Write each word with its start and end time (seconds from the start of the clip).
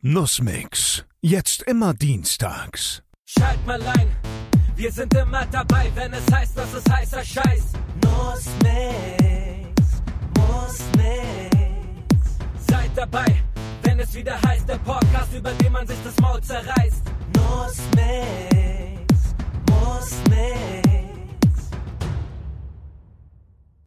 Nussmix. 0.00 1.04
Jetzt 1.20 1.62
immer 1.62 1.92
dienstags. 1.92 3.02
Schalt 3.26 3.66
mal 3.66 3.82
ein, 3.82 4.06
wir 4.76 4.92
sind 4.92 5.12
immer 5.14 5.44
dabei, 5.46 5.90
wenn 5.96 6.12
es 6.12 6.22
heißt, 6.32 6.56
dass 6.56 6.72
es 6.72 6.84
heißer 6.88 7.24
Scheiß. 7.24 7.64
Nussmix, 8.04 8.94
Nussmix. 10.36 11.50
Seid 12.68 12.90
dabei, 12.94 13.42
wenn 13.82 13.98
es 13.98 14.14
wieder 14.14 14.40
heißt, 14.40 14.68
der 14.68 14.78
Podcast, 14.78 15.34
über 15.36 15.50
den 15.54 15.72
man 15.72 15.84
sich 15.84 15.98
das 16.04 16.16
Maul 16.20 16.40
zerreißt. 16.42 17.02
Nussmix, 17.34 18.14
Nussmix. 19.68 20.94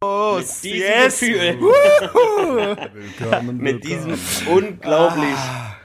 Mit 0.02 0.62
diesem 0.62 0.78
yes. 0.78 1.20
Gefühl, 1.20 1.58
Willkommen, 2.92 3.56
mit 3.56 3.82
willkommen. 3.82 4.16
diesem 4.16 4.18
unglaublich 4.46 5.38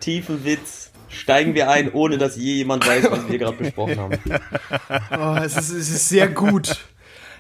tiefen 0.08 0.46
Witz 0.46 0.92
steigen 1.10 1.54
wir 1.54 1.70
ein, 1.70 1.92
ohne 1.92 2.18
dass 2.18 2.38
je 2.38 2.54
jemand 2.54 2.88
weiß, 2.88 3.12
was 3.12 3.30
wir 3.30 3.38
gerade 3.38 3.58
besprochen 3.58 4.00
haben. 4.00 4.14
Oh, 5.12 5.36
es, 5.44 5.58
ist, 5.58 5.70
es 5.70 5.90
ist 5.90 6.08
sehr 6.08 6.30
gut. 6.30 6.78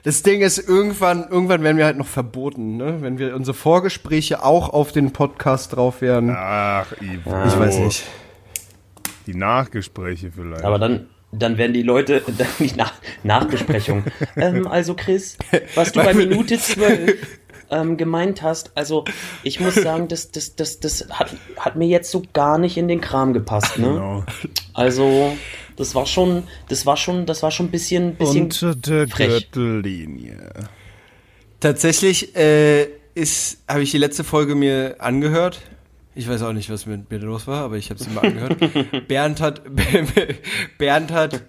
Das 0.03 0.21
Ding 0.21 0.41
ist, 0.41 0.57
irgendwann, 0.57 1.29
irgendwann 1.29 1.63
werden 1.63 1.77
wir 1.77 1.85
halt 1.85 1.97
noch 1.97 2.07
verboten, 2.07 2.75
ne? 2.75 2.97
Wenn 3.01 3.19
wir 3.19 3.35
unsere 3.35 3.55
Vorgespräche 3.55 4.43
auch 4.43 4.69
auf 4.69 4.91
den 4.91 5.13
Podcast 5.13 5.77
drauf 5.77 6.01
werden. 6.01 6.35
Ach, 6.37 6.91
Ivo. 7.01 7.45
Ich 7.45 7.57
weiß 7.57 7.77
nicht. 7.79 8.03
Die 9.27 9.35
Nachgespräche 9.35 10.31
vielleicht. 10.35 10.65
Aber 10.65 10.77
dann, 10.77 11.07
dann 11.31 11.57
werden 11.57 11.73
die 11.73 11.83
Leute, 11.83 12.21
dann 12.37 12.47
die 12.59 12.75
Nach 12.75 12.93
Nachbesprechung. 13.23 14.03
ähm, 14.35 14.67
also 14.67 14.93
Chris, 14.93 15.37
was 15.75 15.93
du 15.93 16.03
bei 16.03 16.13
Minute 16.13 16.59
12 16.59 17.15
ähm, 17.69 17.97
gemeint 17.97 18.41
hast, 18.41 18.71
also 18.75 19.05
ich 19.43 19.59
muss 19.59 19.75
sagen, 19.81 20.07
das, 20.07 20.31
das, 20.31 20.55
das, 20.55 20.79
das 20.79 21.07
hat, 21.09 21.35
hat 21.57 21.75
mir 21.75 21.87
jetzt 21.87 22.11
so 22.11 22.23
gar 22.33 22.57
nicht 22.57 22.77
in 22.77 22.87
den 22.87 23.01
Kram 23.01 23.33
gepasst, 23.33 23.77
ne? 23.77 23.87
Genau. 23.87 24.23
Also, 24.73 25.35
das 25.75 25.95
war 25.95 26.05
schon, 26.05 26.43
das 26.69 26.85
war 26.85 26.97
schon, 26.97 27.25
das 27.25 27.43
war 27.43 27.51
schon 27.51 27.67
ein 27.67 27.71
bisschen, 27.71 28.15
bisschen 28.15 28.45
Unter 28.45 28.75
der 28.75 29.07
frech. 29.07 29.51
Gürtellinie. 29.51 30.51
Tatsächlich 31.59 32.35
äh, 32.35 32.87
ist, 33.15 33.63
habe 33.67 33.81
ich 33.81 33.91
die 33.91 33.97
letzte 33.97 34.23
Folge 34.23 34.55
mir 34.55 34.95
angehört. 34.99 35.61
Ich 36.13 36.27
weiß 36.27 36.41
auch 36.43 36.53
nicht, 36.53 36.69
was 36.69 36.85
mit 36.85 37.09
mir 37.11 37.19
los 37.19 37.47
war, 37.47 37.63
aber 37.63 37.77
ich 37.77 37.89
habe 37.89 38.01
sie 38.03 38.09
mal 38.09 38.25
angehört. 38.25 38.57
Bernd 39.07 39.39
hat, 39.39 39.61
Bernd 40.77 41.11
hat 41.11 41.43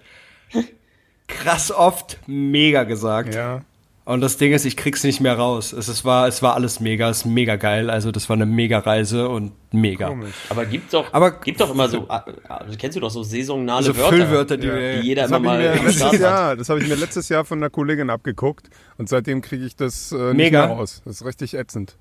krass 1.27 1.71
oft 1.71 2.19
mega 2.27 2.83
gesagt. 2.83 3.33
Ja. 3.33 3.63
Und 4.09 4.21
das 4.21 4.37
Ding 4.37 4.53
ist, 4.53 4.65
ich 4.65 4.75
krieg's 4.75 5.03
nicht 5.03 5.21
mehr 5.21 5.35
raus. 5.37 5.71
Es, 5.71 5.87
es, 5.87 6.03
war, 6.03 6.27
es 6.27 6.41
war 6.41 6.55
alles 6.55 6.79
mega, 6.79 7.09
es 7.11 7.17
ist 7.19 7.25
mega 7.25 7.57
geil. 7.57 7.91
Also 7.91 8.11
das 8.11 8.27
war 8.27 8.35
eine 8.35 8.47
mega 8.47 8.79
Reise 8.79 9.29
und 9.29 9.51
mega. 9.71 10.07
Komisch. 10.07 10.33
Aber 10.49 10.65
gibt 10.65 10.91
doch, 10.93 11.13
Aber- 11.13 11.29
gibt 11.39 11.61
doch 11.61 11.69
immer 11.71 11.87
so, 11.87 12.05
ah, 12.09 12.25
ah, 12.47 12.65
kennst 12.75 12.95
du 12.97 13.01
doch 13.01 13.11
so 13.11 13.21
saisonale 13.21 13.77
Also 13.77 13.95
Wörter, 13.95 14.09
Füllwörter, 14.15 14.57
die, 14.57 14.65
Ja. 14.67 15.01
die 15.01 15.07
jeder 15.07 15.21
Das 15.27 15.31
immer 15.31 15.51
habe 15.53 15.61
ich, 15.75 15.81
mal 15.81 15.85
letztes. 15.85 16.19
Jahr, 16.19 16.55
das 16.55 16.69
hab 16.69 16.77
ich 16.79 16.87
mir 16.87 16.95
letztes 16.95 17.29
Jahr 17.29 17.45
von 17.45 17.59
einer 17.59 17.69
Kollegin 17.69 18.09
abgeguckt 18.09 18.69
und 18.97 19.07
seitdem 19.09 19.41
kriege 19.41 19.63
ich 19.63 19.75
das 19.75 20.11
äh, 20.11 20.15
nicht 20.15 20.37
Mega. 20.37 20.65
mehr 20.65 20.75
raus. 20.77 21.03
Das 21.05 21.17
ist 21.17 21.25
richtig 21.27 21.53
ätzend. 21.53 21.95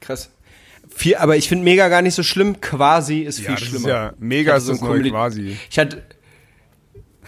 Krass. 0.00 0.30
Viel, 0.88 1.16
aber 1.16 1.36
ich 1.36 1.48
finde 1.48 1.64
mega 1.64 1.88
gar 1.88 2.02
nicht 2.02 2.14
so 2.14 2.22
schlimm. 2.22 2.60
Quasi 2.60 3.22
ist 3.22 3.38
viel 3.40 3.46
Ja, 3.46 3.50
das 3.54 3.62
ist 3.62 3.68
schlimmer. 3.70 3.88
ja 3.88 4.08
Ich 4.10 4.20
mega 4.20 4.54
ist 4.56 4.66
so 4.66 4.74
Kommili- 4.74 5.10
quasi. 5.10 5.56
Ich 5.70 5.78
hatte, 5.80 6.02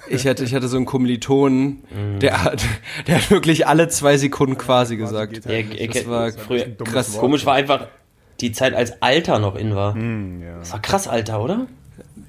ich 0.08 0.26
hatte, 0.26 0.44
ich 0.44 0.54
hatte 0.54 0.68
so 0.68 0.76
einen 0.76 0.86
Kommilitonen, 0.86 1.82
Mhm. 1.90 2.18
der 2.20 2.44
hat, 2.44 2.64
der 3.06 3.16
hat 3.16 3.30
wirklich 3.30 3.66
alle 3.66 3.88
zwei 3.88 4.16
Sekunden 4.16 4.56
quasi 4.58 4.96
gesagt. 4.96 5.44
Ja, 5.44 5.50
halt 5.52 5.72
ich- 5.74 5.80
nicht. 5.80 5.96
ich- 5.96 6.08
war 6.08 6.30
früher, 6.32 6.66
krass. 6.84 7.12
Wort. 7.14 7.20
komisch 7.20 7.44
war 7.46 7.54
einfach 7.54 7.88
die 8.40 8.52
Zeit, 8.52 8.74
als 8.74 9.02
Alter 9.02 9.38
noch 9.38 9.56
in 9.56 9.74
war. 9.74 9.94
Hm, 9.94 10.42
ja. 10.42 10.58
Das 10.58 10.72
war 10.72 10.80
krass, 10.80 11.08
Alter, 11.08 11.42
oder? 11.42 11.66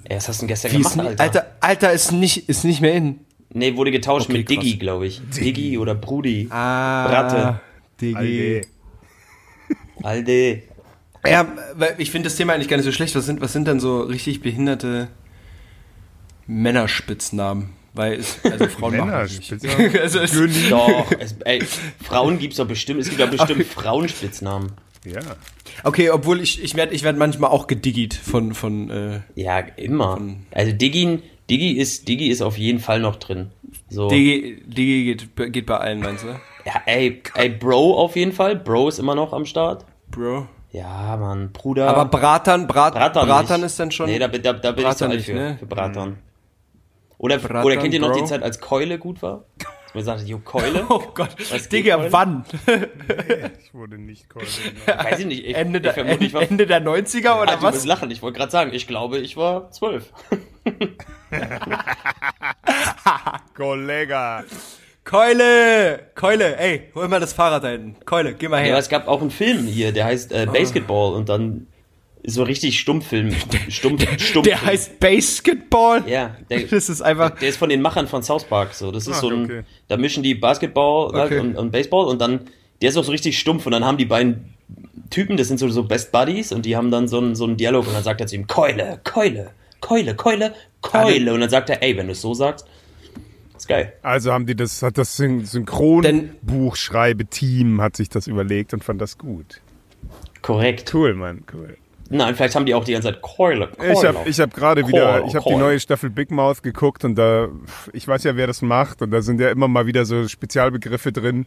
Ey, 0.05 0.17
was 0.17 0.27
hast 0.27 0.37
du 0.37 0.43
denn 0.43 0.47
gestern 0.47 0.71
Wie 0.71 0.77
ist 0.81 0.91
gemacht, 0.93 1.09
nicht, 1.11 1.19
Alter? 1.21 1.23
Alter, 1.41 1.55
Alter 1.61 1.91
ist 1.93 2.11
nicht, 2.11 2.49
ist 2.49 2.63
nicht 2.65 2.81
mehr 2.81 2.93
in. 2.93 3.19
Nee, 3.53 3.75
wurde 3.75 3.91
getauscht 3.91 4.29
Okay, 4.29 4.39
mit. 4.39 4.49
Diggi, 4.49 4.77
glaube 4.77 5.07
ich. 5.07 5.21
Diggi 5.35 5.77
oder 5.77 5.95
Brudi. 5.95 6.47
Ah, 6.51 7.07
Bratte. 7.07 7.59
Digi. 8.01 8.61
Alter. 8.61 8.67
Alde. 10.03 10.61
Ja, 11.27 11.47
weil 11.75 11.95
ich 11.97 12.11
finde 12.11 12.29
das 12.29 12.37
Thema 12.37 12.53
eigentlich 12.53 12.69
gar 12.69 12.77
nicht 12.77 12.85
so 12.85 12.91
schlecht. 12.91 13.15
Was 13.15 13.25
sind, 13.25 13.41
was 13.41 13.51
sind 13.53 13.67
denn 13.67 13.79
so 13.79 14.01
richtig 14.01 14.41
behinderte 14.41 15.09
Männerspitznamen? 16.49 17.69
Weil 17.93 18.13
es, 18.13 18.39
also 18.43 18.67
Frauen 18.69 18.97
machen 18.97 19.11
das 19.11 19.37
nicht. 19.37 19.51
Männerspitznamen? 19.51 19.99
also 20.01 20.19
es. 20.19 20.33
Doch, 20.69 21.11
es, 21.19 21.35
ey, 21.45 21.61
Frauen 22.03 22.39
gibt's 22.39 22.57
doch 22.57 22.67
bestimmt, 22.67 22.99
es 23.01 23.09
gibt 23.09 23.21
doch 23.21 23.29
bestimmt 23.29 23.65
Frauenspitznamen. 23.65 24.71
Ja. 25.05 25.21
okay, 25.85 26.09
obwohl 26.09 26.41
ich, 26.41 26.61
ich 26.61 26.75
werde 26.75 26.93
ich 26.93 27.03
werd 27.03 27.17
manchmal 27.17 27.51
auch 27.51 27.67
gediggit 27.67 28.13
von, 28.13 28.53
von 28.53 28.89
äh, 28.89 29.19
Ja, 29.35 29.59
immer. 29.59 30.19
Also 30.51 30.73
Diggi, 30.73 31.21
Diggi 31.49 31.71
ist, 31.71 32.09
Diggi 32.09 32.27
ist 32.27 32.41
auf 32.41 32.57
jeden 32.57 32.79
Fall 32.79 32.99
noch 32.99 33.15
drin. 33.15 33.51
So. 33.89 34.09
Digi, 34.09 34.61
Digi 34.65 35.15
geht, 35.15 35.53
geht 35.53 35.65
bei 35.67 35.77
allen, 35.77 36.01
meinst 36.01 36.25
du? 36.25 36.27
Ja, 36.65 36.81
ey, 36.85 37.21
ey, 37.35 37.49
Bro 37.49 37.97
auf 37.97 38.17
jeden 38.17 38.33
Fall. 38.33 38.57
Bro 38.57 38.89
ist 38.89 38.99
immer 38.99 39.15
noch 39.15 39.31
am 39.31 39.45
Start. 39.45 39.85
Bro. 40.11 40.47
Ja, 40.71 41.15
Mann, 41.17 41.51
Bruder. 41.51 41.87
Aber 41.87 42.05
Bratan, 42.05 42.67
Brat, 42.67 42.93
Bratan, 42.93 43.27
Bratan, 43.27 43.63
ist 43.63 43.79
dann 43.79 43.91
schon. 43.91 44.07
Nee, 44.07 44.19
da, 44.19 44.27
bin- 44.27 44.43
da, 44.43 44.53
da 44.53 44.71
bin 44.73 44.85
ich 44.85 44.91
zu 44.95 45.05
Bratan 45.05 45.11
alt 45.11 45.17
nicht, 45.19 45.25
für, 45.27 45.33
ne? 45.33 45.55
für 45.59 45.65
Bratan. 45.65 46.17
Oder, 47.19 47.37
Bratan, 47.37 47.63
oder 47.65 47.77
kennt 47.77 47.93
ihr 47.93 47.99
noch 47.99 48.11
Bro? 48.13 48.21
die 48.21 48.25
Zeit, 48.25 48.41
als 48.41 48.59
Keule 48.59 48.97
gut 48.97 49.21
war? 49.21 49.43
Man 49.93 50.03
sagt, 50.03 50.25
jo, 50.27 50.39
Keule? 50.39 50.85
Oh 50.89 51.03
Gott, 51.13 51.35
Was 51.51 51.67
Digga, 51.69 51.97
heute? 51.99 52.11
wann? 52.13 52.45
Ich 53.63 53.73
wurde 53.73 53.97
nicht 53.97 54.29
Keule. 54.29 54.45
Weiß 54.85 55.19
ich 55.19 55.25
nicht. 55.25 55.45
Ich, 55.45 55.55
Ende, 55.55 55.79
ich 55.79 55.83
der, 55.83 55.93
vermute, 55.93 56.23
ich 56.23 56.33
war, 56.33 56.41
Ende 56.43 56.65
der 56.65 56.81
90er 56.83 57.41
oder 57.41 57.51
Ah, 57.53 57.55
du 57.57 57.61
musst 57.65 57.77
was? 57.79 57.85
lachen. 57.85 58.09
Ich 58.11 58.21
wollte 58.21 58.37
gerade 58.37 58.51
sagen, 58.51 58.71
ich 58.73 58.87
glaube, 58.87 59.17
ich 59.19 59.35
war 59.37 59.69
zwölf. 59.71 60.13
Kollega. 63.55 64.43
Keule! 65.03 65.99
Keule, 66.15 66.57
ey, 66.57 66.89
hol 66.93 67.07
mal 67.07 67.19
das 67.19 67.33
Fahrrad 67.33 67.63
da 67.63 67.69
hinten. 67.69 67.95
Keule, 68.05 68.33
geh 68.35 68.47
mal 68.47 68.59
Ja, 68.59 68.65
her. 68.67 68.77
es 68.77 68.89
gab 68.89 69.07
auch 69.07 69.21
einen 69.21 69.31
Film 69.31 69.65
hier, 69.65 69.91
der 69.91 70.05
heißt 70.05 70.33
Ah. 70.33 70.43
äh, 70.43 70.45
Basketball 70.45 71.13
und 71.15 71.29
dann 71.29 71.67
so 72.25 72.43
richtig 72.43 72.79
Stummfilm. 72.79 73.31
Stumpf, 73.69 74.05
Stumpf 74.21 74.47
der 74.47 74.61
heißt 74.61 74.99
Basketball? 74.99 76.03
Ja, 76.07 76.35
der, 76.49 76.59
Das 76.69 76.89
ist 76.89 77.01
einfach. 77.01 77.39
der 77.39 77.49
ist 77.49 77.57
von 77.57 77.69
den 77.69 77.81
Machern 77.81 78.07
von 78.07 78.23
South 78.23 78.43
Park. 78.43 78.73
So, 78.73 78.91
das 78.91 79.07
ist 79.07 79.17
Ach, 79.17 79.21
so 79.21 79.29
ein, 79.29 79.45
okay. 79.45 79.61
da 79.87 79.97
mischen 79.97 80.23
die 80.23 80.35
Basketball 80.35 81.11
halt 81.13 81.31
Okay. 81.31 81.39
und, 81.39 81.55
und 81.55 81.71
Baseball 81.71 82.05
und 82.07 82.19
dann, 82.19 82.41
der 82.81 82.89
ist 82.89 82.97
auch 82.97 83.03
so 83.03 83.11
richtig 83.11 83.39
stumpf 83.39 83.65
und 83.65 83.71
dann 83.71 83.85
haben 83.85 83.97
die 83.97 84.05
beiden 84.05 84.53
Typen, 85.09 85.37
das 85.37 85.47
sind 85.47 85.57
so, 85.57 85.67
so 85.69 85.83
Best 85.83 86.11
Buddies 86.11 86.51
und 86.51 86.65
die 86.65 86.75
haben 86.75 86.91
dann 86.91 87.07
so 87.07 87.19
einen, 87.19 87.35
so 87.35 87.45
einen 87.45 87.57
Dialog 87.57 87.87
und 87.87 87.93
dann 87.93 88.03
sagt 88.03 88.21
er 88.21 88.27
zu 88.27 88.35
ihm, 88.35 88.47
Keule, 88.47 88.99
Keule, 89.03 89.51
Keule, 89.81 90.15
Keule, 90.15 90.53
Keule 90.81 91.33
und 91.33 91.39
dann 91.41 91.49
sagt 91.49 91.69
er, 91.69 91.81
ey, 91.81 91.95
wenn 91.97 92.07
du 92.07 92.11
es 92.11 92.21
so 92.21 92.33
sagst, 92.33 92.67
ist 93.57 93.67
geil. 93.67 93.93
Also 94.03 94.31
haben 94.31 94.45
die 94.45 94.55
das, 94.55 94.83
hat 94.83 94.97
das 94.97 95.17
Synchronbuchschreibe-Team 95.17 97.81
hat 97.81 97.97
sich 97.97 98.09
das 98.09 98.27
überlegt 98.27 98.73
und 98.73 98.83
fand 98.83 99.01
das 99.01 99.17
gut. 99.17 99.61
Korrekt. 100.41 100.93
Cool, 100.93 101.13
Mann, 101.13 101.43
cool. 101.53 101.77
Nein, 102.09 102.35
vielleicht 102.35 102.55
haben 102.55 102.65
die 102.65 102.73
auch 102.73 102.83
die 102.83 102.93
ganze 102.93 103.09
Zeit 103.09 103.21
Keule, 103.21 103.67
Keule. 103.67 103.93
Ich 103.93 104.03
habe 104.03 104.17
ich 104.29 104.39
hab 104.39 104.53
gerade 104.53 104.87
wieder, 104.87 105.23
ich 105.25 105.35
habe 105.35 105.45
die 105.47 105.55
neue 105.55 105.79
Staffel 105.79 106.09
Big 106.09 106.31
Mouth 106.31 106.63
geguckt 106.63 107.05
und 107.05 107.15
da, 107.15 107.49
ich 107.93 108.07
weiß 108.07 108.23
ja, 108.23 108.35
wer 108.35 108.47
das 108.47 108.61
macht 108.61 109.01
und 109.01 109.11
da 109.11 109.21
sind 109.21 109.39
ja 109.39 109.51
immer 109.51 109.67
mal 109.67 109.85
wieder 109.85 110.05
so 110.05 110.27
Spezialbegriffe 110.27 111.11
drin 111.11 111.45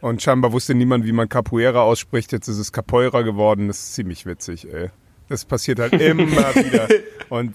und 0.00 0.22
scheinbar 0.22 0.52
wusste 0.52 0.74
niemand, 0.74 1.04
wie 1.04 1.12
man 1.12 1.28
Capoeira 1.28 1.82
ausspricht. 1.82 2.32
Jetzt 2.32 2.48
ist 2.48 2.58
es 2.58 2.72
Capoeira 2.72 3.22
geworden. 3.22 3.68
Das 3.68 3.78
ist 3.78 3.94
ziemlich 3.94 4.26
witzig, 4.26 4.72
ey. 4.72 4.90
Das 5.28 5.44
passiert 5.44 5.78
halt 5.78 5.92
immer 5.94 6.26
wieder. 6.54 6.88
Und 7.28 7.54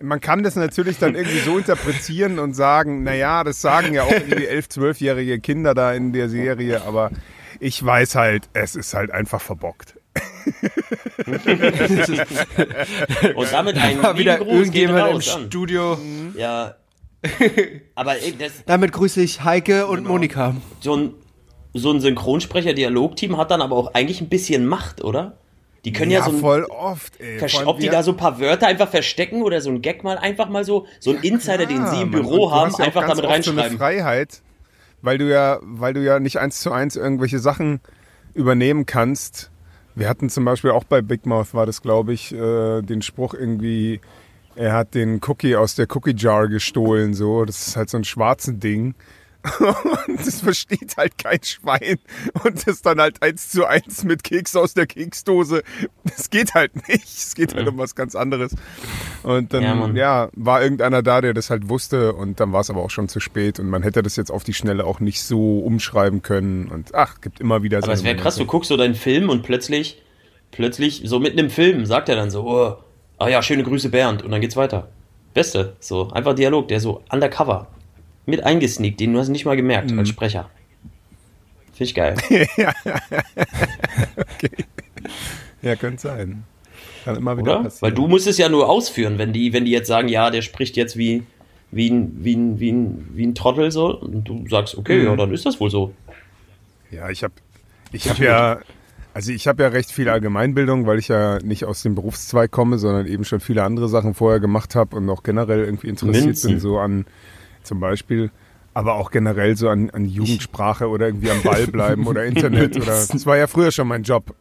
man 0.00 0.20
kann 0.20 0.42
das 0.42 0.56
natürlich 0.56 0.98
dann 0.98 1.14
irgendwie 1.14 1.40
so 1.40 1.58
interpretieren 1.58 2.38
und 2.38 2.54
sagen, 2.54 3.02
naja, 3.02 3.44
das 3.44 3.60
sagen 3.60 3.92
ja 3.92 4.04
auch 4.04 4.10
irgendwie 4.10 4.46
11-, 4.48 4.70
12-jährige 4.70 5.40
Kinder 5.40 5.74
da 5.74 5.92
in 5.92 6.12
der 6.12 6.28
Serie, 6.28 6.82
aber 6.86 7.10
ich 7.60 7.84
weiß 7.84 8.14
halt, 8.14 8.48
es 8.54 8.76
ist 8.76 8.94
halt 8.94 9.10
einfach 9.10 9.40
verbockt. 9.40 9.95
Und 13.34 13.52
damit 13.52 13.76
ein 13.76 14.00
Mal 14.00 14.16
wieder 14.18 14.38
Gruß 14.38 14.48
irgendjemand 14.48 15.10
im 15.10 15.16
an. 15.16 15.22
Studio. 15.46 15.98
Ja. 16.36 16.74
Aber 17.94 18.16
ey, 18.20 18.34
das, 18.38 18.64
Damit 18.66 18.92
grüße 18.92 19.20
ich 19.20 19.42
Heike 19.44 19.86
und 19.86 19.98
Genau. 19.98 20.10
Monika. 20.10 20.54
so 20.80 20.96
ein, 20.96 21.14
so 21.74 21.90
ein 21.92 22.00
Synchronsprecher-Dialogteam 22.00 23.36
hat 23.36 23.50
dann 23.50 23.62
aber 23.62 23.76
auch 23.76 23.94
eigentlich 23.94 24.20
ein 24.20 24.28
bisschen 24.28 24.66
Macht, 24.66 25.02
oder? 25.02 25.38
Die 25.84 25.92
können 25.92 26.10
ja, 26.10 26.22
so 26.24 26.30
ein, 26.30 26.38
voll 26.38 26.64
oft, 26.64 27.20
ey. 27.20 27.38
ob 27.64 27.78
die 27.78 27.88
da 27.88 28.02
so 28.02 28.12
ein 28.12 28.16
paar 28.16 28.40
Wörter 28.40 28.66
einfach 28.66 28.88
verstecken 28.88 29.42
oder 29.42 29.60
so 29.60 29.70
ein 29.70 29.82
Gag 29.82 30.02
mal 30.04 30.18
einfach 30.18 30.48
mal 30.48 30.64
so, 30.64 30.86
so 31.00 31.10
ein 31.10 31.18
Insider, 31.18 31.66
den 31.66 31.86
sie 31.86 32.02
im 32.02 32.10
Büro 32.10 32.50
haben, 32.50 32.72
ja 32.78 32.84
einfach 32.84 33.06
damit 33.06 33.24
oft 33.24 33.44
So 33.44 33.50
eine 33.52 33.60
reinschreiben. 33.60 33.78
Freiheit, 33.78 34.40
weil 35.02 35.18
du 35.18 35.28
ja, 35.30 35.58
weil 35.62 35.94
du 35.94 36.02
ja 36.02 36.18
nicht 36.18 36.38
eins 36.38 36.60
zu 36.60 36.72
eins 36.72 36.96
irgendwelche 36.96 37.38
Sachen 37.38 37.80
übernehmen 38.34 38.86
kannst. 38.86 39.50
Wir 39.96 40.10
hatten 40.10 40.28
zum 40.28 40.44
Beispiel 40.44 40.70
auch 40.72 40.84
bei 40.84 41.00
Big 41.00 41.24
Mouth 41.24 41.54
war 41.54 41.64
das, 41.64 41.80
glaube 41.80 42.12
ich, 42.12 42.30
äh, 42.32 42.82
den 42.82 43.00
Spruch 43.00 43.32
irgendwie, 43.32 44.00
er 44.54 44.74
hat 44.74 44.94
den 44.94 45.20
Cookie 45.26 45.56
aus 45.56 45.74
der 45.74 45.86
Cookie 45.90 46.14
Jar 46.14 46.48
gestohlen, 46.48 47.14
so. 47.14 47.46
Das 47.46 47.66
ist 47.66 47.76
halt 47.76 47.88
so 47.88 47.96
ein 47.96 48.04
schwarzes 48.04 48.58
Ding. 48.58 48.94
Und 49.58 50.18
das 50.26 50.40
versteht 50.40 50.96
halt 50.96 51.18
kein 51.18 51.42
Schwein. 51.42 51.98
Und 52.44 52.66
das 52.66 52.82
dann 52.82 53.00
halt 53.00 53.22
eins 53.22 53.50
zu 53.50 53.66
eins 53.66 54.04
mit 54.04 54.24
Keks 54.24 54.56
aus 54.56 54.74
der 54.74 54.86
Keksdose. 54.86 55.62
Das 56.04 56.30
geht 56.30 56.54
halt 56.54 56.88
nicht. 56.88 57.06
Es 57.06 57.34
geht 57.34 57.54
halt 57.54 57.68
um 57.68 57.78
was 57.78 57.94
ganz 57.94 58.14
anderes. 58.14 58.54
Und 59.22 59.52
dann, 59.52 59.62
Ja, 59.62 59.96
ja, 59.96 60.28
war 60.34 60.62
irgendeiner 60.62 61.02
da, 61.02 61.20
der 61.20 61.34
das 61.34 61.50
halt 61.50 61.68
wusste. 61.68 62.12
Und 62.12 62.40
dann 62.40 62.52
war 62.52 62.60
es 62.60 62.70
aber 62.70 62.82
auch 62.82 62.90
schon 62.90 63.08
zu 63.08 63.20
spät. 63.20 63.58
Und 63.60 63.68
man 63.68 63.82
hätte 63.82 64.02
das 64.02 64.16
jetzt 64.16 64.30
auf 64.30 64.44
die 64.44 64.54
Schnelle 64.54 64.84
auch 64.84 65.00
nicht 65.00 65.22
so 65.22 65.60
umschreiben 65.60 66.22
können. 66.22 66.68
Und 66.68 66.94
ach, 66.94 67.20
gibt 67.20 67.40
immer 67.40 67.62
wieder 67.62 67.78
Aber 67.78 67.92
es 67.92 68.04
wäre 68.04 68.16
krass, 68.16 68.36
du 68.36 68.46
guckst 68.46 68.68
so 68.68 68.76
deinen 68.76 68.94
Film 68.94 69.28
und 69.28 69.42
plötzlich, 69.42 70.02
plötzlich, 70.50 71.02
so 71.04 71.18
mitten 71.18 71.38
im 71.38 71.50
Film, 71.50 71.86
sagt 71.86 72.08
er 72.08 72.16
dann 72.16 72.30
so, 72.30 72.44
oh, 72.44 72.76
ah 73.18 73.28
ja, 73.28 73.42
schöne 73.42 73.62
Grüße 73.62 73.90
Bernd 73.90 74.22
und 74.22 74.30
dann 74.30 74.40
geht's 74.40 74.56
weiter. 74.56 74.88
Beste, 75.34 75.76
so, 75.80 76.10
einfach 76.10 76.34
Dialog, 76.34 76.68
der 76.68 76.80
so 76.80 77.02
undercover, 77.10 77.68
mit 78.26 78.42
eingesneakt, 78.44 79.00
den 79.00 79.12
du 79.12 79.18
hast 79.18 79.28
nicht 79.28 79.44
mal 79.44 79.56
gemerkt 79.56 79.90
Mhm. 79.90 79.98
als 80.00 80.08
Sprecher. 80.08 80.50
Finde 81.72 81.84
ich 81.90 81.94
geil. 81.94 82.16
Ja, 85.62 85.74
könnte 85.76 86.00
sein. 86.02 86.44
Kann 87.04 87.16
immer 87.16 87.36
wieder 87.36 87.52
Oder? 87.54 87.62
passieren. 87.64 87.82
Weil 87.82 87.92
du 87.92 88.06
musst 88.08 88.26
es 88.26 88.38
ja 88.38 88.48
nur 88.48 88.68
ausführen, 88.68 89.18
wenn 89.18 89.32
die, 89.32 89.52
wenn 89.52 89.64
die 89.64 89.70
jetzt 89.70 89.88
sagen, 89.88 90.08
ja, 90.08 90.30
der 90.30 90.42
spricht 90.42 90.76
jetzt 90.76 90.96
wie, 90.96 91.22
wie 91.70 91.90
ein, 91.90 92.12
wie 92.20 92.34
ein, 92.36 92.60
wie 92.60 92.72
ein, 92.72 93.08
wie 93.14 93.26
ein 93.26 93.34
Trottel 93.34 93.70
so, 93.70 93.98
und 93.98 94.24
du 94.24 94.44
sagst, 94.48 94.76
okay, 94.76 94.98
Mhm. 95.00 95.04
ja, 95.06 95.16
dann 95.16 95.32
ist 95.32 95.46
das 95.46 95.58
wohl 95.60 95.70
so. 95.70 95.92
Ja, 96.90 97.10
ich 97.10 97.24
habe 97.24 97.34
ich 97.92 98.08
hab 98.08 98.18
ja, 98.18 98.60
also 99.14 99.32
ich 99.32 99.48
habe 99.48 99.62
ja 99.62 99.68
recht 99.70 99.90
viel 99.90 100.08
Allgemeinbildung, 100.08 100.86
weil 100.86 100.98
ich 100.98 101.08
ja 101.08 101.38
nicht 101.42 101.64
aus 101.64 101.82
dem 101.82 101.94
Berufszweig 101.94 102.50
komme, 102.50 102.78
sondern 102.78 103.06
eben 103.06 103.24
schon 103.24 103.40
viele 103.40 103.62
andere 103.64 103.88
Sachen 103.88 104.14
vorher 104.14 104.40
gemacht 104.40 104.74
habe 104.74 104.96
und 104.96 105.08
auch 105.10 105.22
generell 105.22 105.64
irgendwie 105.64 105.88
interessiert 105.88 106.26
Minzen. 106.26 106.50
bin, 106.50 106.60
so 106.60 106.78
an 106.78 107.06
zum 107.66 107.80
Beispiel, 107.80 108.30
aber 108.74 108.94
auch 108.94 109.10
generell 109.10 109.56
so 109.56 109.68
an, 109.68 109.90
an 109.90 110.06
Jugendsprache 110.06 110.88
oder 110.88 111.06
irgendwie 111.06 111.30
am 111.30 111.42
Ball 111.42 111.66
bleiben 111.66 112.06
oder 112.06 112.24
Internet 112.24 112.76
oder. 112.76 113.06
Das 113.10 113.26
war 113.26 113.36
ja 113.36 113.46
früher 113.46 113.70
schon 113.70 113.88
mein 113.88 114.02
Job, 114.02 114.34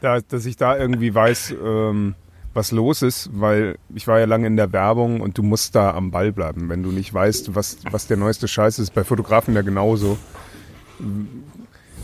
da, 0.00 0.20
dass 0.20 0.46
ich 0.46 0.56
da 0.56 0.76
irgendwie 0.76 1.14
weiß, 1.14 1.54
ähm, 1.64 2.14
was 2.52 2.72
los 2.72 3.02
ist, 3.02 3.30
weil 3.32 3.76
ich 3.94 4.08
war 4.08 4.18
ja 4.18 4.26
lange 4.26 4.46
in 4.46 4.56
der 4.56 4.72
Werbung 4.72 5.20
und 5.20 5.38
du 5.38 5.42
musst 5.42 5.74
da 5.74 5.92
am 5.92 6.10
Ball 6.10 6.32
bleiben, 6.32 6.68
wenn 6.68 6.82
du 6.82 6.90
nicht 6.90 7.14
weißt, 7.14 7.54
was, 7.54 7.78
was 7.90 8.06
der 8.06 8.16
neueste 8.16 8.48
Scheiß 8.48 8.78
ist. 8.78 8.92
Bei 8.94 9.04
Fotografen 9.04 9.54
ja 9.54 9.62
genauso. 9.62 10.18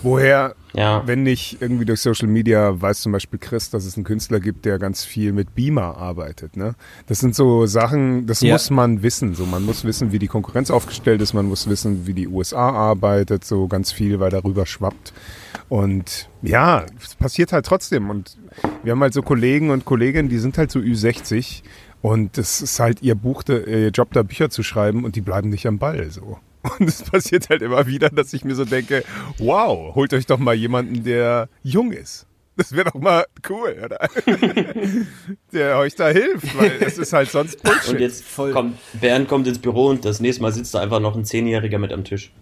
Woher, 0.02 0.54
Ja. 0.74 1.02
wenn 1.06 1.22
nicht 1.22 1.58
irgendwie 1.60 1.84
durch 1.84 2.00
Social 2.00 2.28
Media, 2.28 2.80
weiß 2.80 3.00
zum 3.00 3.12
Beispiel 3.12 3.38
Chris, 3.38 3.70
dass 3.70 3.84
es 3.84 3.96
einen 3.96 4.04
Künstler 4.04 4.40
gibt, 4.40 4.64
der 4.64 4.78
ganz 4.78 5.04
viel 5.04 5.32
mit 5.32 5.54
Beamer 5.54 5.96
arbeitet. 5.96 6.56
Ne? 6.56 6.74
Das 7.06 7.18
sind 7.20 7.34
so 7.34 7.66
Sachen, 7.66 8.26
das 8.26 8.40
Ja. 8.40 8.52
muss 8.52 8.70
man 8.70 9.02
wissen. 9.02 9.34
So, 9.34 9.46
man 9.46 9.64
muss 9.64 9.84
wissen, 9.84 10.12
wie 10.12 10.18
die 10.18 10.28
Konkurrenz 10.28 10.70
aufgestellt 10.70 11.20
ist, 11.22 11.32
man 11.34 11.46
muss 11.46 11.68
wissen, 11.68 12.06
wie 12.06 12.14
die 12.14 12.28
USA 12.28 12.70
arbeitet, 12.70 13.44
so 13.44 13.66
ganz 13.68 13.90
viel, 13.92 14.20
weil 14.20 14.30
darüber 14.30 14.66
schwappt. 14.66 15.12
Und 15.68 16.28
ja, 16.42 16.84
es 17.02 17.14
passiert 17.16 17.52
halt 17.52 17.66
trotzdem. 17.66 18.10
Und 18.10 18.36
wir 18.84 18.92
haben 18.92 19.00
halt 19.00 19.14
so 19.14 19.22
Kollegen 19.22 19.70
und 19.70 19.84
Kolleginnen, 19.84 20.28
die 20.28 20.38
sind 20.38 20.58
halt 20.58 20.70
so 20.70 20.78
Ü60 20.78 21.62
und 22.02 22.38
das 22.38 22.60
ist 22.60 22.78
halt 22.78 23.02
ihr 23.02 23.14
Buch, 23.16 23.42
ihr 23.48 23.88
Job, 23.88 24.12
da 24.12 24.22
Bücher 24.22 24.50
zu 24.50 24.62
schreiben 24.62 25.04
und 25.04 25.16
die 25.16 25.20
bleiben 25.22 25.48
nicht 25.48 25.66
am 25.66 25.78
Ball. 25.78 26.10
So. 26.10 26.38
Und 26.78 26.88
es 26.88 27.02
passiert 27.02 27.48
halt 27.48 27.62
immer 27.62 27.86
wieder, 27.86 28.08
dass 28.10 28.32
ich 28.32 28.44
mir 28.44 28.54
so 28.54 28.64
denke, 28.64 29.04
wow, 29.38 29.94
holt 29.94 30.12
euch 30.14 30.26
doch 30.26 30.38
mal 30.38 30.54
jemanden, 30.54 31.04
der 31.04 31.48
jung 31.62 31.92
ist. 31.92 32.26
Das 32.58 32.72
wäre 32.72 32.90
doch 32.90 32.94
mal 33.00 33.26
cool, 33.50 33.76
oder? 33.84 34.08
der 35.52 35.76
euch 35.78 35.94
da 35.94 36.08
hilft, 36.08 36.56
weil 36.58 36.72
es 36.80 36.96
ist 36.98 37.12
halt 37.12 37.30
sonst 37.30 37.62
Bullshit. 37.62 37.88
Und 37.94 38.00
jetzt 38.00 38.24
kommt, 38.34 38.78
Bernd 38.94 39.28
kommt 39.28 39.46
ins 39.46 39.58
Büro 39.58 39.88
und 39.88 40.04
das 40.04 40.20
nächste 40.20 40.42
Mal 40.42 40.52
sitzt 40.52 40.74
da 40.74 40.80
einfach 40.80 41.00
noch 41.00 41.14
ein 41.16 41.24
Zehnjähriger 41.24 41.78
mit 41.78 41.92
am 41.92 42.04
Tisch. 42.04 42.32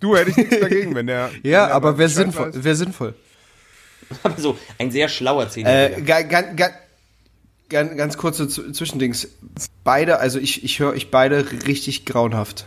du 0.00 0.16
hätte 0.16 0.30
ich 0.30 0.36
nichts 0.36 0.60
dagegen, 0.60 0.94
wenn 0.94 1.06
der. 1.06 1.30
wenn 1.42 1.50
Ja, 1.50 1.66
der 1.66 1.74
aber 1.74 1.96
wäre 1.96 2.10
sinnvoll. 2.10 2.52
Wäre 2.54 2.76
sinnvoll. 2.76 3.14
Aber 4.22 4.38
so, 4.38 4.58
ein 4.78 4.90
sehr 4.90 5.08
schlauer 5.08 5.48
Zehnjähriger. 5.48 5.96
Äh, 5.98 6.02
ga- 6.02 6.22
ga- 6.22 6.52
ga- 6.54 6.70
ganz, 7.70 7.96
ganz 7.96 8.16
kurze 8.18 8.48
Zwischendings. 8.48 9.28
Beide, 9.82 10.18
also 10.18 10.38
ich, 10.38 10.62
ich 10.62 10.78
höre 10.78 10.90
euch 10.90 11.10
beide 11.10 11.50
richtig 11.66 12.04
grauenhaft. 12.04 12.66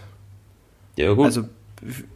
Ja, 0.97 1.11
gut, 1.13 1.25
Also 1.25 1.43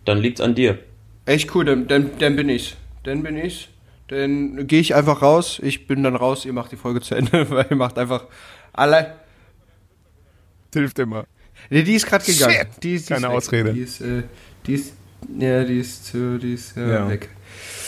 dann 0.06 0.18
liegt's 0.20 0.42
an 0.42 0.56
dir. 0.56 0.80
echt 1.26 1.54
cool, 1.56 1.66
dann, 1.66 1.88
dann, 1.88 2.12
dann 2.20 2.36
bin 2.36 2.50
ich. 2.50 2.76
Dann 3.04 3.24
bin 3.24 3.38
ich. 3.38 3.70
Dann 4.08 4.66
gehe 4.68 4.80
ich 4.82 4.96
einfach 4.96 5.22
raus. 5.22 5.60
Ich 5.64 5.86
bin 5.88 6.02
dann 6.04 6.16
raus. 6.16 6.46
Ihr 6.46 6.54
macht 6.54 6.72
die 6.72 6.76
Folge 6.78 7.02
zu 7.02 7.16
Ende, 7.16 7.48
weil 7.52 7.68
ihr 7.70 7.76
macht 7.76 7.98
einfach 8.00 8.26
alle. 8.74 9.16
Hilft 10.74 11.00
immer. 11.00 11.26
Nee, 11.70 11.84
die 11.84 11.96
ist 11.96 12.06
gerade 12.08 12.24
gegangen. 12.26 12.54
Shit. 12.54 12.68
Die 12.84 12.96
ist, 12.96 13.10
die 13.10 13.14
Keine 13.14 13.28
ist. 13.28 13.34
Ausrede. 13.34 13.74
Die 13.74 13.82
ist, 13.82 14.02
äh, 14.02 14.24
die 14.66 14.74
ist, 14.76 14.94
ja, 15.38 15.64
die 15.64 15.80
ist, 15.80 16.06
zu, 16.06 16.38
die 16.40 16.54
ist 16.54 16.78
äh, 16.78 16.90
Ja. 16.94 17.10
weg. 17.10 17.30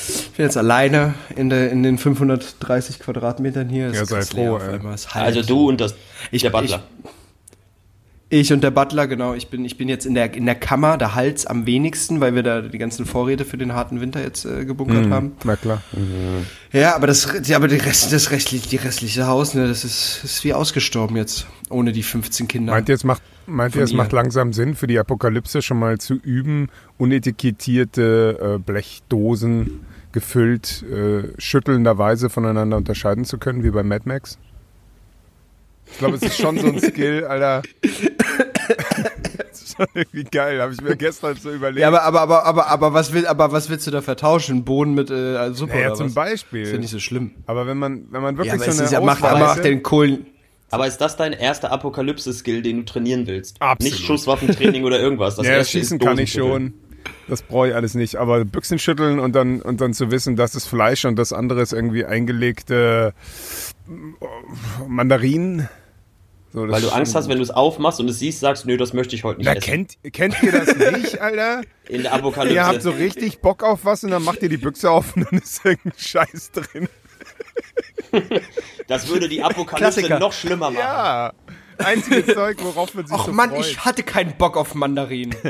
Ich 0.08 0.32
bin 0.32 0.46
jetzt 0.46 0.58
alleine 0.58 1.14
in, 1.36 1.50
der, 1.50 1.72
in 1.72 1.84
den 1.84 1.98
530 1.98 3.00
Quadratmetern 3.00 3.70
hier. 3.70 3.88
Es 3.88 3.96
Ja, 3.98 4.02
ist 4.04 4.10
sei 4.10 4.22
froh, 4.24 4.60
halt. 4.60 5.08
Also 5.16 5.42
du 5.44 5.70
und 5.70 5.80
das, 5.80 5.96
Ich- 6.32 6.42
der 6.42 6.50
Butler. 6.50 6.84
Ich 7.04 7.10
und 8.54 8.64
der 8.64 8.72
Butler, 8.72 9.08
genau. 9.08 9.34
Ich 9.34 9.50
bin, 9.50 9.66
ich 9.66 9.78
bin 9.78 9.90
jetzt 9.90 10.06
in 10.06 10.14
der, 10.14 10.34
in 10.34 10.46
der 10.46 10.56
Kammer, 10.56 10.98
da 10.98 11.16
Hals 11.16 11.46
am 11.46 11.66
wenigsten, 11.66 12.22
weil 12.22 12.34
wir 12.34 12.44
da 12.44 12.62
die 12.62 12.78
ganzen 12.78 13.06
Vorräte 13.06 13.44
für 13.44 13.58
den 13.58 13.74
harten 13.74 14.00
Winter 14.00 14.22
jetzt 14.22 14.46
äh, 14.46 14.64
gebunkert 14.64 15.06
Mhm. 15.08 15.14
haben. 15.14 15.32
Na 15.44 15.56
klar. 15.58 15.82
Ja, 16.72 16.96
aber 16.96 17.08
das, 17.08 17.28
ja, 17.46 17.58
aber 17.58 17.68
die 17.68 17.76
Rest, 17.76 18.14
das 18.14 18.32
restliche, 18.32 18.70
die 18.70 18.78
restliche 18.78 19.28
Haus, 19.28 19.54
ne, 19.54 19.68
das 19.68 19.84
ist, 19.84 20.22
ist 20.24 20.44
wie 20.46 20.54
ausgestorben 20.54 21.18
jetzt. 21.18 21.46
Ohne 21.70 21.92
die 21.92 22.04
15 22.04 22.48
Kinder. 22.48 22.72
Meint 22.74 22.88
ihr, 22.90 22.96
es 22.96 23.04
macht, 23.04 23.22
meint 23.48 23.76
ihr, 23.76 23.84
es 23.84 23.92
ihr. 23.92 23.98
macht 23.98 24.12
langsam 24.14 24.54
Sinn 24.54 24.76
für 24.76 24.88
die 24.88 24.98
Apokalypse 25.00 25.62
schon 25.62 25.80
mal 25.80 25.98
zu 25.98 26.16
üben, 26.16 26.70
unetikettierte 26.98 28.56
äh, 28.56 28.60
Blechdosen 28.60 29.82
gefüllt, 30.12 30.84
äh, 30.84 31.24
schüttelnderweise 31.38 32.30
voneinander 32.30 32.78
unterscheiden 32.78 33.26
zu 33.26 33.38
können, 33.38 33.64
wie 33.64 33.72
bei 33.72 33.84
Mad 33.84 34.04
Max? 34.06 34.38
Ich 35.92 35.98
glaube, 35.98 36.16
es 36.16 36.24
ist 36.24 36.38
schon 36.38 36.58
so 36.58 36.68
ein 36.68 36.80
Skill, 36.82 37.26
Alter. 37.26 37.62
das 39.38 39.62
ist 39.62 39.78
schon 39.78 39.86
irgendwie 39.94 40.24
geil, 40.24 40.62
habe 40.62 40.74
ich 40.74 40.82
mir 40.82 40.96
gestern 40.96 41.36
so 41.36 41.52
überlegt. 41.52 41.80
ja, 41.82 41.88
aber, 41.88 42.04
aber, 42.04 42.22
aber, 42.22 42.46
aber, 42.46 42.68
aber 42.68 42.94
was 42.94 43.14
will, 43.14 43.28
aber 43.28 43.52
was 43.52 43.70
willst 43.70 43.88
du 43.88 43.92
da 43.92 44.02
vertauschen? 44.02 44.64
Bohnen 44.64 44.96
mit 44.96 45.10
äh, 45.10 45.54
Suppe 45.54 45.74
naja, 45.74 45.88
oder 45.88 45.96
zum 45.96 46.08
was? 46.08 46.16
Beispiel. 46.16 46.64
Ist 46.64 46.72
ja 46.72 46.78
nicht 46.78 46.92
so 46.92 47.00
schlimm. 47.00 47.32
aber 47.46 47.68
wenn 47.68 47.78
man, 47.78 48.06
wenn 48.12 48.22
man 48.22 48.36
Ja, 48.36 48.40
wirklich 48.40 48.62
aber 48.62 48.72
so 48.72 48.78
eine 48.78 48.86
ist 48.86 48.92
ja, 48.92 49.02
macht, 49.02 49.22
macht 49.22 49.64
den 49.64 49.84
Kohlen. 49.84 50.26
Aber 50.72 50.88
ist 50.88 51.00
das 51.00 51.18
dein 51.18 51.34
erster 51.34 51.72
Apokalypse-Skill, 51.72 52.62
den 52.62 52.78
du 52.78 52.86
trainieren 52.86 53.28
willst? 53.28 53.62
Absolut. 53.62 53.94
Nicht 53.94 54.06
Schusswaffentraining 54.06 54.86
oder 54.86 55.00
irgendwas. 55.00 55.36
Das 55.36 55.46
ja, 55.46 55.54
erste 55.54 55.78
schießen 55.80 56.00
ist 56.00 56.06
kann 56.06 56.18
ich 56.18 56.32
schon. 56.32 56.74
Das 57.28 57.42
brauche 57.42 57.70
ich 57.70 57.76
alles 57.76 57.94
nicht. 57.94 58.16
Aber 58.16 58.46
Büchsen 58.46 58.80
schütteln 58.80 59.20
und 59.20 59.36
dann, 59.36 59.62
und 59.62 59.82
dann 59.82 59.94
zu 59.94 60.12
wissen, 60.12 60.38
das 60.38 60.56
ist 60.56 60.68
Fleisch 60.68 61.04
und 61.04 61.18
das 61.18 61.34
andere 61.34 61.62
ist 61.62 61.74
irgendwie 61.74 62.06
eingelegte 62.06 63.14
äh, 63.90 64.88
Mandarinen. 64.88 65.68
So, 66.54 66.68
Weil 66.68 66.82
du 66.82 66.90
Angst 66.90 67.16
hast, 67.16 67.30
wenn 67.30 67.38
du 67.38 67.44
es 67.44 67.50
aufmachst 67.52 68.00
und 68.02 68.10
es 68.10 68.20
siehst, 68.20 68.42
sagst, 68.42 68.66
nö, 68.66 68.76
das 68.76 68.92
möchte 68.92 69.16
ich 69.16 69.24
heute 69.24 69.40
nicht 69.40 69.46
Na, 69.48 69.54
essen. 69.54 69.62
kennt, 69.62 69.98
kennt 70.14 70.44
ihr 70.44 70.52
das 70.52 70.76
nicht, 70.76 71.20
Alter? 71.22 71.62
In 71.88 72.04
der 72.04 72.14
Apokalypse. 72.14 72.54
Ihr 72.56 72.66
habt 72.66 72.82
so 72.82 72.90
richtig 72.92 73.40
Bock 73.40 73.64
auf 73.64 73.86
was 73.86 74.04
und 74.04 74.12
dann 74.12 74.24
macht 74.24 74.42
ihr 74.44 74.50
die 74.50 74.58
Büchse 74.58 74.92
auf 74.92 75.16
und 75.16 75.26
dann 75.32 75.40
ist 75.40 75.64
irgendein 75.64 75.94
Scheiß 75.98 76.52
drin. 76.52 76.90
das 78.88 79.08
würde 79.08 79.30
die 79.30 79.42
Apokalypse 79.42 79.78
Klassiker. 80.02 80.20
noch 80.20 80.34
schlimmer 80.34 80.72
machen. 80.72 80.80
Ja. 80.80 81.34
Einziges 81.86 82.26
Zeug, 82.36 82.58
worauf 82.62 82.94
man 82.94 83.06
sich 83.06 83.16
Ach 83.18 83.26
so 83.26 83.32
Mann, 83.32 83.50
freut. 83.52 83.66
ich 83.66 83.80
hatte 83.86 84.04
keinen 84.04 84.38
Bock 84.38 84.58
auf 84.58 84.76
Mandarinen. 84.76 85.36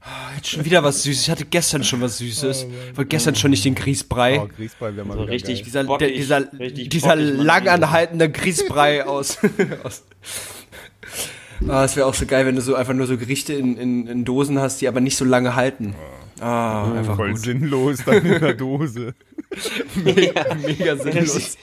Ah, 0.00 0.30
Jetzt 0.36 0.48
schon 0.50 0.64
wieder 0.64 0.82
was 0.84 1.02
Süßes. 1.02 1.24
Ich 1.24 1.30
hatte 1.30 1.44
gestern 1.44 1.82
schon 1.82 2.00
was 2.00 2.18
Süßes. 2.18 2.66
Wollte 2.94 3.08
gestern 3.08 3.34
schon 3.34 3.50
nicht 3.50 3.64
den 3.64 3.74
Grießbrei. 3.74 4.40
Oh, 4.40 4.48
Grießbrei 4.56 4.94
wäre 4.94 5.04
mal 5.04 5.14
So 5.16 5.22
wieder 5.24 5.32
richtig 5.32 5.56
geil. 5.56 5.64
dieser 5.64 5.84
bockig, 5.84 6.06
der, 6.08 6.16
dieser, 6.16 6.52
richtig 6.58 6.88
dieser 6.90 7.16
langanhaltende 7.16 8.30
Grießbrei 8.30 9.04
aus. 9.06 9.38
aus 9.82 10.04
ah, 11.68 11.84
es 11.84 11.96
wäre 11.96 12.06
auch 12.06 12.14
so 12.14 12.26
geil, 12.26 12.46
wenn 12.46 12.54
du 12.54 12.62
so 12.62 12.76
einfach 12.76 12.94
nur 12.94 13.06
so 13.08 13.18
Gerichte 13.18 13.52
in, 13.54 13.76
in, 13.76 14.06
in 14.06 14.24
Dosen 14.24 14.58
hast, 14.60 14.80
die 14.80 14.88
aber 14.88 15.00
nicht 15.00 15.16
so 15.16 15.24
lange 15.24 15.56
halten. 15.56 15.94
Ah, 16.40 16.92
einfach 16.94 17.16
Voll 17.16 17.32
gut. 17.32 17.40
sinnlos, 17.40 17.98
dann 18.06 18.24
in 18.24 18.40
der 18.40 18.54
Dose. 18.54 19.14
Mega, 19.96 20.54
mega 20.64 20.96
sinnlos. 20.96 21.56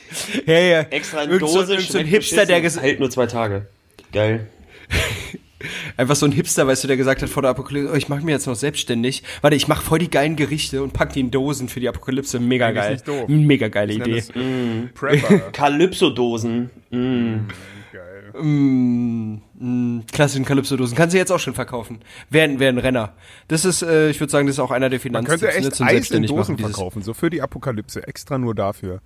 Ja, 0.45 0.59
ja. 0.59 0.79
Extra 0.81 1.23
so- 1.25 1.37
Dose, 1.39 1.73
irgend 1.75 1.89
so 1.89 1.97
ein 1.97 2.05
Hipster, 2.05 2.45
der 2.45 2.61
hält 2.61 2.99
nur 2.99 3.09
zwei 3.09 3.27
Tage. 3.27 3.67
Geil. 4.15 4.47
Einfach 5.97 6.15
so 6.15 6.25
ein 6.25 6.31
Hipster, 6.31 6.65
weißt 6.65 6.85
du, 6.85 6.87
der 6.87 6.95
gesagt 6.95 7.21
hat 7.21 7.27
vor 7.27 7.41
der 7.41 7.51
Apokalypse, 7.51 7.91
oh, 7.91 7.95
ich 7.95 8.07
mache 8.07 8.23
mir 8.23 8.31
jetzt 8.31 8.47
noch 8.47 8.55
selbstständig. 8.55 9.23
Warte, 9.41 9.57
ich 9.57 9.67
mache 9.67 9.83
voll 9.83 9.99
die 9.99 10.09
geilen 10.09 10.37
Gerichte 10.37 10.81
und 10.83 10.93
pack 10.93 11.11
die 11.11 11.19
in 11.19 11.31
Dosen 11.31 11.67
für 11.67 11.81
die 11.81 11.89
Apokalypse. 11.89 12.39
Mega 12.39 12.67
Eigentlich 12.67 12.81
geil. 12.81 12.91
nicht 12.93 13.07
doof. 13.09 13.27
Mega 13.27 13.67
geile 13.67 13.91
Ich 13.91 13.99
Idee. 13.99 14.89
Prepper. 14.93 15.39
Kalypso-Dosen. 15.51 16.69
Mm. 16.91 17.47
Geil. 17.91 18.41
Mm, 18.41 19.41
mm, 19.59 20.03
klassischen 20.09 20.45
Kalypso-Dosen. 20.45 20.95
Kannst 20.95 21.13
du 21.13 21.17
jetzt 21.17 21.31
auch 21.31 21.39
schon 21.39 21.53
verkaufen. 21.53 21.99
Wären 22.29 22.59
wär 22.59 22.69
ein 22.69 22.77
Renner. 22.77 23.13
Das 23.49 23.65
ist, 23.65 23.81
äh, 23.81 24.09
ich 24.09 24.19
würde 24.21 24.31
sagen, 24.31 24.47
das 24.47 24.55
ist 24.55 24.59
auch 24.61 24.71
einer 24.71 24.89
der 24.89 24.99
Man 24.99 25.25
Finanztipps. 25.25 25.41
könnte 25.41 25.59
ne, 25.59 25.67
echt 25.67 25.75
zum 25.75 25.87
Eis 25.87 26.11
in 26.11 26.23
Dosen 26.23 26.55
dieses 26.55 26.71
verkaufen, 26.71 27.01
so 27.01 27.13
für 27.13 27.29
die 27.29 27.41
Apokalypse, 27.41 28.07
extra 28.07 28.37
nur 28.37 28.55
dafür. 28.55 29.01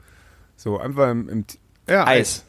So, 0.55 0.77
einfach 0.77 1.09
im, 1.09 1.29
im 1.29 1.45
ja, 1.87 2.05
Eis. 2.05 2.45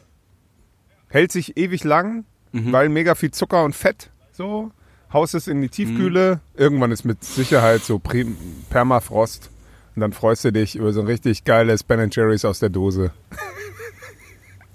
Hält 1.07 1.31
sich 1.31 1.57
ewig 1.57 1.83
lang, 1.83 2.25
Mhm. 2.51 2.71
weil 2.71 2.89
mega 2.89 3.15
viel 3.15 3.31
Zucker 3.31 3.63
und 3.63 3.75
Fett, 3.75 4.09
so. 4.33 4.71
haust 5.13 5.35
es 5.35 5.47
in 5.47 5.61
die 5.61 5.69
Tiefkühle, 5.69 6.39
irgendwann 6.55 6.91
ist 6.91 7.03
mit 7.05 7.23
Sicherheit 7.23 7.81
so 7.83 7.99
Prim 7.99 8.35
Permafrost 8.69 9.49
und 9.95 10.01
dann 10.01 10.13
freust 10.13 10.43
du 10.45 10.51
dich 10.51 10.75
über 10.75 10.93
so 10.93 11.01
ein 11.01 11.07
richtig 11.07 11.43
geiles 11.43 11.83
Ben 11.83 12.09
Jerry's 12.11 12.45
aus 12.45 12.59
der 12.59 12.69
Dose. 12.69 13.11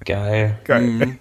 Geil. 0.04 0.58
Geil. 0.64 1.18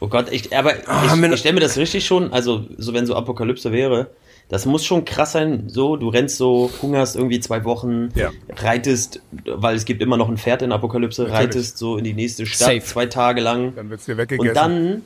Oh 0.00 0.08
Gott, 0.08 0.32
ich, 0.32 0.56
aber 0.56 0.72
Ah, 0.86 1.14
ich, 1.14 1.22
ich 1.32 1.38
stelle 1.40 1.54
mir 1.54 1.60
das 1.60 1.76
richtig 1.76 2.04
schon, 2.04 2.32
also 2.32 2.66
so 2.76 2.92
wenn 2.92 3.06
so 3.06 3.14
Apokalypse 3.14 3.70
wäre, 3.70 4.10
das 4.48 4.66
muss 4.66 4.84
schon 4.84 5.04
krass 5.04 5.32
sein, 5.32 5.68
so, 5.68 5.96
du 5.96 6.08
rennst 6.08 6.36
so, 6.36 6.70
hungerst 6.82 7.14
irgendwie 7.14 7.38
zwei 7.38 7.64
Wochen, 7.64 8.08
Ja. 8.16 8.30
reitest, 8.56 9.22
weil 9.46 9.76
es 9.76 9.84
gibt 9.84 10.02
immer 10.02 10.16
noch 10.16 10.28
ein 10.28 10.36
Pferd 10.36 10.62
in 10.62 10.72
Apokalypse, 10.72 11.22
Natürlich. 11.22 11.40
reitest 11.40 11.78
so 11.78 11.96
in 11.96 12.04
die 12.04 12.14
nächste 12.14 12.44
Stadt, 12.46 12.66
Safe. 12.68 12.80
zwei 12.80 13.06
Tage 13.06 13.40
lang 13.40 13.74
Dann 13.76 13.88
wird's 13.90 14.06
dir 14.06 14.16
weggegessen. 14.16 14.48
und 14.48 14.56
dann, 14.56 15.02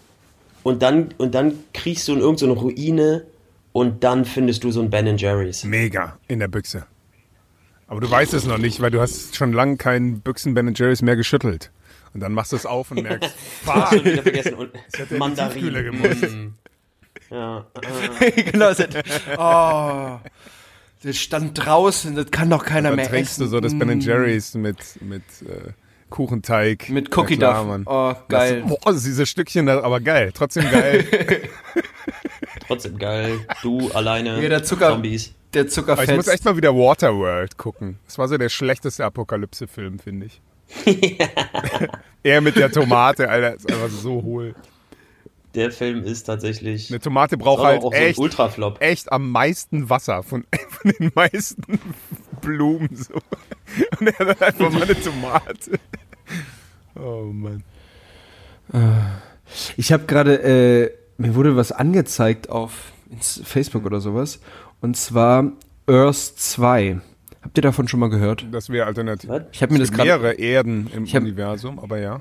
und 0.67 0.83
dann, 0.83 1.15
und 1.17 1.33
dann 1.37 1.61
kriegst 1.73 2.09
du 2.09 2.13
in 2.15 2.19
irgendeine 2.19 2.55
Ruine 2.55 3.25
und 3.73 4.03
dann 4.03 4.25
findest 4.25 4.65
du 4.65 4.73
so 4.73 4.81
ein 4.81 4.91
Ben 4.91 5.17
Jerry's. 5.17 5.63
Mega 5.63 6.19
in 6.27 6.41
der 6.41 6.49
Büchse. 6.49 6.87
Aber 7.87 8.01
du 8.01 8.11
weißt 8.11 8.35
es 8.35 8.47
noch 8.47 8.59
nicht, 8.59 8.81
weil 8.81 8.91
du 8.91 9.01
hast 9.01 9.37
schon 9.37 9.53
lange 9.53 9.77
keinen 9.77 10.23
Büchsen 10.23 10.55
Ben 10.55 10.75
Jerry's 10.75 11.03
mehr 11.03 11.15
geschüttelt. 11.15 11.71
Und 12.15 12.19
dann 12.19 12.33
machst 12.33 12.51
du 12.51 12.57
es 12.57 12.67
auf 12.67 12.91
und 12.91 13.05
merkst, 13.05 13.33
Hast 13.67 13.93
du 13.93 14.05
wieder 14.05 14.23
vergessen. 14.25 14.55
Und 14.55 14.71
hätte 14.97 15.15
in 15.15 15.23
die 15.23 15.35
Tiefkühle 15.37 15.85
gemusst. 15.85 16.23
Mm. 16.23 16.55
Ja, 17.31 17.67
äh, 18.19 18.43
genau. 18.51 18.75
Das, 18.75 18.89
oh, 19.39 20.19
das 21.05 21.17
stand 21.17 21.65
draußen, 21.65 22.17
das 22.17 22.33
kann 22.33 22.51
doch 22.51 22.65
keiner 22.65 22.89
dann 22.89 22.97
mehr 22.97 23.09
trinkst 23.09 23.35
essen. 23.35 23.45
du 23.45 23.49
so 23.51 23.61
das 23.61 23.73
Mm. 23.73 23.79
Ben 23.79 24.01
Jerry's 24.01 24.55
mit, 24.55 25.01
mit 25.01 25.23
äh, 25.43 25.71
Kuchenteig. 26.17 26.89
Mit 26.89 27.15
Cookie 27.15 27.35
Ja, 27.35 27.39
klar, 27.39 27.59
Duff. 27.59 27.67
Mann. 27.69 27.83
Oh, 27.85 28.15
geil. 28.29 28.63
Das, 28.67 28.71
boah, 28.83 28.93
diese 28.95 29.27
Stückchen, 29.27 29.67
da- 29.67 29.83
aber 29.83 30.01
geil. 30.01 30.31
Trotzdem 30.33 30.65
geil. 30.71 31.05
trotzdem 32.67 32.97
geil. 32.97 33.41
Du 33.63 33.91
alleine. 33.93 34.43
Ja, 34.43 34.49
der 34.49 34.65
Zucker- 34.65 34.89
Zombies. 34.93 35.35
Der 35.53 35.63
Aber 35.63 35.71
Zucker 35.71 36.03
ich 36.03 36.11
muss 36.17 36.27
echt 36.29 36.45
mal 36.47 36.57
wieder 36.57 36.75
Waterworld 36.75 37.59
gucken. 37.59 37.99
Das 38.07 38.17
war 38.17 38.29
so 38.29 38.39
der 38.39 38.49
schlechteste 38.49 39.05
Apokalypse-Film, 39.05 39.99
finde 39.99 40.27
ich. 40.27 40.41
er 42.23 42.41
mit 42.41 42.57
der 42.57 42.73
Tomate, 42.73 43.29
Alter, 43.29 43.55
ist 43.55 43.71
einfach 43.71 43.91
so 43.91 44.23
hohl. 44.23 44.55
Der 45.55 45.71
Film 45.71 46.03
ist 46.03 46.25
tatsächlich. 46.25 46.91
Eine 46.91 47.01
Tomate 47.01 47.37
braucht 47.39 47.61
aber 47.61 47.69
halt 47.69 47.79
auch 47.83 47.93
so 47.93 47.97
ein 47.99 48.03
echt, 48.03 48.19
Ultraflop. 48.19 48.81
echt 48.83 49.13
am 49.13 49.31
meisten 49.31 49.89
Wasser 49.89 50.23
von, 50.23 50.45
von 50.71 50.93
den 50.99 51.13
meisten 51.15 51.63
Blumen. 52.43 52.91
So. 52.95 53.15
Und 54.01 54.07
er 54.09 54.29
hat 54.29 54.43
einfach 54.43 54.71
mal 54.71 54.83
eine 54.83 55.01
Tomate. 55.01 55.79
Oh 56.99 57.25
Mann. 57.33 57.63
Ich 59.77 59.93
habe 59.93 60.05
gerade, 60.07 60.43
äh, 60.43 60.91
mir 61.19 61.35
wurde 61.35 61.57
was 61.57 61.73
angezeigt 61.73 62.51
auf 62.51 62.93
ins- 63.11 63.41
Facebook 63.45 63.87
oder 63.87 64.01
sowas. 64.01 64.41
Und 64.81 64.97
zwar 64.97 65.53
Earth 65.87 66.17
2. 66.37 67.01
Habt 67.43 67.57
ihr 67.59 67.63
davon 67.63 67.87
schon 67.87 68.01
mal 68.01 68.11
gehört? 68.11 68.45
Das 68.51 68.71
wäre 68.71 68.87
alternativ. 68.87 69.31
Was? 69.31 69.43
Ich 69.53 69.63
habe 69.63 69.73
mir 69.73 69.81
Es 69.83 69.89
das 69.91 69.97
gibt 69.97 70.09
gerade. 70.09 70.21
mehrere 70.23 70.39
Erden 70.41 70.91
im 70.95 71.07
hab- 71.07 71.23
Universum, 71.23 71.79
aber 71.79 71.99
ja. 71.99 72.21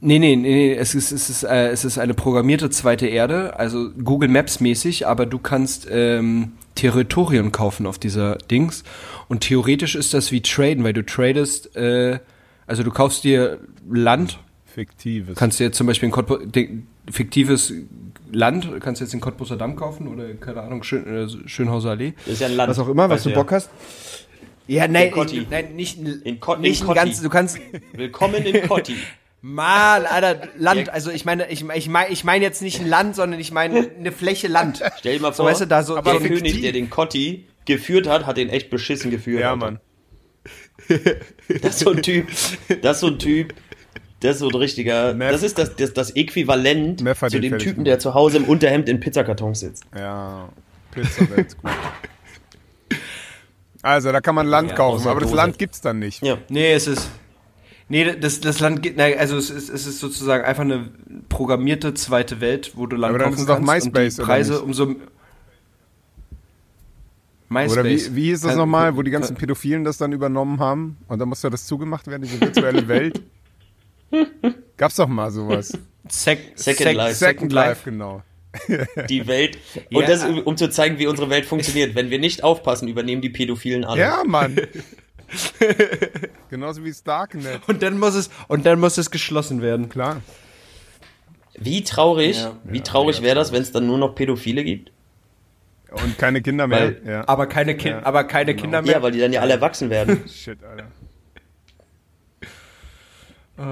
Nee, 0.00 0.18
nee, 0.20 0.36
nee, 0.36 0.36
nee, 0.36 0.74
es 0.74 0.94
ist, 0.94 1.10
es, 1.12 1.28
ist, 1.28 1.42
äh, 1.42 1.68
es 1.70 1.84
ist 1.84 1.98
eine 1.98 2.14
programmierte 2.14 2.70
zweite 2.70 3.08
Erde, 3.08 3.58
also 3.58 3.90
Google 3.90 4.28
Maps 4.28 4.60
mäßig, 4.60 5.06
aber 5.08 5.26
du 5.26 5.38
kannst 5.38 5.88
ähm, 5.90 6.52
Territorien 6.76 7.50
kaufen 7.52 7.84
auf 7.84 7.98
dieser 7.98 8.36
Dings. 8.36 8.84
Und 9.28 9.40
theoretisch 9.40 9.96
ist 9.96 10.14
das 10.14 10.30
wie 10.30 10.40
Traden, 10.40 10.84
weil 10.84 10.92
du 10.92 11.04
tradest, 11.04 11.76
äh, 11.76 12.20
also 12.66 12.82
du 12.82 12.90
kaufst 12.90 13.24
dir 13.24 13.58
Land, 13.90 14.38
Fiktives. 14.66 15.36
kannst 15.36 15.58
dir 15.60 15.72
zum 15.72 15.86
Beispiel 15.86 16.08
ein 16.08 16.12
Cottbus, 16.12 16.40
fiktives 17.10 17.72
Land, 18.32 18.68
kannst 18.80 19.00
jetzt 19.00 19.12
den 19.12 19.20
Cottbuser 19.20 19.56
Damm 19.56 19.76
kaufen 19.76 20.08
oder, 20.08 20.34
keine 20.34 20.62
Ahnung, 20.62 20.82
Schön, 20.82 21.06
äh, 21.06 21.48
Schönhauser 21.48 21.90
Allee. 21.90 22.14
Das 22.24 22.34
ist 22.34 22.40
ja 22.40 22.48
ein 22.48 22.54
Land. 22.56 22.70
Was 22.70 22.78
auch 22.78 22.88
immer, 22.88 23.04
was 23.08 23.18
Weißt 23.18 23.26
du 23.26 23.30
ja. 23.30 23.36
Bock 23.36 23.52
hast. 23.52 23.70
Ja, 24.68 24.88
nein, 24.88 25.12
ich- 25.14 25.48
nein, 25.48 25.76
nicht, 25.76 25.98
ein- 25.98 26.22
In 26.24 26.40
Kot- 26.40 26.56
in 26.56 26.62
nicht 26.62 26.82
ein 26.82 26.86
Kotti. 26.88 26.98
ganz, 26.98 27.22
du 27.22 27.28
kannst, 27.28 27.58
Willkommen 27.92 28.44
in 28.44 28.66
Kotti. 28.68 28.96
Mal, 29.42 30.06
Alter, 30.06 30.48
Land, 30.58 30.88
also 30.88 31.12
ich 31.12 31.24
meine, 31.24 31.48
ich, 31.50 31.64
ich 31.74 31.88
meine 31.88 32.10
ich 32.10 32.24
meine 32.24 32.44
jetzt 32.44 32.62
nicht 32.62 32.80
ein 32.80 32.88
Land, 32.88 33.14
sondern 33.14 33.38
ich 33.38 33.52
meine 33.52 33.90
eine 33.96 34.10
Fläche 34.10 34.48
Land. 34.48 34.82
Stell 34.98 35.14
dir 35.18 35.22
mal 35.22 35.32
So, 35.32 35.44
vor, 35.44 35.50
weißt 35.52 35.60
du, 35.60 35.66
da 35.66 35.84
so- 35.84 36.00
der 36.00 36.14
so 36.14 36.18
König, 36.18 36.62
der 36.62 36.72
den 36.72 36.90
Kotti 36.90 37.44
geführt 37.64 38.08
hat, 38.08 38.26
hat 38.26 38.38
den 38.38 38.48
echt 38.48 38.70
beschissen 38.70 39.10
geführt. 39.12 39.40
ja. 39.42 39.54
Mann. 39.54 39.78
Das 41.62 41.74
ist 41.76 41.78
so 41.80 41.90
ein 41.92 42.02
Typ. 42.02 42.28
Das 42.82 42.96
ist 42.96 43.00
so 43.00 43.06
ein 43.08 43.18
Typ. 43.18 43.54
Das 44.20 44.36
ist 44.36 44.38
so 44.40 44.48
ein 44.48 44.54
richtiger. 44.54 45.14
Meth. 45.14 45.32
Das 45.32 45.42
ist 45.42 45.58
das, 45.58 45.76
das, 45.76 45.92
das 45.92 46.10
Äquivalent 46.16 47.00
zu 47.30 47.40
dem 47.40 47.58
Typen, 47.58 47.84
der 47.84 47.98
zu 47.98 48.14
Hause 48.14 48.38
im 48.38 48.44
Unterhemd 48.44 48.88
in 48.88 49.00
Pizzakartons 49.00 49.60
sitzt. 49.60 49.84
Ja, 49.94 50.48
Pizza 50.90 51.28
wäre 51.28 51.40
jetzt 51.42 51.60
gut. 51.60 51.70
Also, 53.82 54.10
da 54.10 54.20
kann 54.20 54.34
man 54.34 54.46
Land 54.46 54.70
Ja, 54.70 54.76
kaufen, 54.76 55.06
aber 55.06 55.20
das 55.20 55.30
Dose. 55.30 55.36
Land 55.36 55.58
gibt's 55.58 55.80
dann 55.80 55.98
nicht. 55.98 56.22
Ja. 56.22 56.38
Nee, 56.48 56.72
es 56.72 56.86
ist. 56.86 57.08
Nee, 57.88 58.16
das, 58.16 58.40
das 58.40 58.58
Land 58.58 58.82
geht, 58.82 58.96
nein, 58.96 59.14
also 59.16 59.36
es 59.36 59.48
ist, 59.48 59.68
es 59.68 59.86
ist 59.86 60.00
sozusagen 60.00 60.44
einfach 60.44 60.64
eine 60.64 60.88
programmierte 61.28 61.94
zweite 61.94 62.40
Welt, 62.40 62.72
wo 62.74 62.86
du 62.86 62.96
Land 62.96 63.10
Aber 63.10 63.18
dann 63.20 63.28
kaufen 63.30 63.40
ist 63.42 63.48
doch 63.48 63.64
kannst. 63.64 63.70
MySpace, 63.86 64.18
und 64.18 64.24
die 64.24 64.26
Preise 64.26 64.52
nicht? 64.54 64.62
umso. 64.62 64.96
MySpace. 67.48 67.72
Oder 67.72 67.84
wie, 67.84 68.16
wie 68.16 68.24
hieß 68.30 68.40
das 68.40 68.50
Kann- 68.50 68.58
nochmal, 68.58 68.96
wo 68.96 69.02
die 69.02 69.10
ganzen 69.10 69.34
kann- 69.34 69.40
Pädophilen 69.40 69.84
das 69.84 69.98
dann 69.98 70.12
übernommen 70.12 70.58
haben 70.60 70.96
und 71.08 71.18
dann 71.18 71.28
musste 71.28 71.48
das 71.50 71.66
zugemacht 71.66 72.06
werden, 72.06 72.22
diese 72.22 72.40
virtuelle 72.40 72.88
Welt? 72.88 73.22
Gab's 74.76 74.96
doch 74.96 75.08
mal 75.08 75.30
sowas. 75.30 75.72
Sec 76.08 76.52
Second 76.54 76.94
Life. 76.94 77.14
Second 77.14 77.52
Life, 77.52 77.80
genau. 77.90 78.22
Die 79.08 79.26
Welt. 79.26 79.58
Und 79.92 80.02
Ja. 80.02 80.06
das, 80.08 80.24
um 80.24 80.56
zu 80.56 80.70
zeigen, 80.70 80.98
wie 80.98 81.06
unsere 81.06 81.28
Welt 81.30 81.44
funktioniert. 81.46 81.94
Wenn 81.94 82.10
wir 82.10 82.18
nicht 82.18 82.42
aufpassen, 82.42 82.88
übernehmen 82.88 83.20
die 83.22 83.28
Pädophilen 83.30 83.84
alle. 83.84 84.00
Ja, 84.00 84.22
Mann. 84.24 84.56
Genauso 86.50 86.84
wie 86.84 86.88
das 86.88 87.02
Darknet. 87.02 87.60
Und 87.66 87.82
dann 87.82 87.98
muss 87.98 88.14
es, 88.14 88.30
und 88.48 88.64
dann 88.66 88.80
muss 88.80 88.96
es 88.98 89.10
geschlossen 89.10 89.60
werden. 89.62 89.88
Klar. 89.88 90.22
Wie 91.58 91.82
traurig, 91.84 92.36
Ja. 92.38 92.56
wie 92.64 92.80
traurig 92.80 93.22
wäre 93.22 93.34
das, 93.34 93.52
wenn 93.52 93.62
es 93.62 93.72
dann 93.72 93.86
nur 93.86 93.98
noch 93.98 94.14
Pädophile 94.14 94.62
gibt? 94.64 94.92
Und 95.90 96.18
keine 96.18 96.42
Kinder 96.42 96.66
mehr. 96.66 96.80
Weil- 96.80 97.02
ja. 97.06 97.28
Aber 97.28 97.46
keine, 97.46 97.76
kind, 97.76 97.96
Ja, 98.00 98.04
aber 98.06 98.24
keine 98.24 98.52
genau. 98.54 98.62
Kinder 98.62 98.82
mehr. 98.82 98.92
Ja, 98.92 99.02
weil 99.02 99.12
die 99.12 99.20
dann 99.20 99.32
ja 99.32 99.40
alle 99.40 99.54
erwachsen 99.54 99.88
werden. 99.90 100.24
Shit, 100.28 100.58
Alter. 100.64 100.86
Äh, 103.58 103.62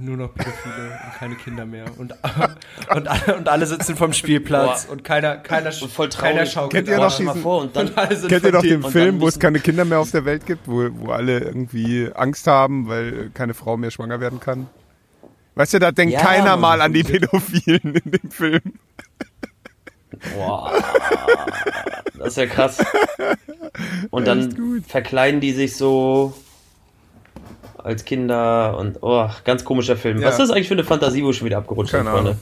nur 0.00 0.18
noch 0.18 0.34
Pädophile 0.34 0.98
und 1.06 1.14
keine 1.18 1.34
Kinder 1.36 1.64
mehr. 1.64 1.86
Und, 1.96 2.12
und, 2.94 3.08
alle, 3.08 3.36
und 3.36 3.48
alle 3.48 3.64
sitzen 3.64 3.96
vom 3.96 4.12
Spielplatz 4.12 4.84
Boah. 4.84 4.92
und 4.92 5.02
keiner, 5.02 5.38
keiner, 5.38 5.70
Und 5.80 5.90
voll 5.90 6.10
keiner 6.10 6.34
traurig. 6.44 6.52
schaukelt. 6.52 6.72
Kennt 6.72 6.88
ihr 6.88 6.98
noch 7.02 7.16
diesen- 7.16 7.40
vor 7.42 7.62
und 7.62 7.74
dann 7.74 7.88
Und 7.88 8.28
Kennt 8.28 8.44
ihr 8.44 8.52
noch 8.52 8.60
den 8.60 8.84
und 8.84 8.92
Film, 8.92 9.20
wo 9.22 9.28
es 9.28 9.38
keine 9.38 9.60
Kinder 9.60 9.86
mehr 9.86 10.00
auf 10.00 10.10
der 10.10 10.26
Welt 10.26 10.44
gibt, 10.44 10.68
wo, 10.68 10.90
wo 10.92 11.10
alle 11.12 11.38
irgendwie 11.38 12.10
Angst 12.14 12.46
haben, 12.46 12.86
weil 12.88 13.30
keine 13.32 13.54
Frau 13.54 13.78
mehr 13.78 13.90
schwanger 13.90 14.20
werden 14.20 14.40
kann? 14.40 14.66
Weißt 15.54 15.72
du, 15.72 15.78
da 15.78 15.90
denkt 15.92 16.12
Ja, 16.14 16.20
keiner 16.20 16.58
mal 16.58 16.82
an 16.82 16.92
die 16.92 17.04
Pädophilen 17.04 17.94
in 17.94 18.10
dem 18.10 18.30
Film. 18.30 18.60
Boah, 20.34 20.72
das 22.18 22.28
ist 22.28 22.36
ja 22.36 22.46
krass. 22.46 22.78
Und 24.10 24.26
dann 24.26 24.82
verkleiden 24.86 25.40
die 25.40 25.52
sich 25.52 25.76
so 25.76 26.34
als 27.76 28.04
Kinder 28.04 28.78
und 28.78 28.98
oh, 29.02 29.28
ganz 29.44 29.64
komischer 29.64 29.96
Film. 29.96 30.18
Ja. 30.20 30.28
Was 30.28 30.34
ist 30.34 30.48
das 30.48 30.50
eigentlich 30.50 30.68
für 30.68 30.74
eine 30.74 30.84
Fantasie, 30.84 31.22
wo 31.24 31.30
ich 31.30 31.36
schon 31.36 31.44
wieder 31.46 31.58
abgerutscht 31.58 31.92
bin, 31.92 32.04
Keine 32.04 32.10
Freunde? 32.10 32.36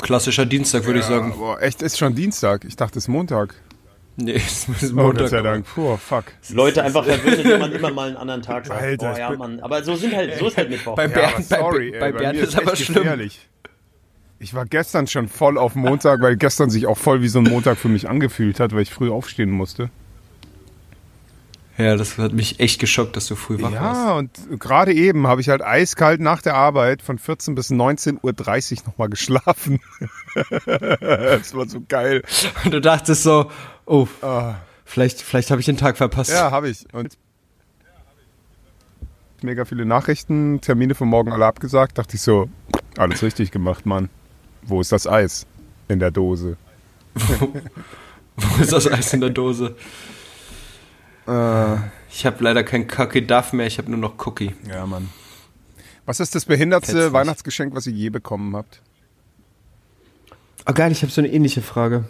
Klassischer 0.00 0.44
Dienstag, 0.46 0.84
würde 0.84 1.00
ich 1.00 1.06
sagen. 1.06 1.34
Boah, 1.38 1.60
echt, 1.62 1.80
ist 1.82 1.98
schon 1.98 2.14
Dienstag. 2.14 2.64
Ich 2.64 2.76
dachte, 2.76 2.98
es 2.98 3.04
ist 3.04 3.08
Montag. 3.08 3.54
Nee, 4.16 4.32
es 4.36 4.68
ist 4.68 4.92
Oh, 4.92 4.96
Gott 4.96 5.04
Montag. 5.06 5.28
sei 5.28 5.42
Dank. 5.42 5.66
Puh, 5.66 5.96
fuck. 5.96 6.24
Leute 6.50 6.82
einfach 6.82 7.04
verwöhnen, 7.04 7.40
indem 7.40 7.58
man 7.60 7.72
immer 7.72 7.90
mal 7.90 8.08
einen 8.08 8.16
anderen 8.16 8.42
Tag 8.42 8.66
sagt. 8.66 8.80
Alter, 8.80 9.12
oh 9.14 9.18
ja, 9.18 9.30
Mann. 9.36 9.60
Aber 9.60 9.82
so 9.82 9.96
sind 9.96 10.14
halt, 10.14 10.38
so 10.38 10.46
ist 10.48 10.56
halt 10.56 10.68
Mittwoch. 10.70 10.94
Bei 10.94 11.06
Ja, 11.06 11.08
Bernd, 11.08 11.34
aber 11.34 11.42
sorry, 11.62 11.90
bei, 11.90 11.96
ey, 11.96 12.00
bei 12.00 12.12
bei 12.12 12.18
Bernd 12.18 12.36
mir 12.38 12.44
ist 12.44 12.56
aber 12.56 12.76
schlimm. 12.76 12.94
gefährlich. 13.02 13.48
Ich 14.44 14.52
war 14.52 14.66
gestern 14.66 15.06
schon 15.06 15.28
voll 15.28 15.56
auf 15.56 15.74
Montag, 15.74 16.20
weil 16.20 16.36
gestern 16.36 16.68
sich 16.68 16.86
auch 16.86 16.98
voll 16.98 17.22
wie 17.22 17.28
so 17.28 17.38
ein 17.38 17.46
Montag 17.46 17.78
für 17.78 17.88
mich 17.88 18.10
angefühlt 18.10 18.60
hat, 18.60 18.74
weil 18.74 18.82
ich 18.82 18.92
früh 18.92 19.10
aufstehen 19.10 19.50
musste. 19.50 19.88
Ja, 21.78 21.96
das 21.96 22.18
hat 22.18 22.34
mich 22.34 22.60
echt 22.60 22.78
geschockt, 22.78 23.16
dass 23.16 23.26
du 23.26 23.36
früh 23.36 23.62
wach 23.62 23.72
warst. 23.72 24.00
Ja, 24.02 24.12
und 24.12 24.60
gerade 24.60 24.92
eben 24.92 25.26
habe 25.26 25.40
ich 25.40 25.48
halt 25.48 25.62
eiskalt 25.62 26.20
nach 26.20 26.42
der 26.42 26.56
Arbeit 26.56 27.00
von 27.00 27.18
14 27.18 27.54
bis 27.54 27.70
19.30 27.70 28.20
Uhr 28.82 28.86
nochmal 28.88 29.08
geschlafen. 29.08 29.80
das 30.66 31.54
war 31.54 31.66
so 31.66 31.80
geil. 31.88 32.22
Und 32.66 32.74
du 32.74 32.82
dachtest 32.82 33.22
so, 33.22 33.50
oh, 33.86 34.06
Ah, 34.20 34.56
vielleicht, 34.84 35.22
vielleicht 35.22 35.52
habe 35.52 35.60
ich 35.60 35.66
den 35.66 35.78
Tag 35.78 35.96
verpasst. 35.96 36.32
ja, 36.32 36.50
habe 36.50 36.68
ich. 36.68 36.84
Und 36.92 37.16
mega 39.40 39.64
viele 39.64 39.86
Nachrichten, 39.86 40.60
Termine 40.60 40.94
für 40.94 41.06
morgen 41.06 41.32
alle 41.32 41.46
abgesagt. 41.46 41.96
Dachte 41.96 42.16
ich 42.16 42.20
so, 42.20 42.50
alles 42.98 43.22
richtig 43.22 43.50
gemacht, 43.50 43.86
Mann. 43.86 44.10
Wo 44.66 44.80
ist 44.80 44.92
das 44.92 45.06
Eis? 45.06 45.46
In 45.88 45.98
der 45.98 46.10
Dose. 46.10 46.56
Wo 48.36 48.62
ist 48.62 48.72
das 48.72 48.90
Eis 48.90 49.12
in 49.12 49.20
der 49.20 49.30
Dose? 49.30 49.76
Äh, 51.26 51.76
Ich 52.10 52.26
habe 52.26 52.42
leider 52.44 52.64
kein 52.64 52.86
Cookie 52.98 53.26
Duff 53.26 53.52
mehr, 53.52 53.66
ich 53.66 53.78
habe 53.78 53.90
nur 53.90 53.98
noch 53.98 54.26
Cookie. 54.26 54.52
ja, 54.68 54.86
Mann. 54.86 55.08
Was 56.06 56.20
ist 56.20 56.34
das 56.34 56.44
behindertste. 56.44 57.12
Weihnachtsgeschenk, 57.12 57.74
was 57.74 57.86
ihr 57.86 57.94
je 57.94 58.10
bekommen 58.10 58.54
habt? 58.56 58.82
Ah, 60.66 60.72
geil, 60.72 60.92
ich 60.92 61.02
habe 61.02 61.10
so 61.10 61.20
eine 61.20 61.32
ähnliche 61.32 61.62
Frage. 61.62 62.04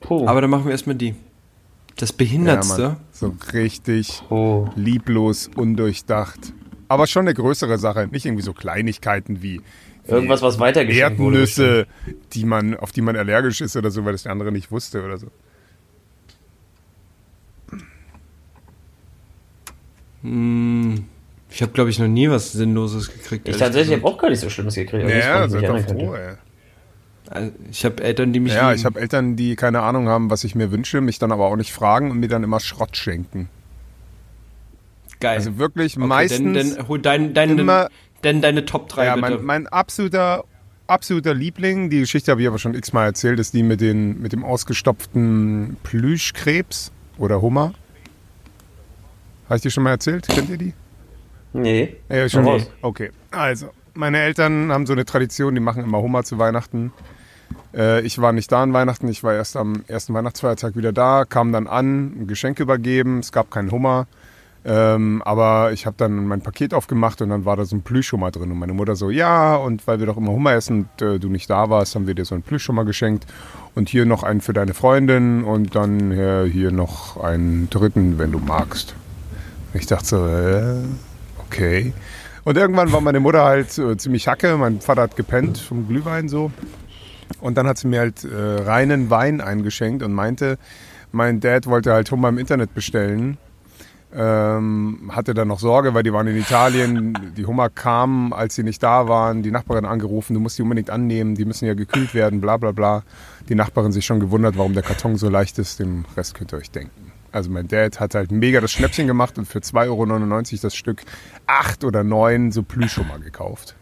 Puh. 0.00 0.26
Aber 0.26 0.40
dann 0.40 0.50
machen 0.50 0.64
wir 0.64 0.72
erstmal 0.72 0.96
die. 0.96 1.14
Das 1.96 2.10
Ja, 2.10 2.16
Behindertste. 2.16 2.82
Mann. 2.82 2.96
So 3.12 3.36
richtig 3.52 4.22
oh. 4.30 4.68
lieblos, 4.74 5.48
undurchdacht. 5.54 6.52
Aber 6.88 7.06
schon 7.06 7.22
eine 7.22 7.34
größere 7.34 7.78
Sache. 7.78 8.08
Nicht 8.10 8.26
irgendwie 8.26 8.42
so 8.42 8.52
Kleinigkeiten 8.52 9.42
wie 9.42 9.60
Irgendwas, 10.06 10.42
was 10.42 10.58
weitergeschenkt 10.58 11.18
wurde. 11.18 11.36
Erdnüsse, 11.38 11.86
die 12.32 12.44
man, 12.44 12.76
auf 12.76 12.90
die 12.92 13.02
man 13.02 13.16
allergisch 13.16 13.60
ist 13.60 13.76
oder 13.76 13.90
so, 13.90 14.04
weil 14.04 14.12
das 14.12 14.24
der 14.24 14.32
andere 14.32 14.50
nicht 14.50 14.70
wusste 14.72 15.02
oder 15.04 15.16
so. 15.18 15.28
Hm, 20.22 21.04
ich 21.50 21.62
habe, 21.62 21.72
glaube 21.72 21.90
ich, 21.90 21.98
noch 21.98 22.08
nie 22.08 22.30
was 22.30 22.52
Sinnloses 22.52 23.12
gekriegt. 23.12 23.48
Ich 23.48 23.56
tatsächlich 23.56 23.96
habe 23.96 24.06
auch 24.06 24.18
gar 24.18 24.30
nicht 24.30 24.40
so 24.40 24.48
Schlimmes 24.48 24.74
gekriegt. 24.74 25.04
das, 25.04 25.12
Ja, 25.12 25.48
seid 25.48 25.68
doch 25.68 25.78
froh, 25.80 26.14
ey. 26.14 26.34
Also, 27.28 27.52
Ich 27.70 27.84
habe 27.84 28.02
Eltern, 28.02 28.32
die 28.32 28.40
mich 28.40 28.52
Ja, 28.52 28.68
lieben. 28.70 28.80
ich 28.80 28.84
habe 28.84 29.00
Eltern, 29.00 29.36
die 29.36 29.56
keine 29.56 29.80
Ahnung 29.80 30.08
haben, 30.08 30.30
was 30.30 30.44
ich 30.44 30.54
mir 30.54 30.70
wünsche, 30.70 31.00
mich 31.00 31.18
dann 31.18 31.32
aber 31.32 31.46
auch 31.46 31.56
nicht 31.56 31.72
fragen 31.72 32.10
und 32.10 32.18
mir 32.18 32.28
dann 32.28 32.42
immer 32.42 32.60
Schrott 32.60 32.96
schenken. 32.96 33.48
Geil. 35.20 35.36
Also 35.36 35.56
wirklich 35.58 35.96
Okay, 35.96 36.06
meistens. 36.06 36.58
Dann, 36.68 36.76
dann 36.76 36.88
hol 36.88 36.98
dein, 37.00 37.32
dein, 37.32 37.58
immer- 37.58 37.88
denn 38.24 38.42
deine 38.42 38.64
Top 38.64 38.88
3 38.88 39.04
ja, 39.04 39.14
bitte. 39.14 39.30
mein, 39.30 39.44
mein 39.44 39.66
absoluter, 39.68 40.44
absoluter 40.86 41.34
Liebling, 41.34 41.90
die 41.90 42.00
Geschichte 42.00 42.30
habe 42.30 42.42
ich 42.42 42.48
aber 42.48 42.58
schon 42.58 42.74
x-mal 42.74 43.06
erzählt, 43.06 43.38
ist 43.38 43.54
die 43.54 43.62
mit, 43.62 43.80
den, 43.80 44.20
mit 44.20 44.32
dem 44.32 44.44
ausgestopften 44.44 45.76
Plüschkrebs 45.82 46.92
oder 47.18 47.40
Hummer. 47.40 47.72
Habe 49.46 49.56
ich 49.56 49.62
die 49.62 49.70
schon 49.70 49.84
mal 49.84 49.90
erzählt? 49.90 50.26
Kennt 50.28 50.48
ihr 50.50 50.58
die? 50.58 50.72
Nee. 51.52 51.96
Ja, 52.08 52.28
schon 52.28 52.46
raus. 52.46 52.70
Okay, 52.80 53.10
also, 53.30 53.68
meine 53.94 54.20
Eltern 54.20 54.72
haben 54.72 54.86
so 54.86 54.92
eine 54.92 55.04
Tradition, 55.04 55.54
die 55.54 55.60
machen 55.60 55.84
immer 55.84 56.00
Hummer 56.00 56.24
zu 56.24 56.38
Weihnachten. 56.38 56.92
Äh, 57.74 58.00
ich 58.02 58.20
war 58.20 58.32
nicht 58.32 58.50
da 58.50 58.62
an 58.62 58.72
Weihnachten, 58.72 59.08
ich 59.08 59.22
war 59.22 59.34
erst 59.34 59.56
am 59.56 59.84
ersten 59.86 60.14
Weihnachtsfeiertag 60.14 60.76
wieder 60.76 60.92
da, 60.92 61.24
kam 61.24 61.52
dann 61.52 61.66
an, 61.66 62.22
ein 62.22 62.26
Geschenk 62.26 62.60
übergeben, 62.60 63.18
es 63.18 63.32
gab 63.32 63.50
keinen 63.50 63.70
Hummer. 63.70 64.06
Ähm, 64.64 65.22
aber 65.24 65.72
ich 65.72 65.86
habe 65.86 65.96
dann 65.98 66.26
mein 66.26 66.40
Paket 66.40 66.72
aufgemacht 66.72 67.20
und 67.20 67.30
dann 67.30 67.44
war 67.44 67.56
da 67.56 67.64
so 67.64 67.74
ein 67.74 67.82
Plüschhummer 67.82 68.30
drin. 68.30 68.50
Und 68.52 68.58
meine 68.58 68.72
Mutter 68.72 68.94
so, 68.94 69.10
ja, 69.10 69.56
und 69.56 69.86
weil 69.86 69.98
wir 69.98 70.06
doch 70.06 70.16
immer 70.16 70.32
Hummer 70.32 70.52
essen 70.52 70.88
und 70.98 71.02
äh, 71.02 71.18
du 71.18 71.28
nicht 71.28 71.50
da 71.50 71.68
warst, 71.68 71.94
haben 71.94 72.06
wir 72.06 72.14
dir 72.14 72.24
so 72.24 72.34
einen 72.34 72.42
Plüschhummer 72.42 72.84
geschenkt. 72.84 73.26
Und 73.74 73.88
hier 73.88 74.06
noch 74.06 74.22
einen 74.22 74.40
für 74.40 74.52
deine 74.52 74.74
Freundin 74.74 75.44
und 75.44 75.74
dann 75.74 76.12
äh, 76.12 76.48
hier 76.48 76.70
noch 76.70 77.22
einen 77.22 77.70
dritten, 77.70 78.18
wenn 78.18 78.30
du 78.30 78.38
magst. 78.38 78.94
Ich 79.74 79.86
dachte 79.86 80.06
so, 80.06 80.26
äh, 80.26 80.74
okay. 81.38 81.92
Und 82.44 82.56
irgendwann 82.56 82.92
war 82.92 83.00
meine 83.00 83.20
Mutter 83.20 83.44
halt 83.44 83.76
äh, 83.78 83.96
ziemlich 83.96 84.28
hacke. 84.28 84.56
Mein 84.56 84.80
Vater 84.80 85.02
hat 85.02 85.16
gepennt 85.16 85.58
vom 85.58 85.88
Glühwein 85.88 86.28
so. 86.28 86.52
Und 87.40 87.56
dann 87.56 87.66
hat 87.66 87.78
sie 87.78 87.88
mir 87.88 88.00
halt 88.00 88.24
äh, 88.24 88.62
reinen 88.62 89.10
Wein 89.10 89.40
eingeschenkt 89.40 90.02
und 90.02 90.12
meinte, 90.12 90.58
mein 91.10 91.40
Dad 91.40 91.66
wollte 91.66 91.92
halt 91.92 92.10
Hummer 92.10 92.28
im 92.28 92.38
Internet 92.38 92.74
bestellen. 92.74 93.38
Ähm, 94.14 95.10
hatte 95.14 95.32
dann 95.32 95.48
noch 95.48 95.58
Sorge, 95.58 95.94
weil 95.94 96.02
die 96.02 96.12
waren 96.12 96.26
in 96.26 96.36
Italien. 96.36 97.32
Die 97.36 97.46
Hummer 97.46 97.70
kamen, 97.70 98.32
als 98.32 98.54
sie 98.54 98.62
nicht 98.62 98.82
da 98.82 99.08
waren. 99.08 99.42
Die 99.42 99.50
Nachbarin 99.50 99.86
angerufen, 99.86 100.34
du 100.34 100.40
musst 100.40 100.58
die 100.58 100.62
unbedingt 100.62 100.90
annehmen, 100.90 101.34
die 101.34 101.44
müssen 101.44 101.64
ja 101.64 101.74
gekühlt 101.74 102.14
werden, 102.14 102.40
bla 102.40 102.58
bla 102.58 102.72
bla. 102.72 103.04
Die 103.48 103.54
Nachbarin 103.54 103.92
sich 103.92 104.04
schon 104.04 104.20
gewundert, 104.20 104.58
warum 104.58 104.74
der 104.74 104.82
Karton 104.82 105.16
so 105.16 105.30
leicht 105.30 105.58
ist. 105.58 105.78
Den 105.78 106.04
Rest 106.16 106.34
könnt 106.34 106.52
ihr 106.52 106.58
euch 106.58 106.70
denken. 106.70 107.12
Also 107.32 107.50
mein 107.50 107.66
Dad 107.66 107.98
hat 107.98 108.14
halt 108.14 108.30
mega 108.30 108.60
das 108.60 108.70
Schnäppchen 108.72 109.06
gemacht 109.06 109.38
und 109.38 109.46
für 109.46 109.60
2,99 109.60 109.88
Euro 109.88 110.62
das 110.62 110.76
Stück 110.76 111.02
acht 111.46 111.82
oder 111.82 112.04
neun 112.04 112.52
so 112.52 112.62
Plüschhummer 112.62 113.18
gekauft. 113.18 113.74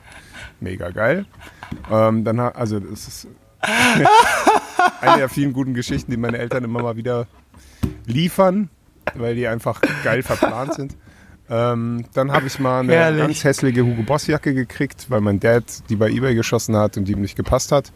Mega 0.61 0.91
geil. 0.91 1.27
Ähm, 1.91 2.23
dann, 2.23 2.39
also 2.39 2.79
das 2.79 3.09
ist 3.09 3.29
eine 5.01 5.19
der 5.19 5.29
vielen 5.29 5.53
guten 5.53 5.75
Geschichten, 5.75 6.11
die 6.11 6.17
meine 6.17 6.39
Eltern 6.39 6.63
immer 6.65 6.83
mal 6.83 6.97
wieder 6.97 7.27
liefern, 8.07 8.71
weil 9.15 9.35
die 9.35 9.47
einfach 9.47 9.81
geil 10.05 10.23
verplant 10.23 10.75
sind. 10.75 10.97
Ähm, 11.49 12.05
dann 12.15 12.31
habe 12.31 12.47
ich 12.47 12.61
mal 12.61 12.81
eine 12.81 12.93
Herrlich. 12.93 13.21
ganz 13.21 13.45
hässliche 13.45 13.85
Hugo 13.85 14.03
Boss 14.03 14.29
Jacke 14.29 14.55
gekriegt, 14.55 15.07
weil 15.09 15.21
mein 15.21 15.41
Dad 15.41 15.65
die 15.89 15.97
bei 15.97 16.09
eBay 16.09 16.37
geschossen 16.37 16.77
hat 16.77 16.97
und 16.97 17.07
die 17.07 17.13
ihm 17.13 17.21
nicht 17.21 17.37
gepasst 17.37 17.73
hat. 17.73 17.93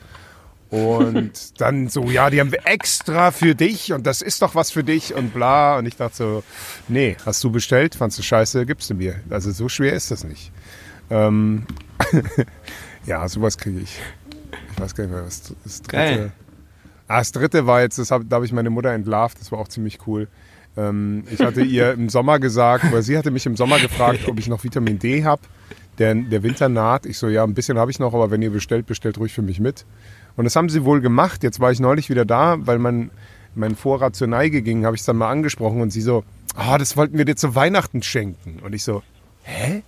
Und 0.71 1.61
dann 1.61 1.89
so, 1.89 2.11
ja, 2.11 2.31
die 2.31 2.41
haben 2.41 2.51
wir 2.51 2.67
extra 2.67 3.31
für 3.31 3.55
dich 3.55 3.93
und 3.93 4.09
das 4.09 4.23
ist 4.23 4.43
doch 4.43 4.57
was 4.57 4.73
für 4.73 4.83
dich 4.83 5.15
und 5.15 5.33
bla. 5.33 5.79
Und 5.79 5.87
ich 5.87 5.97
dachte 5.97 6.17
so, 6.17 6.45
nee, 6.89 7.17
hast 7.25 7.45
du 7.45 7.53
bestellt, 7.53 7.95
fandst 7.95 8.19
du 8.19 8.23
scheiße, 8.23 8.67
gibst 8.67 8.91
du 8.91 8.95
mir. 8.95 9.21
Also 9.31 9.53
so 9.53 9.69
schwer 9.69 9.93
ist 9.93 10.11
das 10.11 10.25
nicht. 10.25 10.51
Ähm, 11.11 11.65
ja, 13.07 13.29
sowas 13.29 13.57
kriege 13.57 13.79
ich. 13.79 14.01
Ich 14.73 14.81
weiß 14.81 14.97
gar 14.97 15.05
nicht 15.05 15.13
mehr, 15.13 15.25
was 15.25 15.55
das 15.63 15.83
dritte. 15.83 15.97
Geil. 15.97 16.33
Ah, 17.07 17.19
das 17.19 17.31
dritte 17.31 17.67
war 17.67 17.83
jetzt, 17.83 17.99
das 17.99 18.11
hab, 18.11 18.23
da 18.29 18.37
habe 18.37 18.47
ich 18.47 18.53
meine 18.53 18.71
Mutter 18.71 18.91
entlarvt, 18.91 19.39
das 19.39 19.53
war 19.53 19.61
auch 19.61 19.69
ziemlich 19.69 20.07
cool. 20.07 20.27
Ähm, 20.77 21.25
ich 21.31 21.41
hatte 21.41 21.63
ihr 21.63 21.93
im 21.93 22.09
Sommer 22.09 22.39
gesagt, 22.39 22.93
weil 22.93 23.03
sie 23.03 23.17
hatte 23.17 23.31
mich 23.31 23.47
im 23.47 23.57
Sommer 23.57 23.79
gefragt, 23.79 24.29
ob 24.29 24.39
ich 24.39 24.49
noch 24.49 24.65
Vitamin 24.65 24.99
D 24.99 25.25
habe. 25.25 25.43
Der, 25.99 26.15
der 26.15 26.43
Winter 26.43 26.69
naht. 26.69 27.07
Ich 27.07 27.19
so, 27.19 27.29
ja, 27.29 27.45
ein 27.45 27.55
bisschen 27.55 27.79
habe 27.79 27.91
ich 27.91 28.01
noch, 28.01 28.15
aber 28.15 28.31
wenn 28.31 28.43
ihr 28.43 28.51
bestellt, 28.51 28.87
bestellt 28.87 29.19
ruhig 29.19 29.33
für 29.33 29.43
mich 29.43 29.61
mit. 29.61 29.87
Und 30.37 30.45
das 30.45 30.57
haben 30.57 30.69
sie 30.69 30.85
wohl 30.85 31.01
gemacht. 31.01 31.45
Jetzt 31.45 31.61
war 31.61 31.71
ich 31.71 31.79
neulich 31.79 32.11
wieder 32.11 32.25
da, 32.25 32.57
weil 32.59 32.81
mein, 32.81 33.11
mein 33.55 33.77
Vorrat 33.77 34.17
zur 34.17 34.27
Neige 34.27 34.63
ging, 34.63 34.85
habe 34.85 34.97
ich 34.97 35.03
es 35.03 35.07
dann 35.07 35.17
mal 35.17 35.31
angesprochen 35.31 35.81
und 35.81 35.91
sie 35.91 36.01
so, 36.01 36.25
ah, 36.57 36.79
das 36.79 36.97
wollten 36.97 37.17
wir 37.17 37.25
dir 37.25 37.37
zu 37.37 37.55
Weihnachten 37.55 38.03
schenken. 38.03 38.59
Und 38.61 38.75
ich 38.75 38.83
so, 38.83 39.05
hä? 39.43 39.83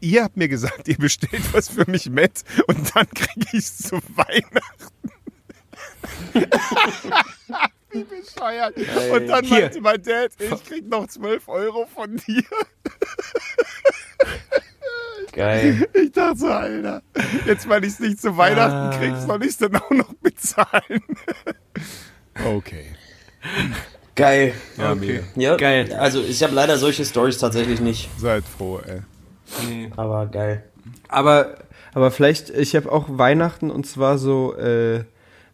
Ihr 0.00 0.24
habt 0.24 0.36
mir 0.36 0.48
gesagt, 0.48 0.88
ihr 0.88 0.96
bestellt 0.96 1.52
was 1.52 1.68
für 1.68 1.90
mich 1.90 2.08
mit 2.08 2.44
und 2.66 2.94
dann 2.94 3.08
kriege 3.10 3.46
ich 3.52 3.58
es 3.58 3.78
zu 3.78 3.96
Weihnachten. 4.14 5.10
Wie 7.96 8.04
bescheuert. 8.04 8.74
Und 9.12 9.26
dann 9.28 9.44
Hier. 9.44 9.60
meinte 9.62 9.80
mein 9.80 10.02
Dad, 10.02 10.30
ich 10.38 10.64
krieg 10.64 10.88
noch 10.88 11.06
12 11.06 11.48
Euro 11.48 11.86
von 11.86 12.16
dir. 12.16 12.42
Geil. 15.32 15.86
Ich 15.92 16.12
dachte 16.12 16.38
so, 16.38 16.46
Alter, 16.46 17.02
jetzt 17.46 17.68
weil 17.68 17.84
ich 17.84 17.92
es 17.92 18.00
nicht 18.00 18.20
zu 18.20 18.36
Weihnachten 18.36 18.98
krieg, 18.98 19.14
soll 19.26 19.42
ich 19.42 19.50
es 19.50 19.58
dann 19.58 19.76
auch 19.76 19.90
noch 19.90 20.14
bezahlen. 20.14 21.02
okay. 22.44 22.86
Geil. 24.14 24.54
Ja, 24.78 24.94
mega. 24.94 25.22
Ja, 25.34 25.56
Geil. 25.56 25.92
Also 25.92 26.22
ich 26.22 26.42
habe 26.42 26.54
leider 26.54 26.78
solche 26.78 27.04
Stories 27.04 27.36
tatsächlich 27.38 27.80
nicht, 27.80 28.08
Seid 28.18 28.44
froh, 28.44 28.80
ey. 28.86 29.90
aber 29.94 30.26
geil. 30.26 30.64
Aber, 31.08 31.58
aber 31.92 32.10
vielleicht, 32.10 32.48
ich 32.50 32.74
habe 32.74 32.90
auch 32.90 33.04
Weihnachten 33.08 33.70
und 33.70 33.86
zwar 33.86 34.16
so 34.16 34.56
äh, 34.56 35.04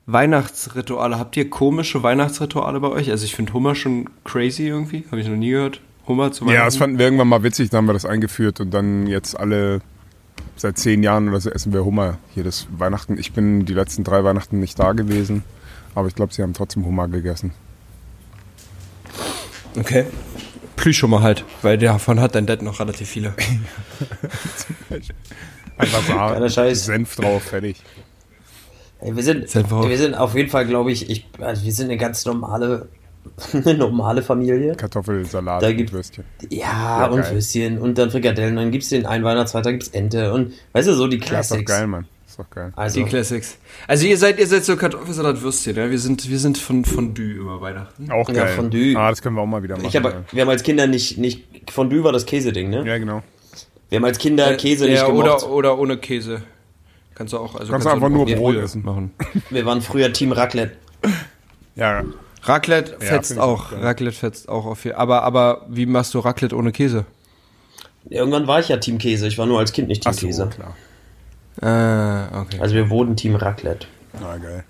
Weihnachtsrituale. 0.07 1.19
Habt 1.19 1.37
ihr 1.37 1.49
komische 1.49 2.03
Weihnachtsrituale 2.03 2.81
bei 2.81 2.89
euch? 2.89 3.11
Also 3.11 3.25
ich 3.25 3.35
finde 3.35 3.53
Hummer 3.53 3.75
schon 3.75 4.11
crazy 4.25 4.67
irgendwie. 4.67 5.05
Habe 5.11 5.21
ich 5.21 5.29
noch 5.29 5.37
nie 5.37 5.51
gehört. 5.51 5.81
Hummer 6.07 6.33
zu 6.33 6.45
Weihnachten. 6.45 6.59
Ja, 6.59 6.65
das 6.65 6.77
fanden 6.77 6.99
wir 6.99 7.07
irgendwann 7.07 7.29
mal 7.29 7.43
witzig, 7.43 7.71
dann 7.71 7.79
haben 7.79 7.87
wir 7.87 7.93
das 7.93 8.05
eingeführt 8.05 8.61
und 8.61 8.73
dann 8.73 9.07
jetzt 9.07 9.39
alle 9.39 9.81
seit 10.57 10.79
zehn 10.79 11.03
Jahren 11.03 11.29
oder 11.29 11.41
so 11.41 11.51
essen 11.51 11.73
wir 11.73 11.85
Hummer 11.85 12.19
hier 12.35 12.45
das 12.45 12.67
Weihnachten. 12.77 13.19
Ich 13.19 13.33
bin 13.33 13.65
die 13.65 13.75
letzten 13.75 14.05
drei 14.05 14.25
Weihnachten 14.25 14.59
nicht 14.59 14.79
da 14.79 14.93
gewesen, 14.93 15.45
aber 15.95 16.09
ich 16.09 16.15
glaube, 16.15 16.33
sie 16.35 16.43
haben 16.43 16.55
trotzdem 16.55 16.85
Hummer 16.85 17.09
gegessen. 17.09 17.53
Okay. 19.79 20.07
Plüschhummer 20.77 21.23
halt, 21.23 21.45
weil 21.63 21.79
davon 21.79 22.19
hat 22.19 22.35
dein 22.35 22.47
Dad 22.47 22.63
noch 22.63 22.81
relativ 22.81 23.09
viele. 23.09 23.35
Einfach 25.79 26.49
so. 26.49 26.75
Senf 26.75 27.15
drauf, 27.17 27.45
fertig. 27.45 27.83
Ey, 29.03 29.17
wir 29.17 29.23
sind, 29.23 29.53
wir 29.55 29.99
sind 29.99 30.15
auf 30.15 30.35
jeden 30.35 30.49
Fall, 30.49 30.65
glaube 30.67 30.93
ich, 30.93 31.11
ich, 31.11 31.27
also 31.41 31.65
wir 31.65 31.73
sind 31.73 31.87
eine 31.87 31.97
ganz 31.97 32.25
normale, 32.25 32.89
eine 33.53 33.75
normale 33.75 34.23
Familie. 34.23 34.75
Kartoffelsalat 34.77 35.63
Da 35.63 35.69
und 35.69 35.77
gibt's- 35.77 35.93
Würstchen. 35.93 36.25
Ja, 36.51 37.01
Ja, 37.01 37.07
und 37.09 37.21
geil. 37.23 37.33
Würstchen 37.33 37.79
und 37.79 37.99
dann 37.99 38.11
Frikadellen. 38.11 38.57
Dann 38.57 38.71
gibt's 38.71 38.91
den 38.91 39.05
einen 39.07 39.25
Weihnachtsfeiertag, 39.25 39.73
gibt's 39.75 39.89
Ente 39.89 40.33
und 40.33 40.53
weißt 40.73 40.89
du, 40.89 40.95
so 40.95 41.07
die 41.09 41.17
Ja, 41.17 41.23
ist 41.23 41.27
doch 41.51 41.57
Classics. 41.57 41.71
geil, 41.73 41.87
Mann. 41.89 42.07
Ist 42.27 42.39
doch 42.39 42.49
geil. 42.49 42.73
Also, 42.77 43.01
Die 43.01 43.05
Classics. 43.07 43.59
Also 43.87 44.07
ihr 44.07 44.17
seid, 44.17 44.39
ihr 44.39 44.47
seid 44.47 44.65
so 44.65 44.75
Kartoffelsalat-Würstchen, 44.77 45.77
ja? 45.77 45.91
Wir 45.91 45.99
sind, 45.99 46.31
wir 46.31 46.39
sind 46.39 46.57
von 46.57 46.85
Fondue 46.85 47.25
über 47.25 47.61
Weihnachten. 47.61 48.11
Auch 48.11 48.29
Ja, 48.29 48.45
geil. 48.45 48.53
Fondue. 48.57 48.97
Ah, 48.97 49.11
das 49.11 49.21
können 49.21 49.37
wir 49.37 49.43
auch 49.43 49.47
mal 49.47 49.63
wieder 49.63 49.77
machen. 49.77 49.87
ich 49.87 49.97
habe, 49.97 50.25
wir 50.33 50.43
haben 50.43 50.49
als 50.49 50.63
Kinder 50.63 50.87
nicht, 50.87 51.19
nicht, 51.19 51.45
Fondue 51.71 52.03
war 52.05 52.13
das 52.13 52.25
Käseding, 52.25 52.71
ne? 52.71 52.79
ja. 52.79 52.85
ja, 52.85 52.99
genau. 52.99 53.23
Wir 53.91 53.97
haben 53.99 54.05
als 54.07 54.17
Kinder 54.19 54.55
Käse 54.55 54.87
nicht 54.87 54.95
ja, 55.01 55.07
gemocht. 55.07 55.25
oder, 55.45 55.51
oder 55.51 55.79
ohne 55.79 55.99
Käse. 55.99 56.43
Kannst 57.23 57.35
du 57.35 57.39
auch. 57.39 57.55
Also 57.55 57.71
Kannst 57.71 57.87
du 57.87 57.91
einfach 57.91 58.07
auch 58.07 58.11
nur 58.11 58.27
Brot 58.27 58.57
essen. 58.57 58.85
machen. 58.85 59.13
Wir 59.51 59.65
waren 59.65 59.81
früher 59.81 60.13
Team 60.13 60.33
Raclette. 60.33 60.73
Ja, 61.77 62.03
Raclette 62.43 62.93
Ja, 62.95 62.99
fetzt 62.99 63.39
auch. 63.39 63.67
auch 63.67 63.71
geil. 63.71 63.81
Raclette 63.81 64.17
fetzt 64.17 64.49
auch 64.49 64.67
auf 64.67 64.81
viel. 64.81 64.95
Aber, 64.95 65.23
aber 65.23 65.65
wie 65.69 65.87
machst 65.87 66.15
du 66.15 66.19
Raclette 66.19 66.57
ohne 66.57 66.73
Käse? 66.73 67.05
Irgendwann 68.11 68.49
war 68.49 68.59
ich 68.59 68.67
ja 68.69 68.79
Team 68.79 68.99
Käse. 68.99 69.29
Ich 69.29 69.39
war 69.39 69.47
nur 69.47 69.61
als 69.61 69.73
Kind 69.73 69.87
nicht 69.87 70.03
Team 70.03 70.11
Ach 70.13 70.19
so, 70.19 70.27
Käse. 70.27 70.49
klar. 70.49 70.75
Ah, 71.61 72.41
okay. 72.43 72.59
Also 72.61 72.75
wir 72.75 72.91
wurden 72.91 73.15
Team 73.17 73.37
Raclette. 73.37 73.87
Na, 74.21 74.37
geil. 74.39 74.65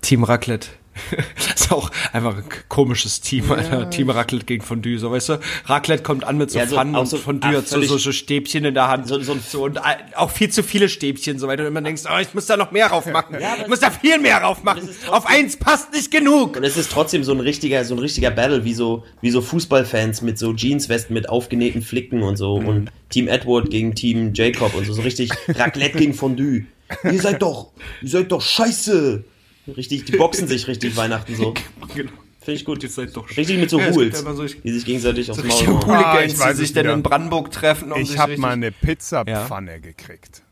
Team 0.00 0.24
Raclette. 0.24 0.68
Das 1.36 1.66
ist 1.66 1.72
auch 1.72 1.90
einfach 2.12 2.36
ein 2.36 2.44
komisches 2.68 3.20
Team, 3.20 3.50
Alter. 3.50 3.90
Team 3.90 4.10
Raclette 4.10 4.44
gegen 4.44 4.62
Fondue, 4.64 4.98
so 4.98 5.10
weißt 5.10 5.28
du. 5.30 5.40
Raclette 5.66 6.02
kommt 6.02 6.24
an 6.24 6.36
mit 6.38 6.50
so 6.50 6.58
Ja, 6.58 6.66
so- 6.66 6.74
Pfannen 6.76 6.94
auch 6.94 7.00
und 7.00 7.06
so- 7.06 7.16
Fondue 7.18 7.56
hat 7.58 7.68
so, 7.68 7.80
so, 7.82 7.98
so 7.98 8.12
Stäbchen 8.12 8.64
in 8.64 8.74
der 8.74 8.88
Hand. 8.88 9.06
So- 9.08 9.20
so 9.20 9.36
so 9.38 9.64
und 9.64 9.76
äh, 9.76 9.80
auch 10.16 10.30
viel 10.30 10.48
zu 10.50 10.62
viele 10.62 10.88
Stäbchen, 10.88 11.38
so 11.38 11.46
weil 11.48 11.56
du 11.56 11.66
immer 11.66 11.80
denkst, 11.82 12.02
oh, 12.12 12.18
ich 12.20 12.32
muss 12.34 12.46
da 12.46 12.56
noch 12.56 12.70
mehr 12.72 12.88
raufmachen. 12.88 13.40
Ja, 13.40 13.52
aber 13.54 13.62
ich 13.62 13.68
muss 13.68 13.80
da 13.80 13.90
viel 13.90 14.18
mehr 14.18 14.38
raufmachen. 14.38 14.80
das 14.80 14.90
ist 14.90 15.00
trotzdem- 15.04 15.14
Auf 15.14 15.26
eins 15.26 15.56
passt 15.56 15.92
nicht 15.92 16.10
genug. 16.10 16.56
Und 16.56 16.64
es 16.64 16.76
ist 16.76 16.90
trotzdem 16.90 17.24
so 17.24 17.32
ein 17.32 17.40
richtiger, 17.40 17.84
so 17.84 17.94
ein 17.94 17.98
richtiger 18.00 18.30
Battle, 18.30 18.64
wie 18.64 18.74
so, 18.74 19.04
wie 19.20 19.30
so 19.30 19.40
Fußballfans 19.40 20.22
mit 20.22 20.38
so 20.38 20.54
Jeanswesten 20.54 21.14
mit 21.14 21.28
aufgenähten 21.28 21.82
Flicken 21.82 22.22
und 22.22 22.36
so. 22.36 22.54
Und 22.54 22.90
Team 23.10 23.28
Edward 23.28 23.70
gegen 23.70 23.94
Team 23.94 24.32
Jacob 24.34 24.74
und 24.74 24.86
so. 24.86 24.92
So 24.92 25.02
richtig 25.02 25.30
Raclette 25.48 25.98
gegen 25.98 26.14
Fondue. 26.14 26.64
Ihr 27.04 27.20
seid 27.20 27.40
doch, 27.42 27.68
ihr 28.02 28.08
seid 28.08 28.32
doch 28.32 28.40
scheiße. 28.42 29.24
Richtig, 29.66 30.04
die 30.04 30.12
boxen 30.16 30.48
sich 30.48 30.66
richtig 30.68 30.96
Weihnachten 30.96 31.34
so. 31.36 31.54
Genau. 31.94 32.10
Finde 32.42 32.56
ich 32.56 32.64
gut. 32.64 32.82
Ihr 32.82 32.88
seid 32.88 33.14
doch 33.16 33.28
Richtig 33.36 33.58
mit 33.58 33.68
so 33.70 33.78
Ja, 33.78 33.90
Hools, 33.92 34.18
so- 34.20 34.44
die 34.46 34.72
sich 34.72 34.84
gegenseitig 34.86 35.30
aufs 35.30 35.44
Maul 35.44 35.66
hauen. 35.66 35.90
Ah, 35.90 36.20
ich 36.24 36.32
die 36.34 36.38
weiß 36.40 36.56
sich 36.56 36.68
es 36.68 36.72
dann 36.72 36.84
wieder. 36.84 36.94
in 36.94 37.02
Brandenburg 37.02 37.50
treffen. 37.50 37.92
Um 37.92 38.00
Ich 38.00 38.18
habe 38.18 38.36
mal 38.38 38.52
eine 38.52 38.72
Pizzapfanne 38.72 39.80
gekriegt. 39.80 40.42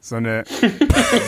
So 0.00 0.16
eine, 0.16 0.44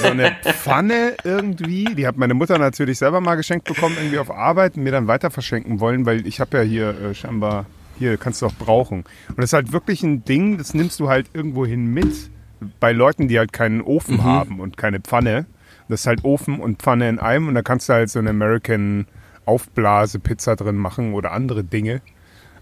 so 0.02 0.08
eine 0.08 0.36
Pfanne 0.44 1.14
irgendwie, 1.24 1.84
die 1.96 2.06
hat 2.06 2.16
meine 2.16 2.34
Mutter 2.34 2.58
natürlich 2.58 2.98
selber 2.98 3.20
mal 3.20 3.34
geschenkt 3.34 3.66
bekommen, 3.66 3.96
irgendwie 3.98 4.18
auf 4.18 4.30
Arbeit 4.30 4.76
und 4.76 4.84
mir 4.84 4.92
dann 4.92 5.08
weiter 5.08 5.30
verschenken 5.32 5.80
wollen, 5.80 6.06
weil 6.06 6.24
ich 6.28 6.38
habe 6.38 6.58
ja 6.58 6.62
hier 6.62 6.90
äh, 7.00 7.14
scheinbar, 7.14 7.66
hier 7.98 8.16
kannst 8.18 8.40
du 8.42 8.46
auch 8.46 8.54
brauchen. 8.54 9.00
Und 9.30 9.38
das 9.38 9.46
ist 9.46 9.52
halt 9.52 9.72
wirklich 9.72 10.04
ein 10.04 10.24
Ding, 10.24 10.58
das 10.58 10.74
nimmst 10.74 11.00
du 11.00 11.08
halt 11.08 11.26
irgendwo 11.34 11.66
hin 11.66 11.86
mit, 11.86 12.30
bei 12.78 12.92
Leuten, 12.92 13.26
die 13.26 13.38
halt 13.38 13.52
keinen 13.52 13.80
Ofen 13.80 14.22
haben 14.22 14.60
und 14.60 14.76
keine 14.76 15.00
Pfanne. 15.00 15.46
Das 15.88 16.00
ist 16.00 16.06
halt 16.06 16.24
Ofen 16.24 16.60
und 16.60 16.82
Pfanne 16.82 17.08
in 17.08 17.18
einem 17.18 17.48
und 17.48 17.54
da 17.54 17.62
kannst 17.62 17.88
du 17.88 17.94
halt 17.94 18.10
so 18.10 18.18
eine 18.18 18.30
American 18.30 19.06
Aufblase-Pizza 19.46 20.56
drin 20.56 20.76
machen 20.76 21.14
oder 21.14 21.32
andere 21.32 21.64
Dinge. 21.64 22.00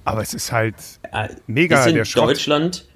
Aber 0.04 0.22
es 0.22 0.34
ist 0.34 0.52
halt 0.52 0.76
Äh, 1.12 1.28
Mega, 1.46 1.80
ist 1.80 1.88
in 1.88 1.94
der 1.96 2.04
Schrott. 2.04 2.30
Deutschland, 2.30 2.86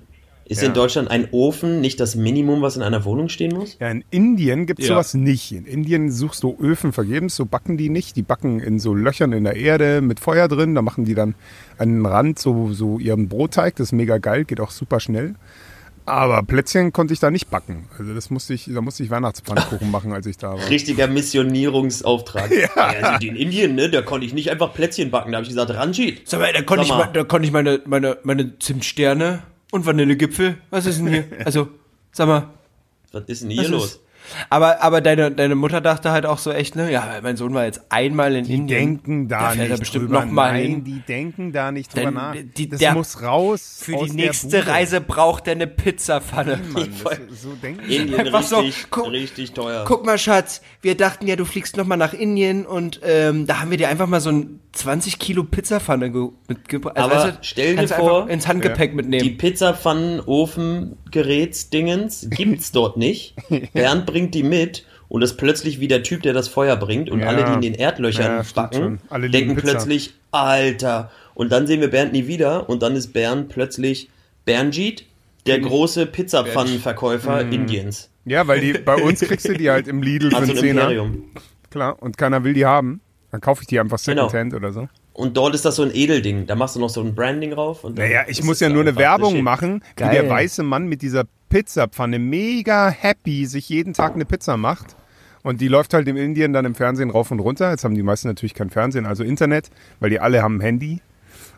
ist 0.45 0.63
Ja. 0.63 0.69
in 0.69 0.75
Deutschland 0.75 1.11
ein 1.11 1.29
Ofen 1.33 1.81
nicht 1.81 1.99
das 2.01 2.15
Minimum, 2.15 2.63
was 2.63 2.77
in 2.77 2.83
einer 2.83 3.05
Wohnung 3.05 3.29
stehen 3.29 3.53
muss? 3.57 3.77
Ja, 3.81 3.89
in 3.91 4.05
Indien 4.11 4.67
gibt's 4.67 4.87
Ja. 4.87 4.95
sowas 4.95 5.15
nicht. 5.15 5.51
In 5.53 5.65
Indien 5.67 6.11
suchst 6.13 6.43
du 6.45 6.57
Öfen 6.61 6.93
vergebens, 6.93 7.35
so 7.37 7.47
backen 7.47 7.77
die 7.77 7.89
nicht. 7.89 8.15
Die 8.17 8.23
backen 8.23 8.61
in 8.61 8.79
so 8.79 8.95
Löchern 8.95 9.33
in 9.33 9.45
der 9.45 9.57
Erde 9.57 10.01
mit 10.01 10.21
Feuer 10.21 10.47
drin. 10.49 10.75
Da 10.77 10.83
machen 10.83 11.05
die 11.05 11.15
dann 11.15 11.35
an 11.79 11.89
den 11.89 12.07
Rand 12.07 12.39
so, 12.39 12.73
so 12.73 12.99
ihren 13.01 13.29
Brotteig. 13.29 13.75
Das 13.77 13.89
ist 13.89 13.93
mega 13.93 14.19
geil, 14.19 14.45
geht 14.45 14.61
auch 14.61 14.71
super 14.71 15.01
schnell. 15.01 15.35
Aber 16.11 16.43
Plätzchen 16.43 16.93
konnte 16.93 17.15
ich 17.15 17.21
da 17.21 17.31
nicht 17.31 17.51
backen. 17.51 17.89
Also 17.99 18.15
das 18.15 18.31
musste 18.31 18.53
ich, 18.55 18.69
da 18.73 18.81
musste 18.81 19.03
ich 19.03 19.11
Weihnachtspfannkuchen 19.11 19.91
machen, 19.93 20.13
als 20.13 20.27
ich 20.27 20.37
da 20.37 20.53
war. 20.53 20.69
Richtiger 20.69 21.07
Missionierungsauftrag. 21.07 22.51
Ja. 22.51 22.69
also 22.75 23.27
in 23.27 23.37
Indien, 23.37 23.75
ne, 23.75 23.89
da 23.91 24.03
konnte 24.03 24.27
ich 24.27 24.33
nicht 24.35 24.51
einfach 24.51 24.75
Plätzchen 24.75 25.11
backen. 25.11 25.33
Da 25.33 25.37
habe 25.39 25.43
ich 25.45 25.49
gesagt, 25.51 25.71
Ranjit. 25.71 26.29
Sag 26.29 26.41
mal, 26.41 26.53
da 26.53 26.63
konnte 26.63 26.85
ich, 26.85 26.91
da 26.91 27.25
konnte 27.25 27.47
ich 27.47 27.53
meine, 27.53 27.81
meine, 27.87 28.19
meine 28.25 28.59
Zimtsterne 28.59 29.43
und 29.71 29.87
Vanillegipfel. 29.87 30.59
Was 30.71 30.87
ist 30.87 30.99
denn 30.99 31.09
hier? 31.09 31.25
Also, 31.45 31.69
sag 32.13 32.27
mal. 32.27 32.49
Was 33.13 33.25
ist 33.27 33.43
denn 33.43 33.51
hier 33.51 33.63
was 33.63 33.69
los? 33.71 33.85
ist- 33.87 34.01
Aber, 34.49 34.83
aber 34.83 35.01
deine, 35.01 35.31
deine 35.31 35.55
Mutter 35.55 35.81
dachte 35.81 36.11
halt 36.13 36.27
auch 36.27 36.39
so 36.39 36.53
echt, 36.53 36.77
ne? 36.77 36.91
Ja, 36.93 37.19
mein 37.23 37.37
Sohn 37.37 37.55
war 37.55 37.65
jetzt 37.65 37.81
einmal 37.89 38.35
in 38.37 38.45
Die 38.45 38.55
Indien. 38.55 38.79
denken 38.79 39.29
da 39.29 39.55
nicht 39.55 39.79
bestimmt 39.79 40.07
drüber. 40.11 40.25
noch 40.25 40.31
mal 40.31 40.53
Nein, 40.53 40.63
hin. 40.63 40.85
die 40.85 41.01
denken 41.01 41.53
da 41.53 41.73
nicht 41.73 41.95
drüber 41.95 42.05
Denn 42.07 42.15
nach. 42.15 42.35
die- 42.57 42.69
das 42.69 42.79
der- 42.79 42.95
muss 42.95 43.23
raus 43.23 43.81
Für 43.83 43.97
aus 43.97 44.11
die 44.11 44.17
der 44.17 44.27
nächste 44.27 44.47
Bude. 44.49 44.67
Reise 44.67 45.01
braucht 45.01 45.47
er 45.49 45.53
eine 45.55 45.67
Pizzapfanne. 45.67 46.61
Mann, 46.73 46.89
das, 47.03 47.19
so 47.43 47.51
denken 47.63 47.83
die. 47.89 47.97
Indien 47.97 48.21
Einfach 48.21 48.43
so, 48.43 48.59
richtig, 48.61 48.87
guck- 48.91 49.11
richtig 49.11 49.53
teuer. 49.53 49.85
Guck 49.87 50.05
mal, 50.07 50.19
Schatz, 50.19 50.61
wir 50.83 50.97
dachten 50.97 51.27
ja, 51.27 51.37
du 51.37 51.45
fliegst 51.45 51.77
noch 51.77 51.87
mal 51.87 51.97
nach 51.97 52.13
Indien 52.13 52.67
und 52.67 53.01
ähm, 53.05 53.47
da 53.47 53.61
haben 53.61 53.71
wir 53.71 53.79
dir 53.79 53.89
einfach 53.89 54.07
mal 54.07 54.21
so 54.21 54.31
ein 54.31 54.61
20 54.73 55.19
Kilo 55.19 55.43
Pizzapfanne 55.43 56.13
ge- 56.13 56.29
mitgebracht. 56.47 56.97
Also, 56.97 57.11
Aber 57.11 57.25
weißt 57.25 57.37
du, 57.37 57.39
stell 57.43 57.77
dir 57.77 57.89
vor- 57.89 58.31
ins 58.31 58.47
Handgepäck 58.47 58.91
Die 58.93 58.97
mitnehmen. 58.97 59.37
Pizzaphannenofen-Gerätsdingens 59.39 62.29
gibt's 62.31 62.71
dort 62.73 62.97
nicht. 62.97 63.35
Bernd 63.73 64.10
bringt 64.11 64.35
die 64.35 64.43
mit 64.43 64.85
und 65.09 65.23
ist 65.23 65.37
plötzlich 65.37 65.81
wie 65.81 65.89
der 65.89 66.03
Typ, 66.03 66.23
der 66.23 66.33
das 66.33 66.49
Feuer 66.49 66.77
bringt. 66.77 67.11
Und 67.11 67.21
Ja. 67.21 67.29
alle, 67.29 67.45
die 67.45 67.53
in 67.55 67.61
den 67.63 67.75
Erdlöchern 67.75 68.39
Ja, 68.39 68.45
backen, 68.55 69.01
denken 69.31 69.55
Pizza. 69.57 69.73
plötzlich, 69.73 70.15
Alter. 70.31 71.11
Und 71.35 71.51
dann 71.53 71.67
sehen 71.67 71.81
wir 71.81 71.89
Bernd 71.91 72.13
nie 72.13 72.27
wieder 72.27 72.69
und 72.69 72.83
dann 72.83 72.95
ist 72.97 73.13
Bernd 73.13 73.49
plötzlich 73.49 74.09
Bernjit, 74.45 75.05
der 75.47 75.59
große 75.59 76.07
Pizzapfannenverkäufer 76.07 77.45
Mhm. 77.45 77.53
Indiens. 77.53 78.11
Ja, 78.25 78.47
weil 78.47 78.61
die, 78.61 78.75
bei 78.75 78.97
uns 78.97 79.21
kriegst 79.21 79.49
du 79.49 79.55
die 79.55 79.71
halt 79.71 79.89
im 79.89 80.03
Lidl 80.03 80.31
für 80.31 80.37
Also 80.37 80.53
einen 80.53 80.59
ein 80.59 80.65
Zehner. 80.65 81.07
Klar, 81.71 81.97
und 82.03 82.19
keiner 82.19 82.45
will 82.45 82.53
die 82.53 82.67
haben. 82.67 83.01
Dann 83.31 83.41
kaufe 83.41 83.63
ich 83.63 83.69
die 83.69 83.79
einfach 83.81 83.99
Genau. 84.05 84.29
Secondhand 84.29 84.55
oder 84.55 84.73
so. 84.73 84.89
Und 85.13 85.37
dort 85.37 85.55
ist 85.55 85.65
das 85.65 85.77
so 85.77 85.83
ein 85.83 85.91
Edelding. 85.93 86.47
Da 86.47 86.55
machst 86.55 86.77
du 86.77 86.81
noch 86.81 86.89
so 86.91 87.03
ein 87.03 87.15
Branding 87.15 87.51
drauf. 87.51 87.85
Und 87.85 87.99
dann 87.99 88.07
Naja, 88.07 88.23
ich 88.29 88.43
muss 88.43 88.61
ja 88.61 88.69
nur 88.69 88.83
eine 88.83 88.97
Werbung 88.97 89.35
der 89.35 89.43
machen, 89.43 89.83
wie 89.97 90.03
Geil. 90.03 90.13
der 90.13 90.31
weiße 90.31 90.63
Mann 90.63 90.89
mit 90.89 91.03
dieser 91.03 91.25
Pizzapfanne 91.49 92.19
mega 92.19 92.89
happy 92.89 93.47
sich 93.47 93.69
jeden 93.69 93.93
Tag 93.93 94.15
eine 94.15 94.25
Pizza 94.25 94.57
macht. 94.57 94.97
Und 95.43 95.61
die 95.61 95.69
läuft 95.69 95.95
halt 95.95 96.07
in 96.07 96.17
Indien 96.17 96.53
dann 96.53 96.65
im 96.65 96.75
Fernsehen 96.75 97.11
rauf 97.11 97.31
und 97.31 97.41
runter. 97.41 97.71
Jetzt 97.71 97.85
haben 97.85 97.95
die 97.95 98.03
meisten 98.03 98.29
natürlich 98.29 98.55
kein 98.55 98.71
Fernsehen, 98.71 99.07
also 99.07 99.25
Internet, 99.25 99.71
weil 99.99 100.11
die 100.11 100.21
alle 100.21 100.43
haben 100.43 100.59
ein 100.59 100.61
Handy. 100.61 101.01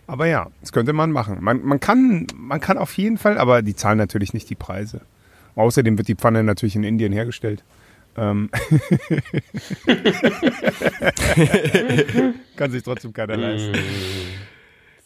Aber 0.07 0.27
ja, 0.27 0.49
das 0.61 0.73
könnte 0.73 0.93
man 0.93 1.11
machen. 1.11 1.39
Man, 1.41 1.65
man, 1.65 1.81
kann, 1.81 2.27
man 2.37 2.61
kann 2.61 2.79
auf 2.79 2.97
jeden 2.97 3.19
Fall, 3.19 3.39
aber 3.39 3.63
die 3.63 3.75
zahlen 3.75 3.99
natürlich 3.99 4.35
nicht 4.35 4.49
die 4.51 4.55
Preise. 4.55 5.01
Außerdem 5.57 5.99
wird 5.99 6.09
die 6.09 6.15
Pfanne 6.15 6.43
natürlich 6.43 6.77
in 6.77 6.85
Indien 6.85 7.13
hergestellt. 7.13 7.63
Ähm. 8.17 8.51
kann 12.57 12.71
sich 12.71 12.83
trotzdem 12.83 13.13
keiner 13.13 13.37
leisten. 13.37 13.73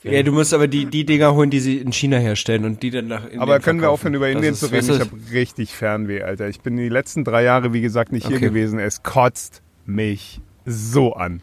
Ja, 0.03 0.23
du 0.23 0.31
musst 0.33 0.55
aber 0.55 0.69
die, 0.69 0.87
die 0.87 1.05
Dinger 1.05 1.35
holen, 1.35 1.51
die 1.51 1.59
sie 1.59 1.79
in 1.79 1.92
China 1.92 2.19
herstellen 2.19 2.64
und 2.64 2.83
die 2.83 2.90
dann 2.90 3.09
nach 3.09 3.25
Indien 3.25 3.40
Aber 3.40 3.59
können 3.59 3.81
wir 3.81 3.85
verkaufen. 3.85 4.09
aufhören, 4.09 4.14
über 4.14 4.29
Indien 4.29 4.55
zu 4.55 4.66
reden? 4.66 4.90
Ich 4.95 5.01
habe 5.01 5.11
richtig 5.33 5.75
Fernweh, 5.75 6.23
Alter. 6.23 6.49
Ich 6.49 6.61
bin 6.61 6.77
die 6.77 6.88
letzten 6.88 7.25
drei 7.25 7.42
Jahre, 7.42 7.73
wie 7.73 7.81
gesagt, 7.81 8.12
nicht 8.12 8.27
hier 8.27 8.37
Okay. 8.37 8.47
gewesen. 8.49 8.79
Es 8.79 9.03
kotzt 9.03 9.62
mich 9.85 10.40
so 10.64 11.14
an. 11.14 11.40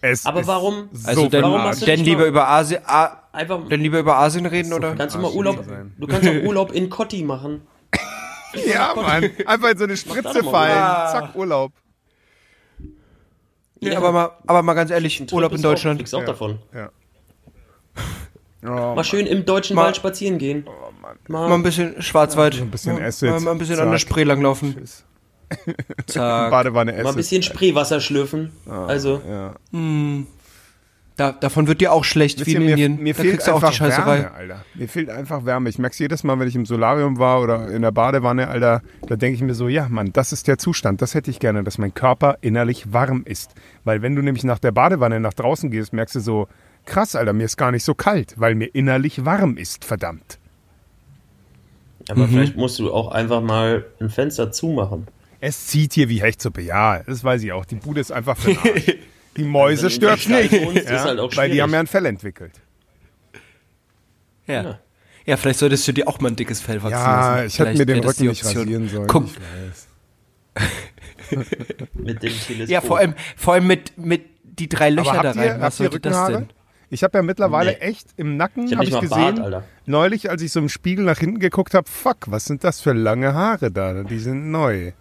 Es 0.00 0.24
Aber 0.24 0.40
ist 0.40 0.46
warum- 0.46 0.88
So 0.92 1.08
Also 1.08 1.28
denn, 1.28 1.42
Warum 1.42 1.62
hast 1.62 1.82
du 1.82 1.86
denn 1.86 1.98
nicht 1.98 2.08
lieber 2.08 2.26
über 2.26 2.48
Asien, 2.48 2.80
Einfach, 3.32 3.68
denn 3.68 3.80
lieber 3.80 3.98
über 3.98 4.16
Asien 4.18 4.46
reden 4.46 4.72
oder? 4.72 4.94
kannst 4.94 5.16
du 5.16 5.20
mal 5.20 5.32
Urlaub, 5.32 5.62
sein. 5.66 5.92
du 5.98 6.06
kannst 6.06 6.28
auch 6.28 6.42
Urlaub 6.44 6.72
in 6.72 6.88
Kotti 6.88 7.22
machen. 7.22 7.62
Ja, 8.66 8.92
Mann. 8.94 9.30
Einfach 9.46 9.70
in 9.70 9.78
so 9.78 9.84
eine 9.84 9.96
Spritze 9.96 10.42
mal 10.42 10.50
fallen. 10.50 10.72
Urlaub. 10.76 11.10
Zack, 11.12 11.34
Urlaub. 11.36 11.72
Nee, 13.80 13.94
aber 13.94 14.10
mal, 14.12 14.30
aber 14.46 14.62
mal 14.62 14.74
ganz 14.74 14.90
ehrlich, 14.90 15.20
Urlaub 15.32 15.52
in 15.52 15.58
Auch, 15.58 15.62
Deutschland. 15.62 15.98
kriegst 16.00 16.14
auch 16.14 16.20
Ja. 16.20 16.26
davon. 16.26 16.58
Ja. 16.74 16.90
Oh, 18.68 18.94
Mal 18.96 19.04
schön 19.04 19.26
im 19.26 19.44
deutschen 19.44 19.76
Mal- 19.76 19.84
Wald 19.84 19.96
spazieren 19.96 20.38
gehen. 20.38 20.66
Mal 21.28 21.52
ein 21.52 21.62
bisschen 21.62 22.02
Schwarzwald. 22.02 22.60
ein 22.60 22.70
bisschen 22.70 22.94
mal, 22.94 23.04
Acid. 23.04 23.30
Mal, 23.30 23.40
mal 23.40 23.50
ein 23.52 23.58
bisschen 23.58 23.78
an 23.78 23.90
der 23.90 23.98
Zack. 24.00 24.08
Spree 24.08 24.24
langlaufen. 24.24 24.74
Tschüss. 24.74 25.04
Zack. 26.06 26.50
Badewanne 26.50 26.90
Mal 26.92 26.98
ein 27.00 27.06
Acid. 27.06 27.16
bisschen 27.16 27.42
Spreewasser 27.44 28.00
schlürfen. 28.00 28.50
Ah, 28.68 28.86
Also, 28.86 29.22
Ja. 29.28 29.54
Da, 31.16 31.32
davon 31.32 31.66
wird 31.66 31.80
dir 31.80 31.92
auch 31.92 32.04
schlecht, 32.04 32.44
wie 32.44 32.52
in 32.52 32.64
mir, 32.64 32.70
Indien. 32.72 33.02
mir 33.02 33.14
da 33.14 33.22
fehlt 33.22 33.34
kriegst 33.34 33.48
du 33.48 33.52
auch 33.52 33.56
einfach 33.56 33.70
die 33.70 33.76
Scheißerei. 33.76 34.18
Wärme, 34.18 34.34
Alter. 34.34 34.64
Mir 34.74 34.86
fehlt 34.86 35.08
einfach 35.08 35.46
Wärme. 35.46 35.70
Ich 35.70 35.78
merke 35.78 35.94
es 35.94 35.98
jedes 35.98 36.24
Mal, 36.24 36.38
wenn 36.38 36.46
ich 36.46 36.54
im 36.54 36.66
Solarium 36.66 37.18
war 37.18 37.40
oder 37.40 37.68
in 37.70 37.80
der 37.80 37.90
Badewanne, 37.90 38.48
Alter, 38.48 38.82
da 39.06 39.16
denke 39.16 39.36
ich 39.36 39.42
mir 39.42 39.54
so, 39.54 39.68
ja, 39.68 39.88
Mann, 39.88 40.12
das 40.12 40.32
ist 40.32 40.46
der 40.46 40.58
Zustand. 40.58 41.00
Das 41.00 41.14
hätte 41.14 41.30
ich 41.30 41.38
gerne, 41.38 41.64
dass 41.64 41.78
mein 41.78 41.94
Körper 41.94 42.36
innerlich 42.42 42.92
warm 42.92 43.22
ist. 43.24 43.52
Weil 43.84 44.02
wenn 44.02 44.14
du 44.14 44.20
nämlich 44.20 44.44
nach 44.44 44.58
der 44.58 44.72
Badewanne 44.72 45.18
nach 45.18 45.32
draußen 45.32 45.70
gehst, 45.70 45.94
merkst 45.94 46.16
du 46.16 46.20
so, 46.20 46.48
krass, 46.84 47.16
Alter, 47.16 47.32
mir 47.32 47.44
ist 47.44 47.56
gar 47.56 47.72
nicht 47.72 47.84
so 47.84 47.94
kalt, 47.94 48.34
weil 48.36 48.54
mir 48.54 48.66
innerlich 48.66 49.24
warm 49.24 49.56
ist, 49.56 49.86
verdammt. 49.86 50.38
aber 52.10 52.28
vielleicht 52.28 52.56
musst 52.56 52.78
du 52.78 52.92
auch 52.92 53.10
einfach 53.10 53.40
mal 53.40 53.86
ein 54.00 54.10
Fenster 54.10 54.52
zumachen. 54.52 55.06
Es 55.40 55.66
zieht 55.66 55.94
hier 55.94 56.08
wie 56.08 56.20
Hechtsuppe, 56.20 56.60
ja, 56.60 57.02
das 57.02 57.24
weiß 57.24 57.42
ich 57.42 57.52
auch. 57.52 57.64
Die 57.64 57.74
Bude 57.76 58.00
ist 58.00 58.12
einfach 58.12 58.36
für 58.36 58.52
den 58.52 58.58
Arsch. 58.64 58.96
Die 59.36 59.44
Mäuse 59.44 59.82
der 59.82 59.90
stört's 59.90 60.28
nicht. 60.28 60.52
Ja, 60.52 61.04
halt 61.04 61.18
auch 61.20 61.36
weil 61.36 61.50
die 61.50 61.60
haben 61.62 61.72
ja 61.72 61.80
ein 61.80 61.86
Fell 61.86 62.06
entwickelt. 62.06 62.52
Ja. 64.46 64.62
Ja. 64.62 64.78
ja. 65.26 65.36
vielleicht 65.36 65.58
solltest 65.58 65.86
du 65.88 65.92
dir 65.92 66.06
auch 66.08 66.20
mal 66.20 66.28
ein 66.30 66.36
dickes 66.36 66.60
Fell 66.60 66.82
wachsen 66.82 66.92
Ja, 66.92 67.36
lassen. 67.36 67.46
ich 67.48 67.58
hätte 67.58 67.78
mir 67.78 67.86
den 67.86 68.04
Rücken 68.04 68.26
nicht 68.28 68.44
rasieren 68.44 68.88
sollen. 68.88 69.06
Guck. 69.08 69.28
Mit 71.94 72.22
dem 72.22 72.32
Teleskop. 72.32 72.68
ja, 72.68 72.80
vor 72.80 72.98
allem, 72.98 73.14
vor 73.36 73.54
allem 73.54 73.66
mit, 73.66 73.98
mit 73.98 74.22
die 74.44 74.68
drei 74.68 74.90
Löcher 74.90 75.22
da 75.22 75.32
rein. 75.32 75.56
ihr, 75.56 75.60
Was 75.60 75.76
sollte 75.78 75.98
das 76.00 76.26
denn? 76.28 76.48
Ich 76.88 77.02
habe 77.02 77.18
ja 77.18 77.22
mittlerweile 77.22 77.72
Nee. 77.72 77.78
echt 77.78 78.06
im 78.16 78.36
Nacken, 78.36 78.66
Ich 78.66 78.72
hab 78.72 78.78
habe 78.78 78.86
nicht 78.86 78.94
ich 78.94 79.00
gesehen, 79.10 79.34
Bart, 79.34 79.40
Alter. 79.40 79.64
neulich, 79.86 80.30
als 80.30 80.40
ich 80.42 80.52
so 80.52 80.60
im 80.60 80.68
Spiegel 80.68 81.04
nach 81.04 81.18
hinten 81.18 81.40
geguckt 81.40 81.74
habe, 81.74 81.88
fuck, 81.90 82.18
was 82.30 82.44
sind 82.44 82.62
das 82.62 82.80
für 82.80 82.92
lange 82.92 83.34
Haare 83.34 83.72
da? 83.72 84.04
Die 84.04 84.20
sind 84.20 84.52
neu. 84.52 84.92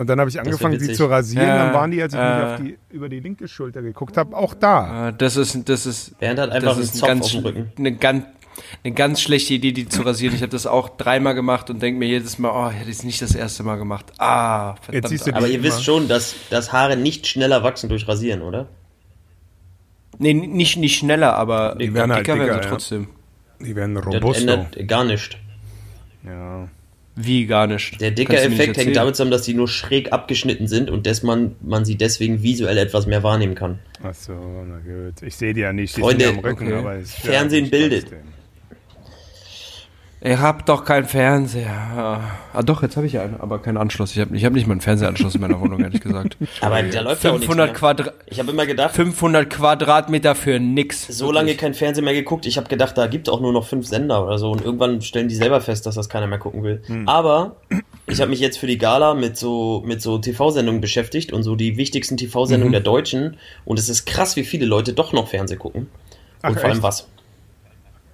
Und 0.00 0.06
dann 0.06 0.18
habe 0.18 0.30
ich 0.30 0.40
angefangen, 0.40 0.78
die 0.78 0.80
witzig. 0.80 0.96
zu 0.96 1.04
rasieren. 1.04 1.46
Ja, 1.46 1.62
dann 1.66 1.74
waren 1.74 1.90
die, 1.90 2.00
als 2.00 2.14
ich 2.14 2.18
äh. 2.18 2.22
mich 2.34 2.44
auf 2.46 2.56
die, 2.62 2.78
über 2.96 3.08
die 3.10 3.20
linke 3.20 3.46
Schulter 3.46 3.82
geguckt 3.82 4.16
habe, 4.16 4.34
auch 4.34 4.54
da. 4.54 5.08
Ah, 5.08 5.12
Das 5.12 5.36
ist, 5.36 5.68
das 5.68 5.84
ist, 5.84 6.18
Bernd 6.18 6.40
hat 6.40 6.48
einfach 6.52 6.68
das 6.68 6.76
einen 6.78 6.84
ist 6.84 6.94
ein 6.94 6.98
Zopf 7.00 7.08
ganz, 7.08 7.24
auf 7.26 7.30
dem 7.32 7.40
Rücken. 7.42 7.72
Eine 7.76 7.92
ganz, 7.96 8.24
eine 8.82 8.94
ganz 8.94 9.20
schlechte 9.20 9.52
Idee, 9.52 9.72
die 9.72 9.86
zu 9.90 10.00
rasieren. 10.00 10.34
Ich 10.34 10.40
habe 10.40 10.52
das 10.52 10.66
auch 10.66 10.88
dreimal 10.88 11.34
gemacht 11.34 11.68
und 11.68 11.82
denke 11.82 11.98
mir 11.98 12.06
jedes 12.08 12.38
Mal, 12.38 12.48
oh, 12.50 12.70
hätte 12.70 12.88
ich 12.88 12.96
es 12.96 13.04
nicht 13.04 13.20
das 13.20 13.34
erste 13.34 13.62
Mal 13.62 13.76
gemacht. 13.76 14.06
Ah, 14.16 14.76
verdammt. 14.76 14.94
Jetzt 14.94 15.08
siehst 15.10 15.26
du 15.26 15.34
Aber 15.34 15.46
ihr 15.48 15.56
immer. 15.56 15.64
wisst 15.64 15.84
schon, 15.84 16.08
dass, 16.08 16.34
dass 16.48 16.72
Haare 16.72 16.96
nicht 16.96 17.26
schneller 17.26 17.62
wachsen 17.62 17.90
durch 17.90 18.08
Rasieren, 18.08 18.40
oder? 18.40 18.68
Nee, 20.16 20.32
nicht, 20.32 20.78
nicht 20.78 20.96
schneller, 20.96 21.34
aber 21.36 21.76
Die 21.78 21.92
werden 21.92 22.10
halt 22.10 22.26
dicker 22.26 22.38
werden 22.38 22.46
dicker, 22.48 22.62
sie 22.62 22.64
ja. 22.64 22.70
trotzdem. 22.70 23.08
Die 23.60 23.76
werden 23.76 23.94
Das 23.96 24.06
robusto. 24.06 24.40
ändert 24.40 24.88
gar 24.88 25.04
nicht. 25.04 25.38
Ja. 26.24 26.68
Wie 27.16 27.46
gar 27.46 27.66
nicht. 27.66 28.00
Der 28.00 28.12
dicke 28.12 28.36
Effekt 28.36 28.76
hängt 28.76 28.96
damit 28.96 29.16
zusammen, 29.16 29.30
dass 29.30 29.42
die 29.42 29.54
nur 29.54 29.68
schräg 29.68 30.12
abgeschnitten 30.12 30.68
sind 30.68 30.90
und 30.90 31.06
dass 31.06 31.22
man, 31.22 31.56
man 31.60 31.84
sie 31.84 31.96
deswegen 31.96 32.42
visuell 32.42 32.78
etwas 32.78 33.06
mehr 33.06 33.22
wahrnehmen 33.22 33.54
kann. 33.54 33.78
Ach 34.02 34.14
so, 34.14 34.32
na 34.32 34.78
gut. 34.78 35.22
Ich 35.22 35.36
sehe 35.36 35.52
die 35.52 35.60
ja 35.60 35.72
nicht. 35.72 35.96
Die 35.96 36.00
Freunde, 36.00 36.26
sind 36.26 36.34
ja 36.34 36.38
am 36.38 36.44
Rücken, 36.44 36.66
okay. 36.66 36.76
aber 36.76 36.94
es 36.94 37.14
Fernsehen 37.14 37.64
ja, 37.66 37.70
bildet. 37.70 38.02
trotzdem. 38.02 38.39
Ihr 40.22 40.38
habt 40.38 40.68
doch 40.68 40.84
keinen 40.84 41.06
Fernseher. 41.06 42.20
Ah, 42.52 42.62
doch, 42.62 42.82
jetzt 42.82 42.96
habe 42.98 43.06
ich 43.06 43.18
einen, 43.18 43.40
aber 43.40 43.58
keinen 43.58 43.78
Anschluss. 43.78 44.12
Ich 44.12 44.18
habe 44.20 44.36
ich 44.36 44.44
hab 44.44 44.52
nicht 44.52 44.66
mal 44.66 44.72
einen 44.72 44.82
Fernsehanschluss 44.82 45.34
in 45.34 45.40
meiner 45.40 45.58
Wohnung, 45.60 45.80
ehrlich 45.80 46.02
gesagt. 46.02 46.36
Aber 46.60 46.82
da 46.82 47.00
läuft 47.00 47.24
ja 47.24 47.30
auch 47.30 47.34
nichts 47.38 47.46
500, 47.46 47.68
mehr. 47.68 47.74
Quadra 47.74 48.12
Ich 48.26 48.38
habe 48.38 48.50
immer 48.50 48.66
gedacht, 48.66 48.94
500 48.94 49.48
Quadratmeter 49.48 50.34
für 50.34 50.60
nix. 50.60 51.06
so 51.06 51.32
lange 51.32 51.54
kein 51.54 51.72
Fernsehen 51.72 52.04
mehr 52.04 52.12
geguckt. 52.12 52.44
Ich 52.44 52.58
habe 52.58 52.68
gedacht, 52.68 52.98
da 52.98 53.06
gibt 53.06 53.30
auch 53.30 53.40
nur 53.40 53.54
noch 53.54 53.66
fünf 53.66 53.86
Sender 53.86 54.22
oder 54.26 54.36
so. 54.36 54.50
Und 54.50 54.62
irgendwann 54.62 55.00
stellen 55.00 55.28
die 55.28 55.34
selber 55.34 55.62
fest, 55.62 55.86
dass 55.86 55.94
das 55.94 56.10
keiner 56.10 56.26
mehr 56.26 56.38
gucken 56.38 56.64
will. 56.64 56.82
Hm. 56.84 57.08
Aber 57.08 57.56
ich 58.06 58.20
habe 58.20 58.28
mich 58.28 58.40
jetzt 58.40 58.58
für 58.58 58.66
die 58.66 58.76
Gala 58.76 59.14
mit 59.14 59.38
so, 59.38 59.82
mit 59.86 60.02
so 60.02 60.18
TV-Sendungen 60.18 60.82
beschäftigt 60.82 61.32
und 61.32 61.44
so 61.44 61.56
die 61.56 61.78
wichtigsten 61.78 62.18
TV-Sendungen 62.18 62.68
Mhm. 62.68 62.72
der 62.72 62.82
Deutschen. 62.82 63.38
Und 63.64 63.78
es 63.78 63.88
ist 63.88 64.04
krass, 64.04 64.36
wie 64.36 64.44
viele 64.44 64.66
Leute 64.66 64.92
doch 64.92 65.14
noch 65.14 65.28
Fernsehen 65.28 65.58
gucken. 65.58 65.82
Und 65.82 65.88
Ach, 66.42 66.52
vor 66.52 66.64
allem 66.64 66.72
echt? 66.72 66.82
was. 66.82 67.08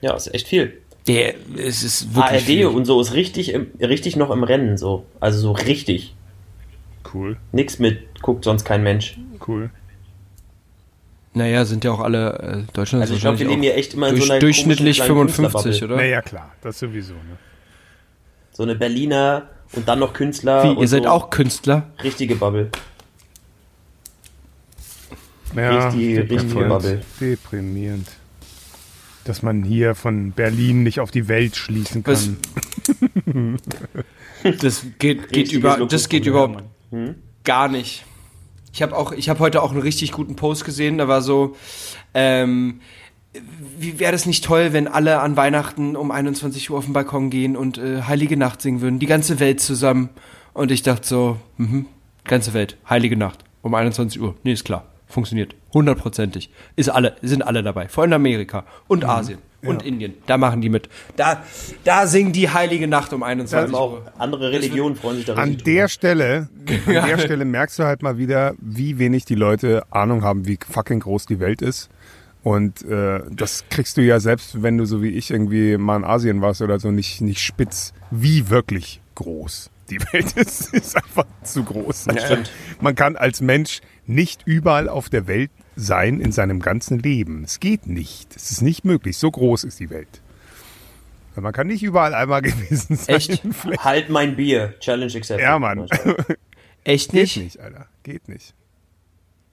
Ja, 0.03 0.15
ist 0.15 0.33
echt 0.33 0.47
viel. 0.47 0.83
Der, 1.07 1.35
es 1.57 1.83
ist 1.85 2.15
wirklich 2.15 2.33
ARD 2.33 2.41
viel. 2.43 2.67
und 2.67 2.85
so 2.85 3.01
ist 3.01 3.13
richtig, 3.15 3.57
richtig 3.81 4.17
noch 4.17 4.31
im 4.31 4.43
Rennen 4.43 4.77
so. 4.77 5.07
Also 5.21 5.39
so 5.39 5.53
richtig. 5.53 6.15
Cool, 7.15 7.37
Nix 7.53 7.79
mit, 7.79 8.21
guckt 8.23 8.45
sonst 8.45 8.65
kein 8.65 8.83
Mensch. 8.83 9.17
cool. 9.47 9.71
Naja, 11.35 11.65
sind 11.67 11.85
ja 11.85 11.93
auch 11.93 12.01
alle, 12.01 12.65
äh, 12.67 12.73
Deutschland 12.73 13.03
Also 13.03 13.15
ich 13.15 13.21
glaube, 13.21 13.39
wir 13.39 13.47
leben 13.47 13.63
hier 13.63 13.75
auch 13.75 13.77
echt 13.77 13.93
immer 13.95 14.09
in 14.09 14.15
durch, 14.17 14.27
so 14.27 14.33
einer 14.33 14.41
durchschnittlich 14.41 14.99
komischen 14.99 15.15
kleinen 15.15 15.29
55, 15.29 15.65
Künstlerbubble. 15.71 15.95
oder? 15.97 16.03
Naja, 16.03 16.23
klar, 16.23 16.55
das 16.63 16.79
sowieso. 16.79 17.13
Ne? 17.13 17.37
So 18.53 18.63
eine 18.63 18.75
Berliner 18.75 19.49
und 19.73 19.87
dann 19.87 19.99
noch 19.99 20.13
Künstler. 20.15 20.65
Wie, 20.65 20.69
und 20.71 20.79
ihr 20.79 20.89
seid 20.89 21.03
so 21.05 21.11
auch 21.11 21.29
Künstler? 21.31 21.91
Richtige 22.03 22.37
Bubble. 22.37 22.71
Ja, 25.55 25.87
Richtig- 25.89 26.01
richtige 26.19 26.25
deprimierend. 26.25 26.69
Bubble. 26.71 27.01
Deprimierend. 27.21 28.09
Dass 29.27 29.43
man 29.43 29.63
hier 29.65 29.95
von 29.95 30.33
Berlin 30.33 30.83
nicht 30.83 31.01
auf 31.01 31.11
die 31.11 31.29
Welt 31.29 31.57
schließen 31.57 32.03
kann. 32.05 32.15
Was- 32.15 32.31
Das 34.61 34.87
geht, 34.99 35.31
geht 35.33 35.53
über, 35.53 35.85
das 35.87 36.09
geht 36.09 36.27
überhaupt. 36.27 36.63
Hm? 36.91 37.17
gar 37.45 37.69
nicht. 37.69 38.05
Ich 38.73 38.83
habe 38.83 38.97
auch, 38.97 39.13
ich 39.13 39.29
habe 39.29 39.41
heute 39.41 39.63
auch 39.63 39.73
einen 39.73 39.81
richtig 39.81 40.13
guten 40.13 40.37
Post 40.37 40.65
gesehen. 40.65 40.99
Da 40.99 41.09
war 41.09 41.23
so, 41.23 41.57
ähm, 42.15 42.81
wie 43.79 43.99
wäre 43.99 44.13
das 44.13 44.27
nicht 44.27 44.45
toll, 44.45 44.73
wenn 44.73 44.87
alle 44.89 45.21
an 45.21 45.37
Weihnachten 45.37 45.97
um 45.97 46.11
21 46.11 46.71
Uhr 46.71 46.79
auf 46.79 46.85
den 46.85 46.93
Balkon 46.93 47.31
gehen 47.31 47.57
und 47.57 47.79
äh, 47.79 48.03
Heilige 48.03 48.37
Nacht 48.37 48.63
singen 48.63 48.81
würden, 48.83 48.99
die 48.99 49.07
ganze 49.07 49.41
Welt 49.41 49.61
zusammen. 49.61 50.11
Und 50.55 50.71
ich 50.71 50.83
dachte 50.83 51.07
so, 51.07 51.39
mhm, 51.57 51.87
ganze 52.25 52.55
Welt, 52.55 52.77
Heilige 52.89 53.17
Nacht 53.17 53.45
um 53.63 53.75
21 53.75 54.21
Uhr. 54.21 54.35
Nee, 54.45 54.53
ist 54.53 54.65
klar, 54.65 54.85
funktioniert, 55.07 55.55
hundertprozentig. 55.73 56.51
Ist 56.77 56.89
alle, 56.91 57.17
sind 57.23 57.43
alle 57.47 57.63
dabei, 57.63 57.89
vor 57.89 58.03
allem 58.05 58.13
Amerika 58.15 58.65
und 58.89 59.03
Mhm. 59.05 59.09
Asien 59.11 59.39
und 59.63 59.83
Indien. 59.83 60.15
Da 60.27 60.37
machen 60.39 60.61
die 60.61 60.69
mit. 60.69 60.89
Da, 61.17 61.43
da 61.85 62.07
singen 62.07 62.33
die 62.33 62.51
Heilige 62.51 62.87
Nacht 62.87 63.13
um 63.13 63.23
21 63.23 63.75
Aber 63.75 63.91
Uhr. 63.93 64.03
auch 64.17 64.21
andere 64.21 64.53
Religionen 64.53 64.95
freuen 64.97 65.17
sich 65.17 65.27
da 65.27 65.35
An 65.35 65.57
der 65.59 65.75
drüber. 65.75 65.89
Stelle, 65.89 66.49
an 66.69 66.93
der 67.09 67.19
Stelle 67.19 67.45
merkst 67.45 67.79
du 67.79 67.85
halt 67.85 68.03
mal 68.03 68.17
wieder, 68.19 68.55
wie 68.61 68.99
wenig 68.99 69.25
die 69.25 69.35
Leute 69.35 69.83
Ahnung 69.91 70.23
haben, 70.23 70.47
wie 70.47 70.59
fucking 70.69 71.01
groß 71.01 71.27
die 71.27 71.41
Welt 71.41 71.63
ist. 71.63 71.89
Und 72.45 72.85
äh, 72.85 73.23
das 73.33 73.65
kriegst 73.71 73.97
du 73.97 74.03
ja 74.03 74.21
selbst, 74.21 74.63
wenn 74.63 74.79
du 74.79 74.85
so 74.85 75.03
wie 75.03 75.09
ich 75.11 75.33
irgendwie 75.33 75.77
mal 75.79 75.97
in 75.97 76.05
Asien 76.05 76.41
warst 76.43 76.63
oder 76.63 76.79
so, 76.79 76.93
nicht, 76.93 77.21
nicht 77.21 77.41
spitz, 77.41 77.93
wie 78.13 78.51
wirklich 78.51 79.01
groß 79.17 79.71
die 79.91 79.99
Welt 80.13 80.33
ist. 80.37 80.73
ist 80.73 80.97
einfach 80.97 81.25
zu 81.43 81.65
groß. 81.65 82.07
stimmt. 82.25 82.53
Man 82.81 82.95
kann 82.95 83.17
als 83.17 83.41
Mensch 83.41 83.81
nicht 84.09 84.43
überall 84.47 84.89
auf 84.89 85.09
der 85.09 85.27
Welt 85.27 85.51
sein 85.77 86.21
in 86.21 86.33
seinem 86.33 86.61
ganzen 86.61 86.99
Leben. 86.99 87.45
Es 87.45 87.61
geht 87.61 87.87
nicht. 87.87 88.35
Es 88.37 88.51
ist 88.51 88.63
nicht 88.63 88.85
möglich. 88.85 89.19
So 89.19 89.31
groß 89.31 89.65
ist 89.65 89.79
die 89.81 89.91
Welt. 89.91 90.21
Man 91.35 91.53
kann 91.53 91.67
nicht 91.67 91.83
überall 91.83 92.15
einmal 92.15 92.41
gewesen 92.43 92.97
sein. 92.97 93.17
Echt? 93.17 93.43
Vielleicht- 93.53 93.85
Halt 93.85 94.09
mein 94.09 94.37
Bier. 94.37 94.75
Challenge 94.81 95.13
accepted. 95.15 95.41
Ja, 95.41 95.59
Mann. 95.59 95.87
Echt 96.85 97.11
Geht 97.11 97.21
nicht? 97.21 97.37
nicht, 97.37 97.61
Alter. 97.61 97.87
Geht 98.05 98.29
nicht. 98.29 98.55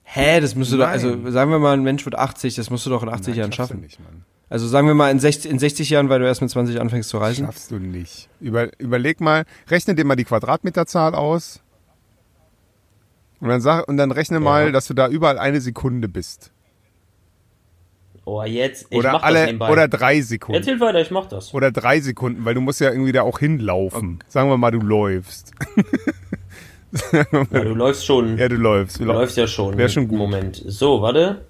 Hä, 0.03 0.39
das 0.39 0.53
musst 0.55 0.71
du 0.71 0.77
doch, 0.77 0.87
also 0.87 1.29
sagen 1.31 1.49
wir 1.49 1.59
mal, 1.59 1.73
ein 1.73 1.81
Mensch 1.83 2.05
wird 2.05 2.15
80, 2.15 2.55
das 2.55 2.69
musst 2.69 2.85
du 2.85 2.89
doch 2.91 3.01
in 3.03 3.09
80 3.09 3.29
Nein, 3.29 3.37
Jahren 3.39 3.51
schaffst 3.51 3.71
du 3.71 3.73
schaffen. 3.75 3.83
nicht, 3.83 3.99
Mann. 3.99 4.23
Also 4.49 4.67
sagen 4.67 4.85
wir 4.85 4.93
mal 4.93 5.09
in 5.09 5.19
60, 5.19 5.49
in 5.49 5.57
60 5.57 5.89
Jahren, 5.89 6.09
weil 6.09 6.19
du 6.19 6.25
erst 6.27 6.41
mit 6.41 6.51
20 6.51 6.79
anfängst 6.79 7.09
zu 7.09 7.17
reisen. 7.17 7.45
Schaffst 7.47 7.71
du 7.71 7.79
nicht. 7.79 8.29
Über, 8.39 8.69
überleg 8.79 9.19
mal, 9.19 9.45
rechne 9.69 9.95
dir 9.95 10.05
mal 10.05 10.15
die 10.15 10.25
Quadratmeterzahl 10.25 11.15
aus. 11.15 11.61
Und 13.43 13.49
dann, 13.49 13.59
sag, 13.59 13.89
und 13.89 13.97
dann 13.97 14.11
rechne 14.11 14.39
mal, 14.39 14.71
dass 14.71 14.87
du 14.87 14.93
da 14.93 15.09
überall 15.09 15.37
eine 15.37 15.59
Sekunde 15.59 16.07
bist. 16.07 16.51
Oh, 18.23 18.41
jetzt. 18.41 18.87
Ich 18.89 18.97
Oder 18.97 19.11
mach 19.11 19.19
das 19.19 19.27
alle, 19.27 19.45
nebenbei. 19.47 19.69
oder 19.69 19.87
drei 19.89 20.21
Sekunden. 20.21 20.59
Erzähl 20.59 20.79
weiter, 20.79 21.01
ich 21.01 21.11
mach 21.11 21.25
das. 21.27 21.53
Oder 21.53 21.69
drei 21.73 21.99
Sekunden, 21.99 22.45
weil 22.45 22.53
du 22.53 22.61
musst 22.61 22.79
ja 22.79 22.89
irgendwie 22.89 23.11
da 23.11 23.23
auch 23.23 23.39
hinlaufen. 23.39 24.19
Sagen 24.29 24.49
wir 24.49 24.55
mal, 24.57 24.71
du 24.71 24.79
läufst. 24.79 25.51
Ja, 27.11 27.23
du 27.23 27.73
läufst 27.73 28.05
schon. 28.05 28.37
Ja, 28.37 28.47
du 28.47 28.55
läufst. 28.55 28.99
du 28.99 29.05
läufst 29.05 29.35
ja 29.35 29.47
schon. 29.47 29.75
Wär 29.79 29.89
schon 29.89 30.07
gut. 30.07 30.19
Moment. 30.19 30.61
So, 30.67 31.01
warte. 31.01 31.43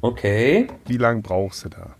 Okay. 0.00 0.66
Wie 0.86 0.96
lange 0.96 1.22
brauchst 1.22 1.64
du 1.64 1.68
da? 1.68 1.94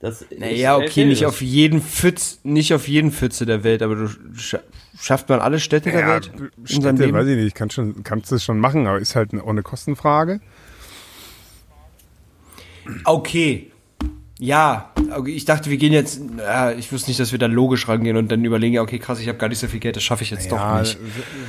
Das, 0.00 0.24
Naja, 0.38 0.76
okay, 0.78 1.04
nicht 1.04 1.26
auf 1.26 1.42
jeden 1.42 1.82
Pfütz, 1.82 2.40
nicht 2.42 2.72
auf 2.72 2.88
jeden 2.88 3.12
Pfütze 3.12 3.44
der 3.44 3.64
Welt, 3.64 3.82
aber 3.82 3.96
du 3.96 4.08
scha 4.34 4.60
schafft 4.98 5.28
man 5.28 5.40
alle 5.40 5.60
Städte 5.60 5.90
der 5.90 6.06
Welt 6.06 6.30
in 6.58 6.66
Städte, 6.66 7.04
Leben? 7.04 7.12
weiß 7.16 7.26
ich 7.26 7.36
nicht, 7.36 7.54
kannst, 7.54 7.74
schon, 7.74 8.02
kannst 8.02 8.30
du 8.30 8.36
es 8.36 8.44
schon 8.44 8.58
machen, 8.58 8.86
aber 8.86 8.98
ist 8.98 9.14
halt 9.16 9.34
auch 9.34 9.48
eine 9.48 9.62
Kostenfrage. 9.62 10.40
Okay. 13.04 13.70
Ja, 14.38 14.90
okay, 15.14 15.32
ich 15.32 15.44
dachte, 15.44 15.68
wir 15.68 15.76
gehen 15.76 15.92
jetzt, 15.92 16.18
ja, 16.38 16.72
ich 16.72 16.90
wusste 16.92 17.10
nicht, 17.10 17.20
dass 17.20 17.30
wir 17.32 17.38
da 17.38 17.44
logisch 17.44 17.86
rangehen 17.88 18.16
und 18.16 18.32
dann 18.32 18.42
überlegen, 18.42 18.74
ja, 18.74 18.80
okay, 18.80 18.98
krass, 18.98 19.20
ich 19.20 19.28
habe 19.28 19.36
gar 19.36 19.48
nicht 19.48 19.58
so 19.58 19.66
viel 19.68 19.80
Geld, 19.80 19.96
das 19.96 20.02
schaffe 20.02 20.24
ich 20.24 20.30
jetzt 20.30 20.50
doch 20.50 20.78
nicht. 20.80 20.96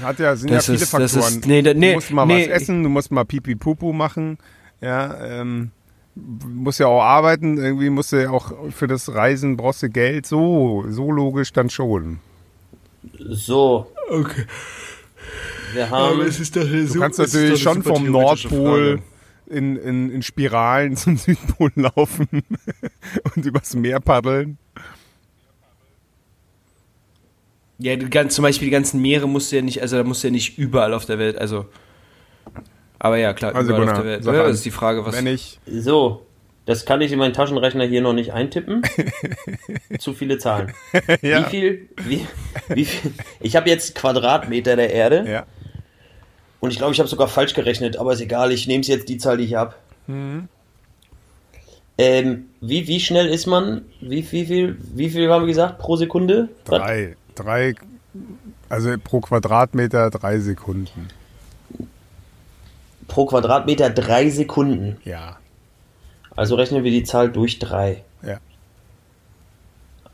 Hat 0.03 0.19
ja, 0.19 0.35
sind 0.35 0.51
Das 0.51 0.67
ja 0.67 0.73
viele 0.73 0.83
ist- 0.83 0.89
Faktoren. 0.89 1.37
ist- 1.37 1.47
nee, 1.47 1.61
da- 1.61 1.73
nee, 1.73 1.89
du 1.91 1.95
musst 1.95 2.11
mal 2.11 2.25
nee. 2.25 2.41
was 2.49 2.61
essen, 2.61 2.83
du 2.83 2.89
musst 2.89 3.09
mal 3.11 3.23
Pipi 3.23 3.55
Pupu 3.55 3.93
machen. 3.93 4.37
Ja, 4.81 5.15
ähm, 5.23 5.71
musst 6.15 6.79
ja 6.79 6.87
auch 6.87 7.01
arbeiten, 7.01 7.57
irgendwie 7.57 7.89
musst 7.89 8.11
du 8.11 8.21
ja 8.21 8.29
auch 8.29 8.51
für 8.71 8.87
das 8.87 9.13
Reisen 9.13 9.57
brauchst 9.57 9.83
du 9.83 9.89
Geld. 9.89 10.25
So, 10.25 10.85
so 10.89 11.11
logisch 11.11 11.53
dann 11.53 11.69
schon. 11.69 12.19
So, 13.17 13.87
Okay. 14.09 14.45
wir 15.73 15.89
haben. 15.89 16.21
ist 16.21 16.55
doch 16.55 16.63
Du 16.63 16.99
kannst 16.99 17.19
natürlich 17.19 17.61
schon 17.61 17.81
vom 17.81 18.11
Nordpol 18.11 19.01
in, 19.47 19.75
in, 19.77 20.11
in 20.11 20.21
Spiralen 20.21 20.95
zum 20.97 21.17
Südpol 21.17 21.71
laufen 21.75 22.27
und 23.35 23.45
übers 23.45 23.75
Meer 23.75 23.99
paddeln. 23.99 24.57
Ja, 27.77 27.95
ganz, 27.95 28.35
zum 28.35 28.43
Beispiel 28.43 28.67
die 28.67 28.71
ganzen 28.71 29.01
Meere 29.01 29.27
musst 29.27 29.51
du 29.51 29.55
ja 29.55 29.61
nicht, 29.61 29.81
also 29.81 29.97
da 29.97 30.03
musst 30.03 30.23
du 30.23 30.27
ja 30.27 30.31
nicht 30.31 30.57
überall 30.59 30.93
auf 30.93 31.05
der 31.05 31.17
Welt, 31.17 31.37
also. 31.37 31.65
Aber 33.03 33.17
ja, 33.17 33.33
klar, 33.33 33.55
Also, 33.55 33.73
überall 33.73 33.89
auf 33.89 33.95
der 33.95 34.05
Welt. 34.05 34.25
Ja, 34.25 34.43
ist 34.43 34.63
die 34.63 34.69
Frage, 34.69 35.03
was. 35.03 35.15
Wenn 35.15 35.25
ich, 35.25 35.59
So, 35.65 36.23
das 36.67 36.85
kann 36.85 37.01
ich 37.01 37.11
in 37.11 37.17
meinen 37.17 37.33
Taschenrechner 37.33 37.83
hier 37.85 38.01
noch 38.03 38.13
nicht 38.13 38.31
eintippen. 38.31 38.83
Zu 39.97 40.13
viele 40.13 40.37
Zahlen. 40.37 40.71
ja, 41.23 41.39
Wie 41.39 41.49
viel, 41.49 41.89
wie, 42.03 42.27
wie 42.67 42.85
viel? 42.85 43.11
Ich 43.39 43.55
habe 43.55 43.69
jetzt 43.71 43.95
Quadratmeter 43.95 44.75
der 44.75 44.93
Erde 44.93 45.25
ja, 45.27 45.45
und 46.59 46.69
ich 46.69 46.77
glaube, 46.77 46.93
ich 46.93 46.99
habe 46.99 47.09
sogar 47.09 47.27
falsch 47.27 47.55
gerechnet, 47.55 47.97
aber 47.97 48.13
ist 48.13 48.21
egal, 48.21 48.51
ich 48.51 48.67
nehme 48.67 48.83
jetzt 48.83 49.09
die 49.09 49.17
Zahl, 49.17 49.37
die 49.37 49.45
ich 49.45 49.55
habe. 49.55 49.73
Mhm. 50.05 50.47
Ähm, 51.97 52.45
wie, 52.61 52.87
wie 52.87 52.99
schnell 52.99 53.27
ist 53.27 53.47
man? 53.47 53.81
Wie, 53.99 54.31
wie, 54.31 54.45
viel, 54.45 54.77
wie 54.93 55.09
viel 55.09 55.27
haben 55.31 55.41
wir 55.41 55.47
gesagt 55.47 55.79
pro 55.79 55.95
Sekunde? 55.95 56.49
Drei, 56.65 57.15
drei, 57.33 57.73
also 58.69 58.95
pro 59.03 59.21
Quadratmeter 59.21 60.11
drei 60.11 60.37
Sekunden. 60.39 61.07
Pro 63.11 63.25
Quadratmeter 63.25 63.89
drei 63.89 64.29
Sekunden. 64.29 64.97
Ja, 65.03 65.37
Also 66.35 66.55
rechnen 66.55 66.83
wir 66.85 66.91
die 66.91 67.03
Zahl 67.03 67.29
durch 67.31 67.59
drei. 67.59 68.03
ja. 68.25 68.37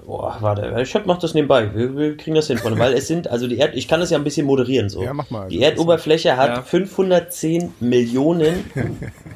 Boah, 0.05 0.37
warte, 0.39 0.73
ich 0.81 0.95
hab, 0.95 1.05
mach 1.05 1.17
das 1.19 1.33
nebenbei. 1.33 1.75
Wir, 1.75 1.93
wir 1.97 2.15
kriegen 2.15 2.33
das 2.35 2.47
hin, 2.47 2.57
Freunde. 2.57 2.79
Weil 2.79 2.93
es 2.93 3.07
sind, 3.07 3.27
also 3.27 3.45
die 3.45 3.57
Erd, 3.57 3.75
ich 3.75 3.89
kann 3.89 3.99
das 3.99 4.09
ja 4.09 4.17
ein 4.17 4.23
bisschen 4.23 4.45
moderieren 4.47 4.87
so. 4.89 5.03
Ja, 5.03 5.13
mach 5.13 5.29
mal. 5.29 5.49
Die 5.49 5.61
Erdoberfläche 5.61 6.37
hat 6.37 6.49
Ja. 6.49 6.61
510 6.61 7.73
Millionen 7.81 8.63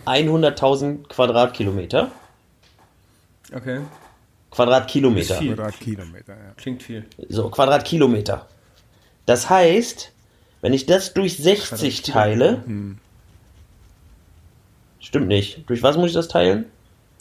100.000 0.06 1.08
Quadratkilometer. 1.10 2.10
Okay. 3.54 3.82
Quadratkilometer. 4.50 5.36
Viel. 5.36 5.56
Quadratkilometer, 5.56 6.34
ja. 6.34 6.54
Klingt 6.56 6.84
viel. 6.84 7.06
So, 7.28 7.50
Quadratkilometer. 7.50 8.48
Das 9.26 9.50
heißt, 9.50 10.14
wenn 10.62 10.72
ich 10.72 10.86
das 10.86 11.14
durch 11.14 11.36
60 11.38 12.02
teile. 12.04 12.64
Stimmt 15.12 15.28
nicht. 15.28 15.70
Durch 15.70 15.84
was 15.84 15.98
muss 15.98 16.08
ich 16.08 16.14
das 16.14 16.30
teilen? 16.30 16.68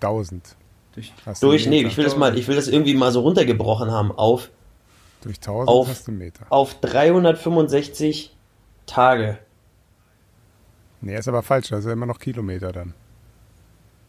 1000. 0.01 0.55
Durch, 0.95 1.13
Durch, 1.41 1.67
nee, 1.67 1.83
ich 1.83 1.97
will 1.97 2.05
das 2.05 2.17
mal, 2.17 2.39
ich 2.39 2.47
will 2.47 2.55
das 2.55 2.69
irgendwie 2.69 2.95
mal 2.95 3.11
so 3.11 3.21
runtergebrochen 3.23 3.91
haben 3.91 4.13
auf, 4.13 4.49
Durch 5.23 5.39
1000 5.39 5.69
auf- 5.69 5.89
hast 5.89 6.07
du 6.07 6.13
Meter. 6.13 6.47
auf 6.51 6.81
365 6.81 8.33
Tage. 8.87 9.39
Nee, 11.01 11.17
ist 11.19 11.27
aber 11.27 11.43
falsch. 11.43 11.69
Das 11.71 11.81
ist 11.81 11.87
ja 11.87 11.93
immer 11.95 12.07
noch 12.07 12.21
Kilometer 12.21 12.71
dann. 12.71 12.95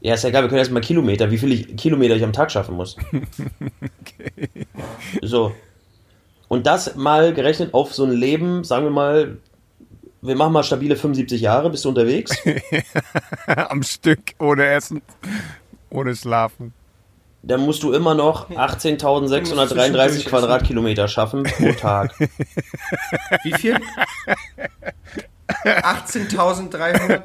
Ja, 0.01 0.13
ist 0.13 0.21
ja 0.23 0.29
egal, 0.29 0.43
wir 0.43 0.49
können 0.49 0.59
erstmal 0.59 0.83
Kilometer, 0.83 1.31
wie 1.31 1.39
viel 1.39 1.51
ich, 1.51 1.75
Kilometer 1.75 2.15
ich 2.15 2.23
am 2.23 2.33
Tag 2.33 2.51
schaffen 2.51 2.75
muss. 2.75 2.95
So. 5.21 5.53
Und 6.47 6.67
das 6.67 6.95
mal 6.95 7.33
gerechnet 7.33 7.73
auf 7.73 7.93
so 7.95 8.03
ein 8.03 8.11
Leben, 8.11 8.63
sagen 8.63 8.85
wir 8.85 8.91
mal, 8.91 9.37
wir 10.21 10.35
machen 10.35 10.53
mal 10.53 10.63
stabile 10.63 10.95
75 10.95 11.41
Jahre, 11.41 11.69
bist 11.69 11.85
du 11.85 11.89
unterwegs? 11.89 12.35
Am 13.47 13.83
Stück, 13.83 14.19
ohne 14.39 14.65
Essen, 14.67 15.01
ohne 15.89 16.15
Schlafen. 16.15 16.73
Dann 17.43 17.61
musst 17.61 17.81
du 17.81 17.91
immer 17.93 18.13
noch 18.13 18.51
18.633 18.51 20.27
Quadratkilometer 20.27 21.07
schaffen 21.07 21.43
pro 21.43 21.71
Tag. 21.79 22.13
Wie 23.43 23.53
viel? 23.53 23.79
18.300. 25.65 27.23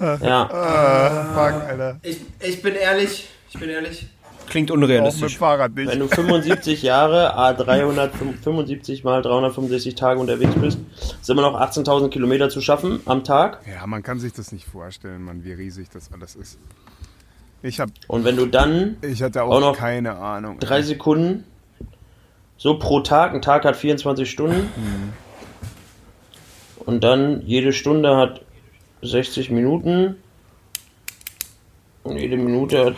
Ja. 0.00 0.46
Fuck, 0.48 1.62
Alter. 1.68 2.00
Ich, 2.02 2.18
ich 2.40 2.60
bin 2.60 2.74
ehrlich, 2.74 3.28
ich 3.52 3.60
bin 3.60 3.70
ehrlich. 3.70 4.08
Klingt 4.48 4.70
Auch 4.70 4.76
mit 4.76 4.84
unrealistisch. 4.84 5.40
Wenn 5.40 5.98
du 5.98 6.08
75 6.08 6.82
Jahre, 6.82 7.34
a 7.36 7.52
375 7.52 9.04
mal 9.04 9.22
365 9.22 9.94
Tage 9.94 10.20
unterwegs 10.20 10.54
bist, 10.54 10.78
ist 11.20 11.30
immer 11.30 11.42
noch 11.42 11.58
18.000 11.60 12.08
Kilometer 12.08 12.48
zu 12.48 12.60
schaffen 12.60 13.00
am 13.06 13.24
Tag. 13.24 13.60
Ja, 13.66 13.86
man 13.86 14.02
kann 14.02 14.18
sich 14.18 14.32
das 14.32 14.52
nicht 14.52 14.66
vorstellen, 14.66 15.22
Mann, 15.22 15.44
wie 15.44 15.52
riesig 15.52 15.88
das 15.90 16.12
alles 16.12 16.34
ist. 16.36 16.58
Ich 17.62 17.80
hab, 17.80 17.88
Und 18.08 18.24
wenn 18.24 18.36
du 18.36 18.46
dann 18.46 18.96
ich 19.00 19.22
hatte 19.22 19.42
auch, 19.42 19.50
Auch 19.50 19.60
noch 19.60 19.76
keine 19.76 20.16
Ahnung. 20.16 20.58
drei 20.60 20.82
Sekunden, 20.82 21.44
so 22.58 22.78
pro 22.78 23.00
Tag, 23.00 23.34
ein 23.34 23.42
Tag 23.42 23.64
hat 23.64 23.76
24 23.76 24.30
Stunden. 24.30 24.70
Mhm. 24.76 25.12
Und 26.84 27.02
dann 27.02 27.40
jede 27.46 27.72
Stunde 27.72 28.16
hat 28.16 28.42
60 29.02 29.50
Minuten. 29.50 30.16
Und 32.02 32.18
jede 32.18 32.36
Minute 32.36 32.84
hat. 32.84 32.94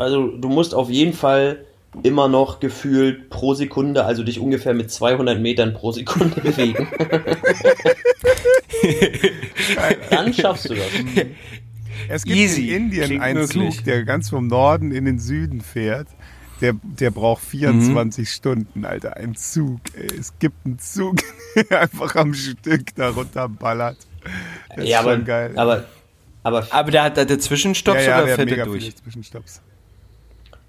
Also 0.00 0.28
du 0.28 0.48
musst 0.48 0.74
auf 0.74 0.88
jeden 0.88 1.12
Fall 1.12 1.66
immer 2.02 2.26
noch 2.28 2.58
gefühlt 2.60 3.28
pro 3.30 3.52
Sekunde, 3.54 4.04
also 4.06 4.22
dich 4.22 4.38
ungefähr 4.40 4.72
mit 4.72 4.90
200 4.90 5.38
Metern 5.40 5.74
pro 5.74 5.92
Sekunde 5.92 6.40
bewegen. 6.40 6.88
dann 10.10 10.32
schaffst 10.32 10.70
du 10.70 10.74
das. 10.74 10.86
Es 12.08 12.24
gibt 12.24 12.36
Easy. 12.36 12.70
in 12.70 12.84
Indien 12.84 13.04
Klingt 13.06 13.22
einen 13.22 13.40
möglich. 13.40 13.76
Zug, 13.76 13.84
der 13.84 14.04
ganz 14.04 14.30
vom 14.30 14.46
Norden 14.46 14.92
in 14.92 15.04
den 15.04 15.18
Süden 15.18 15.60
fährt. 15.60 16.08
Der, 16.60 16.74
der 16.82 17.10
braucht 17.10 17.42
24 17.44 18.18
Mhm. 18.20 18.26
Stunden, 18.26 18.84
Alter. 18.84 19.16
Ein 19.16 19.34
Zug. 19.34 19.80
Ey. 19.94 20.06
Es 20.18 20.38
gibt 20.38 20.64
einen 20.66 20.78
Zug, 20.78 21.16
der 21.70 21.80
einfach 21.82 22.14
am 22.16 22.34
Stück 22.34 22.94
da 22.96 23.10
runterballert. 23.10 23.96
Das 24.76 24.86
ja, 24.86 25.00
ist 25.00 25.04
aber, 25.04 25.14
schon 25.16 25.24
geil. 25.24 25.52
aber, 25.56 25.84
aber, 26.42 26.66
Aber 26.70 26.90
der 26.90 27.02
hat 27.04 27.16
da 27.16 27.24
der 27.24 27.38
Zwischenstopps 27.38 28.04
ja, 28.04 28.10
ja, 28.18 28.22
oder 28.24 28.34
fährt 28.36 28.48
mega 28.50 28.62
er 28.62 28.66
durch? 28.66 28.82
viele 28.84 28.94
Zwischenstopps. 28.94 29.62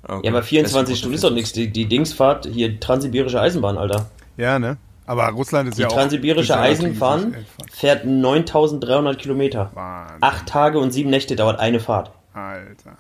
Okay. 0.03 0.21
ja, 0.25 0.31
aber 0.31 0.43
24 0.43 0.93
Das 0.93 0.99
Stunden 0.99 1.15
ist 1.15 1.23
doch 1.23 1.31
nichts. 1.31 1.53
Die, 1.53 1.67
die 1.69 1.85
Dingsfahrt, 1.85 2.47
hier 2.51 2.79
Transsibirische 2.79 3.39
Eisenbahn, 3.39 3.77
Alter. 3.77 4.09
Ja, 4.37 4.57
ne? 4.59 4.77
Aber 5.05 5.27
Russland 5.29 5.69
ist 5.69 5.77
Die 5.77 5.81
ja 5.83 5.87
auch... 5.89 5.93
Transsibirische 5.93 6.53
total 6.53 6.69
Eisenbahn 6.69 7.35
fährt 7.71 8.05
9300 8.05 9.17
Kilometer. 9.19 9.71
Wahnsinn. 9.73 10.17
Acht 10.21 10.47
Tage 10.47 10.79
und 10.79 10.91
sieben 10.91 11.09
Nächte 11.09 11.35
dauert 11.35 11.59
eine 11.59 11.79
Fahrt. 11.79 12.11
Alter. 12.33 12.97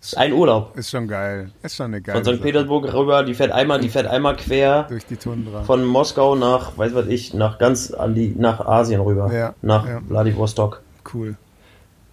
Ist 0.00 0.16
ein 0.16 0.32
Urlaub. 0.32 0.76
Ist 0.78 0.90
schon 0.90 1.06
geil. 1.08 1.50
Ist 1.62 1.76
schon 1.76 1.86
eine 1.86 2.00
geile 2.00 2.16
Von 2.16 2.24
St. 2.24 2.30
Sache. 2.30 2.42
Petersburg 2.42 2.90
rüber, 2.92 3.22
die 3.22 3.34
fährt 3.34 3.52
einmal, 3.52 3.80
die 3.80 3.90
fährt 3.90 4.06
einmal 4.06 4.34
quer 4.36 4.84
Durch 4.84 5.04
die 5.04 5.16
Tundra. 5.16 5.62
von 5.64 5.84
Moskau 5.84 6.36
nach, 6.36 6.78
weiß 6.78 6.94
was 6.94 7.06
ich, 7.08 7.34
nach 7.34 7.58
ganz 7.58 7.90
an 7.90 8.14
die, 8.14 8.34
nach 8.36 8.60
Asien 8.60 9.02
rüber. 9.02 9.30
Ja, 9.32 9.54
nach 9.60 9.86
ja. 9.86 10.00
Vladivostok. 10.08 10.80
cool. 11.12 11.36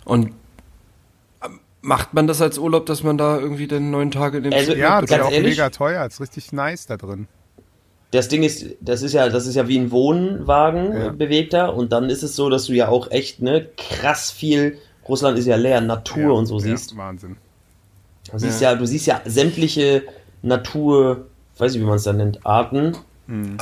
Und 0.04 0.32
macht 1.88 2.14
man 2.14 2.28
das 2.28 2.42
als 2.42 2.58
Urlaub, 2.58 2.86
dass 2.86 3.02
man 3.04 3.18
da 3.18 3.40
irgendwie 3.40 3.66
dann 3.68 3.90
neun 3.92 4.12
Tage 4.12 4.38
in 4.38 4.44
dem 4.44 4.54
Also, 4.54 4.72
Zug 4.74 4.80
Ja, 4.80 5.00
das 5.02 5.06
ist 5.06 5.12
ja 5.12 5.18
ganz 5.18 5.30
auch 5.30 5.32
ehrlich? 5.34 5.52
mega 5.58 5.70
teuer. 5.70 6.04
Das 6.04 6.16
ist 6.16 6.22
richtig 6.22 6.52
nice 6.52 6.86
da 6.86 6.98
drin. 6.98 7.28
Das 8.12 8.28
Ding 8.28 8.44
ist, 8.44 8.66
das 8.82 9.02
ist 9.02 9.14
ja, 9.14 9.30
das 9.30 9.48
ist 9.48 9.56
ja 9.56 9.68
wie 9.68 9.78
ein 9.80 9.92
Wohnwagen 9.92 10.94
Ja. 10.98 11.10
bewegter 11.10 11.74
und 11.76 11.92
dann 11.92 12.10
ist 12.10 12.24
es 12.24 12.36
so, 12.36 12.50
dass 12.50 12.66
du 12.66 12.74
ja 12.74 12.88
auch 12.90 13.10
echt, 13.12 13.42
ne, 13.42 13.68
krass 13.78 14.32
viel, 14.32 14.78
Russland 15.08 15.38
ist 15.40 15.46
ja 15.46 15.56
leer, 15.56 15.82
Natur 15.82 16.24
ja, 16.24 16.30
und 16.32 16.46
so 16.46 16.56
ja, 16.60 16.64
siehst. 16.66 16.96
Wahnsinn. 16.98 17.38
Du 18.32 18.38
siehst 18.38 18.60
ja, 18.62 18.76
du 18.76 18.86
siehst 18.86 19.08
ja 19.08 19.22
sämtliche 19.26 20.04
Natur, 20.42 21.28
weiß 21.58 21.76
ich, 21.76 21.82
wie 21.82 21.86
man 21.86 21.96
es 21.96 22.04
dann 22.04 22.18
nennt, 22.18 22.46
Arten. 22.46 22.98
Hm. 23.28 23.58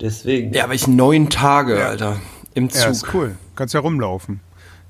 Deswegen. 0.00 0.52
Ja, 0.52 0.64
aber 0.64 0.74
ich 0.74 0.86
neun 0.86 1.30
Tage, 1.30 1.78
Ja. 1.78 1.88
Alter, 1.88 2.16
im 2.54 2.68
Ja, 2.68 2.86
ist 2.86 3.00
Zug. 3.00 3.14
cool. 3.14 3.36
Kannst 3.56 3.74
ja 3.74 3.80
rumlaufen. 3.80 4.40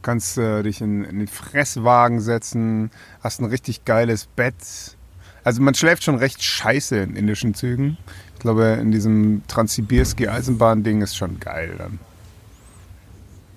Kannst 0.02 0.38
äh, 0.38 0.62
dich 0.62 0.80
in, 0.80 1.04
in 1.04 1.18
den 1.18 1.28
Fresswagen 1.28 2.20
setzen, 2.20 2.90
hast 3.22 3.40
ein 3.40 3.46
richtig 3.46 3.84
geiles 3.84 4.26
Bett. 4.26 4.54
Also 5.44 5.61
man 5.62 5.74
schläft 5.74 6.04
schon 6.04 6.16
recht 6.16 6.42
scheiße 6.42 6.96
in 6.98 7.16
indischen 7.16 7.54
Zügen. 7.54 7.96
Ich 8.34 8.40
glaube, 8.40 8.78
in 8.80 8.92
diesem 8.92 9.42
Transsibirski 9.48 10.28
Eisenbahn-Ding 10.28 11.02
ist 11.02 11.16
schon 11.16 11.40
geil 11.40 11.74
dann. 11.78 11.98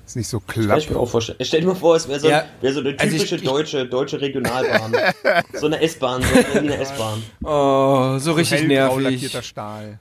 Ist 0.05 0.15
nicht 0.15 0.27
so 0.27 0.39
klapp. 0.39 0.79
ich 0.79 0.89
mir 0.89 0.97
auch 0.97 1.09
vorstellen. 1.09 1.37
Stell 1.41 1.61
dir 1.61 1.67
mal 1.67 1.75
vor, 1.75 1.95
es 1.95 2.07
wäre 2.07 2.19
so, 2.19 2.27
Ja. 2.29 2.43
wär 2.59 2.73
so 2.73 2.79
eine 2.81 2.89
Also 2.99 3.03
ich- 3.15 3.21
typische 3.21 3.35
ich- 3.35 3.43
deutsche, 3.43 3.85
deutsche 3.87 4.19
Regionalbahn. 4.19 4.93
so 5.53 5.67
eine 5.67 5.79
S-Bahn, 5.81 6.21
so 6.23 6.33
eine 6.33 6.43
Berliner 6.43 6.79
S-Bahn. 6.79 7.23
Oh, 7.43 8.17
so 8.17 8.33
richtig 8.33 8.61
Hellgrau 8.61 8.99
nervig. 8.99 9.03
lackierter 9.21 9.41
Stahl. 9.43 9.99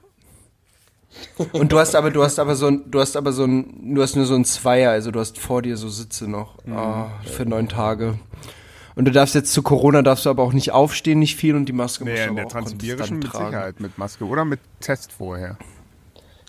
Und 1.52 1.72
du 1.72 1.78
hast 1.78 1.94
aber, 1.96 2.10
du 2.10 2.22
hast 2.22 2.38
aber 2.38 2.54
so 2.54 2.66
ein, 2.68 2.90
du 2.90 3.00
hast 3.00 3.16
aber 3.16 3.32
so 3.32 3.44
ein, 3.44 3.94
du 3.94 4.02
hast 4.02 4.16
nur 4.16 4.26
so 4.26 4.34
ein 4.34 4.44
Zweier, 4.44 4.90
also 4.92 5.10
du 5.10 5.20
hast 5.20 5.38
vor 5.38 5.62
dir 5.62 5.76
so 5.76 5.88
Sitze 5.88 6.28
noch 6.30 6.54
oh, 6.70 7.06
für 7.28 7.44
neun 7.46 7.68
Tage. 7.68 8.18
Und 8.96 9.04
du 9.06 9.10
darfst 9.12 9.34
jetzt 9.34 9.52
zu 9.52 9.62
Corona 9.62 10.02
darfst 10.02 10.26
du 10.26 10.30
aber 10.30 10.42
auch 10.42 10.52
nicht 10.52 10.72
aufstehen, 10.72 11.18
nicht 11.18 11.36
viel 11.36 11.54
und 11.56 11.66
die 11.66 11.72
Maske 11.72 12.04
musst 12.04 12.14
Nee, 12.16 12.18
du 12.18 12.24
in 12.24 12.30
aber 12.30 12.36
der 12.40 12.46
auch 12.46 12.52
Transsibirischen 12.52 12.98
konstant 12.98 13.22
mit 13.22 13.32
tragen. 13.32 13.46
Sicherheit 13.50 13.80
mit 13.80 13.98
Maske 13.98 14.24
oder 14.24 14.44
mit 14.44 14.60
Test 14.80 15.12
vorher. 15.12 15.56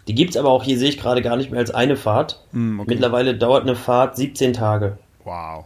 Die 0.08 0.16
gibt's 0.16 0.36
aber 0.36 0.50
auch 0.50 0.64
hier, 0.64 0.78
sehe 0.78 0.90
ich 0.90 0.98
gerade, 1.00 1.22
gar 1.22 1.38
nicht 1.38 1.52
mehr 1.52 1.60
als 1.60 1.72
eine 1.72 1.96
Fahrt. 1.96 2.44
Hm, 2.52 2.80
okay. 2.80 2.90
Mittlerweile 2.90 3.38
dauert 3.38 3.64
eine 3.64 3.76
Fahrt 3.76 4.16
17 4.18 4.54
Tage 4.54 4.98
Wow. 5.24 5.66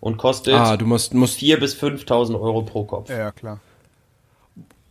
und 0.00 0.16
kostet 0.16 0.54
Ah, 0.54 0.76
du 0.76 0.86
musst, 0.86 1.12
musst 1.14 1.38
4.000 1.38 1.56
bis 1.60 1.76
5.000 1.76 2.40
Euro 2.40 2.62
pro 2.62 2.84
Kopf. 2.84 3.10
Ja, 3.10 3.30
klar. 3.32 3.60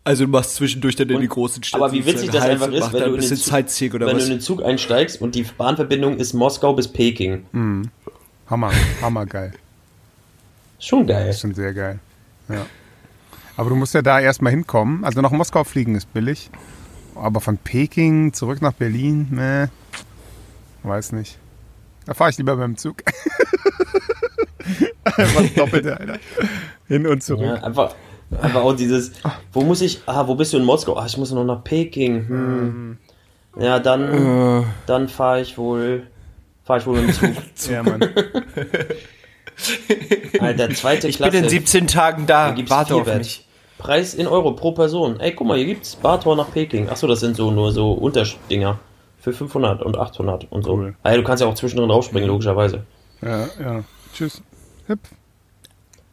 Also 0.05 0.25
du 0.25 0.31
machst 0.31 0.55
zwischendurch 0.55 0.95
dann 0.95 1.09
in 1.09 1.15
Und- 1.15 1.21
die 1.23 1.27
großen 1.27 1.61
Städte. 1.63 1.83
aber 1.83 1.91
wie 1.91 2.05
witzig 2.05 2.29
das 2.29 2.41
Halt 2.43 2.53
einfach 2.53 2.71
ist, 2.71 2.93
wenn 2.93 2.99
da 3.01 3.07
du 3.09 3.15
in 3.15 3.21
Zug- 3.21 3.53
Wenn 3.53 3.65
was? 3.65 4.13
du 4.13 4.19
in 4.23 4.29
den 4.29 4.39
Zug 4.39 4.63
einsteigst 4.63 5.21
und 5.21 5.35
die 5.35 5.43
Bahnverbindung 5.43 6.17
ist 6.17 6.33
Moskau 6.33 6.73
bis 6.73 6.87
Peking. 6.87 7.45
Hammer, 8.49 8.71
hammergeil. 9.01 9.51
Schon 10.79 11.07
geil. 11.07 11.27
Das 11.27 11.35
ist 11.35 11.41
schon 11.41 11.53
sehr 11.55 11.73
geil. 11.73 11.99
Ja. 12.47 12.65
Aber 13.57 13.69
du 13.69 13.75
musst 13.75 13.93
ja 13.93 14.01
da 14.01 14.19
erstmal 14.19 14.51
hinkommen. 14.51 15.03
Also 15.03 15.21
nach 15.21 15.31
Moskau 15.31 15.63
fliegen 15.63 15.95
ist 15.95 16.13
billig. 16.13 16.49
Aber 17.15 17.41
von 17.41 17.57
Peking 17.57 18.33
zurück 18.33 18.61
nach 18.61 18.73
Berlin, 18.73 19.27
ne? 19.31 19.69
Weiß 20.83 21.13
nicht. 21.13 21.37
Da 22.05 22.13
fahre 22.13 22.29
ich 22.29 22.37
lieber 22.37 22.55
beim 22.57 22.77
Zug. 22.77 22.97
Was 25.05 25.53
doppelte, 25.55 25.97
Alter. 25.99 26.19
Hin 26.87 27.07
und 27.07 27.23
zurück. 27.23 27.45
Ja, 27.45 27.63
einfach, 27.63 27.95
einfach 28.41 28.61
auch 28.61 28.75
dieses, 28.75 29.11
wo 29.53 29.61
muss 29.61 29.81
ich, 29.81 30.01
ah, 30.05 30.27
wo 30.27 30.35
bist 30.35 30.53
du 30.53 30.57
in 30.57 30.63
Moskau? 30.63 30.95
Ah, 30.97 31.05
ich 31.05 31.17
muss 31.17 31.31
noch 31.31 31.43
nach 31.45 31.63
Peking. 31.63 32.27
Hm. 32.27 32.97
Ja, 33.59 33.79
dann, 33.79 34.61
Äh, 34.61 34.63
dann 34.85 35.07
fahre 35.07 35.41
ich 35.41 35.57
wohl, 35.57 36.07
fahre 36.63 36.79
ich 36.79 36.85
wohl 36.85 36.99
mit 37.01 37.07
dem 37.09 37.13
Zug. 37.13 37.43
Ja, 37.71 37.83
Mann. 37.83 38.01
Alter, 40.39 40.69
zweite 40.71 41.07
ich 41.07 41.17
bin 41.19 41.29
Klasse. 41.29 41.43
in 41.45 41.49
17 41.49 41.87
Tagen 41.87 42.25
da. 42.27 42.55
Warte 42.67 42.95
auf 42.95 43.05
mich. 43.17 43.45
Preis 43.77 44.13
in 44.13 44.27
Euro 44.27 44.51
pro 44.53 44.71
Person. 44.73 45.19
Ey, 45.19 45.33
guck 45.33 45.47
mal, 45.47 45.57
hier 45.57 45.67
gibt's 45.67 45.95
Bartor 45.95 46.35
nach 46.35 46.51
Peking. 46.51 46.89
Achso, 46.89 47.07
das 47.07 47.19
sind 47.21 47.35
so 47.37 47.51
nur 47.51 47.71
so 47.71 47.91
Unterdinger. 47.93 48.79
Für 49.19 49.33
500 49.33 49.81
und 49.81 49.97
800 49.97 50.51
und 50.51 50.63
so. 50.63 50.73
Cool. 50.73 50.95
Ah, 51.03 51.11
ja, 51.11 51.17
du 51.17 51.23
kannst 51.23 51.41
ja 51.41 51.47
auch 51.47 51.55
zwischendrin 51.55 51.89
rausspringen, 51.89 52.27
logischerweise. 52.29 52.83
Ja, 53.21 53.47
ja. 53.59 53.83
Tschüss. 54.13 54.41
Hüpp. 54.87 54.99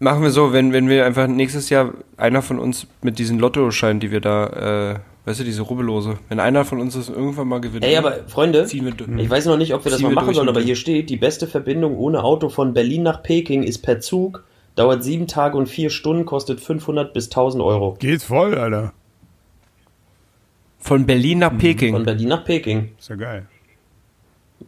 Machen 0.03 0.23
wir 0.25 0.31
so, 0.31 0.53
wenn, 0.53 0.73
wenn 0.73 0.89
wir 0.89 1.07
einfach 1.07 1.29
nächstes 1.29 1.71
Jahr 1.71 1.95
einer 2.17 2.43
von 2.43 2.59
uns 2.59 2.89
mit 3.03 3.21
diesen 3.21 3.39
Lottoscheinen, 3.39 4.01
die 4.01 4.11
wir 4.11 4.21
da 4.21 4.95
äh, 4.95 4.99
Weißt 5.25 5.39
du, 5.39 5.45
diese 5.45 5.63
Rubbellose. 5.63 6.19
Wenn 6.29 6.41
einer 6.41 6.65
von 6.65 6.81
uns 6.81 6.95
das 6.95 7.09
irgendwann 7.09 7.47
mal 7.47 7.61
gewinnt. 7.61 7.85
Ey, 7.85 7.97
aber 7.97 8.25
Freunde, 8.27 8.65
Ziehen 8.65 8.85
wir 8.85 8.93
durch. 8.93 9.09
ich 9.17 9.31
weiß 9.31 9.47
noch 9.47 9.57
nicht, 9.57 9.73
ob 9.73 9.85
wir 9.85 9.93
das 9.93 10.01
mal 10.01 10.09
wir 10.09 10.15
machen 10.17 10.35
sollen, 10.35 10.49
aber 10.49 10.61
hier 10.61 10.75
steht, 10.75 11.11
die 11.11 11.17
beste 11.17 11.47
Verbindung 11.47 11.97
ohne 11.97 12.25
Auto 12.25 12.49
von 12.49 12.75
Berlin 12.75 13.05
nach 13.05 13.23
Peking 13.23 13.63
ist 13.63 13.83
per 13.83 14.01
Zug, 14.01 14.43
dauert 14.75 15.05
sieben 15.05 15.29
Tage 15.29 15.57
und 15.57 15.69
vier 15.69 15.91
Stunden, 15.91 16.27
kostet 16.27 16.61
500 16.61 17.15
bis 17.15 17.27
1000 17.27 17.63
Euro. 17.63 17.97
Geht 18.01 18.25
voll, 18.25 18.57
Alter. 18.59 18.93
Von 20.81 21.07
Berlin 21.07 21.39
nach 21.39 21.51
Von 21.51 21.59
Peking. 21.59 22.05
Berlin 22.05 22.29
nach 22.29 22.45
Peking. 22.45 22.91
Ist 22.99 23.09
ja 23.09 23.15
geil. 23.15 23.47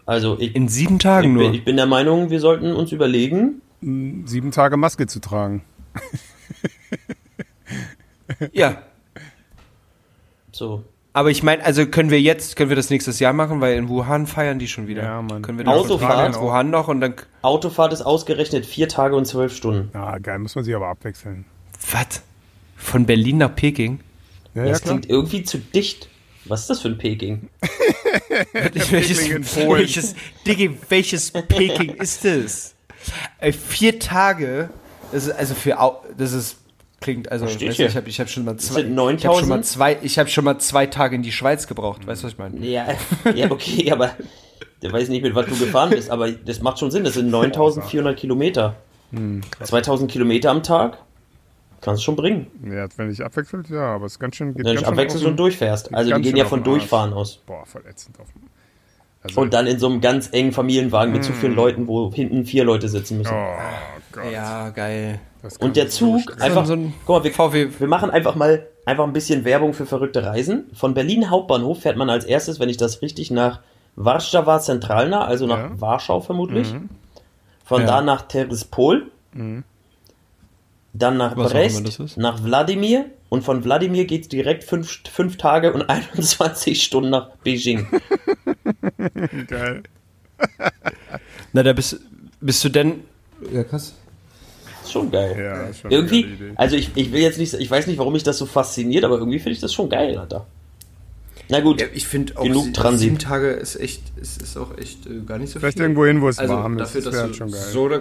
Also 0.06 0.36
ich, 0.38 0.54
In 0.54 0.68
sieben 0.68 0.96
ich, 0.96 1.02
Tagen 1.02 1.32
nur. 1.32 1.42
bin, 1.42 1.54
ich 1.54 1.64
bin 1.64 1.74
der 1.74 1.86
Meinung, 1.86 2.30
wir 2.30 2.38
sollten 2.38 2.72
uns 2.72 2.92
überlegen, 2.92 3.60
Sieben 3.84 4.50
Tage 4.50 4.76
Maske 4.76 5.06
zu 5.06 5.20
tragen. 5.20 5.62
ja. 8.52 8.82
so. 10.52 10.84
Aber 11.12 11.30
ich 11.30 11.42
meine, 11.42 11.64
also 11.64 11.86
können 11.86 12.10
wir 12.10 12.20
jetzt, 12.20 12.56
können 12.56 12.70
wir 12.70 12.76
das 12.76 12.90
nächstes 12.90 13.20
Jahr 13.20 13.32
machen, 13.32 13.60
weil 13.60 13.76
in 13.76 13.88
Wuhan 13.88 14.26
feiern 14.26 14.58
die 14.58 14.66
schon 14.66 14.88
wieder. 14.88 15.02
Ja, 15.02 15.22
Mann. 15.22 15.42
Können 15.42 15.58
wir 15.58 15.68
Autofahrt? 15.68 16.34
in 16.34 16.40
Wuhan 16.40 16.70
noch 16.70 16.88
und 16.88 17.00
dann. 17.00 17.14
Autofahrt 17.42 17.92
ist 17.92 18.02
ausgerechnet 18.02 18.66
vier 18.66 18.88
Tage 18.88 19.14
und 19.14 19.26
zwölf 19.26 19.54
Stunden. 19.54 19.96
Ah, 19.96 20.18
geil, 20.18 20.38
muss 20.38 20.54
man 20.54 20.64
sich 20.64 20.74
aber 20.74 20.88
abwechseln. 20.88 21.44
Was? 21.92 22.22
Von 22.76 23.06
Berlin 23.06 23.38
nach 23.38 23.54
Peking? 23.54 24.00
Ja, 24.54 24.64
das 24.64 24.82
klingt 24.82 25.08
irgendwie 25.08 25.44
zu 25.44 25.58
dicht. 25.58 26.08
Was 26.46 26.62
ist 26.62 26.70
das 26.70 26.80
für 26.80 26.88
ein 26.88 26.98
Peking? 26.98 27.48
welches, 28.90 29.28
in 29.28 29.44
Polen. 29.44 29.80
welches, 29.80 30.14
Diggi, 30.46 30.76
welches 30.88 31.30
Peking 31.30 31.94
ist 31.94 32.24
das? 32.24 32.73
Ey, 33.38 33.52
vier 33.52 33.98
Tage, 33.98 34.70
das 35.12 35.26
ist 35.26 35.32
also 35.32 35.54
für, 35.54 35.80
Au- 35.80 36.02
das 36.16 36.32
ist, 36.32 36.56
klingt, 37.00 37.30
also, 37.30 37.44
weißt 37.46 37.60
ich 37.62 37.96
habe 37.96 38.08
ich 38.08 38.20
hab 38.20 38.28
schon 38.30 38.44
mal 38.44 38.56
zwei, 38.56 38.80
ich 38.80 38.86
habe 38.86 39.34
schon 39.38 39.48
mal 39.48 39.56
9000? 39.58 39.66
zwei, 39.66 39.98
ich 40.02 40.18
habe 40.18 40.28
schon 40.28 40.44
mal 40.44 40.58
zwei 40.58 40.86
Tage 40.86 41.16
in 41.16 41.22
die 41.22 41.32
Schweiz 41.32 41.66
gebraucht, 41.66 42.06
weißt 42.06 42.22
du, 42.22 42.26
was 42.26 42.32
ich 42.32 42.38
meine? 42.38 42.58
Ja, 42.66 42.86
ja 43.34 43.50
okay, 43.50 43.90
aber 43.92 44.12
der 44.82 44.92
weiß 44.92 45.08
nicht, 45.08 45.22
mit 45.22 45.34
was 45.34 45.46
du 45.46 45.56
gefahren 45.56 45.90
bist, 45.90 46.10
aber 46.10 46.30
das 46.30 46.60
macht 46.60 46.78
schon 46.78 46.90
Sinn. 46.90 47.04
Das 47.04 47.14
sind 47.14 47.30
9400 47.30 48.16
Kilometer. 48.16 48.76
2000 49.62 50.10
Kilometer 50.10 50.50
am 50.50 50.62
Tag 50.62 50.98
kannst 51.80 52.02
du 52.02 52.04
schon 52.06 52.16
bringen. 52.16 52.46
Ja, 52.68 52.88
wenn 52.96 53.10
ich 53.10 53.22
abwechselt, 53.24 53.68
ja, 53.70 53.94
aber 53.94 54.06
es 54.06 54.12
ist 54.12 54.18
ganz 54.18 54.36
schön. 54.36 54.54
Geht 54.54 54.64
Wenn 54.64 54.76
du 54.76 54.84
abwechselst 54.86 55.24
und 55.24 55.36
durchfährst. 55.36 55.94
Also 55.94 56.14
die 56.14 56.22
gehen 56.22 56.36
ja 56.36 56.44
von. 56.46 56.64
Durchfahren 56.64 57.12
aus. 57.12 57.36
Boah, 57.46 57.64
voll 57.66 57.82
ätzend. 57.88 58.18
Auf 58.18 58.32
dem- 58.32 58.48
Also, 59.24 59.40
Und 59.40 59.54
dann 59.54 59.66
in 59.66 59.78
so 59.78 59.88
einem 59.88 60.00
ganz 60.00 60.28
engen 60.32 60.52
Familienwagen 60.52 61.12
mit 61.12 61.24
zu 61.24 61.32
vielen 61.32 61.54
Leuten, 61.54 61.88
wo 61.88 62.12
hinten 62.12 62.44
vier 62.44 62.62
Leute 62.64 62.88
sitzen 62.88 63.18
müssen. 63.18 63.32
oh 63.34 63.54
Gott. 64.12 64.24
Ja, 64.32 64.68
geil. 64.70 65.18
Und 65.60 65.76
der 65.76 65.88
Zug 65.88 66.40
einfach. 66.40 66.66
So 66.66 66.74
ein 66.74 66.94
guck 67.06 67.16
mal, 67.16 67.24
wir, 67.24 67.32
VW. 67.32 67.68
wir 67.78 67.88
machen 67.88 68.10
einfach 68.10 68.34
mal 68.34 68.66
einfach 68.86 69.04
ein 69.04 69.12
bisschen 69.14 69.44
Werbung 69.44 69.72
für 69.74 69.86
verrückte 69.86 70.24
Reisen. 70.24 70.64
Von 70.74 70.92
Berlin 70.94 71.30
Hauptbahnhof 71.30 71.80
fährt 71.80 71.96
man 71.96 72.10
als 72.10 72.24
erstes, 72.24 72.60
wenn 72.60 72.68
ich 72.68 72.76
das 72.76 73.00
richtig 73.02 73.30
nach 73.30 73.60
Warszawa 73.96 74.60
Zentralna, 74.60 75.24
also 75.24 75.46
nach 75.46 75.58
Ja. 75.58 75.80
Warschau 75.80 76.20
vermutlich. 76.20 76.74
Von 77.64 77.80
Ja. 77.82 77.86
da 77.86 78.02
nach 78.02 78.22
Terespol. 78.22 79.10
Dann 80.96 81.16
nach 81.16 81.36
Was 81.36 81.50
Brest, 81.52 82.16
nach 82.18 82.44
Wladimir 82.44 83.06
und 83.28 83.42
von 83.42 83.64
Wladimir 83.64 84.04
geht's 84.04 84.28
direkt 84.28 84.62
fünf, 84.64 85.00
fünf 85.10 85.36
Tage 85.38 85.72
und 85.72 85.82
21 85.90 86.82
Stunden 86.82 87.10
nach 87.10 87.30
Beijing. 87.44 87.86
Geil. 89.48 89.82
Na, 91.52 91.62
da 91.62 91.72
bist, 91.72 92.00
bist 92.40 92.62
du 92.64 92.68
denn, 92.68 93.00
ja, 93.52 93.62
krass. 93.64 93.94
Ist 94.82 94.92
schon 94.92 95.10
geil. 95.10 95.34
Ja, 95.38 95.62
ist 95.62 95.80
schon 95.80 95.90
eine 95.90 95.96
Irgendwie, 96.00 96.22
geile 96.22 96.34
Idee. 96.34 96.52
also 96.56 96.76
ich, 96.76 96.90
ich 96.94 97.12
will 97.12 97.22
jetzt 97.22 97.38
nicht, 97.38 97.54
ich 97.54 97.70
weiß 97.70 97.86
nicht, 97.86 97.98
warum 97.98 98.12
mich 98.12 98.22
das 98.22 98.36
so 98.38 98.46
fasziniert, 98.46 99.04
aber 99.04 99.16
irgendwie 99.18 99.38
finde 99.38 99.52
ich 99.52 99.60
das 99.60 99.72
schon 99.72 99.88
geil, 99.88 100.18
Alter. 100.18 100.46
Na 101.48 101.60
gut, 101.60 101.80
Ja, 101.80 101.86
ich 101.92 102.06
finde 102.06 102.36
auch 102.38 102.42
Genug 102.42 102.72
Transit. 102.74 103.00
sieben 103.00 103.18
Tage 103.18 103.50
ist 103.50 103.76
echt, 103.76 104.02
ist, 104.16 104.40
ist 104.42 104.56
auch 104.56 104.76
echt 104.78 105.06
äh, 105.06 105.20
gar 105.26 105.38
nicht 105.38 105.52
so 105.52 105.58
Vielleicht 105.60 105.76
viel. 105.76 105.82
irgendwo 105.84 106.04
hin, 106.06 106.20
wo 106.22 106.28
es 106.28 106.38
also 106.38 106.54
warm 106.54 106.74
ist. 106.78 106.80
dafür, 106.80 107.00
Das 107.02 107.04
dass 107.12 107.14
wäre 107.14 107.28
du 107.28 107.34
schon 107.34 107.50
geil. 107.52 107.60
so 107.70 107.88
da, 107.88 108.00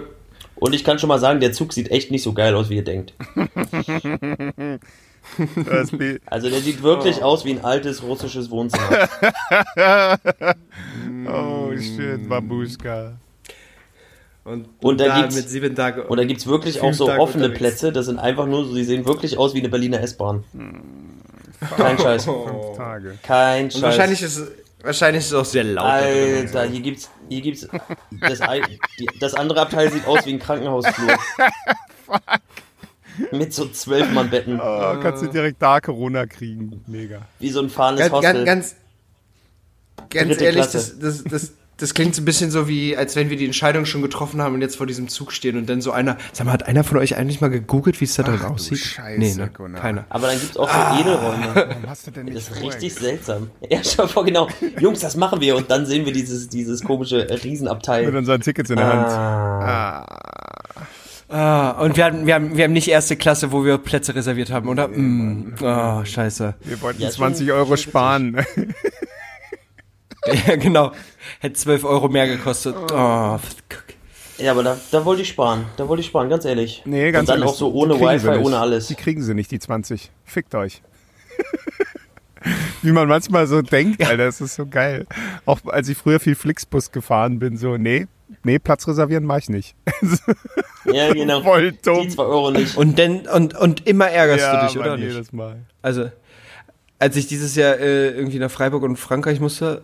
und 0.56 0.74
ich 0.74 0.82
kann 0.84 0.98
schon 0.98 1.08
mal 1.08 1.18
sagen, 1.18 1.40
der 1.40 1.52
Zug 1.52 1.72
sieht 1.72 1.90
echt 1.90 2.10
nicht 2.10 2.22
so 2.22 2.32
geil 2.32 2.54
aus, 2.54 2.68
wie 2.70 2.76
ihr 2.76 2.84
denkt. 2.84 3.12
Das 5.56 5.90
Also 6.26 6.50
der 6.50 6.60
sieht 6.60 6.82
wirklich 6.82 7.20
Oh. 7.22 7.24
aus 7.24 7.46
wie 7.46 7.52
ein 7.52 7.64
altes 7.64 8.02
russisches 8.02 8.50
Wohnzimmer. 8.50 9.08
oh 11.78 11.82
shit, 11.82 12.28
Babuschka. 12.28 13.12
und, 14.44 14.68
Und 14.80 15.00
da 15.00 15.06
da 15.06 15.20
gibt's- 15.20 15.36
mit 15.36 15.48
sieben 15.48 15.74
Tagen. 15.74 16.02
Und 16.02 16.16
da 16.18 16.24
gibt's 16.24 16.46
wirklich 16.46 16.80
auch 16.80 16.92
so 16.92 17.06
Tage 17.06 17.20
offene 17.20 17.44
unterwegs. 17.46 17.58
Plätze, 17.58 17.92
das 17.92 18.06
sind 18.06 18.18
einfach 18.18 18.46
nur 18.46 18.64
so, 18.66 18.74
die 18.74 18.84
sehen 18.84 19.06
wirklich 19.06 19.38
aus 19.38 19.54
wie 19.54 19.60
eine 19.60 19.68
Berliner 19.68 20.00
S-Bahn. 20.00 20.44
Kein 21.76 21.98
Scheiß. 21.98 22.24
Fünf 22.24 22.76
Tage. 22.76 23.18
Kein 23.22 23.64
Und 23.66 23.72
Scheiß. 23.72 23.82
wahrscheinlich 23.82 24.22
ist 24.22 24.36
es 24.36 24.50
wahrscheinlich 24.82 25.20
ist 25.20 25.28
es 25.28 25.34
auch 25.34 25.44
sehr 25.46 25.64
laut. 25.64 25.86
Alter, 25.86 26.64
hier 26.64 26.80
gibt's, 26.80 27.10
hier 27.30 27.40
gibt's, 27.40 27.66
das, 28.20 28.40
das 29.18 29.34
andere 29.34 29.62
Abteil 29.62 29.90
sieht 29.90 30.06
aus 30.06 30.26
wie 30.26 30.34
ein 30.34 30.38
Krankenhausflur. 30.38 31.12
Mit 33.30 33.54
so 33.54 33.66
zwölf 33.68 34.10
Mann 34.12 34.28
Betten, 34.28 34.60
Oh, 34.60 34.96
kannst 35.00 35.22
du 35.22 35.28
direkt 35.28 35.62
da 35.62 35.80
Corona 35.80 36.26
kriegen. 36.26 36.82
Mega. 36.88 37.22
wie 37.38 37.48
so 37.48 37.60
ein 37.60 37.70
fahrendes 37.70 38.10
Ganz, 38.10 38.12
Hostel. 38.12 38.44
ganz, 38.44 38.74
ganz, 40.10 40.28
ganz 40.28 40.40
ehrlich, 40.42 40.62
Klasse. 40.68 40.96
das, 41.00 41.22
das, 41.22 41.24
das, 41.24 41.52
das 41.78 41.92
klingt 41.94 42.14
so 42.14 42.22
ein 42.22 42.24
bisschen 42.24 42.50
so 42.50 42.68
wie, 42.68 42.96
als 42.96 43.16
wenn 43.16 43.30
wir 43.30 43.36
die 43.36 43.44
Entscheidung 43.46 43.84
schon 43.84 44.00
getroffen 44.02 44.40
haben 44.40 44.54
und 44.54 44.60
jetzt 44.62 44.76
vor 44.76 44.86
diesem 44.86 45.08
Zug 45.08 45.32
stehen 45.32 45.56
und 45.56 45.68
dann 45.68 45.80
so 45.80 45.90
einer. 45.92 46.16
Sag 46.32 46.46
mal, 46.46 46.52
hat 46.52 46.66
einer 46.68 46.84
von 46.84 46.98
euch 46.98 47.16
eigentlich 47.16 47.40
mal 47.40 47.50
gegoogelt, 47.50 48.00
wie 48.00 48.04
es 48.04 48.14
da 48.14 48.22
drin 48.22 48.42
aussieht? 48.42 48.78
Scheiße, 48.78 49.18
nee, 49.18 49.34
ne? 49.34 49.50
Gunnar. 49.52 49.80
Keiner. 49.80 50.04
Aber 50.08 50.28
dann 50.28 50.38
gibt's 50.38 50.56
auch 50.56 50.68
so 50.68 50.74
Ah. 50.74 51.00
Edelräume. 51.00 51.52
Warum 51.54 51.88
hast 51.88 52.06
du 52.06 52.10
denn 52.12 52.26
nicht 52.26 52.36
Das 52.36 52.48
ist 52.48 52.62
richtig 52.62 52.94
seltsam. 52.94 53.50
Ja, 53.68 53.80
schau 53.82 54.06
vor, 54.06 54.24
genau. 54.24 54.48
Jungs, 54.78 55.00
das 55.00 55.16
machen 55.16 55.40
wir. 55.40 55.56
Und 55.56 55.70
dann 55.70 55.84
sehen 55.86 56.04
wir 56.06 56.12
dieses, 56.12 56.48
dieses 56.48 56.82
komische 56.84 57.26
Mit 57.28 57.42
Riesenabteil. 57.44 58.14
unseren 58.14 58.40
Tickets 58.40 58.70
in 58.70 58.76
der 58.76 58.86
Hand. 58.86 59.06
Ah. 59.08 60.06
Ah, 61.28 61.70
und 61.82 61.96
wir 61.96 62.04
haben, 62.04 62.26
wir, 62.26 62.34
haben, 62.34 62.56
wir 62.56 62.64
haben 62.64 62.72
nicht 62.72 62.86
erste 62.86 63.16
Klasse, 63.16 63.50
wo 63.50 63.64
wir 63.64 63.78
Plätze 63.78 64.14
reserviert 64.14 64.50
haben, 64.52 64.68
oder? 64.68 64.86
Mm. 64.88 65.54
Oh, 65.60 66.04
scheiße. 66.04 66.54
Wir 66.62 66.80
wollten 66.82 67.00
Ja, 67.02 67.08
schon- 67.08 67.16
20 67.16 67.50
Euro 67.50 67.76
schon 67.76 67.78
sparen. 67.78 68.44
Ja, 70.46 70.56
genau. 70.56 70.92
Hätte 71.40 71.54
12 71.54 71.84
Euro 71.84 72.08
mehr 72.08 72.26
gekostet. 72.26 72.74
Oh, 72.76 73.38
guck. 73.68 73.84
Ja, 74.38 74.50
aber 74.50 74.62
da, 74.62 74.76
da 74.90 75.04
wollte 75.04 75.22
ich 75.22 75.28
sparen. 75.28 75.66
Da 75.76 75.88
wollte 75.88 76.00
ich 76.00 76.06
sparen, 76.06 76.28
ganz 76.28 76.44
ehrlich. 76.44 76.82
Nee, 76.84 77.12
ganz 77.12 77.22
Und 77.22 77.28
dann 77.28 77.38
ehrlich, 77.40 77.52
auch 77.52 77.56
so 77.56 77.72
ohne 77.72 78.00
Wi-Fi, 78.00 78.38
ohne 78.44 78.58
alles. 78.58 78.88
Die 78.88 78.94
kriegen 78.94 79.22
sie 79.22 79.34
nicht, 79.34 79.50
die 79.50 79.58
20. 79.58 80.10
Fickt 80.24 80.54
euch. 80.54 80.82
Wie 82.82 82.92
man 82.92 83.08
manchmal 83.08 83.46
so 83.46 83.62
denkt, 83.62 84.02
Alter, 84.02 84.24
das 84.24 84.40
ist 84.40 84.56
so 84.56 84.66
geil. 84.66 85.06
Auch 85.46 85.60
als 85.66 85.88
ich 85.88 85.96
früher 85.96 86.20
viel 86.20 86.34
Flixbus 86.34 86.90
gefahren 86.90 87.38
bin, 87.38 87.56
so, 87.56 87.76
nee, 87.76 88.06
nee, 88.42 88.58
Platz 88.58 88.86
reservieren 88.88 89.24
mach 89.24 89.38
ich 89.38 89.48
nicht. 89.48 89.76
Ja, 90.92 91.10
genau. 91.14 91.40
Voll 91.40 91.72
dumm. 91.72 92.02
Die 92.02 92.08
zwei 92.10 92.24
Euro 92.24 92.50
nicht. 92.50 92.76
Und, 92.76 92.98
denn, 92.98 93.26
und, 93.26 93.56
und 93.56 93.86
immer 93.86 94.06
ärgerst 94.08 94.44
du 94.44 94.66
dich, 94.66 94.74
Mann, 94.74 94.84
oder 94.84 94.96
nicht? 94.98 95.12
jedes 95.12 95.32
Mal. 95.32 95.62
Also, 95.80 96.10
als 96.98 97.16
ich 97.16 97.26
dieses 97.26 97.56
Jahr 97.56 97.78
äh, 97.78 98.10
irgendwie 98.10 98.38
nach 98.38 98.50
Freiburg 98.50 98.82
und 98.82 98.96
Frankreich 98.96 99.40
musste 99.40 99.80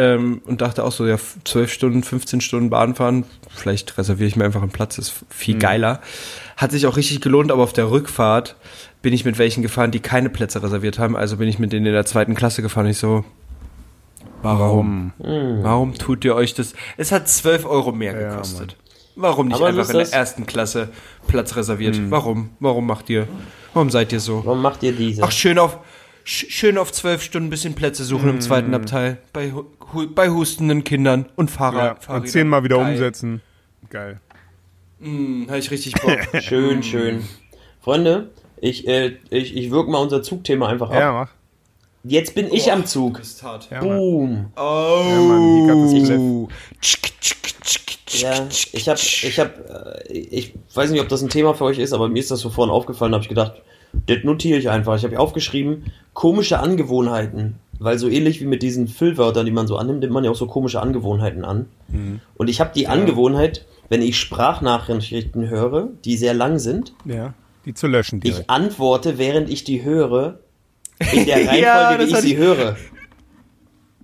ähm, 0.00 0.40
und 0.46 0.62
dachte 0.62 0.82
auch 0.82 0.92
so, 0.92 1.06
ja, 1.06 1.18
12 1.44 1.70
Stunden, 1.70 2.02
15 2.02 2.40
Stunden 2.40 2.70
Bahn 2.70 2.94
fahren, 2.94 3.26
vielleicht 3.50 3.98
reserviere 3.98 4.28
ich 4.28 4.36
mir 4.36 4.46
einfach 4.46 4.62
einen 4.62 4.70
Platz, 4.70 4.96
ist 4.96 5.12
viel 5.28 5.58
geiler. 5.58 6.00
Hat 6.56 6.70
sich 6.72 6.86
auch 6.86 6.96
richtig 6.96 7.20
gelohnt, 7.20 7.52
aber 7.52 7.62
auf 7.62 7.74
der 7.74 7.90
Rückfahrt 7.90 8.56
bin 9.02 9.12
ich 9.12 9.26
mit 9.26 9.36
welchen 9.38 9.62
gefahren, 9.62 9.90
die 9.90 10.00
keine 10.00 10.30
Plätze 10.30 10.62
reserviert 10.62 10.98
haben. 10.98 11.16
Also 11.16 11.36
bin 11.36 11.48
ich 11.48 11.58
mit 11.58 11.72
denen 11.72 11.84
in 11.84 11.92
der 11.92 12.06
zweiten 12.06 12.34
Klasse 12.34 12.62
gefahren. 12.62 12.86
Ich 12.86 12.96
so, 12.98 13.24
warum? 14.42 15.12
Warum 15.18 15.94
tut 15.94 16.24
ihr 16.24 16.34
euch 16.34 16.54
das? 16.54 16.72
Es 16.96 17.12
hat 17.12 17.28
12 17.28 17.66
Euro 17.66 17.92
mehr 17.92 18.18
Ja, 18.18 18.30
gekostet. 18.30 18.76
Warum 19.16 19.48
nicht 19.48 19.56
Aber 19.56 19.66
einfach 19.66 19.88
in 19.90 19.98
der 19.98 20.12
ersten 20.12 20.46
Klasse 20.46 20.88
Platz 21.26 21.54
reserviert? 21.56 22.00
Warum? 22.10 22.50
Warum 22.58 22.86
macht 22.86 23.10
ihr? 23.10 23.28
Warum 23.74 23.90
seid 23.90 24.12
ihr 24.12 24.20
so? 24.20 24.42
Warum 24.46 24.62
macht 24.62 24.82
ihr 24.82 24.92
diese? 24.92 25.22
Ach, 25.22 25.30
schön 25.30 25.58
auf, 25.58 25.78
schön 26.30 26.78
auf 26.78 26.92
zwölf 26.92 27.22
Stunden 27.22 27.48
ein 27.48 27.50
bisschen 27.50 27.74
Plätze 27.74 28.04
suchen 28.04 28.28
im 28.30 28.40
zweiten 28.40 28.74
Abteil. 28.74 29.18
Bei, 29.32 29.52
hu 29.52 29.64
bei 30.14 30.28
hustenden 30.30 30.84
Kindern 30.84 31.26
und 31.36 31.50
Ja, 31.50 31.56
Fahrrad. 31.56 31.96
und 31.98 32.04
Fahrrädern. 32.04 32.26
zehnmal 32.28 32.64
wieder 32.64 32.76
Geil. 32.76 32.92
umsetzen. 32.92 33.42
Geil. 33.90 34.20
Hm, 35.00 35.46
hab 35.48 35.56
ich 35.56 35.70
richtig 35.70 35.94
Bock. 35.94 36.18
Schön, 36.42 36.82
schön. 36.82 37.24
Freunde, 37.80 38.30
ich, 38.60 38.86
äh, 38.86 39.16
ich, 39.30 39.56
ich 39.56 39.70
wirke 39.70 39.90
mal 39.90 39.98
unser 39.98 40.22
Zugthema 40.22 40.68
einfach 40.68 40.90
ab. 40.90 40.98
Ja, 40.98 41.12
mach. 41.12 41.30
Jetzt 42.04 42.34
bin 42.34 42.52
ich 42.52 42.70
am 42.72 42.86
Zug. 42.86 43.18
ist 43.20 43.42
hart. 43.42 43.68
Ja. 43.70 43.80
Boom. 43.80 44.52
Oh. 44.56 46.48
Ja. 48.12 48.34
Ja, 48.34 48.48
ich 48.72 48.88
hab, 48.88 48.96
ich 48.98 49.38
hab, 49.38 49.70
äh, 49.70 50.12
ich 50.12 50.54
weiß 50.74 50.90
nicht, 50.90 51.00
ob 51.00 51.08
das 51.08 51.22
ein 51.22 51.28
Thema 51.28 51.54
für 51.54 51.64
euch 51.64 51.78
ist, 51.78 51.92
aber 51.92 52.08
mir 52.08 52.18
ist 52.18 52.30
das 52.30 52.40
so 52.40 52.50
vorhin 52.50 52.72
aufgefallen, 52.72 53.12
habe 53.14 53.22
ich 53.22 53.28
gedacht, 53.28 53.62
das 54.06 54.18
notiere 54.24 54.58
ich 54.58 54.68
einfach. 54.70 54.96
Ich 54.96 55.02
habe 55.02 55.12
hier 55.14 55.20
aufgeschrieben, 55.20 55.84
komische 56.14 56.60
Angewohnheiten. 56.60 57.56
Weil 57.82 57.98
so 57.98 58.08
ähnlich 58.08 58.42
wie 58.42 58.46
mit 58.46 58.62
diesen 58.62 58.88
Füllwörtern, 58.88 59.46
die 59.46 59.52
man 59.52 59.66
so 59.66 59.78
annimmt, 59.78 60.00
nimmt 60.00 60.12
man 60.12 60.22
ja 60.22 60.30
auch 60.30 60.36
so 60.36 60.46
komische 60.46 60.82
Angewohnheiten 60.82 61.46
an. 61.46 61.66
Und 62.36 62.48
ich 62.50 62.60
habe 62.60 62.72
die 62.74 62.88
Angewohnheit, 62.88 63.64
wenn 63.88 64.02
ich 64.02 64.18
Sprachnachrichten 64.20 65.48
höre, 65.48 65.88
die 66.04 66.16
sehr 66.18 66.34
lang 66.34 66.58
sind, 66.58 66.92
Ja, 67.06 67.32
die 67.64 67.72
zu 67.72 67.86
löschen 67.86 68.20
direkt. 68.20 68.42
ich 68.42 68.50
antworte, 68.50 69.16
während 69.16 69.48
ich 69.48 69.64
die 69.64 69.82
höre, 69.82 70.40
In 71.14 71.24
der 71.24 71.36
Reihenfolge, 71.36 71.60
Ja, 71.62 71.98
wie 71.98 72.02
ich 72.04 72.16
sie 72.18 72.32
ich- 72.34 72.36
höre. 72.38 72.76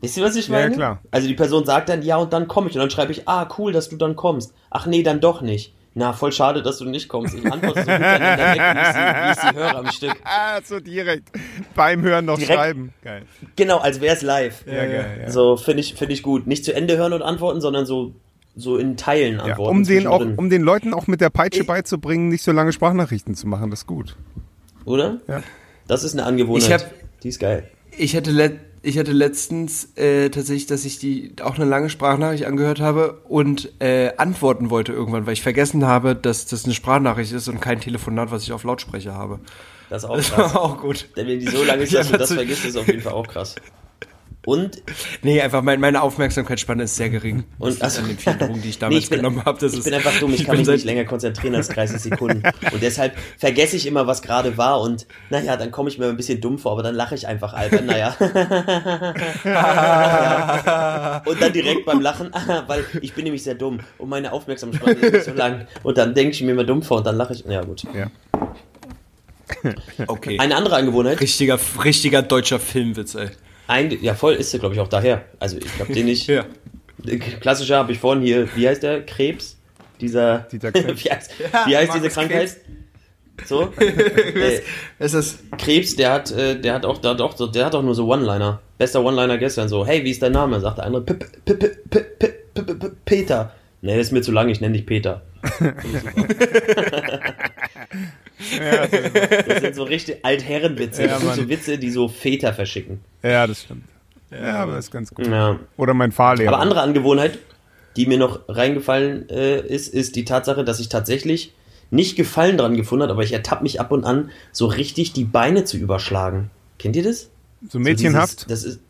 Wisst 0.00 0.16
ihr, 0.16 0.24
was 0.24 0.36
ich 0.36 0.48
Ja, 0.48 0.54
meine? 0.54 0.74
klar. 0.74 1.02
Also 1.10 1.28
die 1.28 1.34
Person 1.34 1.66
sagt 1.66 1.90
dann, 1.90 2.02
ja, 2.02 2.16
und 2.16 2.32
dann 2.32 2.48
komme 2.48 2.68
ich. 2.70 2.74
Und 2.76 2.80
dann 2.80 2.90
schreibe 2.90 3.12
ich, 3.12 3.28
ah, 3.28 3.46
cool, 3.58 3.72
dass 3.72 3.90
du 3.90 3.96
dann 3.96 4.16
kommst. 4.16 4.54
Ach 4.70 4.86
nee, 4.86 5.02
dann 5.02 5.20
doch 5.20 5.42
nicht. 5.42 5.74
Na, 5.98 6.12
voll 6.12 6.30
schade, 6.30 6.62
dass 6.62 6.76
du 6.76 6.84
nicht 6.84 7.08
kommst. 7.08 7.34
Ich 7.34 7.50
antworte 7.50 7.82
so 7.82 7.90
hintereinander 7.90 8.38
weg, 8.38 8.60
wie 8.76 8.80
ich, 8.82 8.86
sie, 8.92 9.00
wie 9.00 9.30
ich 9.32 9.38
sie 9.50 9.56
höre 9.58 9.74
am 9.76 9.86
Stück. 9.90 10.16
Ah, 10.24 10.60
so 10.62 10.78
direkt. 10.78 11.28
Beim 11.74 12.02
Hören 12.02 12.26
noch 12.26 12.36
Direkt. 12.38 12.52
schreiben. 12.58 12.92
Geil. 13.02 13.22
Genau, 13.56 13.78
als 13.78 14.02
wäre 14.02 14.14
es 14.14 14.20
live. 14.20 14.64
Ja, 14.66 14.74
geil. 14.84 15.20
Ja. 15.22 15.30
So, 15.30 15.56
finde 15.56 15.80
ich, 15.80 15.94
finde 15.94 16.12
ich 16.12 16.22
gut. 16.22 16.46
Nicht 16.46 16.66
zu 16.66 16.74
Ende 16.74 16.98
hören 16.98 17.14
und 17.14 17.22
antworten, 17.22 17.62
sondern 17.62 17.86
so, 17.86 18.12
so 18.54 18.76
in 18.76 18.98
Teilen 18.98 19.36
Ja, 19.38 19.44
antworten. 19.44 19.70
um, 19.78 19.84
den 19.84 20.06
auch, 20.06 20.20
um 20.36 20.50
den 20.50 20.60
Leuten 20.60 20.92
auch 20.92 21.06
mit 21.06 21.22
der 21.22 21.30
Peitsche 21.30 21.64
beizubringen, 21.64 22.28
nicht 22.28 22.42
so 22.44 22.52
lange 22.52 22.72
Sprachnachrichten 22.74 23.34
zu 23.34 23.46
machen. 23.48 23.70
Das 23.70 23.80
ist 23.80 23.86
gut. 23.86 24.16
Oder? 24.84 25.16
Ja. 25.28 25.42
Das 25.88 26.04
ist 26.04 26.12
eine 26.12 26.24
Angewohnheit. 26.24 26.66
Ich 26.68 26.72
hab- 26.74 27.20
die 27.22 27.28
ist 27.28 27.38
geil. 27.38 27.70
Ich 27.96 28.14
hatte, 28.14 28.30
let 28.32 28.60
ich 28.86 28.98
hatte 28.98 29.12
letztens 29.12 29.96
äh, 29.96 30.30
tatsächlich, 30.30 30.66
dass 30.66 30.84
ich 30.84 30.98
die 30.98 31.32
auch 31.42 31.56
eine 31.56 31.64
lange 31.64 31.90
Sprachnachricht 31.90 32.44
angehört 32.44 32.80
habe 32.80 33.20
und 33.28 33.70
äh, 33.80 34.12
antworten 34.16 34.70
wollte 34.70 34.92
irgendwann, 34.92 35.26
weil 35.26 35.32
ich 35.32 35.42
vergessen 35.42 35.84
habe, 35.86 36.14
dass 36.14 36.46
das 36.46 36.64
eine 36.64 36.74
Sprachnachricht 36.74 37.32
ist 37.32 37.48
und 37.48 37.60
kein 37.60 37.80
Telefonat, 37.80 38.30
was 38.30 38.44
ich 38.44 38.52
auf 38.52 38.62
Lautsprecher 38.64 39.14
habe. 39.14 39.40
Das 39.90 40.04
ist 40.04 40.08
auch 40.08 40.16
Das 40.16 40.30
krass. 40.32 40.54
war 40.54 40.62
auch 40.62 40.80
gut. 40.80 41.08
Denn 41.16 41.26
wenn 41.26 41.40
die 41.40 41.48
so 41.48 41.64
lange 41.64 41.82
ist, 41.82 41.92
Ja, 41.92 42.00
dass 42.00 42.10
du 42.10 42.18
das 42.18 42.32
vergisst, 42.32 42.64
ist 42.64 42.76
auf 42.76 42.86
jeden 42.86 43.02
Fall 43.02 43.12
auch 43.12 43.26
krass. 43.26 43.56
Und, 44.46 44.80
Nee, 45.22 45.42
einfach 45.42 45.60
mein, 45.60 45.80
meine 45.80 46.00
Aufmerksamkeitsspanne 46.00 46.84
ist 46.84 46.94
sehr 46.96 47.10
gering. 47.10 47.44
und 47.58 47.82
Das 47.82 47.96
liegt 47.96 48.04
an 48.04 48.08
den 48.08 48.18
vielen 48.18 48.38
Drogen, 48.38 48.62
die 48.62 48.68
ich 48.68 48.78
damals 48.80 49.02
ich 49.04 49.10
bin, 49.10 49.18
genommen 49.18 49.44
habe. 49.44 49.58
Das 49.58 49.72
ich 49.72 49.80
ist, 49.80 49.84
bin 49.84 49.94
einfach 49.94 50.18
dumm, 50.20 50.32
ich, 50.32 50.44
kann 50.46 50.56
bin 50.56 50.64
mich 50.64 50.68
nicht 50.68 50.84
länger 50.84 51.04
konzentrieren 51.04 51.56
als 51.56 51.66
30 51.68 52.00
Sekunden. 52.00 52.42
Und 52.72 52.80
deshalb 52.80 53.14
vergesse 53.38 53.76
ich 53.76 53.86
immer, 53.86 54.06
was 54.06 54.22
gerade 54.22 54.56
war. 54.56 54.80
Und 54.80 55.06
naja, 55.30 55.56
dann 55.56 55.72
komme 55.72 55.90
ich 55.90 55.98
mir 55.98 56.06
ein 56.06 56.16
bisschen 56.16 56.40
dumm 56.40 56.58
vor, 56.58 56.72
aber 56.72 56.84
dann 56.84 56.94
lache 56.94 57.16
ich 57.16 57.26
einfach 57.26 57.54
albern. 57.54 57.86
Naja. 57.86 58.16
ja. 59.44 61.22
Und 61.26 61.42
dann 61.42 61.52
direkt 61.52 61.84
beim 61.84 62.00
Lachen, 62.00 62.30
weil 62.68 62.84
ich 63.00 63.14
bin 63.14 63.24
nämlich 63.24 63.42
sehr 63.42 63.54
dumm 63.56 63.80
und 63.98 64.08
meine 64.08 64.32
Aufmerksamkeitsspanne 64.32 64.96
ist 64.96 65.12
nicht 65.12 65.24
so 65.24 65.32
lang. 65.32 65.66
Und 65.82 65.98
dann 65.98 66.14
denke 66.14 66.32
ich 66.32 66.42
mir 66.42 66.52
immer 66.52 66.64
dumm 66.64 66.82
vor 66.82 66.98
und 66.98 67.06
dann 67.06 67.16
lache 67.16 67.32
ich. 67.34 67.44
Ja, 67.46 67.62
gut. 67.62 67.82
Ja. 67.94 68.10
Okay. 70.06 70.38
Eine 70.38 70.56
andere 70.56 70.76
Angewohnheit. 70.76 71.20
richtiger, 71.20 71.58
richtiger 71.82 72.22
deutscher 72.22 72.60
Filmwitz, 72.60 73.14
ey. 73.14 73.30
Ein, 73.66 74.02
ja, 74.02 74.14
voll 74.14 74.34
ist 74.34 74.52
er, 74.54 74.60
glaube 74.60 74.74
ich, 74.74 74.80
auch 74.80 74.88
daher. 74.88 75.24
Also 75.38 75.58
ich 75.58 75.74
glaube 75.74 75.92
den 75.92 76.06
nicht. 76.06 76.26
ja. 76.28 76.44
Klassischer 77.40 77.78
habe 77.78 77.92
ich 77.92 77.98
vorhin 77.98 78.22
hier, 78.22 78.48
wie 78.56 78.68
heißt 78.68 78.82
der? 78.82 79.04
Krebs? 79.04 79.56
Dieser. 80.00 80.38
Dieter 80.52 80.72
Krebs. 80.72 81.04
wie 81.04 81.10
heißt, 81.10 81.30
ja, 81.38 81.66
wie 81.66 81.76
heißt 81.76 81.94
diese 81.94 82.08
Krankheit? 82.08 82.48
Krebs. 82.48 82.60
So? 83.44 83.70
hey, 83.76 84.62
es 84.98 85.12
ist 85.12 85.40
äh, 85.52 85.56
Krebs, 85.56 85.94
der 85.94 86.12
hat, 86.12 86.30
äh, 86.30 86.58
der 86.58 86.72
hat 86.72 86.86
auch, 86.86 86.98
der 86.98 87.10
hat 87.10 87.20
auch, 87.20 87.52
der 87.52 87.66
hat 87.66 87.74
auch 87.74 87.82
nur 87.82 87.94
so 87.94 88.06
One-Liner. 88.10 88.60
Bester 88.78 89.04
One-Liner 89.04 89.36
gestern 89.36 89.68
so, 89.68 89.86
hey, 89.86 90.02
wie 90.04 90.10
ist 90.10 90.22
dein 90.22 90.32
Name? 90.32 90.58
Sagt 90.60 90.78
der 90.78 90.86
andere, 90.86 91.02
P 91.04 91.12
-p 91.12 91.54
-p 91.54 92.92
Peter. 93.04 93.52
Nee, 93.82 93.96
das 93.96 94.06
ist 94.06 94.12
mir 94.12 94.22
zu 94.22 94.32
lang, 94.32 94.48
ich 94.48 94.62
nenne 94.62 94.72
dich 94.72 94.86
Peter 94.86 95.20
das 98.60 99.60
sind 99.60 99.74
so 99.74 99.84
richtig 99.84 100.24
Altherrenwitze. 100.24 101.08
Das 101.08 101.20
sind 101.20 101.34
so. 101.34 101.48
Witze, 101.48 101.78
die 101.78 101.90
so 101.90 102.08
Väter 102.08 102.52
verschicken. 102.52 103.00
Ja, 103.22 103.46
das 103.46 103.62
stimmt. 103.62 103.84
Ja, 104.30 104.62
aber 104.62 104.74
das 104.74 104.86
ist 104.86 104.90
ganz 104.90 105.14
gut. 105.14 105.28
Oder 105.76 105.94
mein 105.94 106.12
Fahrlehrer. 106.12 106.52
Aber 106.52 106.60
andere 106.60 106.82
Angewohnheit, 106.82 107.38
die 107.96 108.06
mir 108.06 108.18
noch 108.18 108.40
reingefallen 108.48 109.28
äh, 109.30 109.60
ist, 109.60 109.92
ist 109.92 110.16
die 110.16 110.24
Tatsache, 110.24 110.64
dass 110.64 110.80
ich 110.80 110.88
tatsächlich 110.88 111.54
nicht 111.90 112.16
Gefallen 112.16 112.58
dran 112.58 112.76
gefunden 112.76 113.04
habe, 113.04 113.12
aber 113.12 113.22
ich 113.22 113.32
ertappe 113.32 113.62
mich 113.62 113.80
ab 113.80 113.92
und 113.92 114.04
an, 114.04 114.30
so 114.52 114.66
richtig 114.66 115.12
die 115.12 115.24
Beine 115.24 115.64
zu 115.64 115.76
überschlagen. 115.76 116.50
Kennt 116.78 116.96
ihr 116.96 117.04
das? 117.04 117.30
so 117.68 117.78
mädchenhaft. 117.78 118.40
So 118.40 118.46
dieses, 118.46 118.64
das 118.64 118.74
ist, 118.74 118.80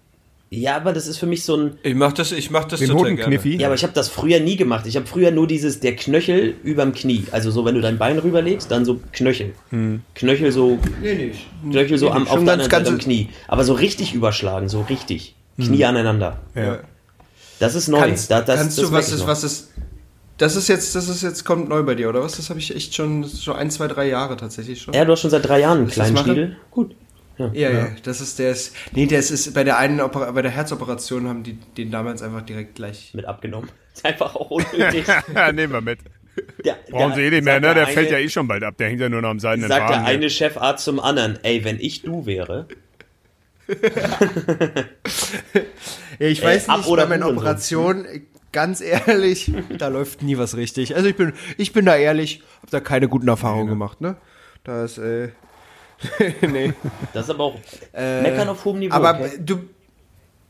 ja, 0.51 0.77
aber 0.77 0.93
das 0.93 1.07
ist 1.09 1.19
für 1.19 1.27
mich 1.27 1.45
so 1.45 1.57
ein. 1.57 1.79
ich 1.83 1.95
mach 1.95 2.13
das, 2.13 2.31
ich 2.33 2.51
mach 2.51 2.65
das 2.67 2.81
den 2.81 2.91
total 2.91 3.17
gerne. 3.17 3.41
Ja, 3.45 3.67
aber 3.67 3.75
ich 3.75 3.83
habe 3.83 3.93
das 3.93 4.09
früher 4.09 4.39
nie 4.41 4.57
gemacht. 4.57 4.87
Ich 4.87 4.97
habe 4.97 5.07
früher 5.07 5.31
nur 5.33 5.47
dieses, 5.47 5.81
der 5.81 5.97
Knöchel 5.97 6.55
überm 6.63 6.93
Knie. 6.95 7.25
Also 7.33 7.51
so, 7.51 7.65
wenn 7.65 7.75
du 7.75 7.81
dein 7.81 7.99
Bein 7.99 8.19
rüberlegst, 8.19 8.71
dann 8.71 8.85
so 8.85 9.01
Knöchel. 9.13 9.55
Knöchel 10.15 10.53
so, 10.53 10.79
Nee, 11.03 11.15
nicht. 11.15 11.47
Knöchel 11.71 11.99
so 11.99 12.07
Nee, 12.07 12.13
am, 12.13 12.23
nee, 12.25 12.29
auf 12.31 12.45
der 12.45 12.57
ganz- 12.57 12.69
ganz- 12.69 13.03
Knie. 13.05 13.29
Aber 13.49 13.65
so 13.65 13.73
richtig 13.75 14.15
überschlagen, 14.15 14.69
so 14.69 14.83
richtig. 14.83 15.35
Knie 15.57 15.85
aneinander. 15.85 16.41
Ja. 16.55 16.79
Das 17.59 17.75
ist 17.75 17.89
neu. 17.89 17.99
Kannst, 17.99 18.31
da, 18.31 18.41
das, 18.43 18.61
kannst 18.61 18.79
das 18.79 18.85
du, 18.87 18.93
was 18.93 19.13
ist, 19.13 19.27
was 19.27 19.43
ist, 19.43 19.71
das 20.39 20.55
ist 20.57 20.69
jetzt, 20.69 20.95
das 20.95 21.09
ist 21.09 21.23
jetzt, 21.23 21.45
kommt 21.45 21.69
neu 21.71 21.83
bei 21.83 21.95
dir, 21.95 22.09
oder 22.11 22.23
was? 22.23 22.37
Das 22.37 22.51
habe 22.51 22.61
ich 22.61 22.75
echt 22.75 22.95
schon, 22.95 23.27
schon 23.27 23.57
ein, 23.57 23.71
zwei, 23.71 23.89
drei 23.89 24.07
Jahre 24.09 24.37
tatsächlich 24.37 24.83
schon. 24.83 24.93
Ja, 24.93 25.05
du 25.07 25.13
hast 25.13 25.23
schon 25.23 25.31
seit 25.31 25.47
drei 25.49 25.61
Jahren 25.61 25.79
einen 25.79 25.87
kleinen? 25.89 26.17
Schniedel. 26.17 26.57
Gut. 26.71 26.95
Ja, 27.39 27.71
ja, 27.71 27.89
das 28.03 28.21
ist 28.23 28.39
der 28.39 28.53
ist, 28.53 28.75
nee, 28.93 29.07
der 29.07 29.19
ist, 29.19 29.53
bei 29.53 29.63
der 29.63 29.77
einen, 29.79 30.01
Opera, 30.01 30.31
bei 30.31 30.41
der 30.43 30.51
Herzoperation 30.51 31.29
haben 31.29 31.43
die 31.43 31.55
den 31.77 31.91
damals 31.91 32.23
einfach 32.23 32.43
direkt 32.43 32.77
gleich. 32.77 33.11
Mit 33.15 33.25
abgenommen. 33.27 33.69
Ist 33.95 34.05
einfach 34.05 34.35
auch 34.35 34.51
unnötig. 34.51 35.05
Ja, 35.35 35.53
nehmen 35.53 35.73
wir 35.73 35.81
mit. 35.81 36.01
Der, 36.65 36.77
Brauchen 36.91 37.09
der- 37.11 37.17
Sie 37.17 37.23
eh 37.23 37.31
nicht 37.31 37.45
mehr, 37.45 37.61
ne? 37.61 37.73
Der 37.75 37.85
eine- 37.87 37.93
fällt 37.95 38.11
ja 38.11 38.19
eh 38.19 38.29
schon 38.29 38.47
bald 38.49 38.63
ab. 38.63 38.77
Der 38.79 38.89
hängt 38.89 39.01
ja 39.01 39.09
nur 39.09 39.23
noch 39.23 39.31
am 39.31 39.41
seidenen 39.41 39.69
Sagt 39.71 39.89
der 39.91 40.05
eine 40.05 40.29
Chefarzt 40.31 40.85
zum 40.85 41.01
anderen, 41.01 41.39
ey, 41.43 41.65
wenn 41.65 41.79
ich 41.81 42.03
du 42.03 42.27
wäre, 42.27 42.67
Ja, 46.19 46.27
ich 46.29 46.41
Ey, 46.41 46.45
weiß 46.47 46.69
ab 46.69 46.79
nicht, 46.79 46.89
oder 46.89 47.07
bei 47.07 47.19
meinen. 47.19 47.37
Operationen, 47.37 48.07
ganz 48.53 48.81
ehrlich, 48.81 49.53
da 49.79 49.89
läuft 49.89 50.23
nie 50.23 50.39
was 50.39 50.57
richtig. 50.57 50.95
Also 50.97 51.09
ich 51.09 51.17
bin, 51.17 51.33
ich 51.59 51.73
bin 51.73 51.85
da 51.85 51.97
ehrlich, 51.97 52.43
habe 52.59 52.71
da 52.71 52.81
keine 52.81 53.09
guten 53.09 53.29
Erfahrungen 53.29 53.69
gemacht, 53.69 54.01
ne? 54.01 54.17
Da 54.65 54.85
ist, 54.85 54.99
äh, 54.99 55.29
nee. 56.43 56.73
das 57.13 57.25
ist 57.25 57.31
aber 57.31 57.45
auch 57.45 57.59
meckern 57.95 58.49
auf 58.49 58.65
hohem 58.65 58.81
Niveau. 58.81 58.95
Äh, 58.95 58.97
Aber 58.97 59.21
okay? 59.21 59.39
du, 59.39 59.61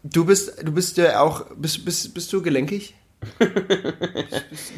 du 0.03 0.25
bist, 0.25 0.63
du 0.63 0.73
bist 0.73 0.97
ja 0.97 1.21
auch, 1.21 1.47
bist, 1.57 1.85
bist, 1.85 2.15
bist 2.15 2.33
du 2.33 2.43
gelenkig? 2.43 2.95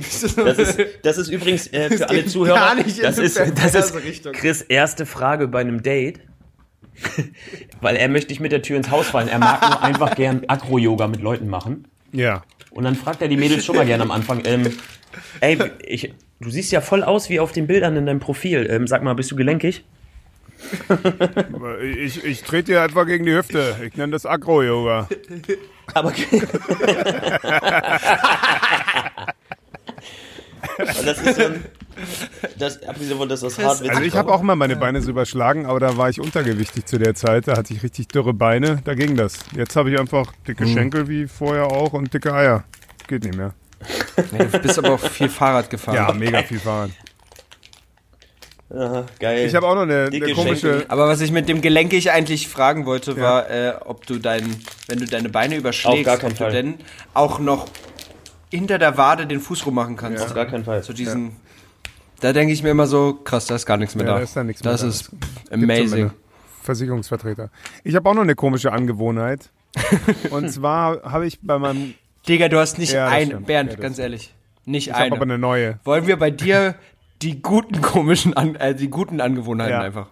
Das 0.00 0.58
ist, 0.58 0.78
das 1.02 1.18
ist 1.18 1.28
übrigens 1.28 1.66
äh, 1.68 1.88
Das 1.88 1.98
für 1.98 2.08
alle 2.08 2.26
Zuhörer, 2.26 2.54
gar 2.54 2.74
nicht 2.76 2.96
in 2.98 3.02
das, 3.02 3.18
ist, 3.18 3.36
das 3.36 3.74
ist 3.74 3.94
Richtung. 3.94 4.32
Chris 4.32 4.62
erste 4.62 5.06
Frage 5.06 5.48
bei 5.48 5.60
einem 5.60 5.82
Date. 5.82 6.20
Weil 7.80 7.96
er 7.96 8.08
möchte 8.08 8.30
nicht 8.30 8.40
mit 8.40 8.52
der 8.52 8.62
Tür 8.62 8.76
ins 8.76 8.90
Haus 8.90 9.08
fallen. 9.08 9.28
Er 9.28 9.38
mag 9.38 9.60
nur 9.62 9.82
einfach 9.82 10.14
gern 10.16 10.42
Agro-Yoga 10.46 11.06
mit 11.08 11.20
Leuten 11.20 11.48
machen. 11.48 11.86
Ja. 12.12 12.42
Und 12.70 12.84
dann 12.84 12.96
fragt 12.96 13.22
er 13.22 13.28
die 13.28 13.36
Mädels 13.36 13.64
schon 13.64 13.76
mal 13.76 13.86
gerne 13.86 14.02
am 14.02 14.10
Anfang, 14.10 14.42
ähm, 14.44 14.72
ey, 15.40 15.58
ich, 15.84 16.14
du 16.40 16.50
siehst 16.50 16.72
ja 16.72 16.80
voll 16.80 17.02
aus 17.02 17.28
wie 17.28 17.40
auf 17.40 17.52
den 17.52 17.66
Bildern 17.66 17.96
in 17.96 18.06
deinem 18.06 18.20
Profil. 18.20 18.66
Ähm, 18.70 18.86
sag 18.86 19.02
mal, 19.02 19.14
bist 19.14 19.30
du 19.30 19.36
gelenkig? 19.36 19.84
Ich, 21.82 22.24
ich 22.24 22.42
trete 22.42 22.72
dir 22.72 22.82
einfach 22.82 23.06
gegen 23.06 23.24
die 23.24 23.34
Hüfte. 23.34 23.76
Ich 23.86 23.96
nenne 23.96 24.12
das 24.12 24.26
Agro-Yoga. 24.26 25.08
Aber. 25.94 26.12
Das 30.78 31.18
ist 31.20 31.36
so 31.36 31.42
ein. 31.44 31.64
Das, 32.58 32.82
abgesehen 32.84 33.28
dass 33.28 33.40
das 33.40 33.58
hart 33.58 33.88
Also 33.88 34.02
ich 34.02 34.14
habe 34.14 34.32
auch 34.32 34.42
mal 34.42 34.54
meine 34.54 34.76
Beine 34.76 35.00
so 35.02 35.10
überschlagen, 35.10 35.66
aber 35.66 35.80
da 35.80 35.96
war 35.96 36.08
ich 36.08 36.20
untergewichtig 36.20 36.86
zu 36.86 36.98
der 36.98 37.14
Zeit. 37.14 37.48
Da 37.48 37.56
hatte 37.56 37.74
ich 37.74 37.82
richtig 37.82 38.08
dürre 38.08 38.32
Beine. 38.32 38.80
Da 38.84 38.94
ging 38.94 39.16
das. 39.16 39.34
Jetzt 39.56 39.74
habe 39.74 39.90
ich 39.90 39.98
einfach 39.98 40.32
dicke 40.46 40.64
Hm. 40.64 40.72
Schenkel 40.72 41.08
wie 41.08 41.26
vorher 41.26 41.66
auch 41.66 41.92
und 41.92 42.12
dicke 42.14 42.32
Eier. 42.32 42.64
Geht 43.08 43.24
nicht 43.24 43.36
mehr. 43.36 43.54
Ja, 44.36 44.44
du 44.44 44.58
bist 44.58 44.78
aber 44.78 44.92
auch 44.94 45.00
viel 45.00 45.28
Fahrrad 45.28 45.70
gefahren. 45.70 45.94
Ja, 45.96 46.12
mega 46.12 46.42
viel 46.42 46.58
fahren. 46.58 46.92
Aha, 48.70 49.06
geil. 49.18 49.46
Ich 49.46 49.54
habe 49.54 49.66
auch 49.66 49.74
noch 49.74 49.82
eine, 49.82 50.10
eine 50.12 50.32
komische. 50.34 50.84
Aber 50.88 51.08
was 51.08 51.20
ich 51.22 51.32
mit 51.32 51.48
dem 51.48 51.62
gelenkig 51.62 52.10
eigentlich 52.10 52.48
fragen 52.48 52.84
wollte, 52.84 53.18
war, 53.18 53.48
äh, 53.50 53.72
ob 53.84 54.06
du 54.06 54.18
dein, 54.18 54.56
wenn 54.88 54.98
du 54.98 55.06
deine 55.06 55.30
Beine 55.30 55.56
überschlägst, 55.56 56.22
ob 56.24 56.36
Fall. 56.36 56.50
du 56.50 56.52
denn 56.56 56.74
auch 57.14 57.38
noch 57.38 57.66
hinter 58.50 58.78
der 58.78 58.96
Wade 58.98 59.26
den 59.26 59.40
Fuß 59.40 59.64
rummachen 59.66 59.96
kannst. 59.96 60.22
Auf 60.22 60.34
gar 60.34 60.46
keinen 60.46 60.64
Fall. 60.64 60.82
So 60.82 60.92
diesen. 60.92 61.36
Da 62.20 62.32
denke 62.32 62.52
ich 62.52 62.62
mir 62.62 62.70
immer 62.70 62.86
so, 62.86 63.14
krass, 63.14 63.46
da 63.46 63.54
ist 63.54 63.64
gar 63.64 63.76
nichts 63.76 63.94
mehr 63.94 64.04
Ja, 64.04 64.12
da. 64.12 64.18
da 64.18 64.24
ist 64.24 64.36
da 64.36 64.44
nichts 64.44 64.62
mehr 64.64 64.72
das 64.72 64.80
da. 64.82 64.88
ist 64.88 65.04
so 65.04 65.10
amazing. 65.54 66.10
Versicherungsvertreter. 66.62 67.50
Ich 67.84 67.94
habe 67.94 68.08
auch 68.10 68.14
noch 68.14 68.22
eine 68.22 68.34
komische 68.34 68.72
Angewohnheit. 68.72 69.50
Und 70.30 70.50
zwar 70.50 71.02
habe 71.04 71.26
ich 71.26 71.38
bei 71.40 71.58
meinem. 71.58 71.94
Digga, 72.26 72.48
du 72.48 72.58
hast 72.58 72.78
nicht 72.78 72.92
Ja, 72.92 73.06
ein, 73.08 73.28
stimmt. 73.28 73.46
Bernd, 73.46 73.72
Ja, 73.72 73.78
ganz 73.78 73.98
ehrlich, 73.98 74.34
nicht 74.64 74.88
Ich 74.88 74.92
habe 74.92 75.04
eine. 75.04 75.14
aber 75.14 75.22
eine 75.22 75.38
neue. 75.38 75.78
Wollen 75.84 76.06
wir 76.06 76.18
bei 76.18 76.30
dir 76.30 76.74
die 77.22 77.42
guten 77.42 77.80
komischen, 77.80 78.34
An 78.34 78.54
äh, 78.56 78.74
die 78.74 78.88
guten 78.88 79.20
Angewohnheiten 79.20 79.72
Ja. 79.72 79.80
einfach? 79.82 80.06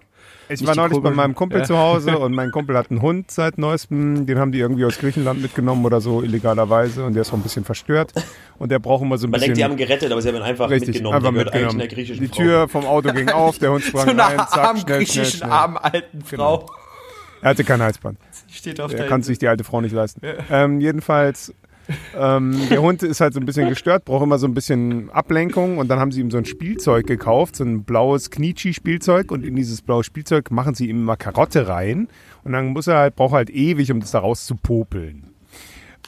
Ich 0.49 0.61
Nicht 0.61 0.69
war 0.69 0.77
neulich 0.77 1.03
bei 1.03 1.11
meinem 1.11 1.35
Kumpel 1.35 1.59
Ja. 1.59 1.65
zu 1.65 1.77
Hause 1.77 2.19
und 2.21 2.33
mein 2.33 2.53
Kumpel 2.53 2.77
hat 2.77 2.91
einen 2.91 3.03
Hund 3.03 3.33
seit 3.33 3.59
neuestem. 3.59 4.27
Den 4.27 4.39
haben 4.39 4.53
die 4.53 4.61
irgendwie 4.61 4.85
aus 4.85 4.97
Griechenland 4.99 5.43
mitgenommen 5.43 5.85
oder 5.85 6.01
so 6.01 6.23
illegalerweise 6.23 7.05
und 7.05 7.15
der 7.15 7.23
ist 7.23 7.31
auch 7.33 7.37
ein 7.37 7.43
bisschen 7.43 7.65
verstört. 7.65 8.13
Und 8.59 8.71
der 8.71 8.79
braucht 8.79 9.03
immer 9.03 9.19
so 9.19 9.27
ein 9.27 9.31
Man 9.31 9.41
bisschen. 9.41 9.55
denkt, 9.55 9.59
die 9.59 9.65
haben 9.65 9.77
gerettet, 9.77 10.13
aber 10.13 10.23
sie 10.23 10.29
haben 10.29 10.37
ihn 10.37 10.43
einfach 10.43 10.71
richtig, 10.71 10.89
mitgenommen. 10.91 11.17
einfach 11.17 11.33
mitgenommen. 11.33 11.65
eigentlich 11.71 11.83
einer 11.83 11.89
griechischen 11.95 12.21
Die 12.23 12.29
Frau. 12.29 12.37
Tür 12.37 12.69
vom 12.69 12.85
Auto 12.87 13.13
ging 13.13 13.29
auf, 13.31 13.59
der 13.59 13.73
Hund 13.73 13.83
sprang 13.83 14.05
So 14.17 14.23
rein, 14.23 14.37
zack, 14.39 14.57
armen 14.59 14.81
schnell, 14.83 14.97
griechischen, 14.99 15.25
schnell, 15.25 15.37
schnell. 15.39 15.51
armen 15.51 15.77
alten 15.79 16.23
Frau. 16.23 16.67
Er 17.43 17.51
hatte 17.51 17.65
kein 17.65 17.83
Halsband. 17.83 18.19
Steht 18.51 18.81
auf 18.81 18.93
Er 18.95 19.07
kann 19.09 19.23
sich 19.23 19.39
die 19.39 19.49
alte 19.49 19.65
Frau 19.65 19.81
nicht 19.81 19.93
leisten. 19.93 20.21
Ähm, 20.51 20.81
jedenfalls 20.81 21.53
Ähm, 22.17 22.59
der 22.71 22.83
Hund 22.83 23.03
ist 23.03 23.21
halt 23.21 23.35
so 23.35 23.41
ein 23.41 23.47
bisschen 23.47 23.69
gestört, 23.69 24.05
braucht 24.05 24.25
immer 24.25 24.39
so 24.39 24.47
ein 24.47 24.55
bisschen 24.55 25.11
Ablenkung 25.11 25.79
und 25.79 25.89
dann 25.89 25.99
haben 25.99 26.13
sie 26.13 26.21
ihm 26.21 26.31
so 26.31 26.39
ein 26.39 26.45
Spielzeug 26.45 27.07
gekauft, 27.07 27.57
so 27.57 27.65
ein 27.65 27.85
blaues 27.85 28.31
Knietschi-Spielzeug 28.31 29.31
und 29.31 29.45
in 29.45 29.55
dieses 29.57 29.83
blaue 29.83 30.05
Spielzeug 30.05 30.51
machen 30.51 30.75
sie 30.75 30.89
ihm 30.89 30.99
immer 30.99 31.17
Karotte 31.17 31.69
rein 31.69 32.09
und 32.45 32.53
dann 32.53 32.69
muss 32.69 32.87
er 32.87 32.99
halt, 32.99 33.17
braucht 33.17 33.35
er 33.35 33.39
halt 33.39 33.51
ewig, 33.51 33.93
um 33.93 34.01
das 34.01 34.11
da 34.11 34.21
rauszupopeln. 34.21 35.31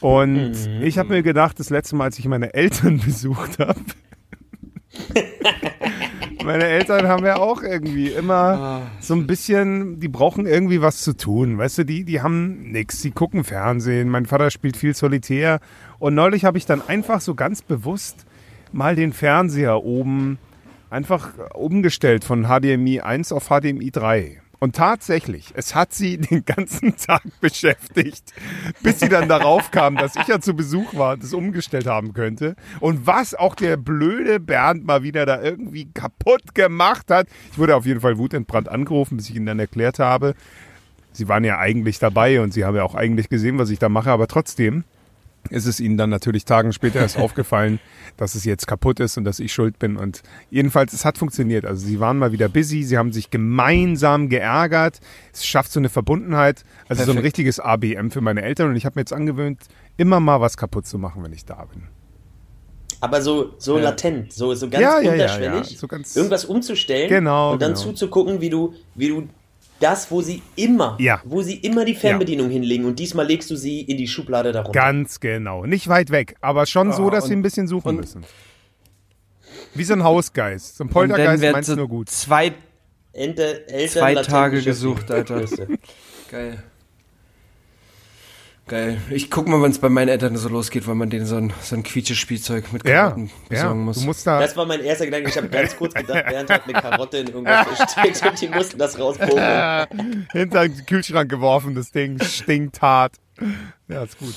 Und 0.01 0.55
ich 0.81 0.97
habe 0.97 1.09
mir 1.09 1.23
gedacht, 1.23 1.59
das 1.59 1.69
letzte 1.69 1.95
Mal, 1.95 2.05
als 2.05 2.19
ich 2.19 2.25
meine 2.25 2.53
Eltern 2.53 2.99
besucht 3.05 3.59
habe, 3.59 3.79
meine 6.45 6.65
Eltern 6.65 7.07
haben 7.07 7.25
ja 7.25 7.37
auch 7.37 7.61
irgendwie 7.61 8.07
immer 8.09 8.81
so 8.99 9.13
ein 9.13 9.27
bisschen, 9.27 9.99
die 9.99 10.07
brauchen 10.07 10.45
irgendwie 10.45 10.81
was 10.81 11.01
zu 11.01 11.15
tun. 11.15 11.57
Weißt 11.57 11.79
du, 11.79 11.83
die, 11.85 12.03
die 12.03 12.21
haben 12.21 12.71
nix, 12.71 13.01
die 13.01 13.11
gucken 13.11 13.43
Fernsehen. 13.43 14.09
Mein 14.09 14.25
Vater 14.25 14.51
spielt 14.51 14.77
viel 14.77 14.95
Solitär. 14.95 15.59
Und 15.99 16.15
neulich 16.15 16.45
habe 16.45 16.57
ich 16.57 16.65
dann 16.65 16.81
einfach 16.87 17.21
so 17.21 17.35
ganz 17.35 17.61
bewusst 17.61 18.25
mal 18.71 18.95
den 18.95 19.13
Fernseher 19.13 19.83
oben 19.83 20.39
einfach 20.89 21.33
umgestellt 21.53 22.23
von 22.23 22.45
HDMI 22.45 23.01
1 23.01 23.31
auf 23.31 23.49
HDMI 23.49 23.91
3. 23.91 24.41
Und 24.59 24.75
tatsächlich, 24.75 25.53
es 25.55 25.73
hat 25.73 25.93
sie 25.93 26.17
den 26.17 26.43
ganzen 26.45 26.95
Tag 26.97 27.23
beschäftigt, 27.39 28.33
bis 28.81 28.99
sie 28.99 29.09
dann 29.09 29.29
darauf 29.29 29.71
kam, 29.71 29.95
dass 29.95 30.15
ich 30.15 30.27
ja 30.27 30.39
zu 30.39 30.53
Besuch 30.53 30.93
war 30.95 31.13
und 31.13 31.23
das 31.23 31.33
umgestellt 31.33 31.87
haben 31.87 32.13
könnte. 32.13 32.55
Und 32.79 33.07
was 33.07 33.33
auch 33.33 33.55
der 33.55 33.77
blöde 33.77 34.39
Bernd 34.39 34.85
mal 34.85 35.03
wieder 35.03 35.25
da 35.25 35.41
irgendwie 35.41 35.89
kaputt 35.93 36.53
gemacht 36.55 37.09
hat. 37.09 37.27
Ich 37.51 37.57
wurde 37.57 37.75
auf 37.75 37.85
jeden 37.85 38.01
Fall 38.01 38.17
wutentbrannt 38.17 38.69
angerufen, 38.69 39.17
bis 39.17 39.29
ich 39.29 39.35
ihnen 39.35 39.45
dann 39.45 39.59
erklärt 39.59 39.99
habe. 39.99 40.35
Sie 41.11 41.27
waren 41.27 41.43
ja 41.43 41.57
eigentlich 41.57 41.99
dabei 41.99 42.41
und 42.41 42.53
sie 42.53 42.65
haben 42.65 42.75
ja 42.75 42.83
auch 42.83 42.95
eigentlich 42.95 43.29
gesehen, 43.29 43.57
was 43.57 43.69
ich 43.69 43.79
da 43.79 43.89
mache, 43.89 44.11
aber 44.11 44.27
trotzdem 44.27 44.83
ist 45.49 45.65
es 45.65 45.79
ihnen 45.79 45.97
dann 45.97 46.09
natürlich 46.09 46.45
Tagen 46.45 46.73
später 46.73 46.99
erst 46.99 47.17
aufgefallen, 47.19 47.79
dass 48.17 48.35
es 48.35 48.45
jetzt 48.45 48.67
kaputt 48.67 48.99
ist 48.99 49.17
und 49.17 49.23
dass 49.23 49.39
ich 49.39 49.53
schuld 49.53 49.79
bin. 49.79 49.97
Und 49.97 50.21
jedenfalls, 50.49 50.93
es 50.93 51.05
hat 51.05 51.17
funktioniert. 51.17 51.65
Also 51.65 51.85
sie 51.85 51.99
waren 51.99 52.17
mal 52.17 52.31
wieder 52.31 52.49
busy, 52.49 52.83
sie 52.83 52.97
haben 52.97 53.11
sich 53.13 53.29
gemeinsam 53.29 54.29
geärgert. 54.29 54.99
Es 55.33 55.45
schafft 55.45 55.71
so 55.71 55.79
eine 55.79 55.89
Verbundenheit. 55.89 56.63
Also 56.87 57.03
so 57.03 57.11
ein 57.11 57.15
Perfekt. 57.15 57.25
richtiges 57.25 57.59
ABM 57.59 58.11
für 58.11 58.21
meine 58.21 58.41
Eltern. 58.41 58.69
Und 58.69 58.75
ich 58.75 58.85
habe 58.85 58.95
mir 58.97 59.01
jetzt 59.01 59.13
angewöhnt, 59.13 59.59
immer 59.97 60.19
mal 60.19 60.41
was 60.41 60.57
kaputt 60.57 60.85
zu 60.85 60.97
machen, 60.97 61.23
wenn 61.23 61.33
ich 61.33 61.45
da 61.45 61.65
bin. 61.65 61.83
Aber 63.01 63.21
so, 63.21 63.53
so 63.57 63.77
Ja. 63.77 63.85
latent, 63.85 64.33
so, 64.33 64.53
so 64.55 64.69
ganz 64.69 64.81
ja, 64.83 64.97
unterschwellig, 64.97 65.71
ja. 65.71 65.77
So 65.77 65.87
ganz- 65.87 66.15
irgendwas 66.17 66.43
umzustellen 66.43 67.07
Genau, 67.07 67.53
und 67.53 67.61
dann 67.61 67.73
genau. 67.73 67.81
zuzugucken, 67.85 68.41
wie 68.41 68.49
du, 68.49 68.73
wie 68.95 69.07
du 69.07 69.29
das, 69.79 70.11
wo 70.11 70.21
sie 70.21 70.41
immer, 70.55 70.97
Ja. 70.99 71.21
wo 71.23 71.41
sie 71.41 71.55
immer 71.55 71.85
die 71.85 71.95
Fernbedienung 71.95 72.49
hinlegen 72.49 72.85
und 72.85 72.99
diesmal 72.99 73.25
legst 73.25 73.49
du 73.49 73.55
sie 73.55 73.81
in 73.81 73.97
die 73.97 74.07
Schublade 74.07 74.51
darunter. 74.51 74.79
Ganz 74.79 75.19
genau. 75.19 75.65
Nicht 75.65 75.87
weit 75.87 76.09
weg, 76.11 76.35
aber 76.41 76.65
schon 76.65 76.91
so, 76.91 77.07
Ah, 77.07 77.11
dass 77.11 77.23
und- 77.25 77.29
sie 77.29 77.35
ein 77.37 77.41
bisschen 77.41 77.67
suchen 77.67 77.89
und- 77.89 77.95
müssen. 77.97 78.23
Wie 79.73 79.83
so 79.83 79.93
ein 79.93 80.03
Hausgeist. 80.03 80.77
So 80.77 80.83
ein 80.83 80.89
Poltergeist 80.89 81.43
meinst 81.51 81.69
so 81.69 81.75
nur 81.75 81.87
gut. 81.87 82.09
zwei, 82.09 82.53
Ente, 83.13 83.67
Eltern 83.67 83.89
Zwei 84.01 84.15
Tage 84.15 84.61
gesucht, 84.61 85.09
Alter. 85.11 85.43
Geil. 86.31 86.63
Geil. 88.69 89.01
Ich 89.09 89.31
guck 89.31 89.47
mal, 89.47 89.59
wann 89.61 89.71
es 89.71 89.79
bei 89.79 89.89
meinen 89.89 90.09
Eltern 90.09 90.37
so 90.37 90.47
losgeht, 90.47 90.87
weil 90.87 90.93
man 90.93 91.09
denen 91.09 91.25
so 91.25 91.37
ein, 91.37 91.51
so 91.59 91.75
ein 91.75 91.81
Quietsche-Spielzeug 91.81 92.71
mit 92.71 92.87
Ja, 92.87 93.07
Karotten 93.07 93.25
ja. 93.25 93.31
besorgen 93.49 93.83
muss. 93.83 93.99
Du 93.99 94.05
musst 94.05 94.27
da. 94.27 94.39
Das 94.39 94.55
war 94.55 94.67
mein 94.67 94.81
erster 94.81 95.05
Gedanke. 95.05 95.29
Ich 95.29 95.37
habe 95.37 95.49
ganz 95.49 95.75
kurz 95.75 95.95
gedacht, 95.95 96.25
Bernd 96.27 96.49
hat 96.51 96.63
eine 96.65 96.73
Karotte 96.73 97.17
in 97.17 97.27
irgendwas 97.27 97.67
versteckt 97.67 98.23
und 98.25 98.41
die 98.41 98.47
mussten 98.47 98.77
das 98.77 98.99
rauspumpen. 98.99 100.27
hinter 100.31 100.67
den 100.67 100.85
Kühlschrank 100.85 101.29
geworfen, 101.31 101.73
das 101.73 101.91
Ding 101.91 102.21
stinkt 102.21 102.79
hart. 102.81 103.15
Ja, 103.87 104.03
ist 104.03 104.19
gut. 104.19 104.35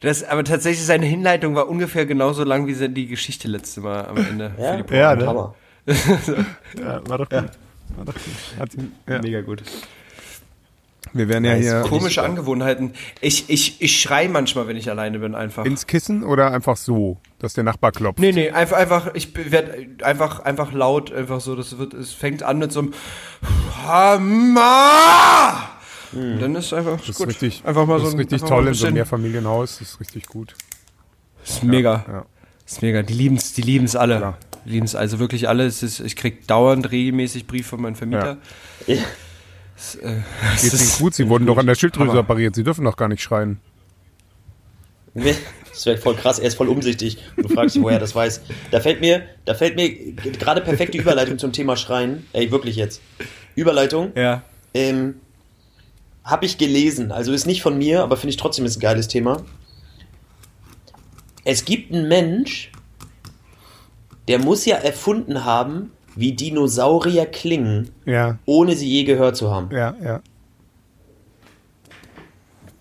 Das, 0.00 0.24
aber 0.24 0.42
tatsächlich, 0.42 0.84
seine 0.84 1.06
Hinleitung 1.06 1.54
war 1.54 1.68
ungefähr 1.68 2.04
genauso 2.04 2.42
lang 2.42 2.66
wie 2.66 2.88
die 2.88 3.06
Geschichte 3.06 3.46
letzte 3.46 3.80
Mal 3.82 4.06
am 4.06 4.16
Ende. 4.28 4.52
Ja, 4.58 4.72
Philipp. 4.72 4.90
Ja, 4.90 5.14
ne? 5.14 5.26
Hammer. 5.26 5.54
Ja, 5.86 7.08
war 7.08 7.18
doch 7.18 7.28
gut. 7.28 7.50
War 7.96 8.04
doch 8.06 8.14
gut. 8.14 8.58
Hat 8.58 8.70
ja. 9.08 9.20
Mega 9.20 9.40
gut. 9.42 9.62
Wir 11.14 11.28
werden 11.28 11.44
ja 11.44 11.54
hier 11.54 11.82
Komische 11.82 12.22
Angewohnheiten. 12.22 12.92
Ich, 13.20 13.50
ich, 13.50 13.80
ich 13.82 14.00
schrei 14.00 14.28
manchmal, 14.28 14.66
wenn 14.68 14.76
ich 14.76 14.88
alleine 14.90 15.18
bin, 15.18 15.34
einfach. 15.34 15.64
ins 15.66 15.86
Kissen 15.86 16.24
oder 16.24 16.50
einfach 16.52 16.76
so, 16.76 17.18
dass 17.38 17.52
der 17.54 17.64
Nachbar 17.64 17.92
klopft. 17.92 18.18
Nee, 18.18 18.32
nee, 18.32 18.50
einfach, 18.50 18.76
einfach, 18.78 19.10
ich 19.14 19.34
werde 19.50 19.88
einfach, 20.02 20.40
einfach 20.40 20.72
laut, 20.72 21.12
einfach 21.12 21.40
so, 21.40 21.54
das 21.54 21.76
wird, 21.78 21.92
es 21.94 22.12
fängt 22.12 22.42
an 22.42 22.58
mit 22.58 22.72
so 22.72 22.80
einem 22.80 22.94
Hammer! 23.86 25.68
Und 26.14 26.40
dann 26.40 26.54
ist 26.56 26.72
einfach 26.72 26.98
Das 26.98 27.08
ist 27.10 27.16
gut. 27.18 27.28
richtig, 27.28 27.62
einfach 27.64 27.86
mal 27.86 27.94
das 27.94 28.02
so 28.02 28.08
ist 28.08 28.14
ein- 28.14 28.18
richtig 28.20 28.42
toll 28.42 28.62
ein 28.64 28.68
in 28.68 28.74
so 28.74 28.86
einem 28.86 28.94
Mehrfamilienhaus. 28.94 29.78
Das 29.78 29.88
ist 29.92 30.00
richtig 30.00 30.26
gut. 30.26 30.54
ist 31.44 31.62
mega. 31.64 32.04
Ja. 32.06 32.26
Ist 32.66 32.82
mega. 32.82 33.02
Die 33.02 33.14
lieben's, 33.14 33.54
die 33.54 33.62
lieben's 33.62 33.96
alle. 33.96 34.18
Klar. 34.18 34.38
Die 34.66 34.70
lieben's 34.70 34.94
also 34.94 35.18
wirklich 35.18 35.48
alle. 35.48 35.64
Es 35.64 35.82
ist, 35.82 36.00
ich 36.00 36.14
krieg 36.16 36.46
dauernd 36.46 36.90
regelmäßig 36.90 37.46
Brief 37.46 37.66
von 37.66 37.80
meinem 37.80 37.94
Vermieter. 37.96 38.36
Ja. 38.86 38.96
Äh, 40.02 40.20
es 40.54 40.62
Geht's 40.62 40.74
ist- 40.74 40.80
Ihnen 40.82 40.98
gut? 41.00 41.14
Sie 41.14 41.28
wurden 41.28 41.46
doch 41.46 41.58
an 41.58 41.66
der 41.66 41.74
Schilddrüse 41.74 42.18
operiert. 42.18 42.54
Sie 42.54 42.64
dürfen 42.64 42.84
doch 42.84 42.96
gar 42.96 43.08
nicht 43.08 43.22
schreien. 43.22 43.60
Nee, 45.14 45.34
Das 45.70 45.84
wäre 45.84 45.98
voll 45.98 46.14
krass, 46.16 46.38
er 46.38 46.48
ist 46.48 46.54
voll 46.54 46.68
umsichtig. 46.68 47.18
Du 47.36 47.46
fragst 47.48 47.74
dich, 47.76 47.82
woher 47.82 47.96
er 47.98 48.00
das 48.00 48.14
weiß. 48.14 48.40
Da 48.70 48.80
fällt 48.80 49.00
mir, 49.02 49.22
da 49.44 49.54
fällt 49.54 49.76
mir 49.76 49.90
gerade 50.14 50.62
perfekte 50.62 50.96
Überleitung 50.96 51.38
zum 51.38 51.52
Thema 51.52 51.76
Schreien. 51.76 52.26
Ey, 52.32 52.50
wirklich 52.50 52.76
jetzt. 52.76 53.02
Überleitung. 53.54 54.12
Ja. 54.16 54.42
Ähm, 54.72 55.16
Habe 56.24 56.46
ich 56.46 56.56
gelesen, 56.56 57.12
also 57.12 57.32
ist 57.32 57.46
nicht 57.46 57.60
von 57.62 57.76
mir, 57.76 58.02
aber 58.02 58.16
finde 58.16 58.30
ich 58.30 58.38
trotzdem 58.38 58.64
ist 58.64 58.78
ein 58.78 58.80
geiles 58.80 59.06
Thema. 59.08 59.42
Es 61.44 61.64
gibt 61.66 61.92
einen 61.92 62.08
Mensch, 62.08 62.70
der 64.28 64.38
muss 64.38 64.64
ja 64.64 64.76
erfunden 64.76 65.44
haben, 65.44 65.90
wie 66.16 66.32
Dinosaurier 66.32 67.26
klingen, 67.26 67.90
Ja, 68.04 68.38
ohne 68.46 68.74
sie 68.76 68.88
je 68.88 69.04
gehört 69.04 69.36
zu 69.36 69.50
haben. 69.50 69.68
ja, 69.74 69.94
ja. 70.02 70.20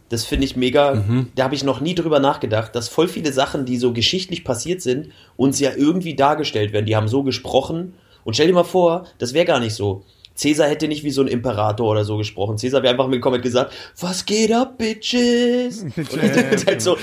Das 0.09 0.25
finde 0.25 0.43
ich 0.45 0.57
mega. 0.57 0.95
Mhm. 0.95 1.27
Da 1.35 1.45
habe 1.45 1.55
ich 1.55 1.63
noch 1.63 1.79
nie 1.79 1.95
drüber 1.95 2.19
nachgedacht, 2.19 2.75
dass 2.75 2.89
voll 2.89 3.07
viele 3.07 3.31
Sachen, 3.31 3.63
die 3.63 3.77
so 3.77 3.93
geschichtlich 3.93 4.43
passiert 4.43 4.81
sind, 4.81 5.07
uns 5.37 5.59
ja 5.61 5.71
irgendwie 5.73 6.15
dargestellt 6.15 6.73
werden. 6.73 6.85
Die 6.85 6.97
haben 6.97 7.07
so 7.07 7.23
gesprochen. 7.23 7.93
Und 8.25 8.33
stell 8.33 8.47
dir 8.47 8.53
mal 8.53 8.65
vor, 8.65 9.05
das 9.19 9.33
wäre 9.33 9.45
gar 9.45 9.61
nicht 9.61 9.73
so. 9.73 10.03
Cäsar 10.35 10.67
hätte 10.69 10.87
nicht 10.87 11.03
wie 11.03 11.11
so 11.11 11.21
ein 11.21 11.27
Imperator 11.27 11.89
oder 11.91 12.03
so 12.05 12.17
gesprochen. 12.17 12.57
Cäsar 12.57 12.81
wäre 12.83 12.93
einfach 12.93 13.07
mitgekommen 13.07 13.35
und 13.37 13.41
gesagt, 13.41 13.73
was 13.99 14.25
geht 14.25 14.51
ab, 14.53 14.77
Bitches? 14.77 15.83
Und 15.95 16.13
er 16.13 16.51
ist 16.53 16.65
halt 16.67 16.81
so, 16.81 16.97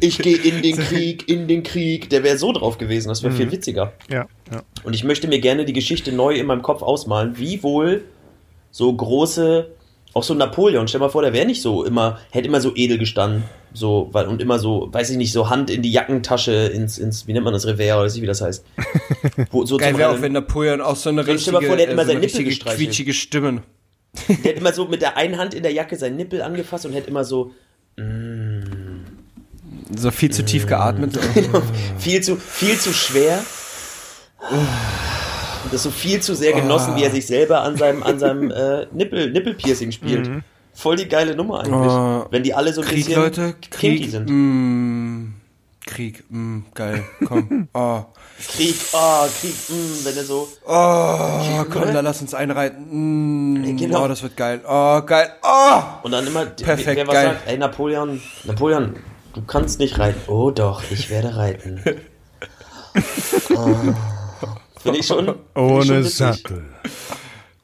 ich 0.00 0.18
gehe 0.18 0.36
in 0.36 0.62
den 0.62 0.76
Krieg, 0.76 1.28
in 1.28 1.46
den 1.48 1.62
Krieg. 1.62 2.10
Der 2.10 2.22
wäre 2.24 2.36
so 2.36 2.52
drauf 2.52 2.78
gewesen, 2.78 3.08
das 3.08 3.22
wäre 3.22 3.32
viel 3.32 3.46
Mhm. 3.46 3.52
witziger. 3.52 3.92
ja, 4.10 4.26
ja. 4.52 4.62
Und 4.84 4.94
ich 4.94 5.04
möchte 5.04 5.28
mir 5.28 5.38
gerne 5.40 5.64
die 5.64 5.72
Geschichte 5.72 6.12
neu 6.12 6.34
in 6.34 6.46
meinem 6.46 6.62
Kopf 6.62 6.82
ausmalen, 6.82 7.38
wie 7.38 7.62
wohl 7.62 8.04
so 8.70 8.92
große, 8.92 9.68
auch 10.14 10.22
so 10.22 10.34
Napoleon, 10.34 10.88
stell 10.88 11.00
mal 11.00 11.08
vor, 11.08 11.22
der 11.22 11.32
wäre 11.32 11.46
nicht 11.46 11.62
so 11.62 11.84
immer, 11.84 12.18
hätte 12.30 12.48
immer 12.48 12.60
so 12.60 12.72
edel 12.74 12.98
gestanden, 12.98 13.44
so, 13.72 14.08
weil, 14.12 14.26
und 14.26 14.42
immer 14.42 14.58
so, 14.58 14.88
weiß 14.92 15.10
ich 15.10 15.16
nicht, 15.16 15.32
so 15.32 15.48
Hand 15.48 15.70
in 15.70 15.82
die 15.82 15.90
Jackentasche, 15.90 16.52
ins, 16.52 16.98
ins, 16.98 17.26
wie 17.26 17.32
nennt 17.32 17.44
man 17.44 17.54
das, 17.54 17.66
Revers, 17.66 17.96
oder 17.96 18.04
weiß 18.04 18.16
ich, 18.16 18.22
wie 18.22 18.26
das 18.26 18.40
heißt. 18.40 18.64
Wo, 19.50 19.64
so 19.64 19.76
Geil 19.78 19.96
wäre 19.96 20.10
auch, 20.10 20.20
wenn 20.20 20.32
Napoleon 20.32 20.80
auch 20.80 20.96
so 20.96 21.08
eine 21.08 21.22
Stell 21.22 21.34
richtige, 21.34 21.56
mal 21.56 21.62
vor, 21.62 21.76
der 21.76 21.86
hätte 21.86 21.92
immer 21.92 22.02
äh, 22.02 22.04
so 22.04 22.10
seinen 22.10 22.18
eine 22.18 22.26
Nippel 22.26 22.36
richtige 22.36 22.50
gestreichelt. 22.50 22.78
quietschige 22.78 23.14
Stimme. 23.14 23.62
Der 24.28 24.52
hat 24.52 24.60
immer 24.60 24.72
so 24.72 24.86
mit 24.86 25.00
der 25.00 25.16
einen 25.16 25.38
Hand 25.38 25.54
in 25.54 25.62
der 25.62 25.72
Jacke 25.72 25.96
seinen 25.96 26.16
Nippel 26.16 26.42
angefasst 26.42 26.84
und 26.84 26.92
hätte 26.92 27.08
immer 27.08 27.24
so 27.24 27.52
So 29.96 30.10
viel 30.10 30.30
zu 30.30 30.44
tief 30.44 30.66
geatmet. 30.66 31.18
viel 31.98 32.22
zu, 32.22 32.36
viel 32.36 32.78
zu 32.78 32.92
schwer. 32.92 33.42
Und 35.64 35.72
das 35.72 35.82
so 35.82 35.90
viel 35.90 36.20
zu 36.20 36.34
sehr 36.34 36.52
genossen, 36.52 36.96
wie 36.96 37.04
er 37.04 37.10
sich 37.10 37.26
selber 37.26 37.60
an 37.62 37.76
seinem, 37.76 38.02
an 38.02 38.18
seinem 38.18 38.50
äh, 38.50 38.86
Nippel, 38.92 39.30
Nippelpiercing 39.30 39.92
spielt. 39.92 40.28
Voll 40.74 40.96
die 40.96 41.06
geile 41.08 41.36
Nummer 41.36 41.60
eigentlich. 41.60 41.92
Oh. 41.92 42.26
wenn 42.30 42.42
die 42.42 42.54
alle 42.54 42.72
so 42.72 42.80
ein 42.80 42.86
Krieg, 42.88 43.04
bisschen 43.06 43.22
Leute, 43.22 43.54
Krieg. 43.70 44.10
sind. 44.10 44.28
Mm, 44.30 45.34
Krieg, 45.84 46.24
mm, 46.30 46.60
geil, 46.74 47.04
komm. 47.26 47.68
Oh, 47.74 48.04
Krieg, 48.56 48.74
oh, 48.92 49.26
Krieg, 49.40 49.54
mh, 49.68 50.04
wenn 50.04 50.16
er 50.16 50.24
so. 50.24 50.48
oh 50.66 51.64
komm, 51.70 51.92
dann 51.92 52.04
lass 52.04 52.22
uns 52.22 52.32
einreiten. 52.32 52.86
Mm, 53.52 53.76
Genau. 53.76 54.04
Oh, 54.04 54.08
das 54.08 54.22
wird 54.22 54.36
geil. 54.36 54.60
Oh, 54.66 55.02
geil. 55.02 55.30
Oh! 55.42 55.82
Und 56.04 56.12
dann 56.12 56.26
immer, 56.26 56.46
Perfekt, 56.46 56.96
wer 56.96 57.06
was 57.06 57.14
geil. 57.14 57.26
sagt, 57.26 57.48
ey 57.48 57.58
Napoleon, 57.58 58.20
Napoleon, 58.44 58.96
du 59.34 59.42
kannst 59.42 59.78
nicht 59.78 59.98
reiten. 59.98 60.20
Oh 60.28 60.50
doch, 60.50 60.82
ich 60.90 61.10
werde 61.10 61.36
reiten. 61.36 61.82
oh. 63.54 63.74
Finde 64.82 64.98
ich 64.98 65.06
schon. 65.06 65.26
find 65.26 65.36
ich 65.36 65.54
schon 65.54 65.96
Ohne. 65.96 66.04
Sattel. 66.04 66.64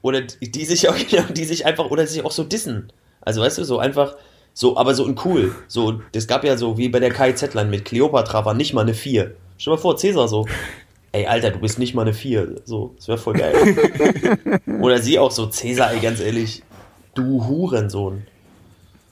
Oder 0.02 0.22
die 0.22 0.50
die 0.50 0.64
sich 0.64 0.88
auch, 0.88 0.96
genau, 1.10 1.24
die 1.30 1.44
sich 1.44 1.66
einfach, 1.66 1.90
oder 1.90 2.06
sich 2.06 2.24
auch 2.24 2.32
so 2.32 2.44
dissen. 2.44 2.92
Also 3.20 3.42
weißt 3.42 3.58
du, 3.58 3.64
so 3.64 3.78
einfach, 3.78 4.16
so, 4.54 4.76
aber 4.76 4.94
so 4.94 5.06
in 5.06 5.18
cool. 5.24 5.54
So, 5.66 6.00
das 6.12 6.26
gab 6.26 6.44
ja 6.44 6.56
so, 6.56 6.78
wie 6.78 6.88
bei 6.88 7.00
der 7.00 7.12
KIZ-Line 7.12 7.70
mit 7.70 7.84
Cleopatra 7.84 8.44
war 8.44 8.54
nicht 8.54 8.72
mal 8.72 8.82
eine 8.82 8.94
4. 8.94 9.34
Stell 9.56 9.72
dir 9.72 9.76
mal 9.76 9.80
vor, 9.80 9.96
Cäsar 9.96 10.28
so. 10.28 10.46
Ey, 11.12 11.26
Alter, 11.26 11.50
du 11.50 11.58
bist 11.58 11.78
nicht 11.78 11.94
mal 11.94 12.02
eine 12.02 12.14
4. 12.14 12.62
So, 12.64 12.94
das 12.96 13.08
wäre 13.08 13.18
voll 13.18 13.34
geil. 13.34 13.54
Oder 14.80 15.00
sie 15.00 15.18
auch 15.18 15.30
so, 15.30 15.46
Cäsar, 15.46 15.92
ey, 15.92 16.00
ganz 16.00 16.20
ehrlich, 16.20 16.62
du 17.14 17.46
Hurensohn. 17.46 18.26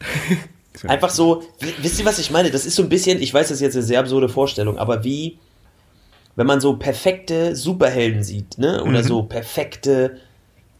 Einfach 0.86 1.10
so, 1.10 1.42
wisst 1.80 1.98
ihr, 1.98 2.04
was 2.04 2.18
ich 2.18 2.30
meine? 2.30 2.50
Das 2.50 2.66
ist 2.66 2.76
so 2.76 2.82
ein 2.82 2.88
bisschen, 2.88 3.20
ich 3.20 3.32
weiß, 3.32 3.48
das 3.48 3.56
ist 3.56 3.62
jetzt 3.62 3.76
eine 3.76 3.84
sehr 3.84 4.00
absurde 4.00 4.28
Vorstellung, 4.28 4.78
aber 4.78 5.04
wie, 5.04 5.38
wenn 6.36 6.46
man 6.46 6.60
so 6.60 6.76
perfekte 6.76 7.56
Superhelden 7.56 8.22
sieht, 8.22 8.58
ne? 8.58 8.82
Oder 8.84 9.02
so 9.02 9.22
perfekte, 9.22 10.18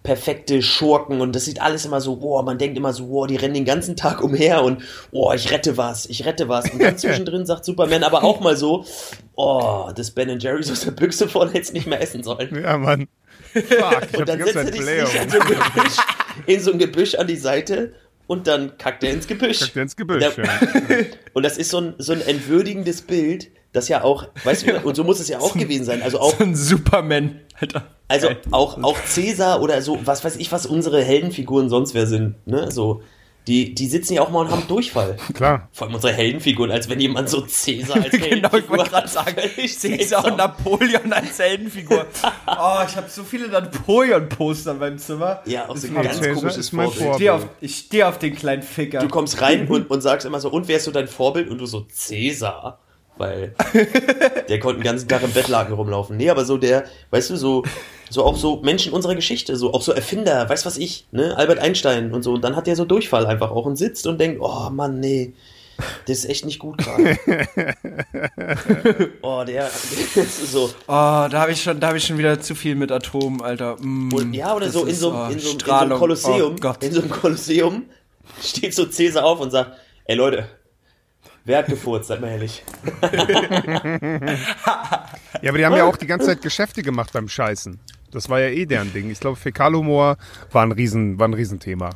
perfekte 0.03 0.63
Schurken 0.63 1.21
und 1.21 1.35
das 1.35 1.47
sieht 1.47 1.61
alles 1.61 1.85
immer 1.85 2.01
so, 2.01 2.17
boah, 2.17 2.43
man 2.45 2.59
denkt 2.59 2.77
immer 2.79 2.93
so, 2.93 3.07
boah, 3.09 3.27
die 3.27 3.35
rennen 3.37 3.55
den 3.55 3.65
ganzen 3.65 3.97
Tag 3.97 4.23
umher 4.23 4.63
und, 4.63 4.83
boah, 5.11 5.35
ich 5.35 5.51
rette 5.51 5.77
was, 5.77 6.07
ich 6.07 6.25
rette 6.25 6.49
was. 6.49 6.71
Und 6.71 6.81
dann 6.81 6.97
zwischendrin 6.99 7.45
sagt 7.47 7.65
Superman 7.65 8.05
aber 8.05 8.23
auch 8.23 8.41
mal 8.41 8.57
so, 8.57 8.85
oh, 9.35 9.91
das 9.97 10.13
Ben 10.13 10.39
Jerry's 10.39 10.71
aus 10.71 10.83
der 10.83 10.93
Büchse 10.93 11.27
vorne 11.29 11.53
hätte 11.53 11.73
nicht 11.73 11.87
mehr 11.89 12.01
essen 12.01 12.23
sollen. 12.23 12.55
Ja, 12.63 12.77
Mann. 12.79 13.09
Fuck, 13.53 14.19
Und 14.19 14.29
dann 14.29 14.39
setzt 14.45 14.55
er 14.57 14.65
dich 14.71 15.21
an 15.21 15.31
so 15.31 15.39
Gebüsch, 15.39 15.97
in 16.47 16.61
so 16.61 16.73
ein 16.73 16.79
Gebüsch 16.79 17.15
an 17.15 17.27
die 17.27 17.37
Seite 17.37 17.95
und 18.27 18.47
dann 18.47 18.77
kackt 18.79 19.03
er 19.03 19.13
ins 19.13 19.27
Gebüsch. 19.27 19.61
Kackt 19.61 19.77
er 19.77 19.83
ins 19.83 19.97
Gebüsch, 19.97 20.23
Der- 20.35 20.45
ja. 20.45 21.05
Und 21.33 21.43
das 21.45 21.57
ist 21.59 21.71
so 21.71 21.79
ein, 21.79 21.95
so 21.99 22.13
ein 22.13 22.21
entwürdigendes 22.21 23.03
Bild, 23.03 23.49
das 23.77 23.89
ja 23.89 24.03
auch, 24.03 24.27
weißt 24.45 24.67
du, 24.67 24.81
und 24.85 24.95
so 24.97 25.05
muss 25.05 25.21
es 25.21 25.29
ja 25.29 25.39
auch 25.39 25.55
gewesen 25.57 25.85
sein. 25.85 26.03
Also 26.03 26.19
auch, 26.21 26.37
So 26.39 26.45
ein 26.45 26.57
Superman, 26.57 27.41
Alter. 27.61 27.85
also 28.09 28.29
auch, 28.51 28.83
auch 28.83 28.99
Cäsar 29.05 29.61
oder 29.63 29.81
so, 29.83 29.99
was 30.05 30.25
weiß 30.25 30.37
ich, 30.37 30.51
was 30.53 30.67
unsere 30.67 31.03
Heldenfiguren 31.05 31.69
sonst 31.69 31.95
wer 31.95 32.07
sind, 32.07 32.35
ne, 32.47 32.71
so. 32.71 33.03
Die, 33.49 33.77
die 33.77 33.87
sitzen 33.87 34.15
ja 34.15 34.23
auch 34.23 34.31
mal 34.31 34.41
und 34.41 34.51
haben 34.51 34.67
Durchfall. 34.67 35.17
Klar. 35.35 35.69
Vor 35.71 35.87
allem 35.87 35.95
unsere 35.95 36.13
Heldenfiguren, 36.13 36.73
als 36.73 36.89
wenn 36.89 36.99
jemand 36.99 37.29
so 37.29 37.43
Cäsar 37.43 37.95
als 38.03 38.11
Genau, 38.11 38.25
ich 38.25 38.33
Heldenfigur 38.33 38.77
gerade 38.79 38.93
hat. 38.97 39.09
sagen, 39.09 39.37
seltsam. 39.69 40.25
und 40.25 40.37
Napoleon 40.39 41.13
als 41.13 41.39
Heldenfigur. 41.39 42.07
Oh, 42.49 42.79
ich 42.85 42.97
habe 42.97 43.07
so 43.09 43.23
viele 43.23 43.47
Napoleon-Poster 43.47 44.73
in 44.73 44.79
meinem 44.79 44.99
Zimmer. 44.99 45.43
Ja, 45.47 45.69
auch 45.69 45.77
so 45.77 45.87
ein 45.87 45.95
ganz 45.95 46.17
Cäsar 46.19 46.35
komisches 46.35 46.57
ist 46.57 46.73
mein 46.73 46.91
Vorbild. 46.91 47.11
Ich 47.11 47.15
stehe 47.17 47.35
auf, 47.35 47.47
ich 47.61 47.77
steh 47.77 48.03
auf 48.03 48.19
den 48.19 48.35
kleinen 48.35 48.63
Ficker. 48.63 48.99
Du 48.99 49.09
kommst 49.09 49.41
rein 49.41 49.69
und, 49.69 49.89
und 49.91 50.01
sagst 50.01 50.27
immer 50.27 50.41
so, 50.41 50.51
und 50.51 50.67
wer 50.67 50.79
ist 50.79 50.85
so 50.85 50.91
dein 50.91 51.07
Vorbild? 51.07 51.49
Und 51.49 51.59
du 51.59 51.67
so, 51.67 51.83
Cäsar. 51.83 52.81
Weil 53.19 53.55
der 54.49 54.61
konnte 54.61 54.81
den 54.81 54.85
ganzen 54.85 55.09
Tag 55.09 55.23
im 55.23 55.33
Bettlaken 55.33 55.75
rumlaufen. 55.75 56.17
Nee, 56.17 56.31
aber 56.31 56.45
so 56.45 56.59
der, 56.59 56.85
weißt 57.11 57.31
du, 57.31 57.37
so, 57.37 57.65
so 58.11 58.25
auch 58.25 58.37
so 58.37 58.61
Menschen 58.63 58.93
unserer 58.93 59.15
Geschichte, 59.15 59.57
so 59.57 59.73
auch 59.73 59.83
so 59.83 59.93
Erfinder, 59.93 60.49
weißt 60.49 60.67
was 60.67 60.77
ich, 60.77 61.07
ne? 61.13 61.37
Albert 61.37 61.59
Einstein 61.59 62.13
und 62.13 62.23
so. 62.23 62.35
Und 62.35 62.43
dann 62.43 62.57
hat 62.57 62.67
der 62.67 62.77
so 62.77 62.85
Durchfall 62.85 63.27
einfach 63.27 63.51
auch 63.51 63.65
und 63.65 63.77
sitzt 63.77 64.07
und 64.07 64.21
denkt, 64.21 64.41
oh 64.43 64.69
Mann, 64.71 65.01
nee, 65.01 65.33
das 66.07 66.19
ist 66.19 66.31
echt 66.31 66.45
nicht 66.47 66.59
gut 66.59 66.79
gerade. 66.79 67.19
oh, 69.23 69.45
der, 69.47 69.65
das 69.65 70.17
ist 70.17 70.53
so. 70.53 70.71
Oh, 70.87 70.87
da 70.87 71.33
habe 71.33 71.53
ich 71.53 71.63
schon, 71.63 71.81
da 71.81 71.89
habe 71.89 71.99
ich 71.99 72.05
schon 72.05 72.19
wieder 72.19 72.41
zu 72.41 72.55
viel 72.55 72.75
mit 72.75 72.91
Atom, 72.91 73.43
Alter. 73.43 73.77
Mm, 73.81 74.13
Und, 74.13 74.35
ja, 74.35 74.55
oder 74.55 74.71
so 74.71 74.83
in 74.83 74.89
ist, 74.89 75.01
so, 75.01 75.13
oh, 75.13 75.27
in, 75.31 75.31
so, 75.31 75.33
in 75.33 75.41
so 75.41 75.51
einem 75.51 75.61
Strahlung. 75.61 75.99
Kolosseum, 75.99 76.57
Oh 76.65 76.73
in 76.81 76.93
so 76.93 77.01
einem 77.01 77.11
Kolosseum 77.11 77.85
steht 78.43 78.75
so 78.75 78.87
Cäsar 78.87 79.25
auf 79.25 79.41
und 79.41 79.51
sagt, 79.51 79.73
ey 80.05 80.17
Leute, 80.17 80.49
wer 81.47 81.59
hat 81.59 81.67
gefurzt, 81.67 82.09
seid 82.09 82.21
mal 82.21 82.29
ehrlich. 82.29 82.63
Ja, 85.43 85.51
aber 85.51 85.59
die 85.59 85.67
haben 85.67 85.77
ja 85.77 85.85
auch 85.85 85.97
die 85.97 86.07
ganze 86.07 86.27
Zeit 86.29 86.41
Geschäfte 86.43 86.83
gemacht 86.83 87.13
beim 87.13 87.29
Scheißen. 87.29 87.79
Das 88.11 88.31
war 88.31 88.41
ja 88.41 88.49
eh 88.49 88.65
deren 88.65 88.93
Ding. 88.93 89.11
Ich 89.11 89.21
glaube, 89.21 89.37
Fäkalhumor 89.37 90.17
war 90.51 90.63
ein, 90.63 90.73
Riesen, 90.73 91.19
war 91.19 91.29
ein 91.29 91.35
Riesenthema. 91.35 91.91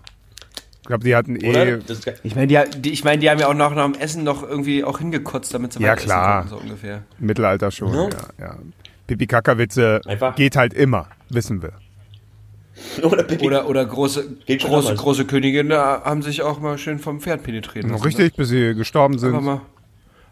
Ich 0.83 0.87
glaube, 0.87 1.05
die 1.05 1.17
hatten 1.17 1.37
eh. 1.37 1.79
Das, 1.87 2.01
Ich 2.23 2.35
meine, 2.35 2.49
die, 2.49 2.81
die, 2.81 2.91
ich 2.91 3.03
mein, 3.05 3.21
die 3.21 3.31
haben 3.31 3.39
ja 3.39 3.49
auch 3.49 3.55
nach, 3.55 3.75
nach 3.75 3.91
dem 3.91 3.95
Essen 4.01 4.25
noch 4.25 4.43
irgendwie 4.43 4.85
auch 4.85 4.99
hingekotzt, 4.99 5.55
damit 5.55 5.73
sie 5.73 5.81
Ja, 5.83 5.91
weiter 5.93 5.99
essen 6.01 6.07
klar. 6.07 6.39
konnten, 6.41 6.49
so 6.51 6.57
ungefähr. 6.61 7.03
Mittelalter 7.19 7.71
schon, 7.71 7.95
Ja. 7.95 8.03
ja. 8.09 8.09
ja. 8.39 8.59
Pipi-Kaka-Witze 9.07 10.01
geht 10.37 10.57
halt 10.57 10.75
immer, 10.75 11.09
wissen 11.31 11.63
wir. 11.63 11.73
oder. 13.03 13.27
Oder, 13.43 13.69
oder 13.69 13.85
große, 13.87 14.37
große, 14.47 14.95
große 14.95 15.25
Königinnen 15.25 15.77
haben 15.77 16.23
sich 16.23 16.43
auch 16.43 16.61
mal 16.61 16.79
schön 16.79 16.99
vom 16.99 17.21
Pferd 17.21 17.43
penetrieren 17.43 17.91
lassen. 17.91 18.03
Richtig, 18.05 18.35
bis 18.35 18.49
sie 18.49 18.75
gestorben 18.75 19.15
Ne? 19.17 19.27
Einfach 19.27 19.39
sind. 19.39 19.45
mal, 19.47 19.61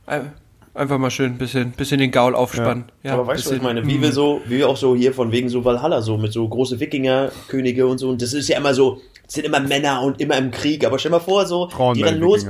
ein- 0.07 0.32
einfach 0.74 0.99
mal 0.99 1.11
schön 1.11 1.32
ein 1.32 1.38
bisschen, 1.38 1.72
bisschen 1.72 1.99
den 1.99 2.11
Gaul 2.11 2.34
aufspannen. 2.34 2.84
Ja. 3.03 3.14
aber 3.14 3.26
weißt 3.26 3.46
du, 3.46 3.51
was 3.51 3.57
ich 3.57 3.62
meine? 3.62 3.86
Wie 3.86 4.01
wir 4.01 4.12
so, 4.12 4.40
wie 4.46 4.59
wir 4.59 4.68
auch 4.68 4.76
so 4.76 4.94
hier 4.94 5.12
von 5.12 5.32
wegen 5.32 5.49
so 5.49 5.64
Valhalla, 5.64 6.03
so 6.03 6.16
mit 6.16 6.32
so 6.32 6.46
große 6.49 6.78
Wikinger-Könige 6.80 7.86
und 7.86 7.99
so. 7.99 8.09
Und 8.11 8.22
das 8.22 8.32
ist 8.32 8.49
ja 8.49 8.59
immer 8.59 8.74
so, 8.74 9.01
das 9.24 9.34
sind 9.34 9.44
immer 9.46 9.61
Männer 9.61 10.03
und 10.03 10.20
immer 10.20 10.36
im 10.36 10.51
Krieg. 10.51 10.86
Aber 10.86 10.99
stell 10.99 11.11
mal 11.11 11.20
vor, 11.20 11.46
so, 11.46 11.68
Frauen 11.68 11.94
die 11.96 12.03
dann 12.03 12.18
los, 12.18 12.46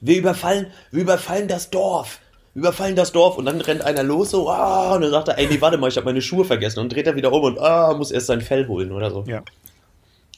wir 0.00 0.16
überfallen, 0.18 0.66
wir 0.90 1.02
überfallen 1.02 1.48
das 1.48 1.70
Dorf. 1.70 2.20
Überfallen 2.56 2.96
das 2.96 3.12
Dorf 3.12 3.36
und 3.36 3.44
dann 3.44 3.60
rennt 3.60 3.82
einer 3.82 4.02
los 4.02 4.30
so, 4.30 4.48
ah, 4.50 4.94
und 4.94 5.02
dann 5.02 5.10
sagt 5.10 5.28
er, 5.28 5.38
ey, 5.38 5.46
nee, 5.46 5.60
warte 5.60 5.76
mal, 5.76 5.88
ich 5.88 5.96
habe 5.96 6.06
meine 6.06 6.22
Schuhe 6.22 6.44
vergessen 6.44 6.80
und 6.80 6.90
dreht 6.92 7.06
er 7.06 7.14
wieder 7.14 7.30
um 7.32 7.42
und 7.42 7.58
ah, 7.60 7.92
muss 7.94 8.10
erst 8.10 8.26
sein 8.28 8.40
Fell 8.40 8.66
holen 8.66 8.90
oder 8.92 9.10
so. 9.10 9.24
Ja, 9.26 9.42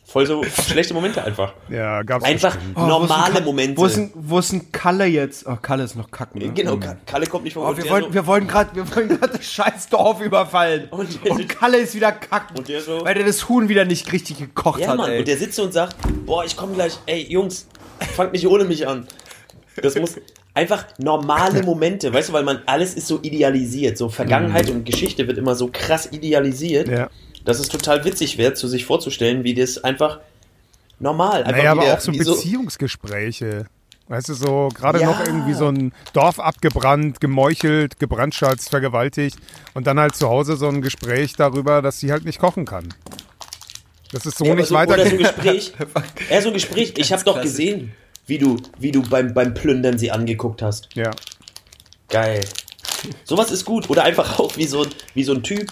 Voll 0.04 0.24
so 0.26 0.42
schlechte 0.42 0.94
Momente 0.94 1.22
einfach. 1.22 1.52
ja 1.68 2.02
gab's 2.02 2.24
Einfach 2.24 2.54
bestimmt. 2.56 2.76
Oh, 2.78 2.80
wo 2.80 2.86
ist 2.86 2.92
ein 2.92 2.98
normale 3.08 3.40
Momente. 3.42 3.76
Wo 3.78 3.84
ist, 3.84 3.98
ein, 3.98 4.10
wo 4.14 4.38
ist 4.38 4.52
ein 4.54 4.72
Kalle 4.72 5.04
jetzt? 5.04 5.46
Oh, 5.46 5.56
Kalle 5.60 5.84
ist 5.84 5.96
noch 5.96 6.10
kacken. 6.10 6.40
Ne? 6.40 6.48
genau, 6.54 6.76
Mhm. 6.76 6.80
Ka- 6.80 6.96
Kalle 7.04 7.26
kommt 7.26 7.44
nicht 7.44 7.52
vom 7.52 7.64
Oh, 7.64 7.76
wir, 7.76 7.88
wollen, 7.90 8.04
so, 8.04 8.14
wir 8.14 8.26
wollen 8.26 8.46
gerade 8.48 8.74
wir 8.74 8.96
wollen 8.96 9.08
gerade 9.10 9.36
das 9.36 9.44
scheiß 9.44 9.88
Dorf 9.90 10.22
überfallen. 10.22 10.88
Und 10.90 11.24
Und, 11.30 11.46
Kalle 11.50 11.76
ist 11.76 11.94
wieder 11.94 12.10
kacken. 12.10 12.56
Und 12.56 12.68
der 12.68 12.80
so- 12.80 13.04
weil 13.04 13.14
der 13.16 13.26
das 13.26 13.50
Huhn 13.50 13.68
wieder 13.68 13.84
nicht 13.84 14.10
richtig 14.10 14.38
gekocht 14.38 14.80
Ja, 14.80 14.88
hat, 14.88 14.96
Mann, 14.96 15.10
ey. 15.10 15.18
und 15.18 15.28
der 15.28 15.36
sitzt 15.36 15.56
so 15.56 15.64
und 15.64 15.72
sagt, 15.74 15.94
boah, 16.24 16.42
ich 16.42 16.56
komme 16.56 16.72
gleich, 16.72 16.98
ey, 17.04 17.26
Jungs, 17.30 17.68
fangt 18.16 18.32
nicht 18.32 18.46
ohne 18.48 18.64
mich 18.64 18.88
an. 18.88 19.06
Das 19.82 19.94
muss 19.96 20.16
einfach 20.58 20.84
normale 20.98 21.62
Momente, 21.70 22.12
weißt 22.12 22.28
du, 22.30 22.32
weil 22.32 22.42
man 22.44 22.60
alles 22.66 22.94
ist 22.94 23.06
so 23.06 23.20
idealisiert, 23.22 23.96
so 23.96 24.08
Vergangenheit 24.08 24.68
und 24.70 24.84
Geschichte 24.84 25.26
wird 25.26 25.38
immer 25.38 25.54
so 25.54 25.70
krass 25.72 26.08
idealisiert, 26.10 26.88
Ja. 26.88 27.08
dass 27.44 27.60
es 27.60 27.68
total 27.68 28.04
witzig 28.04 28.36
wäre, 28.38 28.54
zu 28.54 28.66
sich 28.68 28.84
vorzustellen, 28.84 29.44
wie 29.44 29.54
das 29.54 29.82
einfach 29.84 30.18
normal, 30.98 31.44
einfach 31.44 31.52
Naja, 31.58 31.72
aber 31.72 31.82
wieder, 31.82 31.94
auch 31.94 32.00
so 32.00 32.12
Beziehungsgespräche. 32.12 33.66
Weißt 34.08 34.30
du, 34.30 34.34
so 34.34 34.68
gerade 34.74 35.00
Ja. 35.00 35.06
noch 35.06 35.20
irgendwie 35.20 35.52
so 35.54 35.68
ein 35.68 35.92
Dorf 36.14 36.40
abgebrannt, 36.40 37.20
gemeuchelt, 37.20 37.98
gebrandschatzt, 38.00 38.70
vergewaltigt 38.70 39.38
und 39.74 39.86
dann 39.86 40.00
halt 40.00 40.16
zu 40.16 40.28
Hause 40.28 40.56
so 40.56 40.66
ein 40.68 40.80
Gespräch 40.80 41.34
darüber, 41.36 41.82
dass 41.82 42.00
sie 42.00 42.10
halt 42.10 42.24
nicht 42.24 42.38
kochen 42.40 42.64
kann. 42.64 42.88
Das 44.10 44.24
ist 44.24 44.38
so 44.38 44.46
Ja, 44.46 44.54
nicht 44.54 44.68
so, 44.68 44.74
oder 44.76 45.04
so 45.04 45.12
ein. 45.12 45.18
Gespräch. 45.18 45.72
Ja, 46.30 46.40
so 46.40 46.48
ein 46.48 46.54
Gespräch. 46.54 46.94
Ich 46.96 47.12
habe 47.12 47.22
doch 47.22 47.42
gesehen, 47.42 47.92
wie 48.28 48.38
du, 48.38 48.56
wie 48.78 48.92
du 48.92 49.02
beim, 49.02 49.34
beim 49.34 49.54
Plündern 49.54 49.98
sie 49.98 50.10
angeguckt 50.12 50.62
hast. 50.62 50.88
Ja. 50.94 51.10
Geil. 52.08 52.40
Sowas 53.24 53.50
ist 53.50 53.64
gut. 53.64 53.90
Oder 53.90 54.04
einfach 54.04 54.38
auch 54.38 54.56
wie 54.56 54.66
so, 54.66 54.82
ein- 54.84 54.90
wie 55.14 55.24
so 55.24 55.32
ein 55.34 55.42
Typ. 55.42 55.66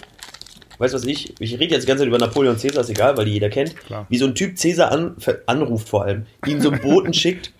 Weißt 0.79 0.93
du 0.93 0.99
was 0.99 1.07
ich? 1.07 1.35
Ich 1.41 1.55
rede 1.55 1.73
jetzt 1.75 1.85
die 1.85 1.87
ganze 1.87 2.03
Zeit 2.03 2.09
über 2.09 2.19
Napoleon 2.19 2.59
Caesar, 2.59 2.83
ist 2.83 2.91
egal, 2.91 3.17
weil 3.17 3.25
die 3.25 3.33
jeder 3.33 3.49
kennt. 3.49 3.75
Klar. 3.77 4.07
Wie 4.11 4.19
so 4.19 4.27
ein 4.27 4.35
Typ 4.35 4.57
Caesar 4.61 4.91
an, 4.93 5.17
anruft 5.47 5.89
vor 5.89 6.05
allem. 6.05 6.27
Ihn 6.47 6.61
so 6.61 6.71
einen 6.71 6.81
Boten 6.83 7.15
schickt. 7.15 7.53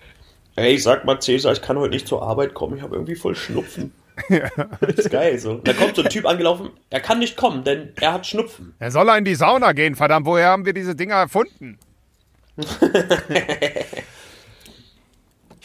Ey, 0.55 0.77
sag 0.77 1.05
mal 1.05 1.17
Caesar, 1.19 1.53
ich 1.53 1.61
kann 1.61 1.77
heute 1.77 1.93
nicht 1.93 2.07
zur 2.07 2.21
Arbeit 2.23 2.53
kommen, 2.55 2.77
ich 2.77 2.83
habe 2.83 2.95
irgendwie 2.95 3.15
voll 3.15 3.35
Schnupfen. 3.35 3.91
Das 4.81 4.95
ist 4.97 5.11
geil 5.11 5.37
so. 5.37 5.59
Da 5.63 5.73
kommt 5.73 5.95
so 5.95 6.01
ein 6.01 6.09
Typ 6.09 6.25
angelaufen, 6.25 6.71
er 6.89 6.99
kann 7.01 7.19
nicht 7.19 7.37
kommen, 7.37 7.63
denn 7.63 7.89
er 8.01 8.13
hat 8.13 8.25
Schnupfen. 8.25 8.73
Er 8.79 8.89
soll 8.89 9.07
in 9.15 9.23
die 9.25 9.35
Sauna 9.35 9.73
gehen, 9.73 9.93
verdammt, 9.93 10.25
woher 10.25 10.47
haben 10.47 10.65
wir 10.65 10.73
diese 10.73 10.95
Dinger 10.95 11.13
erfunden? 11.15 11.77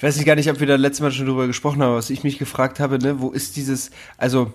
Ich 0.03 0.09
weiß 0.09 0.17
nicht 0.17 0.27
gar 0.27 0.35
nicht, 0.35 0.51
ob 0.51 0.59
wir 0.59 0.67
da 0.67 0.75
letztes 0.75 1.01
Mal 1.01 1.13
schon 1.13 1.27
drüber 1.27 1.47
gesprochen 1.47 1.81
haben, 1.81 1.95
was 1.95 2.11
ich 2.11 2.25
mich 2.25 2.37
gefragt 2.37 2.81
habe, 2.81 2.99
ne, 2.99 3.21
wo 3.21 3.31
ist 3.31 3.55
dieses, 3.57 3.93
also 4.19 4.53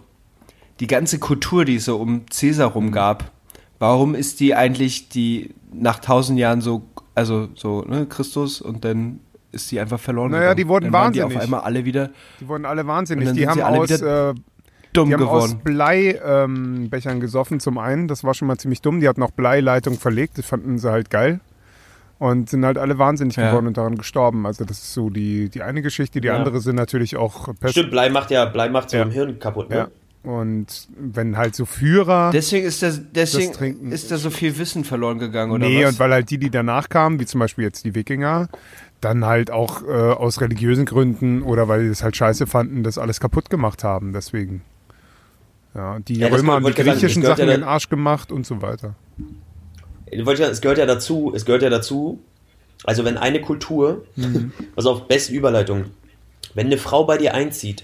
die 0.81 0.87
ganze 0.87 1.19
Kultur, 1.19 1.63
die 1.63 1.77
es 1.77 1.85
so 1.85 1.95
um 1.95 2.29
Cäsar 2.29 2.71
rum 2.71 2.91
gab, 2.91 3.31
warum 3.79 4.13
ist 4.13 4.41
die 4.41 4.55
eigentlich 4.55 5.07
die 5.07 5.55
nach 5.71 5.99
tausend 5.99 6.37
Jahren 6.37 6.59
so, 6.59 6.81
also 7.15 7.47
so, 7.55 7.83
ne, 7.83 8.05
Christus 8.07 8.59
und 8.59 8.83
dann 8.83 9.21
ist 9.53 9.71
die 9.71 9.79
einfach 9.79 10.01
verloren 10.01 10.31
Naja, 10.31 10.53
gegangen. 10.53 10.57
die 10.57 10.67
wurden 10.67 10.83
dann 10.83 10.93
waren 10.93 11.13
die 11.13 11.21
auf 11.23 11.29
wahnsinnig. 11.29 11.43
einmal 11.45 11.61
alle 11.61 11.85
wieder 11.85 12.09
Die 12.41 12.47
wurden 12.49 12.65
alle 12.65 12.85
wahnsinnig. 12.85 13.31
Die 13.31 13.47
haben 13.47 13.61
alle 13.61 13.79
aus, 13.79 13.89
wieder 13.89 14.31
äh, 14.31 14.35
dumm 14.91 15.07
die 15.07 15.13
haben 15.13 15.23
aus 15.23 15.45
geworden. 15.45 15.61
Bleibechern 15.63 17.13
ähm, 17.13 17.19
gesoffen 17.21 17.61
zum 17.61 17.77
einen. 17.77 18.09
Das 18.09 18.25
war 18.25 18.33
schon 18.33 18.49
mal 18.49 18.57
ziemlich 18.57 18.81
dumm. 18.81 18.99
Die 18.99 19.07
hatten 19.07 19.23
auch 19.23 19.31
Bleileitung 19.31 19.97
verlegt. 19.97 20.37
Das 20.37 20.45
fanden 20.45 20.77
sie 20.77 20.91
halt 20.91 21.09
geil. 21.09 21.39
Und 22.19 22.49
sind 22.49 22.65
halt 22.65 22.77
alle 22.79 22.97
wahnsinnig 22.97 23.35
Ja. 23.35 23.49
geworden 23.49 23.67
und 23.67 23.77
daran 23.77 23.95
gestorben. 23.95 24.45
Also 24.47 24.65
das 24.65 24.79
ist 24.79 24.93
so 24.93 25.09
die, 25.11 25.49
die 25.49 25.61
eine 25.61 25.81
Geschichte. 25.83 26.19
Die 26.19 26.27
Ja. 26.29 26.35
andere 26.35 26.61
sind 26.61 26.75
natürlich 26.75 27.15
auch 27.15 27.53
Pest. 27.59 27.73
Stimmt, 27.73 27.91
Blei 27.91 28.09
macht 28.09 28.31
ja, 28.31 28.45
Blei 28.45 28.69
macht 28.69 28.89
so 28.89 28.97
Ja. 28.97 29.03
im 29.03 29.11
Hirn 29.11 29.37
kaputt, 29.39 29.69
ne? 29.69 29.75
Ja. 29.75 29.87
Und 30.23 30.87
wenn 30.97 31.37
halt 31.37 31.55
so 31.55 31.65
Führer... 31.65 32.31
Deswegen 32.33 32.65
ist 32.65 32.81
das, 32.81 32.99
deswegen 33.13 33.53
Trinken- 33.53 33.91
ist 33.91 34.11
da 34.11 34.17
so 34.17 34.29
viel 34.29 34.57
Wissen 34.57 34.83
verloren 34.83 35.19
gegangen, 35.19 35.51
oder 35.53 35.67
nee, 35.67 35.83
was? 35.85 35.93
und 35.93 35.99
weil 35.99 36.11
halt 36.11 36.29
die, 36.31 36.37
die 36.37 36.49
danach 36.49 36.89
kamen, 36.89 37.19
wie 37.19 37.25
zum 37.25 37.39
Beispiel 37.39 37.63
jetzt 37.63 37.85
die 37.85 37.93
Wikinger, 37.95 38.49
dann 38.99 39.23
halt 39.23 39.51
auch 39.51 39.83
äh, 39.83 39.91
aus 39.91 40.41
religiösen 40.41 40.85
Gründen 40.85 41.43
oder 41.43 41.67
weil 41.67 41.83
die 41.83 41.89
das 41.89 42.03
halt 42.03 42.17
scheiße 42.17 42.47
fanden, 42.47 42.83
das 42.83 42.97
alles 42.97 43.19
kaputt 43.19 43.49
gemacht 43.49 43.83
haben. 43.83 44.11
Deswegen. 44.11 44.63
Ja, 45.75 45.99
die 45.99 46.15
Ja, 46.15 46.29
das 46.29 46.39
Römer 46.39 46.53
haben 46.53 46.65
die 46.65 46.73
das 46.73 46.83
griechischen 46.83 47.21
Sachen 47.21 47.43
in 47.43 47.49
den 47.49 47.63
Arsch 47.63 47.87
gemacht 47.89 48.31
und 48.31 48.45
so 48.45 48.61
weiter. 48.63 48.95
Ich 50.11 50.25
wollte 50.25 50.43
ja- 50.43 50.49
Es 50.49 50.61
gehört 50.61 50.77
ja 50.77 50.85
dazu, 50.85 51.31
es 51.35 51.45
gehört 51.45 51.61
ja 51.63 51.69
dazu, 51.69 52.19
also 52.83 53.03
wenn 53.05 53.17
eine 53.17 53.41
Kultur, 53.41 54.05
Mhm. 54.15 54.51
also 54.75 54.91
auf 54.91 55.07
beste 55.07 55.33
Überleitung, 55.33 55.85
wenn 56.53 56.67
eine 56.67 56.77
Frau 56.77 57.03
bei 57.05 57.17
dir 57.17 57.33
einzieht, 57.33 57.83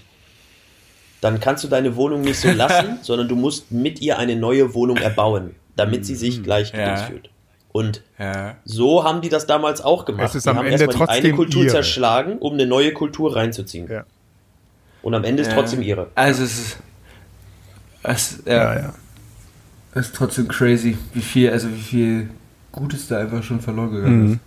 dann 1.20 1.40
kannst 1.40 1.64
du 1.64 1.68
deine 1.68 1.96
Wohnung 1.96 2.20
nicht 2.22 2.38
so 2.38 2.50
lassen, 2.50 2.98
sondern 3.02 3.28
du 3.28 3.36
musst 3.36 3.70
mit 3.72 4.00
ihr 4.00 4.18
eine 4.18 4.36
neue 4.36 4.74
Wohnung 4.74 4.96
erbauen, 4.98 5.54
damit 5.76 6.04
sie 6.06 6.14
sich 6.16 6.42
gleich 6.42 6.72
Ja. 6.72 6.96
fühlt. 6.96 7.30
Und 7.72 8.02
Ja. 8.18 8.56
so 8.64 9.02
haben 9.04 9.20
die 9.20 9.28
das 9.30 9.46
damals 9.46 9.80
auch 9.80 10.04
gemacht. 10.04 10.28
Es 10.28 10.34
ist 10.36 10.46
die 10.46 10.50
am 10.50 10.58
haben 10.58 10.66
Ende 10.66 10.84
erstmal 10.84 11.08
die 11.08 11.12
eine 11.26 11.32
Kultur 11.34 11.62
ihre. 11.62 11.72
zerschlagen, 11.72 12.38
um 12.38 12.52
eine 12.54 12.66
neue 12.66 12.92
Kultur 12.92 13.34
reinzuziehen. 13.34 13.88
Ja. 13.90 14.04
Und 15.02 15.14
am 15.14 15.24
Ende 15.24 15.42
ist 15.42 15.50
trotzdem 15.52 15.82
ihre. 15.82 16.08
Also 16.14 16.44
es 16.44 16.58
ist. 16.58 16.76
Es, 18.02 18.42
ja, 18.46 18.74
Ja, 18.78 18.94
ist 19.94 20.14
trotzdem 20.14 20.48
crazy, 20.48 20.96
wie 21.12 21.20
viel, 21.20 21.50
also 21.50 21.68
wie 21.70 21.80
viel 21.80 22.28
Gutes 22.72 23.08
da 23.08 23.18
einfach 23.18 23.42
schon 23.42 23.60
verloren 23.60 23.92
gegangen 23.92 24.32
ist. 24.32 24.40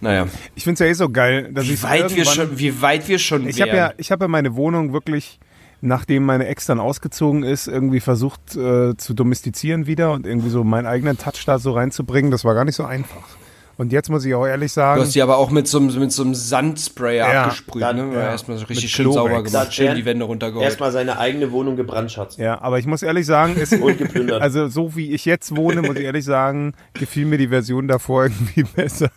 Naja. 0.00 0.26
Ich 0.54 0.64
finde 0.64 0.74
es 0.74 0.80
ja 0.80 0.86
eh 0.86 0.92
so 0.94 1.10
geil, 1.10 1.50
dass 1.52 1.66
Wie 1.66 1.74
ich 1.74 1.82
weit 1.82 2.16
wir 2.16 2.24
schon, 2.24 2.58
wie 2.58 2.80
weit 2.80 3.08
wir 3.08 3.18
schon 3.18 3.46
Ich 3.46 3.60
habe 3.60 3.76
ja, 3.76 3.92
ich 3.98 4.10
habe 4.10 4.24
ja 4.24 4.28
meine 4.28 4.56
Wohnung 4.56 4.92
wirklich, 4.92 5.38
nachdem 5.80 6.24
meine 6.24 6.46
Ex 6.46 6.66
dann 6.66 6.80
ausgezogen 6.80 7.42
ist, 7.42 7.68
irgendwie 7.68 8.00
versucht 8.00 8.56
äh, 8.56 8.96
zu 8.96 9.14
domestizieren 9.14 9.86
wieder 9.86 10.12
und 10.12 10.26
irgendwie 10.26 10.48
so 10.48 10.64
meinen 10.64 10.86
eigenen 10.86 11.18
Touch 11.18 11.44
da 11.44 11.58
so 11.58 11.72
reinzubringen. 11.72 12.30
Das 12.30 12.44
war 12.44 12.54
gar 12.54 12.64
nicht 12.64 12.76
so 12.76 12.84
einfach. 12.84 13.36
Und 13.78 13.92
jetzt 13.92 14.08
muss 14.08 14.24
ich 14.24 14.34
auch 14.34 14.46
ehrlich 14.46 14.70
Du 14.72 14.76
sagen, 14.76 15.00
hast 15.02 15.14
die 15.14 15.20
aber 15.20 15.36
auch 15.36 15.50
mit 15.50 15.68
so, 15.68 15.76
einem- 15.78 15.98
mit 15.98 16.10
so 16.10 16.22
einem 16.22 16.34
Sandsprayer 16.34 17.30
Ja, 17.32 17.42
abgesprüht, 17.44 17.82
dann- 17.82 18.08
ne? 18.10 18.14
ja. 18.14 18.30
Erstmal 18.30 18.56
so 18.56 18.64
richtig 18.64 18.84
Mit 18.86 18.90
schön 18.90 19.12
sauber 19.12 19.42
gemacht, 19.42 19.74
schön 19.74 19.94
die 19.94 20.04
Wände 20.06 20.24
runtergeholt. 20.24 20.64
Erstmal 20.64 20.92
seine 20.92 21.18
eigene 21.18 21.52
Wohnung 21.52 21.76
gebrandschatzt. 21.76 22.38
ja, 22.38 22.60
aber 22.62 22.78
ich 22.78 22.86
muss 22.86 23.02
ehrlich 23.02 23.26
sagen, 23.26 23.54
geplündert. 23.98 24.40
also 24.40 24.68
so 24.68 24.96
wie 24.96 25.12
ich 25.12 25.26
jetzt 25.26 25.54
wohne, 25.54 25.82
muss 25.82 25.96
ich 25.96 26.04
ehrlich 26.04 26.24
sagen, 26.24 26.72
gefiel 26.94 27.26
mir 27.26 27.36
die 27.36 27.48
Version 27.48 27.86
davor 27.86 28.24
irgendwie 28.24 28.62
besser. 28.76 29.10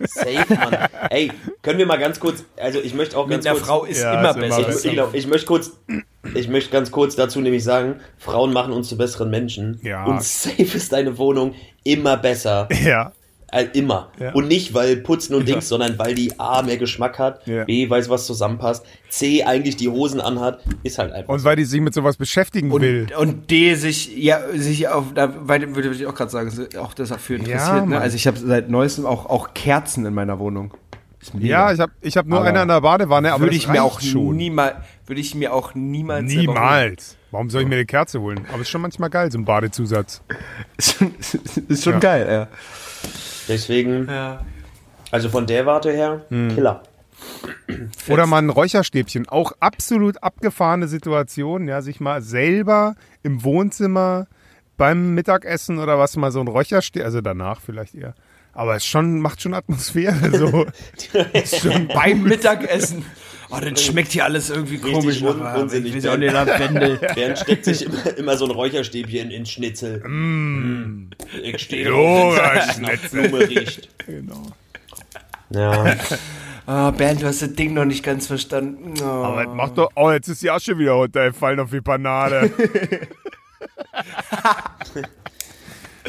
Safe, 0.00 0.54
Mann. 0.54 0.76
Ey, 1.10 1.30
können 1.62 1.78
wir 1.78 1.86
mal 1.86 1.98
ganz 1.98 2.18
kurz, 2.18 2.44
also 2.60 2.80
ich 2.80 2.94
möchte 2.94 3.16
auch 3.16 3.26
mit 3.26 3.36
ganz 3.44 3.46
einer 3.46 3.54
kurz. 3.54 3.66
Frau 3.66 3.84
ist 3.84 4.02
Ja, 4.02 4.18
immer 4.18 4.30
ist 4.30 4.36
immer 4.36 4.46
besser. 4.48 4.62
besser. 4.66 4.88
Ich, 4.88 4.92
glaub, 4.94 5.14
ich 5.14 5.26
möchte 5.28 5.46
kurz, 5.46 5.70
ich 6.34 6.48
möchte 6.48 6.70
ganz 6.72 6.90
kurz 6.90 7.14
dazu 7.14 7.40
nämlich 7.40 7.62
sagen, 7.62 7.96
Frauen 8.18 8.52
machen 8.52 8.72
uns 8.72 8.88
zu 8.88 8.96
besseren 8.96 9.30
Menschen. 9.30 9.78
Ja. 9.82 10.04
Und 10.04 10.22
safe 10.22 10.62
ist 10.62 10.92
deine 10.92 11.16
Wohnung 11.18 11.54
immer 11.84 12.16
besser. 12.16 12.68
ja. 12.84 13.12
Äh, 13.54 13.66
immer. 13.74 14.10
Ja. 14.18 14.32
Und 14.32 14.48
nicht, 14.48 14.72
weil 14.72 14.96
Putzen 14.96 15.34
und 15.34 15.46
Dings, 15.46 15.68
sondern 15.68 15.98
weil 15.98 16.14
die 16.14 16.40
A 16.40 16.62
mehr 16.62 16.78
Geschmack 16.78 17.18
hat, 17.18 17.46
Ja. 17.46 17.64
B 17.64 17.88
weiß, 17.90 18.08
was 18.08 18.26
zusammenpasst, 18.26 18.84
C 19.10 19.44
eigentlich 19.44 19.76
die 19.76 19.90
Hosen 19.90 20.22
anhat, 20.22 20.60
ist 20.82 20.98
halt 20.98 21.12
einfach. 21.12 21.28
Und 21.34 21.44
weil 21.44 21.56
die 21.56 21.64
sich 21.66 21.82
mit 21.82 21.92
sowas 21.92 22.16
beschäftigen 22.16 22.72
will. 22.72 23.08
Und, 23.14 23.28
und 23.28 23.50
die 23.50 23.74
sich, 23.74 24.16
ja, 24.16 24.40
sich 24.54 24.88
auf, 24.88 25.12
da 25.14 25.34
weil- 25.46 25.74
würde 25.76 25.90
ich 25.90 26.06
auch 26.06 26.14
gerade 26.14 26.30
sagen, 26.30 26.50
auch 26.78 26.94
das 26.94 27.10
dafür 27.10 27.36
interessiert. 27.36 27.60
Ja, 27.76 27.84
ne? 27.84 28.00
Also 28.00 28.16
ich 28.16 28.26
habe 28.26 28.38
seit 28.38 28.70
neuestem 28.70 29.04
auch, 29.04 29.26
auch 29.26 29.52
Kerzen 29.52 30.06
in 30.06 30.14
meiner 30.14 30.38
Wohnung. 30.38 30.72
Ja, 31.38 31.72
ich 31.72 31.78
habe 31.78 31.92
ich 32.00 32.16
hab 32.16 32.26
nur 32.26 32.38
Aber 32.40 32.48
eine 32.48 32.60
an 32.62 32.68
der 32.68 32.80
Badewanne, 32.80 33.32
aber 33.32 33.42
würde 33.44 33.54
ich 33.54 33.68
mir 33.68 33.84
auch 33.84 34.00
schon. 34.00 34.34
niemals, 34.36 34.74
würde 35.06 35.20
ich 35.20 35.34
mir 35.36 35.52
auch 35.52 35.72
niemals. 35.74 36.24
Niemals. 36.24 37.16
Warum 37.30 37.48
soll 37.48 37.62
ich 37.62 37.68
mir 37.68 37.76
eine 37.76 37.86
Kerze 37.86 38.20
holen? 38.20 38.40
Aber 38.52 38.62
ist 38.62 38.70
schon 38.70 38.80
manchmal 38.80 39.08
geil, 39.08 39.30
so 39.30 39.38
ein 39.38 39.44
Badezusatz. 39.44 40.20
Ist 40.78 40.96
schon, 40.98 41.14
ist 41.68 41.84
schon 41.84 41.92
Ja. 41.94 41.98
geil, 42.00 42.26
ja. 42.28 42.48
Deswegen, 43.48 44.06
ja. 44.08 44.44
also 45.10 45.28
von 45.28 45.46
der 45.46 45.66
Warte 45.66 45.92
her, 45.92 46.24
Hm. 46.28 46.54
Killer. 46.54 46.82
Oder 48.08 48.26
mal 48.26 48.38
ein 48.38 48.50
Räucherstäbchen. 48.50 49.28
Auch 49.28 49.52
absolut 49.60 50.22
abgefahrene 50.22 50.88
Situation, 50.88 51.68
ja, 51.68 51.80
sich 51.80 52.00
mal 52.00 52.20
selber 52.22 52.94
im 53.22 53.44
Wohnzimmer 53.44 54.26
beim 54.76 55.14
Mittagessen 55.14 55.78
oder 55.78 55.98
was 55.98 56.16
mal 56.16 56.32
so 56.32 56.40
ein 56.40 56.48
Räucherstäbchen, 56.48 57.04
also 57.04 57.20
danach 57.20 57.60
vielleicht 57.60 57.94
eher. 57.94 58.14
Aber 58.52 58.74
es 58.76 58.84
schon, 58.84 59.20
macht 59.20 59.40
schon 59.40 59.54
Atmosphäre, 59.54 60.30
so. 60.36 60.66
schon 61.58 61.88
Beim 61.88 62.22
Mittagessen. 62.24 63.04
Oh, 63.54 63.60
dann 63.60 63.76
schmeckt 63.76 64.12
hier 64.12 64.24
alles 64.24 64.48
irgendwie 64.50 64.78
komisch. 64.78 65.20
un- 65.22 65.40
unsinnig, 65.42 65.94
Ich 65.94 66.04
weiß 66.04 66.12
auch 66.12 66.16
nicht, 66.16 66.32
Lavendel. 66.32 66.96
Bernd 67.14 67.38
steckt 67.38 67.64
sich 67.66 67.84
immer, 67.84 68.16
immer 68.16 68.36
so 68.38 68.46
ein 68.46 68.50
Räucherstäbchen 68.50 69.30
ins 69.30 69.50
Schnitzel. 69.50 69.98
Mm. 70.08 71.10
Ich 71.42 71.58
stehe 71.62 71.94
Oh, 71.94 72.34
Schnitzel. 72.74 73.28
Blume 73.28 73.48
riecht. 73.48 73.88
genau. 74.06 74.42
Ja. 75.50 75.96
Ah, 76.64 76.92
Bernd, 76.92 77.20
du 77.20 77.26
hast 77.26 77.42
das 77.42 77.54
Ding 77.54 77.74
noch 77.74 77.84
nicht 77.84 78.04
ganz 78.04 78.28
verstanden. 78.28 78.94
Oh. 79.02 79.04
Aber 79.04 79.42
jetzt 79.42 79.52
mach 79.52 79.70
doch, 79.70 79.90
oh, 79.96 80.12
jetzt 80.12 80.28
ist 80.28 80.42
die 80.42 80.50
Asche 80.50 80.78
wieder 80.78 80.92
runtergefallen 80.92 81.58
auf 81.58 81.70
die 81.72 81.80
Panade. 81.80 82.52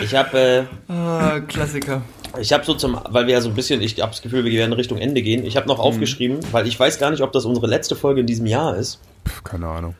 Ich 0.01 0.15
habe 0.15 0.67
äh, 0.89 0.91
Ah, 0.91 1.39
Klassiker. 1.41 2.01
Ich 2.39 2.51
habe 2.51 2.65
so 2.65 2.73
zum, 2.73 2.99
weil 3.09 3.27
wir 3.27 3.33
ja 3.33 3.41
so 3.41 3.49
ein 3.49 3.55
bisschen, 3.55 3.79
ich 3.81 4.01
habe 4.01 4.11
das 4.11 4.21
Gefühl, 4.21 4.43
wir 4.43 4.51
werden 4.51 4.73
Richtung 4.73 4.97
Ende 4.97 5.21
gehen. 5.21 5.45
Ich 5.45 5.55
habe 5.55 5.67
noch 5.67 5.79
aufgeschrieben, 5.79 6.39
weil 6.51 6.65
ich 6.67 6.79
weiß 6.79 6.97
gar 6.97 7.11
nicht, 7.11 7.21
ob 7.21 7.31
das 7.31 7.45
unsere 7.45 7.67
letzte 7.67 7.95
Folge 7.95 8.21
in 8.21 8.27
diesem 8.27 8.47
Jahr 8.47 8.75
ist. 8.75 8.99
Pff, 9.27 9.43
keine 9.43 9.67
Ahnung. 9.67 9.95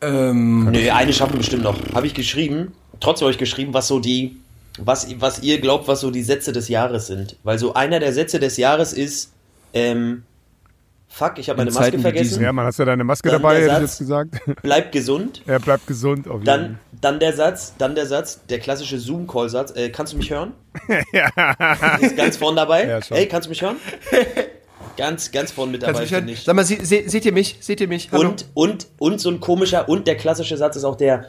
Ähm, 0.00 0.70
Nö, 0.70 0.90
eine 0.90 1.12
schaffen 1.12 1.34
wir 1.34 1.38
bestimmt 1.38 1.64
noch. 1.64 1.76
Habe 1.94 2.06
ich 2.06 2.14
geschrieben, 2.14 2.72
trotzdem 3.00 3.28
euch 3.28 3.36
geschrieben, 3.36 3.74
was 3.74 3.88
so 3.88 4.00
die, 4.00 4.36
was, 4.78 5.08
was 5.18 5.42
ihr 5.42 5.60
glaubt, 5.60 5.88
was 5.88 6.00
so 6.00 6.10
die 6.10 6.22
Sätze 6.22 6.52
des 6.52 6.68
Jahres 6.68 7.08
sind. 7.08 7.36
Weil 7.42 7.58
so 7.58 7.74
einer 7.74 8.00
der 8.00 8.14
Sätze 8.14 8.38
des 8.40 8.56
Jahres 8.56 8.92
ist, 8.94 9.32
ähm, 9.74 10.22
fuck, 11.08 11.38
ich 11.38 11.50
habe 11.50 11.58
meine 11.58 11.70
In 11.70 11.74
Maske 11.74 11.98
vergessen. 11.98 12.42
Ja, 12.42 12.52
man, 12.52 12.64
hast 12.66 12.78
du 12.78 12.84
deine 12.84 13.04
Maske 13.04 13.28
Dann 13.28 13.42
dabei, 13.42 13.60
hätte 13.62 13.74
ich 13.74 13.80
jetzt 13.80 13.98
gesagt. 13.98 14.36
Bleib 14.62 14.92
gesund. 14.92 15.42
Er 15.46 15.58
bleibt 15.58 15.86
gesund 15.86 16.28
auf 16.28 16.36
jeden 16.36 16.44
Dann, 16.44 16.78
dann 17.00 17.20
der 17.20 17.32
Satz, 17.32 17.74
dann 17.78 17.94
der 17.94 18.06
Satz, 18.06 18.40
der 18.48 18.58
klassische 18.58 18.98
Zoom-Call-Satz. 18.98 19.76
Äh, 19.76 19.90
kannst 19.90 20.12
du 20.12 20.16
mich 20.16 20.30
hören? 20.30 20.52
Ist 22.00 22.16
ganz 22.16 22.36
vorn 22.36 22.56
dabei. 22.56 22.86
Ja, 22.86 23.02
schon. 23.02 23.16
Ey, 23.16 23.26
kannst 23.26 23.46
du 23.46 23.50
mich 23.50 23.62
hören? 23.62 23.76
Ganz, 24.96 25.30
ganz 25.30 25.52
vorn 25.52 25.70
mit 25.70 25.84
dabei, 25.84 26.00
du 26.00 26.06
finde 26.08 26.32
ich. 26.32 26.42
Sag 26.42 26.56
mal, 26.56 26.64
se, 26.64 26.78
se, 26.84 27.04
seht 27.08 27.24
ihr 27.24 27.32
mich? 27.32 27.56
Seht 27.60 27.80
ihr 27.80 27.86
mich? 27.86 28.08
Hallo? 28.10 28.30
Und, 28.30 28.46
und, 28.54 28.86
und 28.98 29.20
so 29.20 29.30
ein 29.30 29.38
komischer, 29.38 29.88
und 29.88 30.08
der 30.08 30.16
klassische 30.16 30.56
Satz 30.56 30.74
ist 30.74 30.82
auch 30.82 30.96
der, 30.96 31.26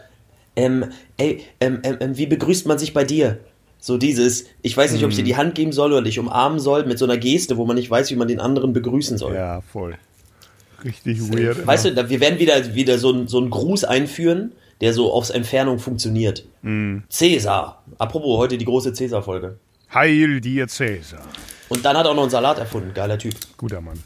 ähm, 0.55 0.86
ey, 1.17 1.43
ähm, 1.59 1.80
ähm, 1.84 1.97
ähm, 1.99 2.17
wie 2.17 2.26
begrüßt 2.26 2.65
man 2.65 2.80
sich 2.80 2.95
bei 2.95 3.03
dir? 3.03 3.38
So 3.78 3.99
dieses, 3.99 4.45
ich 4.63 4.76
weiß 4.76 4.91
nicht, 4.93 5.03
ob 5.03 5.11
ich 5.11 5.17
Mhm. 5.17 5.20
dir 5.20 5.26
die 5.26 5.36
Hand 5.38 5.53
geben 5.53 5.72
soll 5.72 5.91
oder 5.93 6.01
dich 6.01 6.17
umarmen 6.17 6.59
soll, 6.59 6.84
mit 6.88 6.97
so 6.97 7.05
einer 7.05 7.17
Geste, 7.17 7.57
wo 7.57 7.65
man 7.67 7.76
nicht 7.76 7.91
weiß, 7.91 8.09
wie 8.09 8.15
man 8.15 8.28
den 8.28 8.39
anderen 8.39 8.74
begrüßen 8.74 9.20
soll. 9.20 9.36
Ja, 9.36 9.61
voll. 9.61 9.93
Richtig 10.84 11.22
weird. 11.32 11.67
Weißt 11.67 11.86
du, 11.86 11.93
da- 11.93 12.09
wir 12.09 12.20
werden 12.22 12.39
wieder, 12.39 12.74
wieder 12.74 12.97
so, 12.97 13.11
ein, 13.11 13.28
so 13.28 13.38
einen 13.38 13.51
Gruß 13.51 13.84
einführen, 13.84 14.53
der 14.82 14.93
so 14.93 15.11
aus 15.13 15.30
Entfernung 15.30 15.80
funktioniert. 15.80 16.45
Mhm. 16.61 17.03
Cäsar. 17.09 17.84
Apropos, 17.97 18.38
heute 18.38 18.57
die 18.57 18.65
große 18.65 18.93
Cäsar-Folge. 18.93 19.57
Heil 19.93 20.39
dir 20.41 20.67
Cäsar. 20.67 21.21
Und 21.69 21.84
dann 21.86 21.97
hat 21.97 22.05
er 22.05 22.11
auch 22.11 22.15
noch 22.15 22.23
einen 22.23 22.32
Salat 22.32 22.59
erfunden. 22.59 22.93
Geiler 22.93 23.17
Typ. 23.17 23.36
Guter 23.57 23.82
Mann. 23.82 23.99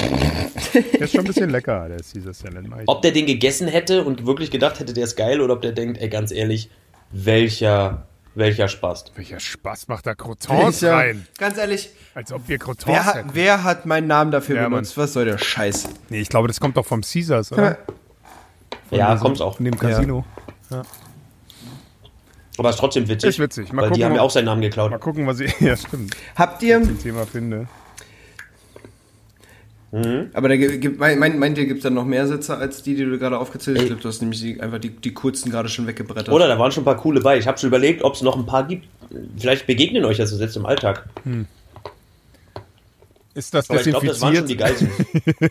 der 0.00 1.00
ist 1.00 1.12
schon 1.12 1.20
ein 1.20 1.26
bisschen 1.26 1.50
lecker, 1.50 1.88
der 1.88 1.98
Caesar 1.98 2.32
Salad. 2.34 2.64
Mach 2.68 2.78
ich. 2.78 2.88
Ob 2.88 3.02
der 3.02 3.12
den 3.12 3.26
gegessen 3.26 3.68
hätte 3.68 4.04
und 4.04 4.26
wirklich 4.26 4.50
gedacht 4.50 4.78
hätte, 4.80 4.92
der 4.92 5.04
ist 5.04 5.16
geil, 5.16 5.40
oder 5.40 5.54
ob 5.54 5.62
der 5.62 5.72
denkt, 5.72 6.00
ey, 6.00 6.08
ganz 6.08 6.30
ehrlich, 6.30 6.70
welcher, 7.10 8.06
welcher 8.34 8.68
Spaß. 8.68 9.06
Welcher 9.16 9.40
Spaß 9.40 9.88
macht 9.88 10.06
da 10.06 10.14
Croutons 10.14 10.80
Ja, 10.80 10.96
rein? 10.96 11.26
Ganz 11.38 11.58
ehrlich, 11.58 11.90
Als 12.14 12.32
ob 12.32 12.48
wir 12.48 12.58
Croutons 12.58 12.86
wer 12.86 13.04
hat, 13.04 13.24
wer 13.32 13.64
hat 13.64 13.86
meinen 13.86 14.06
Namen 14.06 14.30
dafür 14.30 14.56
Ja, 14.56 14.68
benutzt? 14.68 14.96
Was 14.96 15.12
soll 15.14 15.24
der 15.24 15.38
Scheiß? 15.38 15.88
Nee, 16.10 16.20
ich 16.20 16.28
glaube, 16.28 16.48
das 16.48 16.60
kommt 16.60 16.76
doch 16.76 16.86
vom 16.86 17.02
Caesars, 17.02 17.52
oder? 17.52 17.78
Ja, 18.90 19.16
kommt's 19.16 19.40
auch. 19.40 19.56
Von 19.56 19.64
dem 19.64 19.78
Casino. 19.78 20.24
Aber 22.58 22.70
ist 22.70 22.78
trotzdem 22.78 23.08
witzig. 23.08 23.30
Ist 23.30 23.38
witzig. 23.38 23.72
Mal 23.72 23.82
weil 23.82 23.88
die 23.90 23.92
gucken, 23.94 24.04
haben 24.06 24.14
ja 24.16 24.22
auch 24.22 24.30
seinen 24.30 24.46
Namen 24.46 24.62
geklaut. 24.62 24.90
Mal 24.90 24.98
gucken, 24.98 25.26
was 25.26 25.40
ich. 25.40 25.54
Ja, 25.60 25.76
stimmt. 25.76 26.16
Habt 26.34 26.62
ihr, 26.62 26.76
Ein 26.78 26.98
Thema 26.98 27.24
finde. 27.24 27.68
aber 30.34 30.48
da 30.48 30.56
gibt, 30.56 30.98
mein, 30.98 31.18
mein, 31.18 31.38
meint 31.38 31.56
ihr, 31.56 31.66
gibt 31.66 31.78
es 31.78 31.84
dann 31.84 31.94
noch 31.94 32.04
mehr 32.04 32.26
Sätze 32.26 32.56
als 32.56 32.82
die, 32.82 32.94
die 32.94 33.04
du 33.04 33.18
gerade 33.18 33.38
aufgezählt 33.38 33.78
hast? 33.78 33.82
Ich 33.84 33.88
glaube, 33.88 34.02
du 34.02 34.08
hast 34.08 34.20
nämlich 34.20 34.40
die, 34.40 34.60
einfach 34.60 34.78
die, 34.78 34.90
die 34.90 35.14
kurzen 35.14 35.50
gerade 35.50 35.68
schon 35.68 35.86
weggebrettert. 35.86 36.34
Oder 36.34 36.48
da 36.48 36.58
waren 36.58 36.72
schon 36.72 36.82
ein 36.82 36.84
paar 36.84 36.96
coole 36.98 37.20
bei. 37.20 37.38
Ich 37.38 37.46
habe 37.46 37.56
schon 37.58 37.68
überlegt, 37.68 38.02
ob 38.02 38.14
es 38.14 38.22
noch 38.22 38.36
ein 38.36 38.44
paar 38.44 38.66
gibt. 38.66 38.86
Vielleicht 39.38 39.66
begegnen 39.66 40.04
euch 40.04 40.18
das 40.18 40.38
jetzt 40.38 40.56
im 40.56 40.66
Alltag. 40.66 41.08
Ist 43.38 43.54
das 43.54 43.70
Aber 43.70 43.80
ich 43.80 43.86
glaube, 43.86 44.06
das 44.08 44.20
waren 44.20 44.34
schon 44.34 44.46
die 44.46 44.56
desinfiziert? 44.56 44.92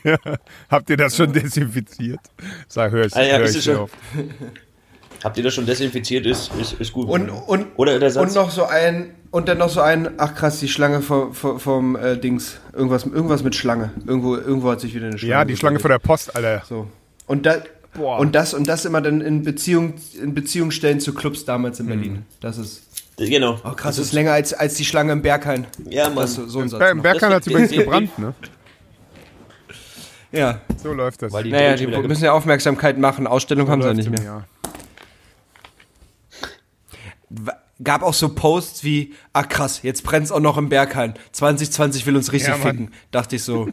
geilsten. 0.03 0.37
Habt 0.69 0.89
ihr 0.89 0.97
das 0.97 1.15
schon 1.15 1.31
desinfiziert? 1.31 2.19
Sag, 2.67 2.91
hör 2.91 3.05
ich, 3.05 3.15
Ah, 3.15 3.21
ja, 3.23 3.37
hör 3.37 3.45
ist 3.45 3.55
ich 3.55 3.63
schon. 3.63 3.77
auf. 3.77 3.91
Habt 5.23 5.37
ihr 5.37 5.43
das 5.43 5.53
schon 5.53 5.65
desinfiziert? 5.65 6.25
Ist, 6.25 6.51
ist, 6.59 6.73
ist 6.73 6.91
gut. 6.93 7.07
Und, 7.07 7.29
und, 7.29 7.67
Oder 7.77 7.97
der 7.97 8.11
Satz. 8.11 8.27
und 8.27 8.35
noch 8.35 8.51
so 8.51 8.65
ein, 8.65 9.15
und 9.31 9.47
dann 9.47 9.57
noch 9.57 9.69
so 9.69 9.81
ein, 9.81 10.09
ach 10.17 10.35
krass, 10.35 10.59
die 10.59 10.67
Schlange 10.67 11.01
vom, 11.01 11.33
vom, 11.33 11.59
vom 11.59 11.95
äh, 11.95 12.17
Dings. 12.17 12.59
Irgendwas, 12.73 13.05
irgendwas 13.05 13.41
mit 13.41 13.55
Schlange. 13.55 13.91
Irgendwo, 14.05 14.35
irgendwo 14.35 14.69
hat 14.69 14.81
sich 14.81 14.93
wieder 14.93 15.07
eine 15.07 15.17
Schlange. 15.17 15.31
Ja, 15.31 15.45
die 15.45 15.55
Schlange 15.57 15.79
vor 15.79 15.89
der 15.89 15.99
Post, 15.99 16.35
Alter. 16.35 16.61
So. 16.67 16.87
Und, 17.25 17.45
da, 17.45 17.55
Boah. 17.97 18.19
und 18.19 18.33
das 18.35 18.53
und 18.53 18.67
das 18.67 18.85
immer 18.85 19.01
dann 19.01 19.19
in 19.21 19.43
Beziehung, 19.43 19.95
in 20.21 20.33
Beziehung 20.33 20.71
stellen 20.71 20.99
zu 21.01 21.13
Clubs 21.13 21.43
damals 21.45 21.79
in 21.81 21.89
Hm. 21.89 21.93
Berlin. 21.99 22.25
Das 22.39 22.57
ist. 22.57 22.83
genau. 23.17 23.59
Oh 23.65 23.71
krass, 23.71 23.97
das 23.97 24.05
ist 24.07 24.13
länger 24.13 24.31
als, 24.31 24.53
als 24.53 24.75
die 24.75 24.85
Schlange 24.85 25.11
im 25.11 25.21
Berghain. 25.21 25.67
Ja, 25.89 26.05
Mann. 26.07 26.17
Das, 26.17 26.35
so 26.35 26.59
ein 26.59 26.69
Satz. 26.69 26.91
Im. 26.91 27.01
Berghain 27.01 27.31
hat 27.33 27.41
Das- 27.41 27.47
übrigens 27.47 27.71
gebrannt, 27.71 28.17
ne? 28.19 28.33
Ja. 30.31 30.61
So 30.81 30.93
läuft 30.93 31.21
das. 31.21 31.31
Weil 31.33 31.43
die 31.45 31.51
Naja, 31.51 31.75
die 31.75 31.87
müssen 31.87 32.23
ja 32.23 32.33
Aufmerksamkeit 32.33 32.97
machen. 32.97 33.25
Ausstellung 33.27 33.69
haben 33.69 33.81
sie 33.81 33.87
ja 33.87 33.93
nicht 33.93 34.09
mehr. 34.09 34.21
Jahr. 34.23 34.45
Gab 37.83 38.01
auch 38.01 38.13
so 38.13 38.29
Posts 38.29 38.83
wie, 38.83 39.13
ach 39.33 39.47
krass, 39.47 39.81
jetzt 39.83 40.03
brennt's 40.03 40.31
auch 40.31 40.39
noch 40.39 40.57
im 40.57 40.67
Berghain. 40.69 41.13
2020 41.31 42.05
will 42.07 42.15
uns 42.15 42.31
richtig 42.31 42.49
Ja, 42.49 42.55
ficken. 42.55 42.91
Dachte 43.11 43.35
ich 43.35 43.43
so. 43.43 43.69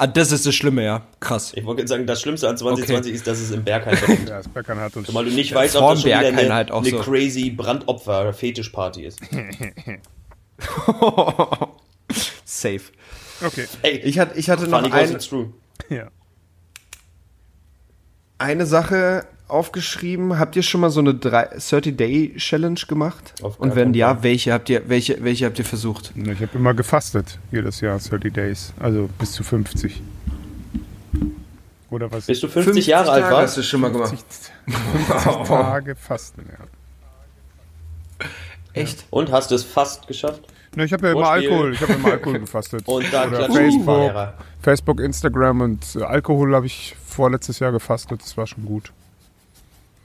Ah, 0.00 0.06
das 0.06 0.30
ist 0.30 0.46
das 0.46 0.54
Schlimme, 0.54 0.84
ja. 0.84 1.02
Krass. 1.18 1.52
Ich 1.56 1.64
wollte 1.64 1.86
sagen, 1.88 2.06
das 2.06 2.20
Schlimmste 2.22 2.48
an 2.48 2.56
2020 2.56 3.12
ist, 3.12 3.26
dass 3.26 3.40
es 3.40 3.50
im 3.50 3.64
Berghain 3.64 3.98
brennt. 3.98 4.28
Ja, 4.28 4.36
das 4.38 4.48
Berghain 4.48 4.78
hat 4.78 4.96
uns. 4.96 5.12
Weil 5.12 5.24
du 5.24 5.32
nicht 5.32 5.52
weißt, 5.52 5.74
ob 5.76 5.90
das 5.90 6.02
schon 6.02 6.10
wieder 6.10 6.18
eine, 6.20 6.54
halt 6.54 6.70
auch 6.70 6.82
eine 6.82 6.90
so. 6.90 6.98
crazy 7.00 7.50
Brandopfer-Fetischparty 7.50 9.04
ist. 9.06 9.20
Safe. 12.44 12.80
Okay. 13.44 13.66
Ey, 13.82 13.98
Ich, 13.98 14.18
hatte, 14.18 14.38
ich 14.38 14.48
hatte 14.50 14.68
noch 14.68 14.82
ein. 14.82 15.18
Ja. 15.90 16.10
eine 18.38 18.66
Sache 18.66 19.26
aufgeschrieben. 19.48 20.38
Habt 20.38 20.56
ihr 20.56 20.62
schon 20.62 20.80
mal 20.80 20.90
so 20.90 21.00
eine 21.00 21.12
30-Day-Challenge 21.12 22.80
gemacht? 22.86 23.34
Und 23.58 23.74
wenn 23.74 23.94
ja, 23.94 24.14
Fall. 24.14 24.22
welche 24.22 24.52
habt 24.52 24.68
ihr, 24.68 24.88
welche, 24.88 25.22
welche 25.22 25.46
habt 25.46 25.58
ihr 25.58 25.64
versucht? 25.64 26.12
Ich 26.16 26.40
habe 26.40 26.50
immer 26.54 26.74
gefastet, 26.74 27.38
jedes 27.50 27.80
Jahr 27.80 27.98
30 27.98 28.32
Days. 28.32 28.72
Also 28.78 29.08
bis 29.18 29.32
zu 29.32 29.42
50. 29.42 30.02
Oder 31.90 32.12
was? 32.12 32.26
Bis 32.26 32.40
du 32.40 32.48
50, 32.48 32.86
Jahre 32.86 33.10
alt 33.10 33.24
warst? 33.24 33.48
Hast 33.48 33.56
du 33.56 33.62
schon 33.62 33.80
mal 33.80 33.90
gemacht? 33.90 34.14
50 34.66 35.48
Tage 35.48 35.96
Fasten, 35.96 36.44
ja. 36.46 38.26
Echt? 38.74 39.06
Und 39.10 39.32
hast 39.32 39.50
du 39.50 39.54
es 39.54 39.64
fast 39.64 40.06
geschafft? 40.06 40.42
Ne, 40.76 40.84
ich 40.84 40.92
habe 40.92 41.06
ja 41.06 41.12
immer. 41.12 41.30
Alkohol, 41.30 41.72
ich 41.72 41.80
habe 41.80 41.94
immer 41.94 42.12
Alkohol 42.12 42.38
gefastet. 42.40 42.86
Und 42.86 43.06
da 43.12 43.26
Oder 43.26 43.50
Facebook. 43.50 44.34
Facebook, 44.60 45.00
Instagram 45.00 45.62
und 45.62 45.96
äh, 45.96 46.02
Alkohol 46.02 46.54
habe 46.54 46.66
ich 46.66 46.94
vorletztes 47.06 47.58
Jahr 47.58 47.72
gefastet, 47.72 48.20
das 48.22 48.36
war 48.36 48.46
schon 48.46 48.64
gut. 48.66 48.92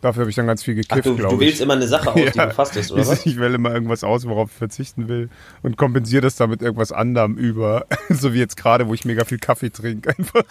Dafür 0.03 0.21
habe 0.23 0.29
ich 0.29 0.35
dann 0.35 0.47
ganz 0.47 0.61
viel 0.63 0.73
Ach, 0.73 0.87
gekifft, 0.89 1.05
du, 1.05 1.15
glaube 1.15 1.37
du 1.37 1.41
ich. 1.41 1.47
wählst 1.47 1.61
immer 1.61 1.75
eine 1.75 1.87
Sache 1.87 2.09
aus, 2.13 2.15
die 2.33 2.37
du 2.37 2.51
fastest, 2.51 2.91
oder 2.91 3.03
ich, 3.03 3.07
was? 3.07 3.25
ich 3.25 3.39
wähle 3.39 3.55
immer 3.55 3.73
irgendwas 3.73 4.03
aus, 4.03 4.27
worauf 4.27 4.51
ich 4.51 4.57
verzichten 4.57 5.07
will 5.07 5.29
und 5.61 5.77
kompensiere 5.77 6.21
das 6.21 6.35
damit 6.35 6.61
irgendwas 6.61 6.91
anderem 6.91 7.37
über. 7.37 7.85
so 8.09 8.33
wie 8.33 8.39
jetzt 8.39 8.57
gerade, 8.57 8.89
wo 8.89 8.93
ich 8.93 9.05
mega 9.05 9.23
viel 9.23 9.37
Kaffee 9.39 9.69
trinke. 9.69 10.09
Einfach. 10.17 10.43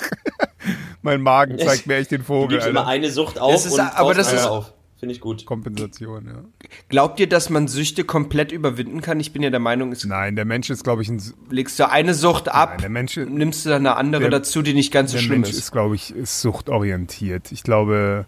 mein 1.03 1.21
Magen 1.21 1.59
zeigt 1.59 1.87
mir 1.87 1.97
echt 1.97 2.11
den 2.13 2.21
Du 2.21 2.25
Vogel. 2.25 2.49
gibst 2.57 2.67
immer 2.67 2.81
Alter. 2.81 2.91
eine 2.93 3.11
Sucht 3.11 3.39
auf 3.39 3.55
ist- 3.67 3.73
und 3.73 3.81
aber 3.81 4.15
das 4.15 4.33
ist- 4.33 4.47
auf. 4.47 4.73
Finde 4.99 5.17
ich 5.17 5.21
gut. 5.21 5.45
Kompensation, 5.47 6.27
ja. 6.27 6.45
Glaubt 6.89 7.19
ihr, 7.19 7.29
dass 7.29 7.51
man 7.51 7.67
Süchte 7.67 8.05
komplett 8.05 8.53
überwinden 8.53 9.01
kann? 9.01 9.19
Ich 9.19 9.33
bin 9.33 9.43
ja 9.43 9.51
der 9.51 9.59
Meinung, 9.59 9.91
es 9.91 10.05
Nein, 10.05 10.37
der 10.37 10.45
Mensch 10.45 10.71
ist, 10.71 10.85
glaube 10.85 11.03
ich, 11.03 11.09
ein. 11.09 11.21
legst 11.51 11.77
du 11.81 11.91
eine 11.91 12.15
Sucht 12.15 12.49
ab, 12.49 12.69
Nein, 12.75 12.79
der 12.83 12.89
Mensch, 12.91 13.17
nimmst 13.17 13.67
du 13.67 13.71
dann 13.71 13.85
eine 13.85 13.97
andere 13.97 14.23
Der- 14.23 14.31
dazu, 14.31 14.63
die 14.63 14.75
nicht 14.75 14.93
ganz 14.93 15.11
so 15.11 15.17
der 15.17 15.25
schlimm 15.25 15.41
Mensch 15.41 15.51
ist. 15.51 15.59
ist, 15.59 15.73
glaube 15.73 15.97
ich, 15.97 16.15
ist 16.15 16.41
suchtorientiert. 16.41 17.51
Ich 17.51 17.65
glaube, 17.65 18.27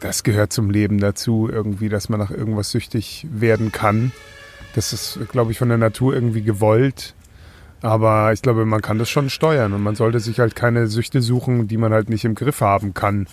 das 0.00 0.22
gehört 0.22 0.52
zum 0.52 0.70
Leben 0.70 0.98
dazu, 0.98 1.48
irgendwie, 1.50 1.88
dass 1.88 2.08
man 2.08 2.20
nach 2.20 2.30
irgendwas 2.30 2.70
süchtig 2.70 3.26
werden 3.30 3.72
kann. 3.72 4.12
Das 4.74 4.92
ist, 4.92 5.18
glaube 5.30 5.52
ich, 5.52 5.58
von 5.58 5.68
der 5.68 5.78
Natur 5.78 6.14
irgendwie 6.14 6.42
gewollt. 6.42 7.14
Aber 7.82 8.32
ich 8.32 8.42
glaube, 8.42 8.64
man 8.64 8.80
kann 8.80 8.98
das 8.98 9.10
schon 9.10 9.28
steuern 9.28 9.72
und 9.72 9.82
man 9.82 9.96
sollte 9.96 10.20
sich 10.20 10.38
halt 10.38 10.54
keine 10.54 10.86
Süchte 10.86 11.20
suchen, 11.20 11.66
die 11.66 11.76
man 11.76 11.92
halt 11.92 12.08
nicht 12.08 12.24
im 12.24 12.34
Griff 12.34 12.60
haben 12.60 12.94
kann. 12.94 13.26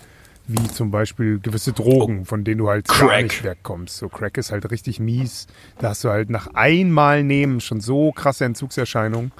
Wie 0.48 0.68
zum 0.70 0.90
Beispiel 0.90 1.40
gewisse 1.40 1.74
Drogen, 1.74 2.26
von 2.26 2.44
denen 2.44 2.58
du 2.58 2.70
halt 2.70 2.88
gar 2.88 3.10
Crack. 3.10 3.24
nicht 3.24 3.44
wegkommst. 3.44 3.98
So 3.98 4.10
Crack 4.10 4.36
ist 4.40 4.52
halt 4.52 4.72
richtig 4.72 5.00
mies. 5.00 5.46
Da 5.78 5.90
hast 5.90 6.04
du 6.04 6.10
halt 6.10 6.32
nach 6.32 6.48
einmal 6.56 7.24
nehmen 7.24 7.60
schon 7.62 7.82
so 7.82 8.12
krasse 8.12 8.46
Entzugserscheinungen. 8.46 9.32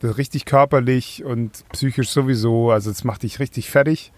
Das 0.00 0.10
ist 0.10 0.18
richtig 0.18 0.44
körperlich 0.44 1.22
und 1.24 1.64
psychisch 1.70 2.08
sowieso. 2.08 2.72
Also 2.72 2.90
es 2.90 3.04
macht 3.04 3.22
dich 3.22 3.38
richtig 3.38 3.70
fertig. 3.70 4.12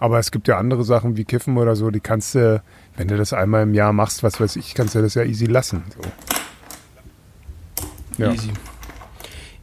Aber 0.00 0.18
es 0.18 0.30
gibt 0.30 0.46
ja 0.48 0.58
andere 0.58 0.84
Sachen 0.84 1.16
wie 1.16 1.24
Kiffen 1.24 1.56
oder 1.56 1.74
so, 1.76 1.90
die 1.90 2.00
kannst 2.00 2.34
du, 2.34 2.62
wenn 2.96 3.08
du 3.08 3.16
das 3.16 3.32
einmal 3.32 3.64
im 3.64 3.74
Jahr 3.74 3.92
machst, 3.92 4.22
was 4.22 4.40
weiß 4.40 4.56
ich, 4.56 4.74
kannst 4.74 4.94
du 4.94 5.02
das 5.02 5.14
ja 5.14 5.24
easy 5.24 5.46
lassen. 5.46 5.82
So. 5.96 6.08
Ja. 8.22 8.32
Easy. 8.32 8.50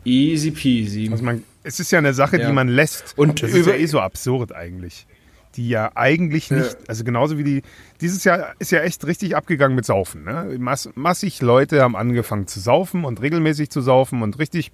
Easy 0.04 0.52
peasy. 0.52 1.10
Also 1.12 1.24
man, 1.24 1.44
es 1.64 1.80
ist 1.80 1.92
ja 1.92 2.00
eine 2.00 2.14
Sache, 2.14 2.40
Ja. 2.40 2.48
die 2.48 2.54
man 2.54 2.68
lässt. 2.68 3.18
Und 3.18 3.42
das 3.42 3.52
ist 3.52 3.58
über- 3.58 3.76
ja 3.76 3.82
eh 3.82 3.86
so 3.88 4.00
absurd 4.00 4.54
eigentlich. 4.54 5.08
Die 5.56 5.70
ja 5.70 5.92
eigentlich 5.96 6.52
nicht, 6.52 6.78
also 6.90 7.06
genauso 7.06 7.38
wie 7.38 7.44
die, 7.46 7.62
dieses 8.02 8.26
Jahr 8.26 8.54
ist 8.60 8.72
ja 8.72 8.82
echt 8.82 9.06
richtig 9.08 9.38
abgegangen 9.38 9.74
mit 9.74 9.86
Saufen. 9.86 10.26
Ne? 10.26 10.54
Mass, 10.60 10.90
massig 10.96 11.42
Leute 11.42 11.82
haben 11.82 11.96
angefangen 11.96 12.46
zu 12.48 12.60
saufen 12.60 13.06
und 13.06 13.22
regelmäßig 13.22 13.70
zu 13.70 13.80
saufen 13.80 14.22
und 14.22 14.38
richtig 14.38 14.74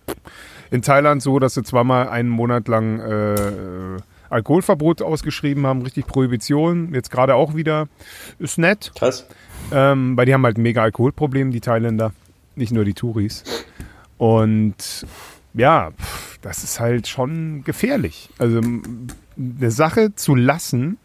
in 0.72 0.82
Thailand 0.82 1.22
so, 1.22 1.38
dass 1.38 1.54
sie 1.54 1.62
zweimal 1.62 2.10
einen 2.10 2.30
Monat 2.30 2.68
lang 2.68 3.00
äh, 3.00 3.98
Alkoholverbot 4.32 5.02
ausgeschrieben 5.02 5.68
haben, 5.68 5.82
richtig 5.82 6.08
Prohibition, 6.08 6.94
jetzt 6.94 7.12
gerade 7.12 7.36
auch 7.36 7.56
wieder. 7.56 7.88
Ist 8.40 8.58
nett. 8.58 8.92
Krass. 8.96 9.28
Ähm, 9.72 10.18
weil 10.18 10.26
die 10.26 10.34
haben 10.34 10.44
halt 10.46 10.58
ein 10.58 10.64
mega 10.64 10.82
Alkoholproblem, 10.82 11.52
die 11.52 11.62
Thailänder. 11.62 12.14
Nicht 12.56 12.72
nur 12.72 12.86
die 12.86 12.94
Touris. 12.94 13.44
Und 14.18 15.06
ja, 15.54 15.92
das 16.42 16.64
ist 16.64 16.80
halt 16.80 17.08
schon 17.08 17.64
gefährlich. 17.64 18.30
Also 18.38 18.62
eine 19.38 19.72
Sache 19.72 20.16
zu 20.16 20.36
lassen, 20.36 20.98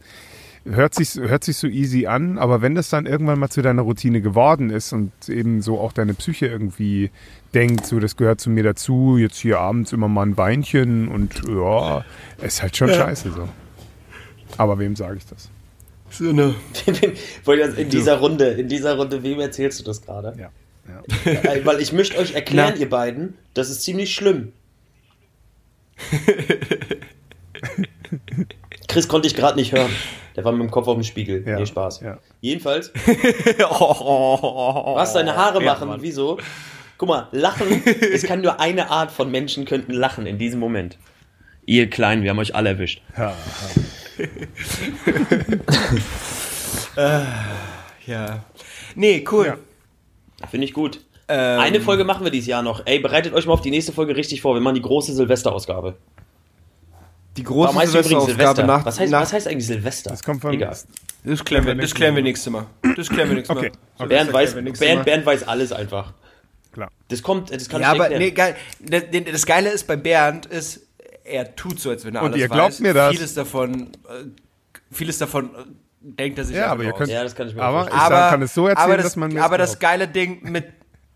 hört 0.70 0.94
sich, 0.94 1.14
hört 1.14 1.44
sich 1.44 1.56
so 1.56 1.66
easy 1.66 2.06
an, 2.06 2.38
aber 2.38 2.62
wenn 2.62 2.74
das 2.74 2.88
dann 2.88 3.06
irgendwann 3.06 3.38
mal 3.38 3.48
zu 3.48 3.62
deiner 3.62 3.82
Routine 3.82 4.20
geworden 4.20 4.70
ist 4.70 4.92
und 4.92 5.12
eben 5.28 5.62
so 5.62 5.78
auch 5.78 5.92
deine 5.92 6.14
Psyche 6.14 6.46
irgendwie 6.46 7.10
denkt, 7.54 7.86
so 7.86 8.00
das 8.00 8.16
gehört 8.16 8.40
zu 8.40 8.50
mir 8.50 8.64
dazu, 8.64 9.16
jetzt 9.16 9.38
hier 9.38 9.60
abends 9.60 9.92
immer 9.92 10.08
mal 10.08 10.26
ein 10.26 10.34
Beinchen 10.34 11.08
und 11.08 11.42
ja, 11.48 12.04
ist 12.42 12.62
halt 12.62 12.76
schon 12.76 12.88
scheiße 12.88 13.32
so. 13.32 13.48
Aber 14.56 14.78
wem 14.78 14.96
sage 14.96 15.18
ich 15.18 15.26
das? 15.26 15.50
So 16.10 16.30
eine 16.30 16.54
in 17.76 17.90
dieser 17.90 18.18
Runde, 18.18 18.48
in 18.50 18.68
dieser 18.68 18.96
Runde, 18.96 19.22
wem 19.22 19.40
erzählst 19.40 19.80
du 19.80 19.84
das 19.84 20.02
gerade? 20.02 20.34
Ja. 20.38 20.50
ja. 20.88 21.02
Äh, 21.32 21.64
Weil 21.64 21.80
ich 21.80 21.92
möchte 21.92 22.18
euch 22.18 22.34
erklären, 22.34 22.74
Na. 22.74 22.80
ihr 22.80 22.88
beiden, 22.88 23.34
das 23.54 23.70
ist 23.70 23.82
ziemlich 23.82 24.14
schlimm. 24.14 24.52
Chris 28.88 29.08
konnte 29.08 29.26
ich 29.26 29.34
gerade 29.34 29.58
nicht 29.58 29.72
hören. 29.72 29.90
Der 30.36 30.44
war 30.44 30.52
mit 30.52 30.60
dem 30.62 30.70
Kopf 30.70 30.86
auf 30.86 30.94
dem 30.94 31.02
Spiegel. 31.02 31.42
Ja. 31.46 31.58
Nee, 31.58 31.66
Spaß. 31.66 32.00
Ja. 32.00 32.18
Jedenfalls, 32.40 32.92
was 33.56 35.12
deine 35.14 35.34
Haare 35.36 35.62
Ja, 35.64 35.72
machen, 35.72 35.88
Mann. 35.88 36.02
wieso? 36.02 36.38
Guck 36.98 37.08
mal, 37.08 37.28
lachen, 37.32 37.82
es 38.12 38.22
kann 38.22 38.40
nur 38.42 38.60
eine 38.60 38.90
Art 38.90 39.10
von 39.10 39.30
Menschen 39.30 39.64
könnten 39.64 39.92
lachen 39.92 40.26
in 40.26 40.38
diesem 40.38 40.60
Moment. 40.60 40.96
Ihr 41.66 41.90
Kleinen, 41.90 42.22
wir 42.22 42.30
haben 42.30 42.38
euch 42.38 42.54
alle 42.54 42.70
erwischt. 42.70 43.02
Ja. 43.16 43.34
Nee, 48.94 49.24
cool. 49.30 49.46
Ja. 49.46 50.48
Finde 50.48 50.64
ich 50.66 50.72
gut. 50.72 51.00
Ähm, 51.28 51.60
Eine 51.60 51.80
Folge 51.80 52.04
machen 52.04 52.24
wir 52.24 52.30
dieses 52.30 52.46
Jahr 52.46 52.62
noch. 52.62 52.82
Ey, 52.86 52.98
bereitet 53.00 53.34
euch 53.34 53.46
mal 53.46 53.52
auf 53.52 53.60
die 53.60 53.70
nächste 53.70 53.92
Folge 53.92 54.16
richtig 54.16 54.40
vor. 54.40 54.54
Wir 54.54 54.60
machen 54.60 54.76
die 54.76 54.82
große 54.82 55.12
Silvesterausgabe. 55.12 55.96
Die 57.36 57.42
große 57.42 57.66
Warum 57.68 57.78
heißt 57.80 57.92
Silvesterausgabe 57.92 58.36
Silvester? 58.38 58.66
nach, 58.66 58.84
was, 58.84 58.98
heißt, 59.00 59.12
nach 59.12 59.20
was 59.22 59.32
heißt 59.32 59.48
eigentlich 59.48 59.66
Silvester? 59.66 60.10
Das 60.10 60.22
kommt 60.22 60.40
von. 60.42 60.54
Egal. 60.54 60.76
das 61.24 61.44
klären 61.44 61.66
wir, 61.66 61.74
das 61.74 61.94
klären 61.94 62.14
wir 62.16 62.22
nächstes 62.22 62.50
Mal. 62.52 62.66
Das 62.96 63.08
klären 63.08 63.28
wir 63.28 63.36
nächstes 63.36 63.56
Okay. 63.56 63.70
Mal. 63.70 64.04
okay. 64.04 64.08
Bernd, 64.08 64.32
weiß, 64.32 64.54
Bernd. 64.78 65.04
Bernd 65.04 65.26
weiß 65.26 65.46
alles 65.48 65.72
einfach. 65.72 66.12
Klar. 66.72 66.90
Das 67.08 67.22
kommt, 67.22 67.50
das 67.54 67.68
kann 67.68 67.80
Ja, 67.82 67.88
ich 67.88 67.94
aber 68.00 68.04
erklären. 68.10 68.22
nee, 68.22 68.30
geil. 68.30 68.56
Das, 69.32 69.46
Geile 69.46 69.70
ist 69.70 69.86
bei 69.86 69.96
Bernd 69.96 70.46
ist, 70.46 70.80
er 71.24 71.54
tut 71.56 71.80
so, 71.80 71.90
als 71.90 72.04
wenn 72.04 72.14
er 72.14 72.22
Und 72.22 72.28
alles 72.32 72.40
ihr 72.40 72.48
glaubt 72.48 72.70
weiß. 72.72 72.80
mir 72.80 72.94
das. 72.94 73.12
Vieles 73.14 73.34
davon, 73.34 73.82
äh, 74.08 74.24
vieles 74.92 75.18
davon 75.18 75.46
äh, 75.54 75.58
denkt 76.00 76.38
er 76.38 76.44
sich 76.44 76.56
Ja, 76.56 76.66
aber 76.68 76.84
ihr 76.84 76.92
aus. 76.92 76.98
könnt- 76.98 77.10
ja, 77.10 77.22
das 77.22 77.34
kann 77.34 77.48
ich 77.48 77.54
mir 77.54 77.62
Aber 77.62 77.80
vorstellen. 77.80 78.02
ich 78.02 78.08
sag, 78.08 78.30
kann 78.30 78.42
es 78.42 78.54
so 78.54 78.66
erzählen, 78.68 78.84
aber 78.84 78.96
das, 78.96 79.06
dass 79.06 79.16
man 79.16 79.32
mir 79.32 79.42
aber 79.44 79.58
das 79.58 79.78
geile 79.78 80.06
Ding 80.08 80.40
mit 80.50 80.66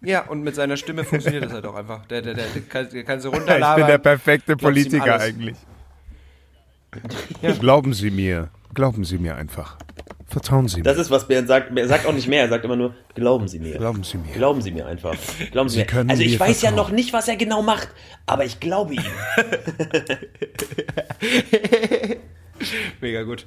ja 0.02 0.22
und 0.26 0.42
mit 0.42 0.54
seiner 0.54 0.76
Stimme 0.78 1.04
funktioniert 1.04 1.44
das 1.44 1.52
halt 1.52 1.66
auch 1.66 1.74
einfach. 1.74 2.06
Der, 2.06 2.22
der, 2.22 2.32
der, 2.34 2.46
der 2.46 2.62
kann, 2.62 2.88
der 2.90 3.04
kann 3.04 3.20
so 3.20 3.30
runterlabern. 3.30 3.70
Ich 3.80 3.86
bin 3.86 3.86
der 3.86 3.98
perfekte 3.98 4.56
Politiker 4.56 5.20
alles. 5.20 5.34
Eigentlich. 6.92 7.60
Glauben 7.60 7.94
Sie 7.94 8.10
mir. 8.10 8.48
Glauben 8.74 9.04
Sie 9.04 9.18
mir 9.18 9.36
einfach. 9.36 9.76
Vertrauen 10.26 10.68
Sie 10.68 10.76
mir. 10.78 10.82
Das 10.84 10.96
ist, 10.96 11.10
was 11.10 11.26
Bernd 11.26 11.48
sagt. 11.48 11.76
Er 11.76 11.88
sagt 11.88 12.06
auch 12.06 12.12
nicht 12.12 12.28
mehr. 12.28 12.42
Er 12.42 12.48
sagt 12.48 12.64
immer 12.64 12.76
nur, 12.76 12.94
glauben 13.16 13.48
Sie 13.48 13.58
mir. 13.58 13.76
Glauben 13.78 14.04
Sie 14.04 14.16
mir. 14.16 14.32
Glauben 14.32 14.62
Sie 14.62 14.70
mir 14.70 14.86
einfach. 14.86 15.16
Glauben 15.50 15.68
Sie, 15.68 15.74
Sie 15.74 15.80
mir. 15.80 15.86
können 15.86 16.08
Also 16.10 16.22
ich 16.22 16.38
weiß 16.38 16.62
ja 16.62 16.68
vertrauen. 16.68 16.88
noch 16.88 16.94
nicht, 16.94 17.12
was 17.12 17.26
er 17.26 17.34
genau 17.36 17.62
macht, 17.62 17.88
aber 18.26 18.44
ich 18.44 18.60
glaube 18.60 18.94
ihm. 18.94 19.02
Mega 23.00 23.22
gut. 23.22 23.46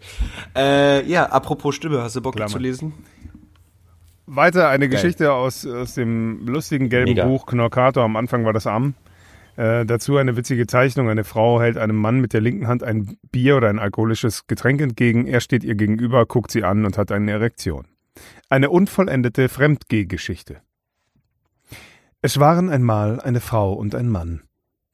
Äh, 0.55 1.05
ja, 1.07 1.25
apropos 1.27 1.75
Stimme, 1.75 2.01
hast 2.01 2.15
du 2.15 2.21
Bock 2.21 2.35
Klammer. 2.35 2.51
zu 2.51 2.57
lesen? 2.57 2.93
Weiter 4.25 4.69
eine 4.69 4.89
Geschichte 4.89 5.33
aus, 5.33 5.65
aus 5.65 5.93
dem 5.95 6.47
lustigen 6.47 6.89
gelben 6.89 7.11
Mega. 7.11 7.25
Buch 7.25 7.45
Knorkator. 7.45 8.03
Am 8.03 8.15
Anfang 8.15 8.45
war 8.45 8.53
das 8.53 8.67
Am. 8.67 8.95
Äh, 9.55 9.85
dazu 9.85 10.17
eine 10.17 10.35
witzige 10.35 10.67
Zeichnung. 10.67 11.09
Eine 11.09 11.23
Frau 11.23 11.61
hält 11.61 11.77
einem 11.77 11.95
Mann 11.95 12.19
mit 12.19 12.33
der 12.33 12.41
linken 12.41 12.67
Hand 12.67 12.83
ein 12.83 13.17
Bier 13.31 13.57
oder 13.57 13.69
ein 13.69 13.79
alkoholisches 13.79 14.47
Getränk 14.47 14.81
entgegen. 14.81 15.27
Er 15.27 15.41
steht 15.41 15.63
ihr 15.63 15.75
gegenüber, 15.75 16.25
guckt 16.25 16.51
sie 16.51 16.63
an 16.63 16.85
und 16.85 16.97
hat 16.97 17.11
eine 17.11 17.31
Erektion. 17.31 17.87
Eine 18.49 18.69
unvollendete 18.69 19.49
Fremdgehgeschichte. 19.49 20.61
Es 22.21 22.39
waren 22.39 22.69
einmal 22.69 23.19
eine 23.19 23.41
Frau 23.41 23.73
und 23.73 23.95
ein 23.95 24.09
Mann. 24.09 24.41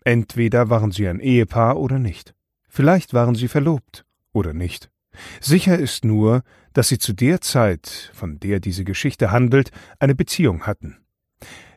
Entweder 0.03 0.69
waren 0.69 0.91
sie 0.91 1.07
ein 1.07 1.19
Ehepaar 1.19 1.77
oder 1.77 1.99
nicht. 1.99 2.33
Vielleicht 2.67 3.13
waren 3.13 3.35
sie 3.35 3.47
verlobt 3.47 4.05
oder 4.33 4.53
nicht. 4.53 4.89
Sicher 5.41 5.77
ist 5.77 6.05
nur, 6.05 6.43
dass 6.73 6.87
sie 6.87 6.97
zu 6.97 7.13
der 7.13 7.41
Zeit, 7.41 8.11
von 8.13 8.39
der 8.39 8.59
diese 8.59 8.83
Geschichte 8.83 9.31
handelt, 9.31 9.71
eine 9.99 10.15
Beziehung 10.15 10.65
hatten. 10.65 10.97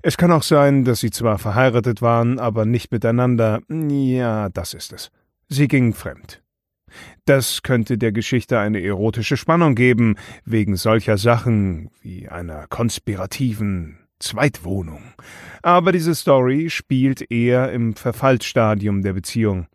Es 0.02 0.16
kann 0.16 0.32
auch 0.32 0.42
sein, 0.42 0.84
dass 0.84 1.00
sie 1.00 1.10
zwar 1.10 1.38
verheiratet 1.38 2.02
waren, 2.02 2.38
aber 2.38 2.64
nicht 2.64 2.90
miteinander. 2.90 3.60
Ja, 3.68 4.48
das 4.48 4.74
ist 4.74 4.92
es. 4.92 5.10
Sie 5.48 5.68
gingen 5.68 5.92
fremd. 5.92 6.42
Das 7.24 7.62
könnte 7.62 7.98
der 7.98 8.12
Geschichte 8.12 8.58
eine 8.58 8.82
erotische 8.82 9.36
Spannung 9.36 9.74
geben, 9.74 10.16
wegen 10.44 10.76
solcher 10.76 11.18
Sachen 11.18 11.90
wie 12.02 12.28
einer 12.28 12.66
konspirativen 12.66 13.98
Zweitwohnung. 14.18 15.02
Aber 15.62 15.92
diese 15.92 16.14
Story 16.14 16.70
spielt 16.70 17.30
eher 17.30 17.72
im 17.72 17.94
Verfallsstadium 17.94 19.02
der 19.02 19.12
Beziehung. 19.12 19.66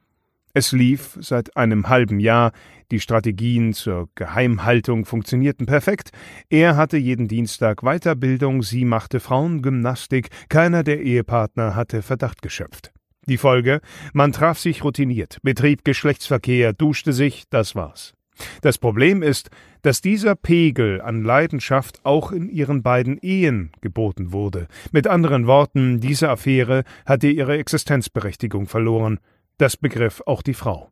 Es 0.58 0.72
lief 0.72 1.20
seit 1.22 1.56
einem 1.56 1.88
halben 1.88 2.20
Jahr, 2.20 2.52
die 2.90 3.00
Strategien 3.00 3.74
zur 3.74 4.10
Geheimhaltung 4.16 5.06
funktionierten 5.06 5.68
perfekt, 5.68 6.10
er 6.50 6.76
hatte 6.76 6.98
jeden 6.98 7.28
Dienstag 7.28 7.84
Weiterbildung, 7.84 8.64
sie 8.64 8.84
machte 8.84 9.20
Frauengymnastik, 9.20 10.30
keiner 10.50 10.82
der 10.84 11.02
Ehepartner 11.02 11.76
hatte 11.76 12.02
Verdacht 12.02 12.42
geschöpft. 12.42 12.92
Die 13.28 13.38
Folge? 13.38 13.82
Man 14.14 14.32
traf 14.32 14.58
sich 14.58 14.84
routiniert, 14.84 15.38
betrieb 15.44 15.86
Geschlechtsverkehr, 15.86 16.74
duschte 16.74 17.14
sich, 17.14 17.44
das 17.52 17.76
war's. 17.76 18.16
Das 18.64 18.80
Problem 18.80 19.22
ist, 19.22 19.52
dass 19.84 20.02
dieser 20.02 20.34
Pegel 20.34 21.02
an 21.02 21.24
Leidenschaft 21.24 22.00
auch 22.04 22.32
in 22.32 22.50
ihren 22.50 22.82
beiden 22.82 23.20
Ehen 23.20 23.72
geboten 23.82 24.32
wurde. 24.32 24.68
Mit 24.92 25.06
anderen 25.06 25.46
Worten, 25.46 26.00
diese 26.00 26.30
Affäre 26.30 26.84
hatte 27.06 27.28
ihre 27.28 27.60
Existenzberechtigung 27.60 28.66
verloren. 28.66 29.20
Das 29.58 29.78
begriff 29.78 30.22
auch 30.26 30.42
die 30.42 30.54
Frau. 30.54 30.92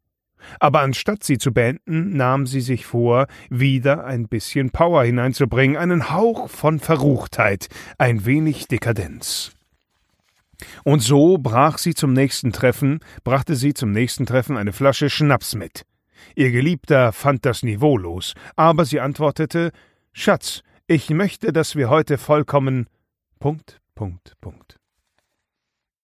Aber 0.59 0.81
anstatt 0.81 1.23
sie 1.23 1.37
zu 1.37 1.53
beenden, 1.53 2.15
nahm 2.15 2.45
sie 2.45 2.61
sich 2.61 2.85
vor, 2.85 3.27
wieder 3.49 4.05
ein 4.05 4.27
bisschen 4.27 4.69
Power 4.69 5.03
hineinzubringen, 5.03 5.77
einen 5.77 6.11
Hauch 6.11 6.49
von 6.49 6.79
Verruchtheit, 6.79 7.67
ein 7.97 8.25
wenig 8.25 8.67
Dekadenz. 8.67 9.51
Und 10.83 11.01
so 11.01 11.37
brach 11.37 11.77
sie 11.77 11.93
zum 11.93 12.13
nächsten 12.13 12.51
Treffen, 12.51 12.99
brachte 13.23 13.55
sie 13.55 13.73
zum 13.73 13.91
nächsten 13.91 14.25
Treffen 14.25 14.57
eine 14.57 14.73
Flasche 14.73 15.09
Schnaps 15.09 15.55
mit. 15.55 15.85
Ihr 16.35 16.51
Geliebter 16.51 17.11
fand 17.11 17.45
das 17.45 17.63
niveaulos, 17.63 18.33
aber 18.55 18.85
sie 18.85 18.99
antwortete 18.99 19.71
Schatz, 20.13 20.61
ich 20.87 21.09
möchte, 21.09 21.51
dass 21.51 21.75
wir 21.75 21.89
heute 21.89 22.17
vollkommen 22.17 22.87
Punkt, 23.39 23.81
Punkt, 23.95 24.33
Punkt. 24.39 24.77